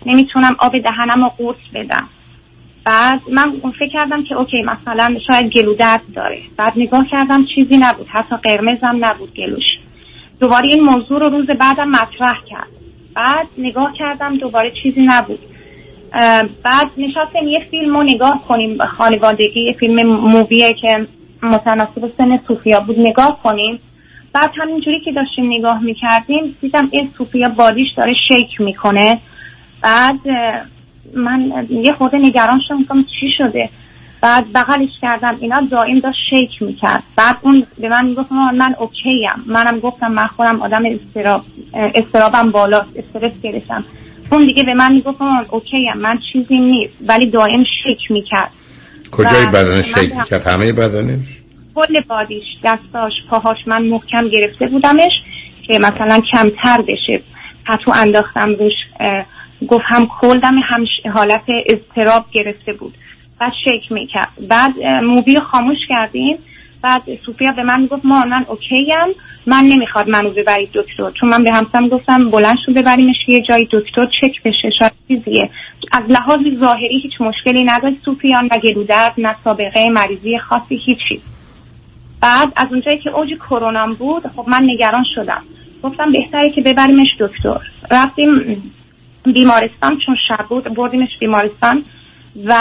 نمی‌تونم 0.07 0.57
آب 0.59 0.73
دهنم 0.79 1.25
رو 1.25 1.29
قورت 1.29 1.57
بدم. 1.75 2.09
بعد 2.85 3.21
من 3.33 3.53
فکر 3.79 3.89
کردم 3.93 4.25
که 4.25 4.35
OK 4.35 4.63
مثلا 4.63 5.17
شاید 5.27 5.53
گلو 5.53 5.75
درد 5.75 6.03
داره. 6.15 6.39
بعد 6.57 6.73
نگاه 6.77 7.07
کردم 7.11 7.45
چیزی 7.55 7.77
نبود 7.77 8.07
حتی 8.09 8.37
قرمزم 8.37 8.99
نبود 9.01 9.35
گلوش. 9.35 9.65
دوباره 10.41 10.69
این 10.69 10.83
موضوع 10.83 11.21
رو 11.21 11.29
روز 11.29 11.47
بعدم 11.47 11.89
مطرح 11.89 12.37
کرد. 12.51 12.69
بعد 13.15 13.47
نگاه 13.59 13.93
کردم 13.99 14.37
دوباره 14.37 14.73
چیزی 14.83 15.03
نبود. 15.03 15.39
بعد 16.63 16.91
نشستیم 16.97 17.49
یه 17.49 17.61
فیلم 17.71 17.97
رو 17.97 18.03
نگاه 18.03 18.45
کنیم 18.49 18.79
خانوادگی 18.87 19.61
یه 19.61 19.73
فیلم 19.73 20.03
movie 20.09 20.64
ه 20.64 20.75
که 20.75 21.07
متناسب 21.43 22.13
سن 22.19 22.39
صوفیا 22.49 22.81
بود 22.81 23.01
نگاه 23.01 23.41
کنیم. 23.43 23.81
بعد 24.33 24.51
همینجوری 24.57 25.01
که 25.01 25.13
داشتیم 25.13 25.53
نگاه 25.53 25.83
می‌کردیم 25.83 26.57
دیدم 26.61 26.89
این 26.93 27.11
صوفیا 27.19 27.49
body 27.49 27.76
ش 27.76 27.89
داره 27.97 28.15
shake 28.29 28.61
می‌کنه. 28.61 29.19
بعد 29.83 30.21
من 31.15 31.67
یه 31.71 31.93
خورده 31.93 32.19
نگران 32.19 32.61
شدم 32.69 33.03
چی 33.21 33.29
شده؟ 33.39 33.71
بعد 34.21 34.53
بغلش 34.55 34.91
کردم 35.03 35.37
اینا 35.41 35.61
دائم 35.71 35.99
داشت 35.99 36.19
shake 36.31 36.63
می‌کرد. 36.63 37.03
بعد 37.17 37.37
اون 37.43 37.67
به 37.79 37.89
من 37.89 38.05
می‌گفت 38.05 38.33
من 38.33 38.75
OK 38.79 39.27
ام 39.35 39.45
منم 39.47 39.81
گفتم 39.81 40.13
من 40.13 40.27
خودم 40.27 40.63
آدم 40.63 40.83
اضطراب 40.87 41.45
اضطرابم 41.75 42.51
بالا 42.51 42.87
استرس 42.97 43.33
گرفتم. 43.43 43.85
اون 44.33 44.47
دیگه 44.47 44.63
به 44.63 44.75
من 44.75 44.93
می‌گفت 44.93 45.19
OK 45.51 45.89
ام 45.93 45.99
من 45.99 46.19
چیزی 46.33 46.59
نیست. 46.59 46.95
ولی 47.07 47.27
دائم 47.27 47.65
shake 47.83 48.11
می‌کرد. 48.11 48.51
کجای 49.13 49.47
بدنش 49.47 49.95
shake 49.95 50.15
می‌کرد؟ 50.15 50.47
همه 50.47 50.73
بدنش؟ 50.73 51.27
کل 51.75 52.01
body 52.01 52.30
ش 52.30 52.45
دستاش 52.65 53.13
پاهاش. 53.31 53.57
من 53.67 53.83
محکم 53.83 54.29
گرفته 54.29 54.67
بودمش 54.67 55.13
که 55.67 55.79
مثلا 55.79 56.23
کمتر 56.33 56.83
بشه. 56.83 57.23
پتو 57.67 57.93
انداختم 57.95 58.49
روش 58.49 58.73
گفت 59.69 59.85
هم 59.87 60.09
کلدم 60.21 60.55
هم 60.65 60.87
حالت 61.15 61.45
اضطراب 61.67 62.25
گرفته 62.33 62.73
بود. 62.73 62.95
بعد 63.41 63.53
شیک 63.65 63.93
می‌کرد. 63.93 64.29
بعد 64.49 64.81
موبی 65.03 65.41
خاموش 65.41 65.79
کردیم. 65.89 66.39
بعد 66.83 67.03
صوفیا 67.27 67.53
به 67.53 67.63
من 67.63 67.87
گفت 67.87 68.05
ما 68.05 68.25
من 68.25 68.45
اوکیم 68.49 69.15
من 69.47 69.65
نمی‌خواد 69.65 70.09
منو 70.09 70.31
ببرید 70.31 70.71
دکتر. 70.75 71.11
چون 71.21 71.29
من 71.29 71.43
به 71.43 71.53
همسم 71.53 71.89
گفتم 71.89 72.31
بلند 72.31 72.57
شو 72.67 72.73
ببریمش 72.73 73.17
یه 73.29 73.41
جای 73.41 73.69
دکتر 73.73 74.05
چک 74.21 74.43
بشه 74.43 74.71
شاید 74.79 74.93
چیزیه. 75.09 75.51
از 75.93 76.03
لحاظ 76.09 76.41
ظاهری 76.61 77.01
هیچ 77.03 77.21
مشکلی 77.21 77.63
نداشت 77.65 77.97
صوفیان 78.05 78.49
و 78.51 78.59
گلو 78.59 78.85
درد 78.85 79.15
نه 79.19 79.37
سابقه 79.45 79.89
مریضی 79.91 80.39
خاصی 80.39 80.81
هیچی 80.87 81.23
بعد 82.21 82.53
از 82.57 82.73
اونجایی 82.73 82.99
که 82.99 83.11
اوج 83.11 83.29
کرونا 83.35 83.95
بود 83.95 84.23
خب 84.37 84.45
من 84.49 84.63
نگران 84.63 85.05
شدم. 85.15 85.43
گفتم 85.83 86.13
بهتره 86.13 86.51
که 86.51 86.63
ببریمش 86.63 87.09
دکتر. 87.21 87.61
رفتیم 87.91 88.63
بیمارستان 89.25 89.99
چون 90.07 90.17
شب 90.29 90.47
بود 90.49 90.65
بردیمش 90.65 91.19
بیمارستان 91.21 91.85
و 92.45 92.55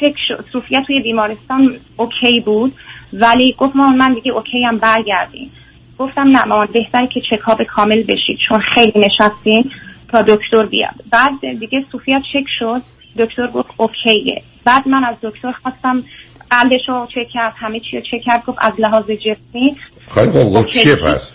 چک 0.00 0.14
صوفیا 0.52 0.84
توی 0.86 1.00
بیمارستان 1.00 1.76
OK 1.96 2.40
بود 2.40 2.74
ولی 3.12 3.54
گفت 3.58 3.76
مامان 3.76 3.96
من 3.96 4.14
دیگه 4.14 4.32
OK 4.32 4.64
ام 4.64 4.78
برگردیم. 4.78 5.50
گفتم 5.98 6.28
نه 6.28 6.44
مامان 6.44 6.68
بهتره 6.72 7.06
که 7.06 7.20
چکاب 7.30 7.62
کامل 7.62 8.02
بشید 8.02 8.38
چون 8.48 8.60
خیلی 8.60 9.06
نشستیم 9.06 9.70
تا 10.08 10.22
دکتر 10.22 10.66
بیاد. 10.66 10.94
بعد 11.10 11.58
دیگه 11.60 11.84
صوفیا 11.92 12.20
چک 12.32 12.44
شد 12.58 12.82
دکتر 13.18 13.46
گفت 13.46 13.70
OK 13.76 14.09
ه. 14.09 14.42
بعد 14.64 14.88
من 14.88 15.04
از 15.04 15.16
دکتر 15.22 15.52
خواستم 15.52 16.04
قلبش 16.50 16.88
رو 16.88 17.06
چک 17.14 17.28
کرد 17.32 17.54
همه 17.56 17.80
چی 17.80 17.96
رو 17.96 18.02
چک 18.02 18.24
کرد 18.24 18.44
گفت 18.46 18.58
از 18.60 18.72
لحاظ 18.78 19.10
جسمی 19.10 19.76
خیلی 20.14 20.28
گفت 20.28 20.68
چیه 20.68 20.96
پس؟ 20.96 21.32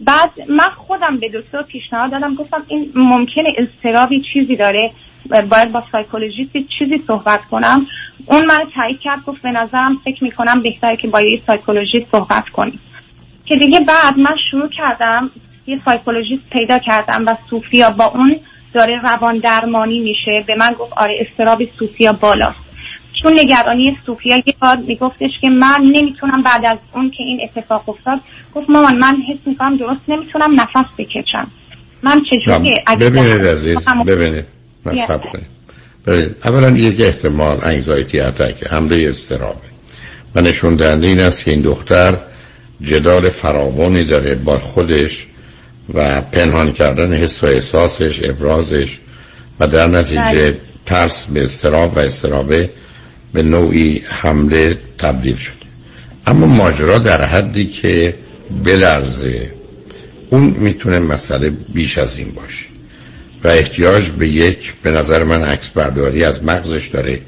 بعد 0.00 0.30
من 0.48 0.70
خودم 0.76 1.16
به 1.16 1.28
دکتر 1.28 1.62
پیشنهاد 1.62 2.10
دادم 2.10 2.34
گفتم 2.34 2.64
این 2.68 2.92
ممکنه 2.94 3.52
اضطرابی 3.58 4.22
چیزی 4.32 4.56
داره 4.56 4.90
باید 5.30 5.72
با 5.72 5.82
psychologist 5.92 6.52
چیزی 6.78 7.02
صحبت 7.06 7.40
کنم. 7.50 7.86
اون 8.26 8.46
من 8.46 8.60
تایید 8.74 9.00
کرد 9.00 9.24
گفت 9.26 9.42
به 9.42 9.50
نظرم 9.50 9.96
فکر 10.04 10.24
می‌کنم 10.24 10.62
بهتره 10.62 10.96
که 10.96 11.08
با 11.08 11.20
یه 11.20 11.42
psychologist 11.46 12.06
صحبت 12.12 12.48
کنیم. 12.48 12.80
که 13.50 13.56
دیگه 13.56 13.80
بعد 13.80 14.18
من 14.18 14.36
شروع 14.50 14.68
کردم 14.78 15.30
یه 15.66 15.80
psychologist 15.84 16.42
پیدا 16.52 16.78
کردم 16.78 17.26
و 17.26 17.36
صوفیا 17.50 17.90
با 17.90 18.04
اون 18.04 18.36
داره 18.74 19.00
روان 19.02 19.38
درمانی 19.38 19.98
میشه. 19.98 20.44
به 20.46 20.54
من 20.54 20.70
گفت 20.78 20.92
آره 20.96 21.26
اضطراب 21.26 21.62
صوفیا 21.78 22.12
بالاست. 22.12 22.58
چون 23.22 23.32
نگرانی 23.32 23.98
صوفیا 24.06 24.36
یه 24.36 24.54
بار 24.60 24.76
میگفتش 24.76 25.30
که 25.40 25.48
من 25.48 25.80
نمی‌تونم 25.82 26.42
بعد 26.42 26.64
از 26.64 26.78
اون 26.94 27.10
که 27.10 27.22
این 27.22 27.40
اتفاق 27.42 27.88
افتاد 27.88 28.20
گفت 28.54 28.70
مامان 28.70 28.96
من 28.96 29.16
حس 29.28 29.38
می‌کنم 29.46 29.76
درست 29.76 30.00
نمی‌تونم 30.08 30.60
نفس 30.60 30.88
بکشم. 30.98 31.50
من 32.02 32.22
چجوری 32.30 32.74
ببینید 33.00 33.46
عزیز 33.46 33.78
ببینید 34.06 34.46
ببینید 36.06 36.36
اولا 36.44 36.70
یک 36.70 37.00
احتمال 37.00 37.58
انگزایتی 37.62 38.20
اتک 38.20 38.72
حمله 38.72 39.08
استرابه. 39.08 39.70
و 40.34 40.40
نشون 40.40 40.76
دهنده 40.76 41.06
این 41.06 41.20
است 41.20 41.44
که 41.44 41.50
این 41.50 41.60
دختر 41.60 42.16
جدال 42.82 43.28
فراوانی 43.28 44.04
داره 44.04 44.34
با 44.34 44.58
خودش 44.58 45.26
و 45.94 46.22
پنهان 46.22 46.72
کردن 46.72 47.12
حس 47.12 47.42
و 47.42 47.46
احساسش 47.46 48.20
ابرازش 48.24 48.98
و 49.60 49.66
در 49.66 49.86
نتیجه 49.86 50.50
بله. 50.50 50.56
ترس 50.86 51.26
به 51.26 51.44
استراب 51.44 51.96
و 51.96 52.00
استرابه 52.00 52.70
به 53.32 53.42
نوعی 53.42 54.02
حمله 54.08 54.78
تبدیل 54.98 55.36
شده. 55.36 55.54
اما 56.26 56.46
ماجرا 56.46 56.98
در 56.98 57.24
حدی 57.24 57.64
که 57.64 58.14
بلرزه. 58.64 59.50
اون 60.30 60.42
می‌تونه 60.42 60.98
مسئله 60.98 61.50
بیش 61.50 61.98
از 61.98 62.18
این 62.18 62.30
باشه 62.30 62.66
و 63.44 63.48
احتیاج 63.48 64.08
به 64.10 64.28
یک 64.28 64.74
به 64.82 64.90
نظر 64.90 65.24
من 65.24 65.42
عکس 65.42 65.68
برداری 65.68 66.24
از 66.24 66.44
مغزش 66.44 66.88
داره 66.88 67.20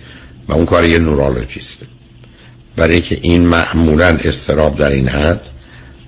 و 0.49 0.53
اون 0.53 0.66
کار 0.66 0.85
یه 0.85 0.99
نورالوجیسته. 0.99 1.87
برای 2.77 3.01
که 3.03 3.19
این 3.23 3.47
معمولا 3.47 4.19
استراب 4.24 4.78
در 4.78 4.89
این 4.89 5.09
حد 5.09 5.40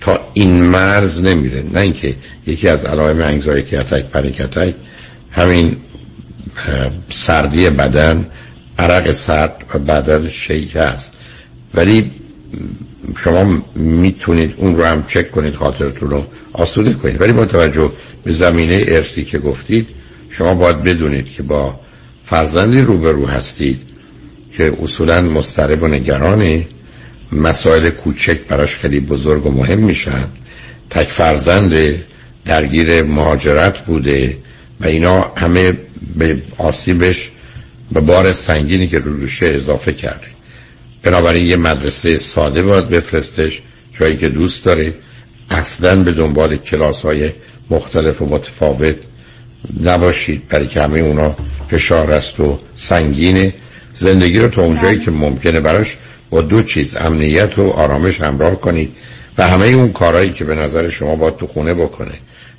تا 0.01 0.21
این 0.35 0.63
مرز 0.63 1.23
نمیره. 1.23 1.65
نه 1.73 1.81
اینکه 1.81 2.15
یکی 2.47 2.69
از 2.69 2.85
علائم 2.85 3.21
انگزایتی 3.21 3.77
اتک 3.77 4.05
پنیک 4.05 4.43
همین 5.31 5.77
سردی 7.11 7.71
بدن 7.71 8.27
عرق 8.79 9.13
سرد 9.13 9.57
و 9.75 9.79
بدن 9.79 10.29
شیک 10.29 10.77
هست. 10.77 11.13
ولی 11.75 12.11
شما 13.17 13.65
می‌تونید 13.75 14.55
اون 14.57 14.77
رو 14.77 14.85
هم 14.85 15.05
چک 15.07 15.31
کنید 15.31 15.55
خاطرتون 15.55 16.11
رو 16.11 16.25
آسوده 16.53 16.93
کنید. 16.93 17.21
ولی 17.21 17.33
با 17.33 17.45
توجه 17.45 17.93
به 18.25 18.33
زمینه 18.33 18.85
ارسی 18.89 19.25
که 19.25 19.39
گفتید 19.39 19.89
شما 20.31 20.55
باید 20.55 20.83
بدونید 20.83 21.33
که 21.33 21.43
با 21.43 21.81
فرزندی 22.25 22.81
روبرو 22.81 23.27
هستید. 23.27 23.94
که 24.57 24.73
اصولا 24.83 25.21
مسترب 25.23 25.83
و 25.83 25.89
نگرانه 25.89 26.67
مسائل 27.33 27.91
کوچک 27.91 28.39
براش 28.49 28.77
خیلی 28.77 29.01
بزرگ 29.01 29.47
و 29.47 29.51
مهم 29.51 29.79
میشن. 29.79 30.25
تک 30.91 31.09
فرزند 31.09 31.95
درگیر 32.45 33.03
مهاجرت 33.03 33.79
بوده 33.79 34.37
و 34.81 34.87
اینا 34.87 35.33
همه 35.37 35.73
به 36.17 36.43
آسیبش 36.59 37.31
به 37.93 38.01
بار 38.01 38.33
سنگینی 38.33 38.87
که 38.87 38.99
رو 38.99 39.13
روشه 39.13 39.47
اضافه 39.47 39.93
کرده. 39.93 40.27
بنابراین 41.03 41.47
یه 41.47 41.57
مدرسه 41.57 42.19
ساده 42.19 42.63
باید 42.63 42.89
بفرستش 42.89 43.63
جایی 43.99 44.17
که 44.17 44.29
دوست 44.29 44.65
داره. 44.65 44.95
اصلا 45.51 46.03
به 46.03 46.13
دنبال 46.13 46.57
کلاس 46.57 47.03
های 47.03 47.31
مختلف 47.71 48.23
و 48.23 48.27
متفاوت 48.27 48.97
نباشید 49.85 50.49
برای 50.49 50.69
که 50.69 50.83
همه 50.83 51.01
اونا 51.01 51.37
فشار 51.71 52.11
است 52.11 52.41
و 52.41 52.59
سنگینه. 52.75 53.55
زندگی 53.95 54.39
رو 54.39 54.49
تا 54.49 54.63
اونجایی 54.63 54.99
که 54.99 55.11
ممکنه 55.11 55.61
براش 55.61 55.97
با 56.31 56.41
دو 56.41 56.63
چیز 56.63 56.97
امنیت 56.97 57.59
و 57.59 57.71
آرامش 57.71 58.21
همراه 58.21 58.61
کنید 58.61 58.97
و 59.39 59.49
همه 59.49 59.67
اون 59.67 59.93
کارهایی 59.93 60.31
که 60.31 60.45
به 60.45 60.55
نظر 60.55 60.89
شما 60.89 61.17
با 61.17 61.31
تو 61.31 61.47
خونه 61.47 61.75
بکنه 61.75 62.13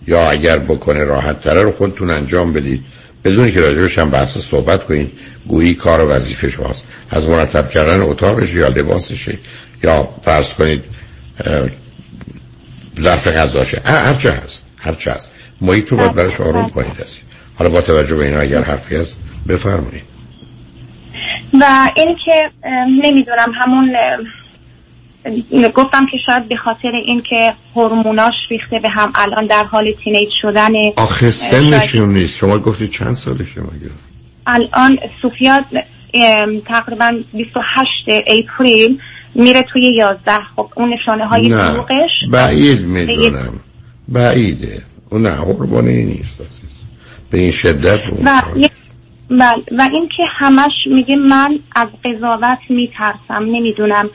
یا 0.08 0.30
اگر 0.30 0.60
بکنه 0.60 1.04
راحت 1.04 1.42
تره 1.42 1.64
رو 1.64 1.72
خودتون 1.72 2.10
انجام 2.10 2.54
بدید. 2.54 2.84
بدون 3.24 3.52
که 3.52 3.60
راجبش 3.60 4.00
هم 4.00 4.10
بحث 4.10 4.38
صحبت 4.38 4.86
کنید. 4.86 5.12
گویی 5.48 5.74
کار 5.74 6.02
و 6.02 6.10
وظیفه 6.10 6.50
شماست. 6.50 6.86
از 7.10 7.26
مرتب 7.26 7.70
کردن 7.70 8.02
اتاقش 8.02 8.54
یا 8.54 8.68
لباسشه 8.68 9.38
یا 9.84 10.10
فرض 10.24 10.54
کنید 10.54 10.84
ظرف 13.02 13.28
غذاشه 13.28 13.82
هرچه 13.86 14.32
هست 14.32 14.66
هرچه 14.78 15.12
هست. 15.12 15.30
محیط 15.62 15.92
رو 15.92 15.98
باید 15.98 16.14
برش 16.14 16.42
آروم 16.42 16.70
کنید. 16.70 17.00
هستی 17.02 17.22
حالا 17.56 17.70
با 17.70 17.82
توجه 17.82 18.16
به 18.16 18.26
اینا 18.26 18.40
اگر 18.40 18.64
حرفی 18.64 18.96
هست 18.96 19.16
بفرمایید. 19.48 20.15
و 21.62 21.92
این 21.96 22.16
که 22.26 22.50
نمی‌دونم 23.04 23.52
همون 23.56 23.96
گفتم 25.76 26.06
که 26.06 26.18
شاید 26.26 26.48
به 26.48 26.56
خاطر 26.56 26.92
اینکه 27.06 27.54
هورموناش 27.76 28.34
ریخته 28.50 28.80
به 28.80 28.90
هم 28.90 29.12
الان 29.16 29.46
در 29.46 29.64
حال 29.64 29.94
تینیج 30.04 30.30
شدن 30.42 30.72
آخه 30.98 31.32
سنشون 31.32 32.14
نیست. 32.14 32.38
شما 32.38 32.58
گفتید 32.58 32.92
چند 32.92 33.14
سالشه 33.14 33.62
مگه؟ 33.62 33.92
الان 34.48 35.00
سوفیا 35.22 35.66
تقریبا 36.68 37.18
28 37.34 37.90
اپریل 38.08 39.00
میره 39.36 39.64
توی 39.74 39.96
11 39.96 40.32
خب 40.56 40.70
اون 40.76 40.94
نشانه 40.94 41.26
های 41.28 41.50
دروغش 41.50 42.12
بعید 42.32 42.82
می‌دونم. 42.82 43.60
بعیده. 44.08 44.82
اون 45.10 45.22
نه 45.22 45.36
قربانی 45.36 46.06
نیست 46.06 46.42
به 47.32 47.40
این 47.40 47.52
شدت 47.52 48.00
اون 48.12 48.70
بله. 49.30 49.64
و 49.78 49.90
اینکه 49.94 50.24
همش 50.38 50.72
میگه 50.86 51.16
من 51.16 51.60
از 51.76 51.88
قضاوت 52.06 52.60
میترسم 52.70 53.46
نمی‌دونم. 53.52 54.10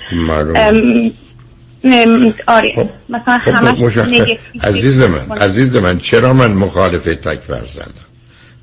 آره. 2.47 2.73
خب. 2.75 2.89
مثلا 3.09 3.39
خب 3.39 3.51
همش 3.51 3.99
عزیز 4.63 5.01
من 5.01 5.37
عزیز 5.37 5.77
من 5.77 5.99
چرا 5.99 6.33
من 6.33 6.53
مخالف 6.53 7.05
تک 7.05 7.41
فرزندم؟ 7.41 7.95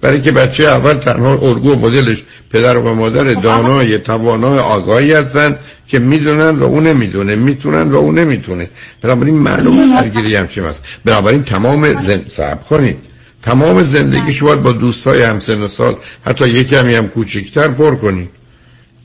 برای 0.01 0.21
که 0.21 0.31
بچه 0.31 0.63
اول 0.63 0.93
تنها 0.93 1.31
ارگو 1.41 1.75
مدلش 1.75 2.23
پدر 2.51 2.77
و 2.77 2.95
مادر 2.95 3.33
خب، 3.33 3.41
دانای 3.41 3.97
توانای 3.97 4.59
آگاهی 4.59 5.13
هستن 5.13 5.55
که 5.87 5.99
می‌دونن 5.99 6.49
و 6.49 6.63
اون 6.63 6.87
نمی‌دونه 6.87 7.35
می‌تونن 7.35 7.91
و 7.91 7.97
اون 7.97 8.19
نمی‌تونه. 8.19 8.69
بنابراین 9.01 9.37
معلومه 9.37 10.01
درگیری 10.01 10.35
همچین 10.35 10.63
هست 10.63 10.83
بنابراین 11.05 11.43
تمام 11.43 11.93
زن... 11.93 12.21
صبر 12.29 12.63
کنید. 12.69 12.97
تمام 13.41 13.81
زندگیش 13.81 14.43
باید 14.43 14.61
با 14.61 14.71
دوستای 14.71 15.21
همسن 15.21 15.61
و 15.61 15.67
سال 15.67 15.95
حتی 16.25 16.49
یکی 16.49 16.75
کمی 16.75 16.95
هم 16.95 17.07
کوچکتر 17.07 17.67
پر 17.67 17.95
کنید 17.95 18.29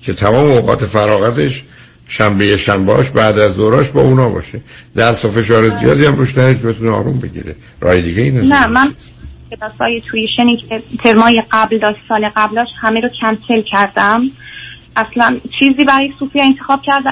که 0.03 0.13
تمام 0.13 0.51
اوقات 0.51 0.87
فراغتش 0.87 1.65
شنبه 2.09 2.57
شنبهاش 2.57 3.11
بعد 3.11 3.39
از 3.39 3.57
دوراش 3.57 3.89
با 3.91 4.01
اونا 4.01 4.29
باشه. 4.29 4.61
درس 4.95 5.25
و 5.25 5.31
فشار 5.31 5.69
زیادی 5.69 6.05
هم 6.05 6.17
روش 6.17 6.39
نهید 6.39 6.63
بتونه 6.63 6.91
آروم 6.91 7.21
بگیره. 7.21 7.57
رای 7.81 8.03
دیگه 8.03 8.23
اینه 8.23 8.43
نه 8.43 8.67
من 8.67 8.95
کلاسای 9.51 10.03
تویشنی 10.11 10.57
که 10.69 10.83
ترمای 11.05 11.43
قبل 11.53 11.79
داشت 11.79 11.99
سال 12.09 12.29
قبلش 12.37 12.69
همه 12.81 13.01
رو 13.01 13.09
کنسل 13.21 13.63
کردم. 13.73 14.23
اصلا 14.97 15.41
چیزی 15.59 15.85
برای 15.85 16.13
صوفیا 16.19 16.45
انتخاب 16.45 16.83
کرد 16.83 17.03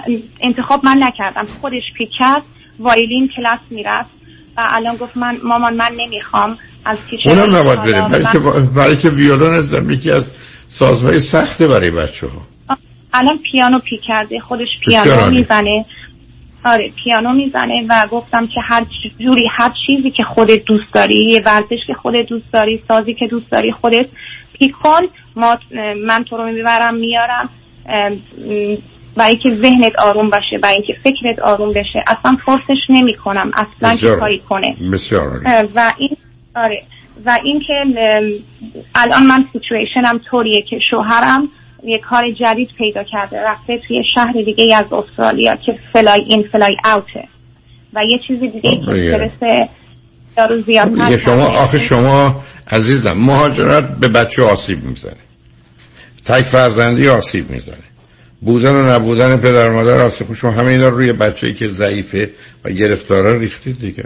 انتخاب 0.40 0.84
من 0.84 0.97
نکردم. 1.01 1.47
خودش 1.60 1.82
پیک 1.98 2.09
کرد 2.18 2.42
وایلین 2.78 3.30
کلاس 3.36 3.60
می‌رفت. 3.70 4.10
و 4.56 4.64
الان 4.66 4.97
گفت 4.97 5.16
من 5.16 5.38
مامان 5.44 5.74
من 5.74 5.90
نمی‌خوام. 5.97 6.59
از 6.85 6.98
اونم 7.24 7.57
نباید 7.57 7.82
بریم 7.82 8.09
برای 8.09 8.27
که, 8.32 8.39
برای 8.77 8.97
که 8.97 9.09
ویولون 9.09 9.55
هستم 9.55 9.90
یکی 9.90 10.11
از 10.11 10.32
سازهای 10.69 11.20
سخته 11.20 11.69
برای 11.69 11.90
بچه 11.90 12.27
ها 12.27 12.77
الان 13.12 13.39
پیانو 13.52 13.78
پی 13.78 14.01
کرده 14.09 14.40
خودش 14.40 14.69
پیانو 14.85 15.31
می‌زنه. 15.31 15.85
آره 16.65 16.93
پیانو 17.05 17.32
می‌زنه 17.32 17.86
و 17.89 18.07
گفتم 18.11 18.47
که 18.47 18.61
هر 18.61 18.86
جوری 19.19 19.44
هر 19.57 19.73
چیزی 19.86 20.11
که 20.11 20.23
خودت 20.23 20.65
دوست 20.65 20.93
داری 20.94 21.24
یه 21.31 21.43
ورزش 21.47 21.78
که 21.86 21.94
خودت 21.94 22.27
دوست 22.28 22.52
داری 22.52 22.82
سازی 22.89 23.15
که 23.15 23.27
دوست 23.27 23.51
داری 23.51 23.73
خودت 23.73 24.07
پیک 24.52 24.73
کن. 24.73 25.01
ما 25.36 25.59
من 26.07 26.24
تو 26.24 26.36
رو 26.36 26.52
می‌برم 26.52 26.94
میارم. 26.94 27.48
برای 29.16 29.36
که 29.36 29.51
ذهنت 29.51 29.98
آروم 29.98 30.31
باشه 30.31 30.59
برای 30.62 30.74
اینکه 30.74 30.94
فکرت 31.05 31.39
آروم 31.39 31.73
بشه 31.73 32.05
اصلا 32.07 32.36
فرسش 32.47 32.81
نمی 32.89 33.15
کنم 33.15 33.51
اصلا 33.55 33.97
که 33.97 34.16
کاری 34.20 34.43
کنه؟ 34.48 34.77
بسیار 34.93 35.28
و 35.74 35.93
این 35.98 36.16
آره. 36.55 36.82
و 37.27 37.39
اینکه 37.44 37.74
الان 38.94 39.27
من 39.27 39.44
سیچویشنم 39.52 40.20
طوریه 40.31 40.62
که 40.70 40.78
شوهرم 40.90 41.48
یه 41.85 41.98
کار 41.98 42.31
جدید 42.40 42.68
پیدا 42.78 43.02
کرده 43.05 43.36
رفته 43.47 43.81
توی 43.89 44.02
شهر 44.14 44.32
دیگه 44.32 44.77
از 44.77 44.93
استرالیا 44.93 45.56
که 45.56 45.78
فلای 45.93 46.20
این 46.28 46.48
فلای 46.52 46.77
اوته. 46.85 47.28
و 47.94 48.01
یه 48.05 48.18
چیزی 48.28 48.48
دیگه 48.48 48.70
که 48.70 49.14
استرس 49.14 49.68
دارو 50.36 50.62
زیاد 50.62 51.16
شما 51.16 51.44
آخه 51.44 51.78
شما 51.78 52.43
عزیزم 52.70 53.12
مهاجرت 53.12 53.98
به 53.98 54.09
بچه 54.09 54.43
آسیب 54.43 54.85
می‌زنه. 54.85 55.12
تک 56.24 56.43
فرزندی 56.43 57.09
آسیب 57.09 57.51
می‌زنه. 57.51 57.77
بودن 58.40 58.72
و 58.72 58.94
نبودن 58.94 59.36
پدر 59.36 59.70
مادر 59.70 59.98
آسیب 59.98 60.32
شما 60.32 60.51
همه 60.51 60.70
اینا 60.70 60.89
روی 60.89 61.12
بچه 61.12 61.52
که 61.55 61.66
ضعیفه 61.66 62.31
و 62.64 62.70
گرفتاره 62.70 63.39
ریختید 63.39 63.81
دیگه. 63.81 64.05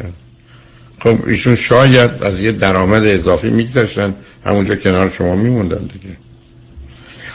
خب 1.01 1.19
ایشون 1.27 1.55
شاید 1.55 2.11
از 2.23 2.41
یه 2.41 2.53
درآمد 2.53 3.07
اضافی 3.07 3.51
میگذاشتن 3.51 4.15
همونجا 4.47 4.77
کنار 4.77 5.11
شما 5.11 5.37
میموندن 5.37 5.91
دیگه. 5.93 6.17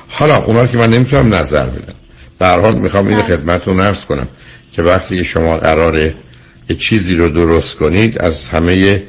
حالا 0.07 0.43
اونا 0.43 0.67
که 0.67 0.77
من 0.77 0.89
نمی‌تونم 0.89 1.33
نظر 1.33 1.65
بدم. 1.65 1.93
در 2.39 2.59
حال 2.59 2.75
می‌خوام 2.75 3.07
این 3.07 3.21
خدمت 3.21 3.67
رو 3.67 3.73
نرس 3.73 4.01
کنم 4.05 4.27
که 4.73 4.81
وقتی 4.81 5.23
شما 5.23 5.57
قراره 5.57 6.15
یه 6.69 6.75
چیزی 6.75 7.15
رو 7.15 7.29
درست 7.29 7.75
کنید 7.75 8.19
از 8.19 8.47
همه 8.47 9.03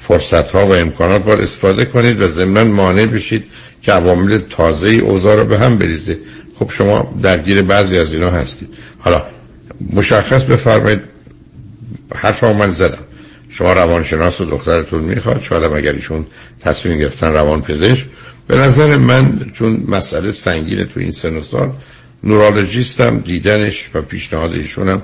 فرصت 0.00 0.50
ها 0.50 0.66
و 0.66 0.74
امکانات 0.74 1.24
باید 1.24 1.40
استفاده 1.40 1.84
کنید 1.84 2.22
و 2.22 2.26
ضمن 2.26 2.66
مانع 2.66 3.06
بشید 3.06 3.44
که 3.82 3.92
عوامل 3.92 4.38
تازه 4.50 4.88
اوضاع 4.88 5.36
رو 5.36 5.44
به 5.44 5.58
هم 5.58 5.78
بریزه. 5.78 6.18
خب 6.58 6.70
شما 6.70 7.14
درگیر 7.22 7.62
بعضی 7.62 7.98
از 7.98 8.12
اینا 8.12 8.30
هستید. 8.30 8.68
حالا 8.98 9.26
مشخص 9.92 10.44
بفرمایید. 10.44 11.00
حرف 12.14 12.44
من 12.44 12.70
زدم. 12.70 13.05
شما 13.58 13.72
روانشناس 13.72 14.40
و 14.40 14.44
دخترتون 14.44 15.02
می‌خواد 15.04 15.40
شاید 15.40 15.64
اگر 15.64 15.92
ایشون 15.92 16.26
تصمیم 16.60 16.98
گرفتن 16.98 17.32
روان 17.32 17.62
پزشک 17.62 18.06
به 18.46 18.56
نظر 18.56 18.96
من 18.96 19.50
چون 19.54 19.84
مسئله 19.88 20.32
سنگینه 20.32 20.84
تو 20.84 21.00
این 21.00 21.10
سن 21.10 21.36
و 21.36 21.42
سال 21.42 21.72
نورالوجیستم 22.24 23.18
دیدنش 23.18 23.90
و 23.94 24.02
پیشنهاد 24.02 24.52
ایشونم 24.52 25.02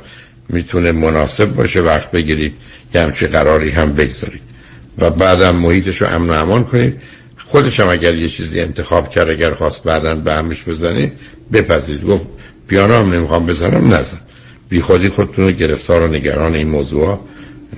می‌تونه 0.49 0.93
مناسب 0.93 1.55
باشه 1.55 1.81
وقت 1.81 2.11
بگیرید 2.11 2.53
یه 2.95 3.01
همچه 3.01 3.27
قراری 3.27 3.71
هم 3.71 3.93
بگذارید. 3.93 4.43
و 4.99 5.11
بعدم 5.11 5.57
محیطش 5.57 6.03
رو 6.03 6.09
امن 6.09 6.31
و 6.31 6.33
امان 6.33 6.65
کنید. 6.65 7.03
خودش 7.47 7.81
هم 7.81 7.89
اگر 7.89 8.15
یه 8.15 8.29
چیزی 8.29 8.61
انتخاب 8.61 9.11
کرد 9.11 9.31
اگر 9.31 9.55
خواست 9.55 9.85
بعدا 9.85 10.15
به 10.15 10.33
همش 10.33 10.65
بزنید 10.65 11.13
بپذیرید. 11.53 12.05
گفت 12.05 12.27
پیانو 12.69 12.95
هم 12.95 13.13
نمی‌خوام 13.13 13.47
بزنم 13.47 13.95
نزن. 13.95 14.19
بی 14.69 14.81
خودی 14.81 15.09
خودتون 15.09 15.45
رو 15.45 15.51
گرفتار 15.51 16.03
و 16.03 16.07
نگران 16.07 16.55
این 16.55 16.69
موضوع 16.69 17.21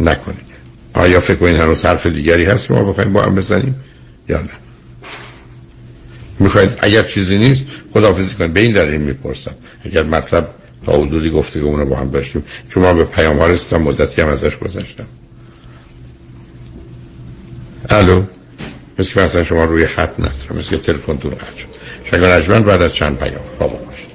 نکنید. 0.01 0.54
آیا 0.95 1.21
فکر 1.21 1.37
کنید 1.37 1.57
هنوز 1.57 1.85
حرف 1.85 2.07
دیگری 2.07 2.45
هست 2.45 2.71
ما 2.71 2.85
بخوایم 2.85 3.13
با 3.13 3.23
هم 3.23 3.35
بزنیم؟ 3.35 3.75
یا 4.29 4.41
نه؟ 4.41 4.51
می‌خواید 6.41 6.71
اگر 6.81 7.03
چیزی 7.03 7.39
نیست 7.39 7.67
خداحافظی 7.93 8.35
کنید. 8.35 8.53
به 8.53 8.61
این 8.61 8.73
دلیل 8.73 9.01
می‌پرسم. 9.01 9.55
اگر 9.85 10.03
مطلب 10.03 10.49
تا 10.87 10.93
حدودی 10.93 11.31
گفته 11.31 11.61
که 11.61 11.67
اونو 11.67 11.85
با 11.85 11.97
هم 11.97 12.11
داشتیم. 12.11 12.45
چون 12.69 12.83
ما 12.83 12.95
به 12.95 13.05
پیام 13.05 13.43
رسیدم 13.43 13.83
مدتی 13.83 14.23
هم 14.23 14.29
ازش 14.29 14.59
گذاشتم 14.59 15.07
الو؟ 17.89 18.23
مثل 18.99 19.15
که 19.15 19.21
مثلا 19.21 19.45
شما 19.45 19.65
روی 19.65 19.87
خط 19.87 20.21
ندارم 20.21 20.59
مثل 20.59 20.71
که 20.71 20.77
تلفن 20.77 21.17
تون 21.17 21.31
قطع 21.31 21.57
شد. 21.57 21.69
شنگان 22.05 22.63
بعد 22.63 22.83
از 22.83 22.95
چند 22.95 23.19
پیام. 23.19 23.41
بابا 23.59 23.77
باشید. 23.77 24.15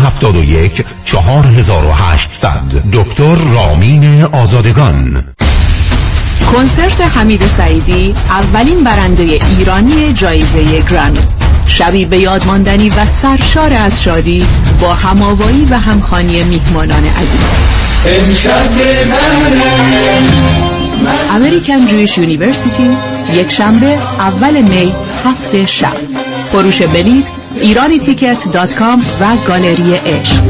4800 1.05 2.61
دکتر 2.93 3.35
رامین 3.35 4.23
آزادگان. 4.23 5.23
کنسرت 6.53 7.01
حمید 7.01 7.47
سعیدی 7.47 8.15
اولین 8.29 8.83
برنده 8.83 9.23
ایرانی 9.23 10.13
جایزه 10.13 10.81
گرامی. 10.81 11.19
شبی 11.65 12.05
به 12.05 12.17
یاد 12.17 12.45
ماندنی 12.45 12.89
و 12.89 13.05
سرشار 13.05 13.73
از 13.73 14.03
شادی 14.03 14.45
با 14.81 14.93
هماوایی 14.93 15.65
و 15.69 15.77
همخانی 15.79 16.43
میهمانان 16.43 17.03
عزیز. 17.03 17.71
American 21.35 21.87
Jewish 21.87 22.17
University 22.17 22.97
یک 23.33 23.51
شنبه 23.51 23.97
اول 24.19 24.61
می 24.61 24.93
هفت 25.25 25.65
شب. 25.65 26.10
فروش 26.51 26.81
بلیت 26.81 27.31
ایرانی 27.55 27.99
تیکت 27.99 28.51
dot 28.51 28.75
com 28.75 28.99
و 29.21 29.35
گالری 29.47 29.95
عشق. 29.95 30.41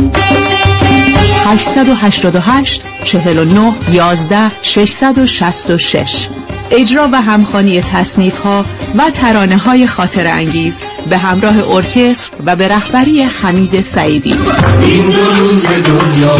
888 1.46 2.84
49 3.04 3.74
11 3.92 4.52
666 4.62 6.28
اجرا 6.72 7.10
و 7.12 7.22
همخوانی 7.22 7.82
تصنیف 7.82 8.40
ها 8.40 8.66
و 8.98 9.10
ترانه 9.10 9.58
های 9.58 9.88
خاطر 9.88 10.28
انگیز 10.28 10.80
به 11.10 11.18
همراه 11.18 11.72
ارکستر 11.72 12.30
و 12.46 12.56
به 12.56 12.68
رهبری 12.68 13.24
حمید 13.24 13.82
سعیدی. 13.82 14.36
این 14.82 15.10
دو 15.10 15.32
روز 15.32 15.66
دنیا 15.66 16.38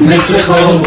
مثل 0.00 0.40
خواب 0.40 0.86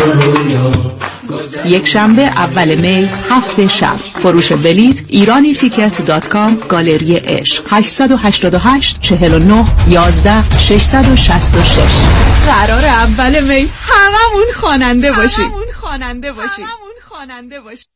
یک 1.65 1.87
شنبه 1.87 2.21
اول 2.21 2.75
می 2.75 3.09
هفت 3.29 3.67
شب. 3.67 3.95
فروش 3.95 4.51
بلیت 4.51 5.01
ایرانی 5.07 5.53
تیکت 5.53 6.05
دات 6.05 6.27
کام 6.27 6.55
گالری 6.55 7.15
عشق. 7.15 7.63
888 7.69 9.01
49 9.01 9.65
11 9.89 10.59
666 10.59 11.55
قرار 12.45 12.85
اول 12.85 13.43
می. 13.43 13.69
هممون 13.81 14.45
خواننده 14.55 15.11
باشیم 15.11 15.45
هممون 15.45 15.65
خواننده 15.81 16.31
باشیم 16.31 16.65
خواننده 17.09 17.61
باشیم 17.61 17.87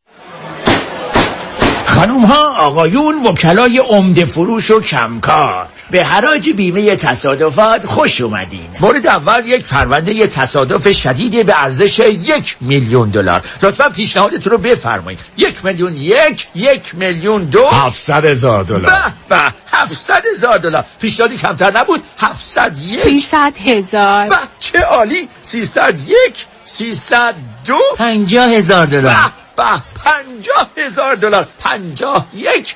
خانوم 1.85 2.25
ها 2.25 2.55
آقایون 2.57 3.25
وکلای 3.25 3.77
عمده 3.77 4.25
فروش 4.25 4.71
و 4.71 4.81
کمکار. 4.81 5.69
به 5.91 6.03
حراج 6.03 6.49
بیمه 6.49 6.95
تصادفات 6.95 7.85
خوش 7.85 8.21
اومدین. 8.21 8.69
مورد 8.79 9.07
اول 9.07 9.45
یک 9.45 9.65
پرونده 9.65 10.27
تصادف 10.27 10.91
شدید 10.91 11.45
به 11.45 11.63
ارزش 11.63 11.99
یک 11.99 12.57
میلیون 12.61 13.09
دلار. 13.09 13.43
لطفا 13.61 13.89
پیشنهادتون 13.89 14.51
رو 14.51 14.57
بفرمایید. 14.57 15.19
یک 15.37 15.65
میلیون 15.65 15.95
یک 15.95 16.47
یک 16.55 16.95
میلیون 16.95 17.43
دو. 17.43 17.67
هفتصد 17.67 18.25
هزار 18.25 18.63
دلار. 18.63 18.81
به 18.81 19.01
به 19.29 19.53
هفتصد 19.71 20.23
هزار 20.33 20.57
دلار. 20.57 20.85
پیشنهادی 21.01 21.37
کمتر 21.37 21.77
نبود. 21.77 22.03
هفتصد 22.19 22.77
یک. 22.79 22.99
سیصد 22.99 23.53
هزار. 23.65 24.29
به 24.29 24.35
چه 24.59 24.79
عالی. 24.79 25.29
سیصد 25.41 25.93
یک 26.07 26.45
سیصد 26.63 27.35
دو. 27.67 27.79
پنجاه 27.97 28.49
هزار 28.49 28.85
دلار. 28.85 29.15
به 29.57 29.63
پنجاه 30.05 30.69
هزار 30.77 31.15
دلار. 31.15 31.47
پنجاه 31.59 32.25
یک 32.33 32.75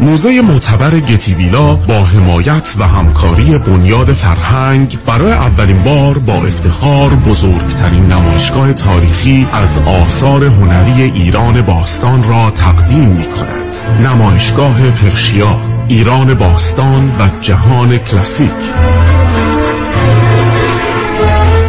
موزه 0.00 0.40
معتبر 0.40 1.00
گتیویلا 1.00 1.74
با 1.74 2.04
حمایت 2.04 2.72
و 2.78 2.88
همکاری 2.88 3.58
بنیاد 3.58 4.12
فرهنگ 4.12 4.98
برای 5.06 5.32
اولین 5.32 5.82
بار 5.82 6.18
با 6.18 6.32
افتخار 6.32 7.14
بزرگترین 7.14 8.06
نمایشگاه 8.06 8.72
تاریخی 8.72 9.46
از 9.52 9.78
آثار 9.78 10.44
هنری 10.44 11.02
ایران 11.02 11.62
باستان 11.62 12.28
را 12.28 12.50
تقدیم 12.50 13.08
می 13.08 13.24
کند. 13.24 13.76
نمایشگاه 14.06 14.90
پرشیا 14.90 15.60
ایران 15.88 16.34
باستان 16.34 17.08
و 17.08 17.28
جهان 17.40 17.98
کلاسیک. 17.98 18.50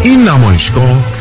این 0.04 0.30
نمایشگاه 0.30 1.21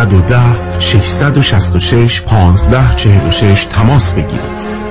310 0.01 0.79
666 0.79 2.23
1546 2.27 3.65
تماس 3.65 4.11
بگیرید. 4.11 4.90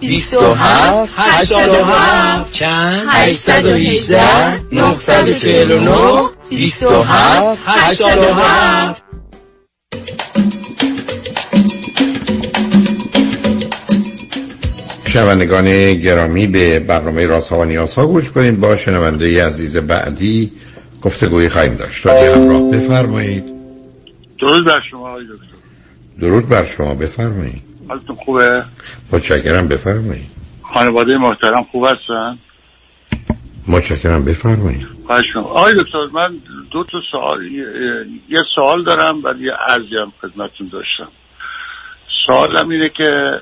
27 0.00 1.10
87 1.16 2.52
چند؟ 2.52 3.06
818 3.08 4.60
949 4.72 6.28
27 6.50 7.58
87 7.66 9.04
شنوندگان 15.06 15.94
گرامی 15.94 16.46
به 16.46 16.80
برنامه 16.80 17.26
راست 17.26 17.48
ها 17.48 17.58
و 17.58 17.64
نیاز 17.64 17.94
ها 17.94 18.06
گوش 18.06 18.30
کنید. 18.30 18.60
با 18.60 18.76
شنونده 18.76 19.46
عزیز 19.46 19.76
بعدی 19.76 20.52
گفتگوی 21.02 21.48
خواهیم 21.48 21.74
داشت. 21.74 22.06
رادی 22.06 22.26
همراه 22.26 22.70
بفرمایید. 22.70 23.44
درود 24.40 24.64
بر 24.64 24.80
شما 24.90 25.08
آقای 25.08 25.24
دکتر. 25.24 25.56
درود 26.20 26.48
بر 26.48 26.64
شما 26.64 26.94
بفرمایید. 26.94 27.67
حالتون 27.88 28.16
خوبه؟ 28.16 28.64
متشکرم 29.12 29.68
بفرمایید. 29.68 30.30
خانواده 30.62 31.18
محترم 31.18 31.64
خوب 31.72 31.84
هستن؟ 31.84 32.38
متشکرم 33.68 34.24
بفرمایید. 34.24 34.86
خواهش 35.06 35.24
می‌کنم. 35.26 35.44
آقای 35.44 35.74
دکتر 35.74 36.06
من 36.12 36.38
دو 36.70 36.84
تا 36.84 36.98
سوال 37.10 37.52
یه 38.28 38.40
سوال 38.54 38.84
دارم 38.84 39.24
ولی 39.24 39.44
یه 39.44 39.52
عرضی 39.52 39.96
هم 40.02 40.12
خدمتتون 40.22 40.68
داشتم. 40.68 41.08
سوالم 42.26 42.68
اینه 42.68 42.88
که 42.96 43.40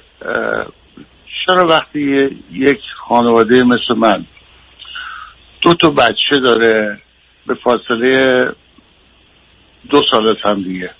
چرا 1.47 1.66
وقتی 1.66 2.28
یک 2.52 2.78
خانواده 3.09 3.62
مثل 3.62 3.94
من 3.97 4.24
دو 5.62 5.74
تا 5.74 5.90
بچه 5.90 6.39
داره 6.43 6.98
به 7.47 7.55
فاصله 7.64 8.44
دو 9.90 10.02
سال 10.10 10.28
از 10.28 10.36
هم 10.44 10.62
دیگه؟ 10.62 10.90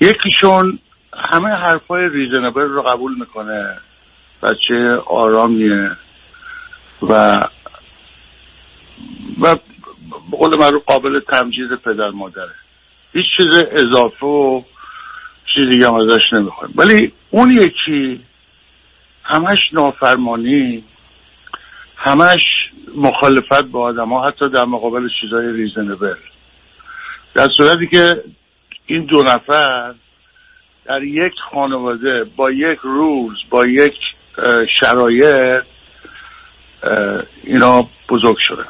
یکیشون 0.00 0.78
همه 1.18 1.48
حرفای 1.48 2.08
ریزنبل 2.08 2.62
رو 2.62 2.82
قبول 2.82 3.18
می‌کنه. 3.18 3.78
بچه 4.42 5.02
آرامیه. 5.06 5.90
و 7.02 7.40
و 9.40 9.56
به 10.30 10.36
قول 10.36 10.56
معروف 10.58 10.82
قابل 10.84 11.20
تمجید 11.20 11.74
پدر 11.74 12.10
مادره. 12.10 12.54
هیچ 13.12 13.24
چیز 13.36 13.58
اضافه 13.70 14.26
و 14.26 14.62
چیز 15.54 15.68
دیگه 15.68 15.88
هم 15.88 15.94
ازش 15.94 16.22
نمی‌خوایم. 16.32 16.74
ولی 16.76 17.12
اون 17.30 17.50
یکی 17.50 18.20
همش 19.22 19.58
نافرمانی 19.72 20.84
همش 21.96 22.40
مخالفت 22.96 23.62
با 23.62 23.82
آدم 23.82 24.08
ها 24.08 24.28
حتی 24.28 24.48
در 24.48 24.64
مقابل 24.64 25.08
چیزهای 25.20 25.52
ریزنبل 25.52 26.14
در 27.34 27.48
صورتی 27.56 27.86
که 27.86 28.24
این 28.86 29.04
دو 29.04 29.22
نفر 29.22 29.94
در 30.88 31.02
یک 31.02 31.32
خانواده 31.52 32.24
با 32.36 32.50
یک 32.50 32.78
روز 32.82 33.36
با 33.50 33.66
یک 33.66 33.94
شرایط 34.80 35.62
اینا 37.44 37.88
بزرگ 38.08 38.36
شدن. 38.38 38.64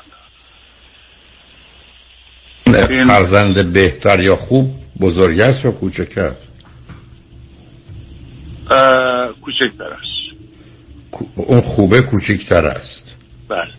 فرزند 3.08 3.72
بهتر 3.72 4.20
یا 4.20 4.36
خوب 4.36 4.70
بزرگ 5.00 5.40
است 5.40 5.64
یا 5.64 5.70
کوچک 5.70 6.18
است؟ 6.18 6.48
کوچکتر 9.42 9.84
است. 9.84 10.08
اون 11.34 11.60
خوبه 11.60 12.02
کوچکتر 12.02 12.66
است. 12.66 13.16
بله. 13.48 13.70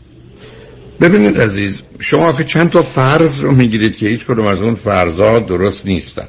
ببینید 1.02 1.42
عزیز 1.42 1.84
شما 2.00 2.30
آخه 2.30 2.44
چند 2.44 2.70
تا 2.70 2.82
فرض 2.82 3.44
رو 3.44 3.52
می‌گیرید 3.52 3.98
که 3.98 4.06
هیچ 4.08 4.26
کدوم 4.26 4.46
از 4.46 4.62
اون 4.62 4.76
فرضا 4.76 5.40
درست 5.40 5.86
نیستن. 5.86 6.28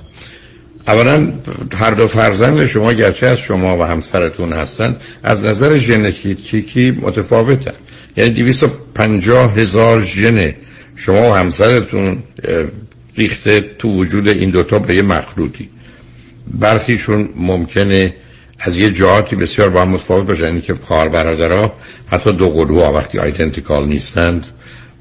اولا 0.91 1.33
هر 1.73 1.91
دو 1.91 2.09
فرزند 2.09 2.67
شما 2.67 2.93
گرچه 2.93 3.27
از 3.27 3.39
شما 3.39 3.79
و 3.79 3.83
همسرتون 3.83 4.53
هستن 4.53 4.97
از 5.23 5.45
نظر 5.45 5.77
ژنتیکی 5.77 6.99
متفاوتن. 7.01 7.73
یعنی 8.17 8.31
250 8.31 9.55
هزار 9.55 10.03
ژن 10.03 10.55
شما 10.97 11.31
و 11.31 11.35
همسرتون 11.35 12.23
ریخته 13.19 13.61
تو 13.61 13.89
وجود 13.89 14.29
این 14.29 14.51
دوتا 14.51 14.79
به 14.79 14.97
یه 14.97 15.03
مخلوطی. 15.03 15.69
برخیشون 16.47 17.29
ممکنه 17.37 18.15
از 18.59 18.77
یه 18.77 18.91
جهاتی 18.91 19.37
بسیار 19.37 19.71
با 19.71 19.83
هم 19.83 19.89
متفاوت 19.89 20.27
باشن. 20.27 20.45
یعنی 20.45 20.61
که 20.61 20.75
خواهر 20.75 21.09
برادرها 21.09 21.73
حتی 22.07 22.33
دو 22.33 22.49
قلوها 22.51 22.93
وقتی 22.93 23.19
آیدنتیکال 23.19 23.87
نیستند 23.87 24.47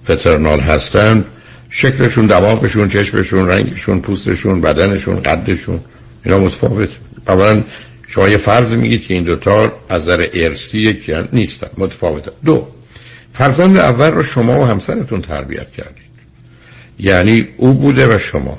پترنال 0.05 0.59
هستند. 0.59 1.25
شکلشون 1.69 2.27
دماغشون 2.27 2.87
چشمشون 2.87 3.47
رنگشون 3.47 4.01
پوستشون 4.01 4.61
بدنشون 4.61 5.21
قدشون 5.21 5.79
اینا 6.25 6.39
متفاوت. 6.39 6.89
اولا 7.27 7.63
شما 8.07 8.29
یه 8.29 8.37
فرض 8.37 8.73
میگید 8.73 9.05
که 9.05 9.13
این 9.13 9.23
دوتا 9.23 9.73
از 9.89 10.01
نظر 10.03 10.27
ارسی 10.33 10.77
یکی 10.79 11.13
نیستن 11.33 11.67
متفاوتن. 11.77 12.31
دو 12.45 12.67
فرزند 13.33 13.77
اول 13.77 14.11
رو 14.11 14.23
شما 14.23 14.59
و 14.59 14.65
همسرتون 14.65 15.21
تربیت 15.21 15.71
کردید. 15.71 16.09
یعنی 16.99 17.47
او 17.57 17.73
بوده 17.73 18.15
و 18.15 18.17
شما. 18.17 18.57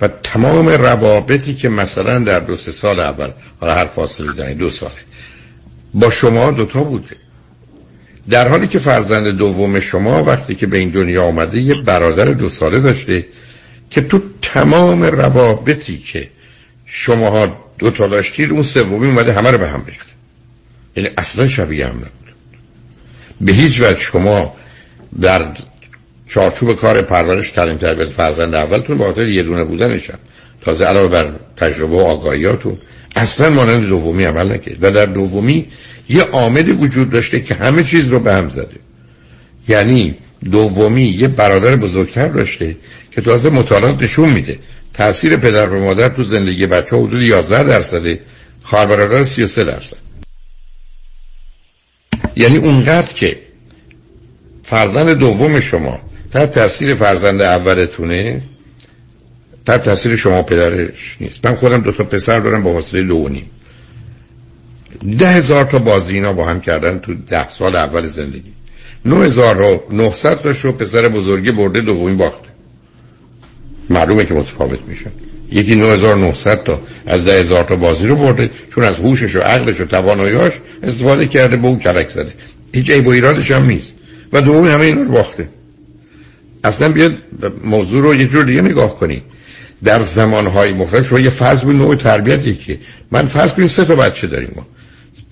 و 0.00 0.08
تمام 0.08 0.68
روابطی 0.68 1.54
که 1.54 1.68
مثلا 1.68 2.18
در 2.18 2.38
دو 2.38 2.56
سه 2.56 2.72
سال 2.72 3.00
اول 3.00 3.30
حالا 3.60 3.74
هر 3.74 3.86
فاصله 3.86 4.32
در 4.32 4.52
دو 4.52 4.70
سال 4.70 4.90
با 5.94 6.10
شما 6.10 6.50
دوتا 6.50 6.82
بوده. 6.82 7.16
در 8.30 8.48
حالی 8.48 8.66
که 8.66 8.78
فرزند 8.78 9.26
دوم 9.28 9.80
شما 9.80 10.24
وقتی 10.24 10.54
که 10.54 10.66
به 10.66 10.78
این 10.78 10.90
دنیا 10.90 11.22
آمده 11.22 11.60
یه 11.60 11.74
برادر 11.74 12.24
دو 12.24 12.50
ساله 12.50 12.80
داشته 12.80 13.26
که 13.90 14.00
تو 14.00 14.20
تمام 14.42 15.02
روابطی 15.02 15.98
که 15.98 16.28
شماها 16.86 17.66
دوتا 17.78 18.06
داشتید 18.06 18.50
اون 18.50 18.62
سومی 18.62 19.06
اومده 19.06 19.32
همه 19.32 19.50
رو 19.50 19.58
به 19.58 19.68
هم 19.68 19.84
ریخت. 19.86 20.06
یعنی 20.96 21.08
اصلا 21.18 21.48
شبیه 21.48 21.86
هم 21.86 21.96
نبود. 21.96 22.34
به 23.40 23.52
هیچ 23.52 23.80
وجه 23.80 23.96
شما 23.96 24.54
در 25.20 25.46
چارچوب 26.28 26.76
کار 26.76 27.02
پرورش 27.02 27.50
تعلیم 27.50 27.76
تربیت 27.76 28.08
فرزند 28.08 28.54
اولتون 28.54 28.98
با 28.98 29.04
خاطر 29.04 29.28
یه 29.28 29.42
دونه 29.42 29.64
بودنشم 29.64 30.18
تازه 30.60 30.84
علاوه 30.84 31.08
بر 31.08 31.32
تجربه 31.56 31.96
و 31.96 32.00
آگاهیاتون 32.00 32.78
اصلا 33.16 33.50
مانند 33.50 33.86
دومی 33.86 34.24
عمل 34.24 34.52
نکرد. 34.52 34.78
و 34.80 34.90
در 34.90 35.06
دومی 35.06 35.66
یه 36.08 36.22
عاملی 36.22 36.72
وجود 36.72 37.10
داشته 37.10 37.40
که 37.40 37.54
همه 37.54 37.84
چیز 37.84 38.08
رو 38.08 38.20
به 38.20 38.32
هم 38.32 38.48
زده. 38.48 38.76
یعنی 39.68 40.14
دومی 40.50 41.02
یه 41.02 41.28
برادر 41.28 41.76
بزرگتر 41.76 42.28
داشته 42.28 42.76
که 43.10 43.20
تازه 43.20 43.50
مطالعات 43.50 44.02
نشون 44.02 44.28
میده. 44.28 44.58
تاثیر 44.94 45.36
پدر 45.36 45.68
و 45.68 45.84
مادر 45.84 46.08
تو 46.08 46.24
زندگی 46.24 46.66
بچه 46.66 46.96
حدود 46.96 47.22
11 47.22 47.64
درصده 47.64 48.20
خواهر 48.62 48.86
برادر 48.86 49.24
33 49.24 49.64
درصد. 49.64 49.96
یعنی 52.36 52.56
اونقدر 52.56 53.12
که 53.12 53.38
فرزند 54.62 55.08
دوم 55.08 55.60
شما 55.60 56.00
تحت 56.32 56.52
تاثیر 56.52 56.94
فرزند 56.94 57.42
اولتونه 57.42 58.42
تحت 59.66 59.82
تاثیر 59.82 60.16
شما 60.16 60.42
پدرش 60.42 61.16
نیست. 61.20 61.46
من 61.46 61.54
خودم 61.54 61.80
دو 61.80 61.92
تا 61.92 62.04
پسر 62.04 62.40
دارم 62.40 62.62
با 62.62 62.72
واسطه 62.72 63.02
دو 63.02 63.16
و 63.16 63.28
نیم. 63.28 63.50
ده 65.18 65.28
هزار 65.28 65.64
تا 65.64 65.78
بازی 65.78 66.12
اینا 66.12 66.32
با 66.32 66.44
هم 66.44 66.60
کردن 66.60 66.98
تو 66.98 67.14
ده 67.14 67.48
سال 67.48 67.76
اول 67.76 68.06
زندگی. 68.06 68.52
نه 69.04 69.16
هزار 69.16 69.62
و 69.62 69.82
نهصد 69.90 70.42
تا 70.42 70.52
شو 70.52 70.72
پسر 70.72 71.08
بزرگی 71.08 71.50
برده 71.50 71.80
دومی 71.80 72.16
باخته. 72.16 72.48
معلومه 73.90 74.24
که 74.24 74.34
متفاوت 74.34 74.80
میشن 74.88 75.10
یکی 75.52 75.74
9900 75.74 76.62
تا 76.62 76.80
از 77.06 77.24
ده 77.24 77.40
هزار 77.40 77.64
تا 77.64 77.76
بازی 77.76 78.06
رو 78.06 78.16
برده 78.16 78.50
چون 78.74 78.84
از 78.84 78.96
هوشش 78.96 79.36
و 79.36 79.40
عقلش 79.40 79.80
و 79.80 79.84
تواناییاش 79.84 80.52
استفاده 80.82 81.26
کرده 81.26 81.56
به 81.56 81.66
اون 81.66 81.78
کلک 81.78 82.10
زده. 82.10 82.32
هیچ 82.74 82.90
عیب 82.90 83.06
و 83.06 83.10
ایرادش 83.10 83.50
هم 83.50 83.66
نیست. 83.66 83.92
و 84.32 84.42
دومی 84.42 84.68
همه 84.68 84.84
اینا 84.84 85.02
رو 85.02 85.12
باخته. 85.12 85.48
اصلا 86.64 86.88
بیاد 86.88 87.14
موضوع 87.64 88.02
رو 88.02 88.14
یه 88.14 88.26
جور 88.26 88.44
دیگه 88.44 88.62
نگاه 88.62 88.98
کنی. 88.98 89.22
در 89.84 90.02
زمانهای 90.02 90.72
مختلف 90.72 91.08
شما 91.08 91.20
یه 91.20 91.30
فرض 91.30 91.62
بود 91.62 91.76
نوع 91.76 91.96
تربیت 91.96 92.46
یکی. 92.46 92.78
من 93.10 93.26
فرض 93.26 93.52
کنید 93.52 93.68
سه 93.68 93.84
تا 93.84 93.94
بچه 93.94 94.26
داریم 94.26 94.52
ما. 94.56 94.66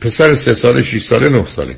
پسر 0.00 0.34
سه 0.34 0.54
ساله 0.54 0.82
شیش 0.82 1.04
ساله 1.04 1.28
نه 1.28 1.46
ساله. 1.46 1.76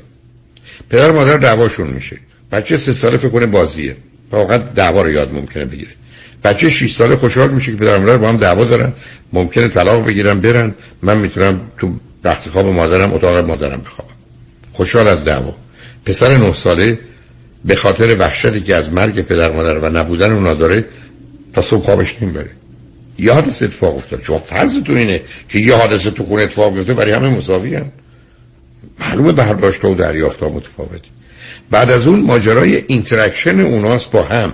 پدر 0.89 1.11
مادر 1.11 1.37
دعواشون 1.37 1.87
میشه. 1.87 2.17
بچه 2.51 2.77
سه 2.77 2.93
ساله 2.93 3.17
فکر 3.17 3.29
کنه 3.29 3.45
بازیه. 3.45 3.97
واقعا 4.31 4.57
دعوا 4.57 5.01
رو 5.01 5.11
یاد 5.11 5.33
ممکنه 5.33 5.65
بگیره. 5.65 5.91
بچه 6.43 6.69
6 6.69 6.93
ساله 6.93 7.15
خوشحال 7.15 7.49
میشه 7.49 7.71
که 7.71 7.77
پدر 7.77 7.97
مادر 7.97 8.17
با 8.17 8.29
هم 8.29 8.37
دعوا 8.37 8.65
دارن. 8.65 8.93
ممکنه 9.33 9.67
طلاق 9.67 10.05
بگیرن 10.05 10.39
برن. 10.39 10.75
من 11.01 11.17
می‌تونم 11.17 11.61
تو 11.77 11.93
تخت 12.23 12.49
خواب 12.49 12.65
مادرم 12.65 13.13
اتاق 13.13 13.47
مادرم 13.47 13.81
بخوابم. 13.81 14.13
خوشحال 14.71 15.07
از 15.07 15.23
دعوا. 15.23 15.55
پسر 16.05 16.37
9 16.37 16.53
ساله 16.53 16.99
به 17.65 17.75
خاطر 17.75 18.15
وحشتی 18.19 18.61
که 18.61 18.75
از 18.75 18.93
مرگ 18.93 19.21
پدر 19.21 19.51
مادر 19.51 19.77
و 19.77 19.89
نبودن 19.89 20.31
اونا 20.31 20.53
داره 20.53 20.85
تا 21.53 21.61
صبح 21.61 21.85
خوابش 21.85 22.15
نمی‌بره. 22.21 22.49
یه 23.19 23.33
حادثه 23.33 23.65
اتفاق 23.65 23.95
افتاد. 23.95 24.21
شما 24.21 24.37
فرض 24.37 24.77
تو 24.83 24.93
اینه 24.93 25.21
که 25.49 25.59
یه 25.59 25.75
حادثه 25.75 26.11
تو 26.11 26.23
خونه 26.23 26.43
اتفاق 26.43 26.73
بیفته 26.73 26.93
برای 26.93 27.11
همه 27.11 27.29
مساویه. 27.29 27.91
معلومه 28.99 29.31
برداشت 29.31 29.85
و 29.85 29.95
دریافت 29.95 30.39
ها 30.39 30.49
متفاوته. 30.49 31.09
بعد 31.71 31.91
از 31.91 32.07
اون 32.07 32.19
ماجرای 32.19 32.83
interaction 32.87 33.59
اوناست 33.59 34.11
با 34.11 34.23
هم 34.23 34.53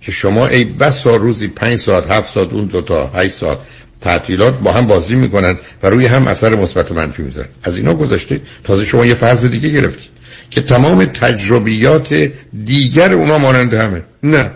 که 0.00 0.12
شما 0.12 0.46
ای 0.46 0.64
بس 0.64 1.06
روزی 1.06 1.48
پنج 1.48 1.78
ساعت 1.78 2.10
هفت 2.10 2.34
ساعت 2.34 2.52
اون 2.52 2.64
دو 2.64 2.80
تا 2.80 3.10
هشت 3.14 3.34
ساعت 3.34 3.58
تعطیلات 4.00 4.58
با 4.58 4.72
هم 4.72 4.86
بازی 4.86 5.14
می‌کنن 5.14 5.56
و 5.82 5.90
روی 5.90 6.06
هم 6.06 6.26
اثر 6.26 6.54
مثبت 6.54 6.90
و 6.90 6.94
منفی 6.94 7.22
می‌ذارن. 7.22 7.48
از 7.64 7.76
اینا 7.76 7.94
گذاشته 7.94 8.40
تازه 8.64 8.84
شما 8.84 9.06
یه 9.06 9.14
فرض 9.14 9.44
دیگه 9.44 9.68
گرفتید 9.68 10.10
که 10.50 10.62
تمام 10.62 11.04
تجربیات 11.04 12.30
دیگر 12.64 13.12
اونا 13.12 13.38
مانند 13.38 13.74
همه. 13.74 14.02
نه. 14.22 14.50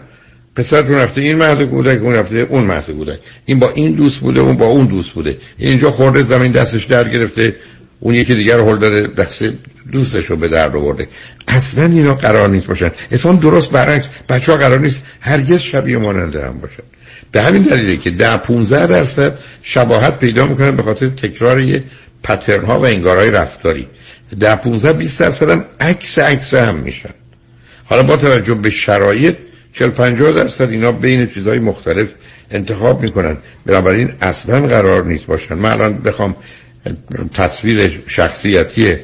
پسرتون 0.57 0.95
رفته 0.95 1.21
این 1.21 1.37
مرد 1.37 1.65
کودک 1.65 2.03
اون 2.03 2.15
رفته 2.15 2.39
اون 2.39 2.65
مرد 2.65 2.91
کودک. 2.91 3.19
این 3.45 3.59
با 3.59 3.71
این 3.75 3.93
دوست 3.93 4.19
بوده 4.19 4.41
اون 4.41 4.57
با 4.57 4.67
اون 4.67 4.87
دوست 4.87 5.11
بوده. 5.11 5.37
اینجا 5.59 5.91
خورده 5.91 6.23
زمین 6.23 6.53
دستش 6.53 6.85
در 6.85 7.09
گرفته. 7.09 7.57
اون 8.01 8.15
یکی 8.15 8.35
دیگر 8.35 8.59
هول 8.59 8.79
داره 8.79 9.07
دست 9.07 9.45
دوستش 9.93 10.27
رو 10.27 10.37
به 10.37 10.49
در 10.49 10.69
برده 10.69 11.09
اصلا 11.49 11.85
اینا 11.85 12.15
قرار 12.15 12.49
نیست 12.49 12.67
باشن. 12.67 12.91
اتفاقا 13.13 13.35
درست 13.35 13.71
برعکس 13.71 14.09
بچه 14.29 14.53
ها 14.53 14.59
قرار 14.59 14.79
نیست 14.79 15.03
هرگز 15.21 15.61
شبیه 15.61 15.99
ماننده 15.99 16.47
هم 16.47 16.59
باشن. 16.59 16.83
به 17.33 17.43
همین 17.43 17.63
دلیله 17.63 17.97
که 17.97 18.11
ده 18.11 18.37
15 18.37 18.87
درصد 18.87 19.39
شباهت 19.63 20.19
پیدا 20.19 20.47
می‌کنن 20.47 20.77
به 20.77 20.83
خاطر 20.83 21.09
تکرار 21.09 21.61
یه 21.61 21.85
پترن 22.23 22.65
ها 22.65 22.81
و 22.81 22.87
انگارهای 22.87 23.31
رفتاری. 23.31 23.89
ده 24.41 24.55
15 24.55 24.93
20 24.93 25.21
درصد 25.21 25.51
هم 25.51 25.65
عکس 25.81 26.19
عکس 26.19 26.55
هم 26.55 26.75
میشن. 26.75 27.15
حالا 27.85 28.03
با 28.03 28.17
توجه 28.17 28.55
به 28.55 28.71
شرایط 28.71 29.37
40 29.73 29.91
50 29.91 30.33
درصد 30.33 30.71
اینا 30.71 30.93
بین 30.93 31.27
چیزهای 31.27 31.59
مختلف 31.59 32.09
انتخاب 32.51 33.03
می‌کنن. 33.03 33.37
بنابراین 33.67 34.13
اصلا 34.21 34.67
قرار 34.67 35.05
نیست 35.05 35.27
باشن. 35.27 35.55
من 35.55 35.71
الان 35.73 35.99
بخوام 35.99 36.37
تصویر 37.35 38.03
شخصیتی 38.07 38.97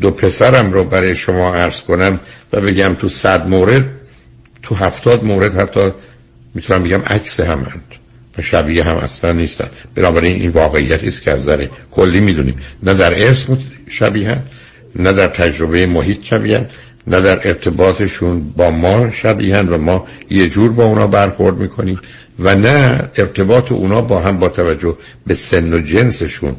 دو 0.00 0.10
پسرم 0.10 0.72
رو 0.72 0.84
برای 0.84 1.16
شما 1.16 1.54
عرض 1.54 1.82
کنم 1.82 2.20
و 2.52 2.60
بگم 2.60 2.94
تو 2.94 3.08
صد 3.08 3.48
مورد 3.48 3.84
تو 4.62 4.74
هفتاد 4.74 5.24
مورد 5.24 5.54
حتی 5.54 5.90
می‌تونم 6.54 6.82
بگم 6.82 7.02
عکس 7.06 7.40
همند 7.40 7.84
و 8.38 8.42
شبیه 8.42 8.84
هم 8.84 8.96
اصلا 8.96 9.32
نیستن. 9.32 9.68
بنابراین 9.94 10.40
این 10.40 10.50
واقعیت 10.50 11.04
است 11.04 11.22
که 11.22 11.30
از 11.30 11.44
در 11.44 11.68
کلی 11.90 12.20
می‌دونیم. 12.20 12.54
نه 12.82 12.94
در 12.94 13.26
ارث 13.26 13.46
شبیه 13.88 14.42
نه 14.96 15.12
در 15.12 15.26
تجربه 15.26 15.86
محیط 15.86 16.22
شبیه 16.22 16.68
نه 17.06 17.20
در 17.20 17.48
ارتباطشون 17.48 18.40
با 18.56 18.70
ما 18.70 19.10
شبیه 19.10 19.58
و 19.58 19.78
ما 19.78 20.06
یه 20.30 20.48
جور 20.48 20.72
با 20.72 20.84
اونا 20.84 21.06
برخورد 21.06 21.56
می‌کنیم 21.56 22.00
و 22.38 22.54
نه 22.54 23.10
ارتباط 23.16 23.72
اونا 23.72 24.02
با 24.02 24.20
هم 24.20 24.38
با 24.38 24.48
توجه 24.48 24.96
به 25.26 25.34
سن 25.34 25.72
و 25.72 25.78
جنسشون 25.78 26.56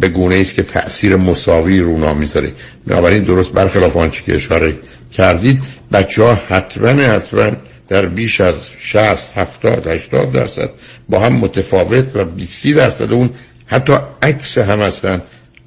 به 0.00 0.08
گونه 0.08 0.36
است 0.36 0.54
که 0.54 0.62
تأثیر 0.62 1.16
مساوی 1.16 1.80
رو 1.80 2.14
می‌ذاره. 2.14 2.52
بنابراین 2.86 3.22
درست 3.22 3.52
برخلاف 3.52 3.96
آنچه 3.96 4.22
که 4.22 4.34
اشاره 4.34 4.76
کردید 5.12 5.62
بچه 5.92 6.22
ها 6.22 6.34
حتما 6.34 6.88
حتما 6.88 7.50
در 7.88 8.06
بیش 8.06 8.40
از 8.40 8.54
60 8.78 9.38
70 9.38 9.86
80 9.86 10.32
درصد 10.32 10.70
با 11.08 11.18
هم 11.20 11.32
متفاوت 11.32 12.16
و 12.16 12.24
20 12.24 12.66
درصد 12.66 13.12
اون 13.12 13.30
حتی 13.66 13.92
عکس 14.22 14.58
هم 14.58 14.80
هستن 14.80 15.22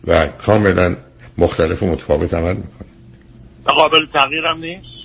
و 0.07 0.27
کاملا 0.27 0.95
مختلف 1.37 1.83
و 1.83 1.85
متفاوت 1.85 2.33
عمل 2.33 2.55
می‌کنن. 2.55 2.87
قابل 3.65 4.05
تغییر 4.13 4.45
هم 4.45 4.59
نیست. 4.59 4.97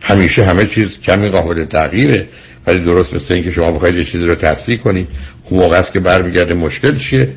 همیشه 0.00 0.44
همه 0.44 0.66
چیز 0.66 0.98
کمی 0.98 1.28
قابل 1.28 1.64
تغییره 1.64 2.28
ولی 2.66 2.80
درست 2.80 3.14
مثل 3.14 3.34
اینکه 3.34 3.50
شما 3.50 3.72
بخواید 3.72 3.94
یه 3.94 4.04
چیزی 4.04 4.26
رو 4.26 4.34
تصدیق 4.34 4.80
کنید 4.80 5.08
اون 5.44 5.60
موقع 5.60 5.78
است 5.78 5.92
که 5.92 6.00
برمیگرده 6.00 6.54
مشکل 6.54 6.96
چیه؟ 6.96 7.28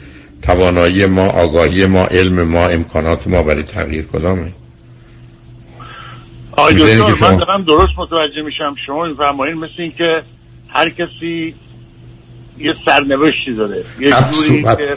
توانایی 0.44 1.06
ما 1.06 1.30
آگاهی 1.30 1.86
ما 1.86 2.06
علم 2.06 2.44
ما 2.44 2.68
امکانات 2.68 3.28
ما 3.28 3.44
برای 3.44 3.64
تغییر 3.64 4.06
کدامه؟ 4.06 4.52
آیا 6.52 7.08
من 7.08 7.38
دارم 7.38 7.64
درست 7.64 7.92
متوجه 7.98 8.42
میشم. 8.46 8.76
شما 8.86 9.06
این 9.06 9.16
فرمایین 9.16 9.58
مثل 9.58 9.74
این 9.78 9.92
که 9.92 10.24
هر 10.70 10.90
کسی 10.90 11.56
یه 12.60 12.74
سرنوشتی 12.86 13.54
داره. 13.58 13.84
یه 14.00 14.16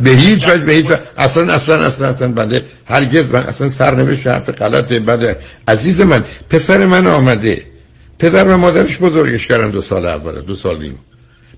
به 0.00 0.10
هیچ 0.10 0.48
وجه 0.48 0.64
به 0.64 0.72
هیچ 0.72 0.86
وجه 0.86 1.00
اصلا 1.16 1.52
اصلا 1.52 1.86
اصلا 1.86 2.06
اصلا 2.06 2.32
بنده 2.32 2.64
هرگز 2.86 3.30
من 3.30 3.42
اصلا 3.42 3.68
سرنوشت 3.68 4.26
حرف 4.26 4.48
غلطه 4.48 5.00
بده 5.00 5.36
عزیز 5.68 6.00
من. 6.00 6.24
پسر 6.50 6.86
من 6.86 7.06
آمده. 7.06 7.62
پدر 8.18 8.44
و 8.48 8.56
مادرش 8.56 8.98
بزرگش 8.98 9.46
کردن 9.46 9.70
دو 9.70 9.82
سال 9.82 10.06
اول 10.06 10.40
دو 10.40 10.54
سال 10.54 10.82
نیم. 10.82 10.98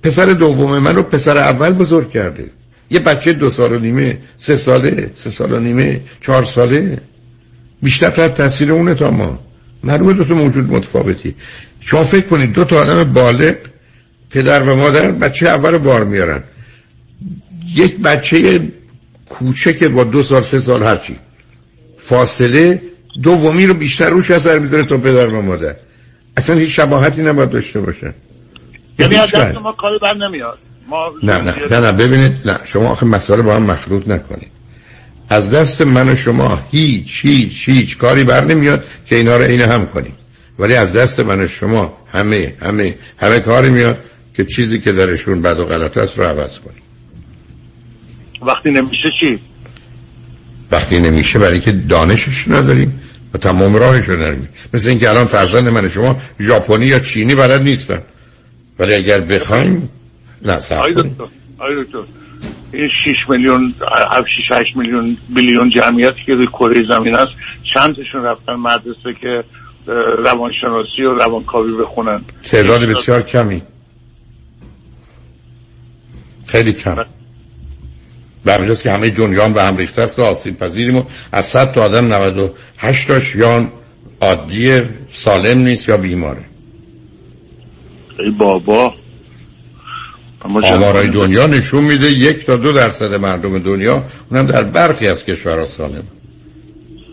پسر 0.02 0.24
دوم 0.24 0.78
من 0.78 0.97
رو 0.97 1.02
پسر 1.02 1.39
اول 1.39 1.73
بزرگ 1.73 2.10
کرده. 2.10 2.51
یه 2.90 3.01
بچه 3.01 3.32
دو 3.32 3.51
سال 3.51 3.73
و 3.73 3.78
نیمه 3.78 4.19
سه 4.36 4.56
ساله 4.56 5.10
سه 5.15 5.31
سال 5.31 5.52
و 5.52 5.60
نیمه 5.60 6.01
چهار 6.20 6.44
ساله. 6.44 7.01
بیشتر 7.82 8.10
تحت 8.10 8.35
تاثیر 8.35 8.73
اونه 8.73 8.94
تا 8.94 9.10
ما. 9.10 9.39
معلومه 9.85 10.12
دو 10.12 10.24
تا 10.24 10.35
موجود 10.35 10.73
متفاوتی. 10.73 11.35
شما 11.81 12.05
فکر 12.05 12.27
کنید 12.27 12.52
دو 12.52 12.65
تا 12.65 12.81
آدم 12.81 13.05
بالغ 13.05 13.56
پدر 14.31 14.62
و 14.62 14.77
مادر 14.77 15.10
بچه 15.10 15.48
اول 15.48 15.78
بار 15.78 16.05
میارن. 16.05 16.43
یک 17.74 17.98
بچه 17.98 18.60
کوچک 19.28 19.85
با 19.85 20.05
دو 20.05 20.23
سال 20.23 20.43
سه 20.43 20.60
سال 20.60 20.82
هرچی. 20.82 21.16
فاصله 21.98 22.82
دومی 23.23 23.66
رو 23.66 23.74
بیشتر 23.74 24.10
روش 24.10 24.31
اثر 24.31 24.59
می‌ذاره 24.59 24.85
تا 24.85 24.97
پدر 24.98 25.27
و 25.27 25.43
مادر. 25.43 25.77
اصلا 26.36 26.56
هیچ 26.56 26.77
شباهتی 26.77 27.23
نباید 27.23 27.51
داشته 27.51 27.81
باشن. 27.81 28.15
یعنی 28.98 29.16
از 29.16 29.35
دست 29.35 29.56
ما 29.56 29.73
کاری 29.73 29.98
بر 29.98 30.15
نمیاد. 30.15 30.59
نه 31.23 31.40
نه 31.43 31.55
نه 31.70 31.81
نه 31.81 31.93
ببینید 31.93 32.32
نه 32.44 32.59
شما 32.65 32.89
آخه 32.89 33.06
مسئله 33.06 33.43
با 33.43 33.55
هم 33.55 33.62
مخلوط 33.62 34.09
نکنید. 34.09 34.51
از 35.28 35.51
دست 35.51 35.82
من 35.82 36.09
و 36.09 36.15
شما 36.15 36.60
هیچ 36.70 37.24
هیچ 37.24 37.69
هیچ 37.69 37.98
کاری 37.98 38.24
بر 38.24 38.44
نمیاد 38.44 38.85
که 39.06 39.16
اینا 39.16 39.36
رو 39.36 39.43
عین 39.43 39.60
هم 39.60 39.86
کنیم. 39.86 40.12
ولی 40.59 40.74
از 40.74 40.93
دست 40.93 41.20
من 41.20 41.40
و 41.40 41.47
شما 41.47 41.98
همه 42.12 42.55
همه 42.62 42.94
همه 43.19 43.40
کاری 43.40 43.70
میاد 43.70 43.98
که 44.35 44.44
چیزی 44.44 44.78
که 44.78 44.93
درشون 44.93 45.43
بد 45.43 45.59
و 45.59 45.65
غلط 45.65 45.97
است 45.97 46.19
رو 46.19 46.24
عوض 46.24 46.59
کنیم. 46.59 46.82
وقتی 48.43 48.70
نمیشه 48.70 49.09
چی؟ 49.20 49.40
وقتی 50.70 51.01
نمیشه 51.01 51.39
برای 51.39 51.60
که 51.60 51.73
دانشش 51.73 52.48
نداریم 52.48 53.01
و 53.35 53.39
تمام 53.39 53.77
راهش 53.77 54.05
رو 54.05 54.16
نرمیم 54.16 54.48
مثل 54.74 54.89
اینکه 54.89 55.09
الان 55.09 55.24
فرزند 55.24 55.69
من 55.69 55.85
و 55.85 55.89
شما 55.89 56.16
ژاپنی 56.40 56.86
یا 56.86 56.98
چینی 56.98 57.35
بلد 57.35 57.62
نیستن. 57.62 58.02
ولی 58.78 58.94
اگر 58.94 59.20
بخوایم 59.20 59.89
نه 60.44 60.56
دکتر 60.56 61.28
آی 61.59 61.85
دکتر. 61.85 61.98
این 62.73 62.89
6 63.05 63.31
میلیون 63.31 63.74
7 64.12 64.27
6 64.48 64.52
8 64.52 64.77
میلیون 64.77 65.16
بیلیون 65.28 65.70
جمعیتی 65.70 66.20
که 66.27 66.36
در 66.36 66.47
کره 66.47 66.82
زمین 66.89 67.15
است 67.15 67.32
چند 67.74 67.97
تاشون 67.97 68.23
رفتن 68.23 68.52
مدرسه 68.52 69.15
که 69.20 69.44
روانشناسی 70.19 71.02
و 71.02 71.15
روانکاوی 71.15 71.77
بخونن؟ 71.77 72.20
تعداد 72.44 72.82
بسیار 72.82 73.23
کمی. 73.23 73.62
خیلی 76.47 76.73
کم. 76.73 77.05
برمیجاست 78.44 78.82
که 78.82 78.90
همه 78.90 79.10
دنیا 79.10 79.44
هم 79.44 79.52
به 79.52 79.62
هم 79.62 79.77
ریخته 79.77 80.02
است 80.02 80.19
و 80.19 80.23
آسیب 80.23 80.59
پذیریم 80.59 80.97
و 80.97 81.02
از 81.32 81.44
100 81.44 81.73
تا 81.73 81.82
آدم 81.82 82.15
98 82.15 83.09
تاش 83.09 83.36
یا 83.36 83.69
عادی 84.20 84.82
سالم 85.12 85.59
نیست 85.59 85.89
یا 85.89 85.97
بیماره. 85.97 86.44
ای 88.19 88.31
بابا. 88.31 88.94
آمارای 90.43 91.09
دنیا 91.09 91.47
نشون 91.47 91.85
میده 91.85 92.12
یک 92.12 92.47
تا 92.47 92.56
دو 92.56 92.73
درصد 92.73 93.15
مردم 93.15 93.59
دنیا 93.59 94.05
اونم 94.31 94.47
در 94.47 94.65
برخی 94.65 95.09
از 95.09 95.24
کشورها 95.24 95.65
سالم. 95.65 96.05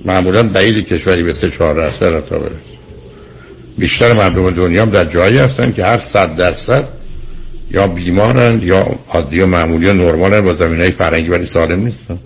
معمولا 0.06 0.43
بعید 0.43 0.88
کشوری 0.88 1.23
به 1.23 1.34
سه 1.34 1.49
چهار 1.49 1.76
درصد 1.76 2.26
تا 2.26 2.39
برس 2.39 2.76
بیشتر 3.77 4.14
مردم 4.14 4.52
دنیا 4.52 4.81
هم 4.81 4.89
در 4.89 5.06
جایی 5.06 5.38
هستن 5.38 5.72
که 5.72 5.85
هر 5.85 5.97
صد 5.97 6.35
درصد 6.35 6.88
یا 7.72 7.88
بیمارند 7.88 8.64
یا 8.64 8.99
عادی 9.10 9.41
و 9.41 9.45
معمولی 9.45 9.89
و 9.89 9.93
نرمالن 9.93 10.41
با 10.41 10.53
زمین 10.53 10.80
های 10.80 10.91
فرنگی 10.91 11.30
ولی 11.30 11.45
سالم 11.45 11.80
نیستن. 11.80 12.19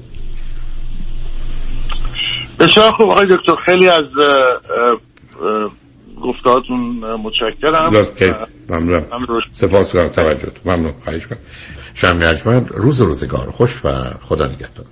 بسیار 2.59 2.91
خوب. 2.91 3.09
آقای 3.09 3.27
دکتر 3.27 3.55
خیلی 3.65 3.89
از 3.89 4.05
گفتهاتون 6.23 6.99
متشکرم. 7.15 8.07
ممنون 8.69 9.03
سپاس 9.53 9.91
کنم. 9.91 10.07
توجه 10.07 10.51
ممنون. 10.65 10.93
خواهش 11.03 11.27
کنم 11.27 11.37
شنبه 11.93 12.65
روز 12.69 13.01
روزگار. 13.01 13.51
خوش 13.51 13.85
و 13.85 13.89
خدا 14.21 14.45
نگهدار. 14.45 14.85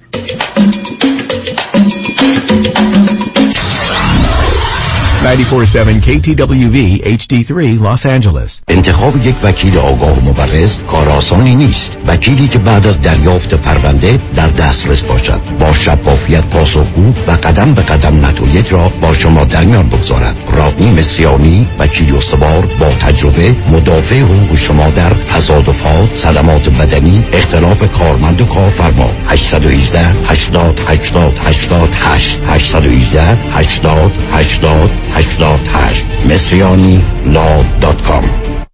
947 5.23 6.01
KTWV 6.01 7.01
HD3 7.03 7.79
Los 7.81 8.05
Angeles. 8.05 8.61
انتخاب 8.67 9.27
یک 9.27 9.35
وکیل 9.43 9.77
آگاه 9.77 10.19
و 10.19 10.29
مبرز 10.29 10.77
کار 10.87 11.09
آسانی 11.09 11.55
نیست. 11.55 11.97
وکیلی 12.07 12.47
که 12.47 12.59
بعد 12.59 12.87
از 12.87 13.01
دریافت 13.01 13.53
پرونده 13.53 14.19
در 14.35 14.47
دسترس 14.47 15.03
باشد. 15.03 15.41
با 15.59 15.73
شفافیت 15.73 16.43
پاسخگو 16.45 17.13
و 17.27 17.31
قدم 17.31 17.73
به 17.73 17.81
قدم 17.81 18.25
نتایج 18.25 18.73
را 18.73 18.91
با 19.01 19.13
شما 19.13 19.45
در 19.45 19.63
میان 19.63 19.89
بگذارد. 19.89 20.35
رادنی 20.51 20.91
مصریانی 20.91 21.67
وکیل 21.79 22.15
استوار 22.15 22.65
با 22.79 22.85
تجربه 22.85 23.55
مدافع 23.71 24.19
حقوق 24.19 24.57
شما 24.57 24.89
در 24.89 25.09
تصادفات 25.09 26.17
صدمات 26.17 26.69
بدنی 26.69 27.25
اختلاف 27.33 27.91
کارمند 27.91 28.41
و 28.41 28.45
کارفرما. 28.45 29.11
818 29.27 29.99
80 30.25 30.79
80 30.87 31.39
88 31.39 32.39
818 32.47 33.37
80 33.51 34.11
80 34.31 35.06
88 35.13 36.05
مصریانی 36.29 37.03
لا 37.25 37.63
دات 37.81 38.01
کام. 38.01 38.56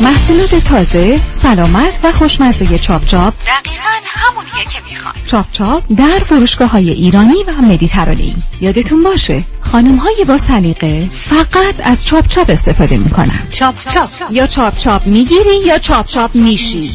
محصولات 0.00 0.54
تازه، 0.54 1.20
سلامت 1.30 2.00
و 2.04 2.12
خوشمزه 2.12 2.78
چاپ 2.78 3.06
چاپ. 3.06 3.34
دقیقا 3.34 3.90
همونیه 4.04 4.64
که 4.72 4.80
می‌خوان 4.90 5.14
چاپ 5.26 5.46
چاپ 5.52 5.82
در 5.96 6.18
فروشگاه 6.18 6.70
های 6.70 6.90
ایرانی 6.90 7.44
و 7.48 7.62
مدیترانه‌ای. 7.62 8.34
یادتون 8.60 9.02
باشه 9.02 9.44
خانم 9.60 9.96
های 9.96 10.24
با 10.28 10.38
سلیقه 10.38 11.08
فقط 11.12 11.74
از 11.82 12.06
چاپ 12.06 12.28
چاپ 12.28 12.50
استفاده 12.50 12.96
می‌کنن. 12.96 13.38
چاپ 13.50 13.74
چاپ. 13.88 14.10
یا 14.30 14.46
چاپ 14.46 14.76
چاپ 14.76 15.06
می‌گیری 15.06 15.56
یا 15.66 15.78
چاپ 15.78 16.06
چاپ 16.06 16.34
میشی. 16.34 16.90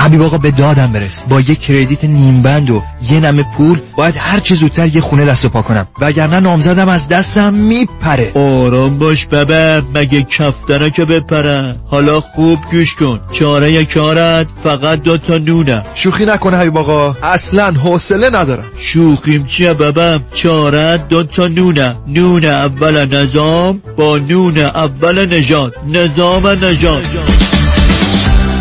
حبیب 0.00 0.22
آقا 0.22 0.38
به 0.38 0.50
دادم 0.50 0.92
برس. 0.92 1.22
با 1.28 1.40
یه 1.40 1.54
کردیت 1.54 2.04
نیم 2.04 2.42
بند 2.42 2.70
و 2.70 2.82
یه 3.10 3.20
نمه 3.20 3.42
پول 3.56 3.78
باید 3.96 4.14
هر 4.18 4.40
چه 4.40 4.54
زودتر 4.54 4.86
یه 4.86 5.00
خونه 5.00 5.24
دست 5.24 5.44
و 5.44 5.48
پا 5.48 5.62
کنم. 5.62 5.88
وگرنه 6.00 6.40
نامزدم 6.40 6.88
از 6.88 7.08
دستم 7.08 7.54
میپره. 7.54 8.32
آرام 8.34 8.98
باش 8.98 9.26
ببه 9.26 9.82
مگه 9.94 10.22
کفتره 10.22 10.90
که 10.90 11.04
بپره؟ 11.04 11.76
حالا 11.86 12.20
خوب 12.20 12.58
گوش 12.70 12.94
کن. 12.94 13.20
چاره 13.32 13.84
کارت 13.84 14.46
فقط 14.64 15.02
دو 15.02 15.18
تا 15.18 15.38
نونه. 15.38 15.82
شوخی 15.94 16.26
نکنه 16.26 16.56
حبیب 16.56 16.76
آقا. 16.76 17.16
اصلا 17.22 17.72
حوصله 17.72 18.30
ندارم. 18.30 18.66
شوخیم 18.78 19.46
چیه 19.46 19.74
ببم 19.74 20.22
چاره 20.34 20.98
دو 21.08 21.22
تا 21.22 21.48
نونه. 21.48 21.96
نون 22.06 22.44
اول 22.44 23.14
نظام 23.14 23.82
با 23.96 24.18
نون 24.18 24.58
اول 24.58 25.34
نجات 25.34 25.72
نظام 25.86 26.46
نجات 26.46 27.39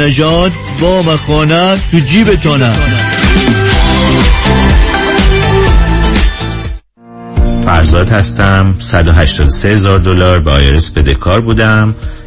نژاد 0.00 0.52
وام 0.80 1.02
خانه 1.02 1.76
تو 1.90 1.98
جیبتانه 1.98 2.72
فرزاد 7.64 8.08
هستم. 8.08 8.74
183 8.78 9.68
هزار 9.68 9.98
دلار 9.98 10.38
با 10.38 10.52
IRS 10.52 10.90
بدهکار 10.90 11.40
بودم. 11.40 11.94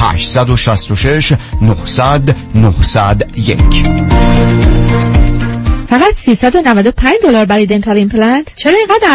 866 0.00 1.32
900 1.62 2.34
901 2.54 3.58
فقط 5.88 6.14
395 6.16 7.16
دلار 7.22 7.44
برای 7.44 7.66
dental 7.66 7.96
implant؟ 7.96 8.52
چرا 8.56 8.76
اینقدر 8.76 9.08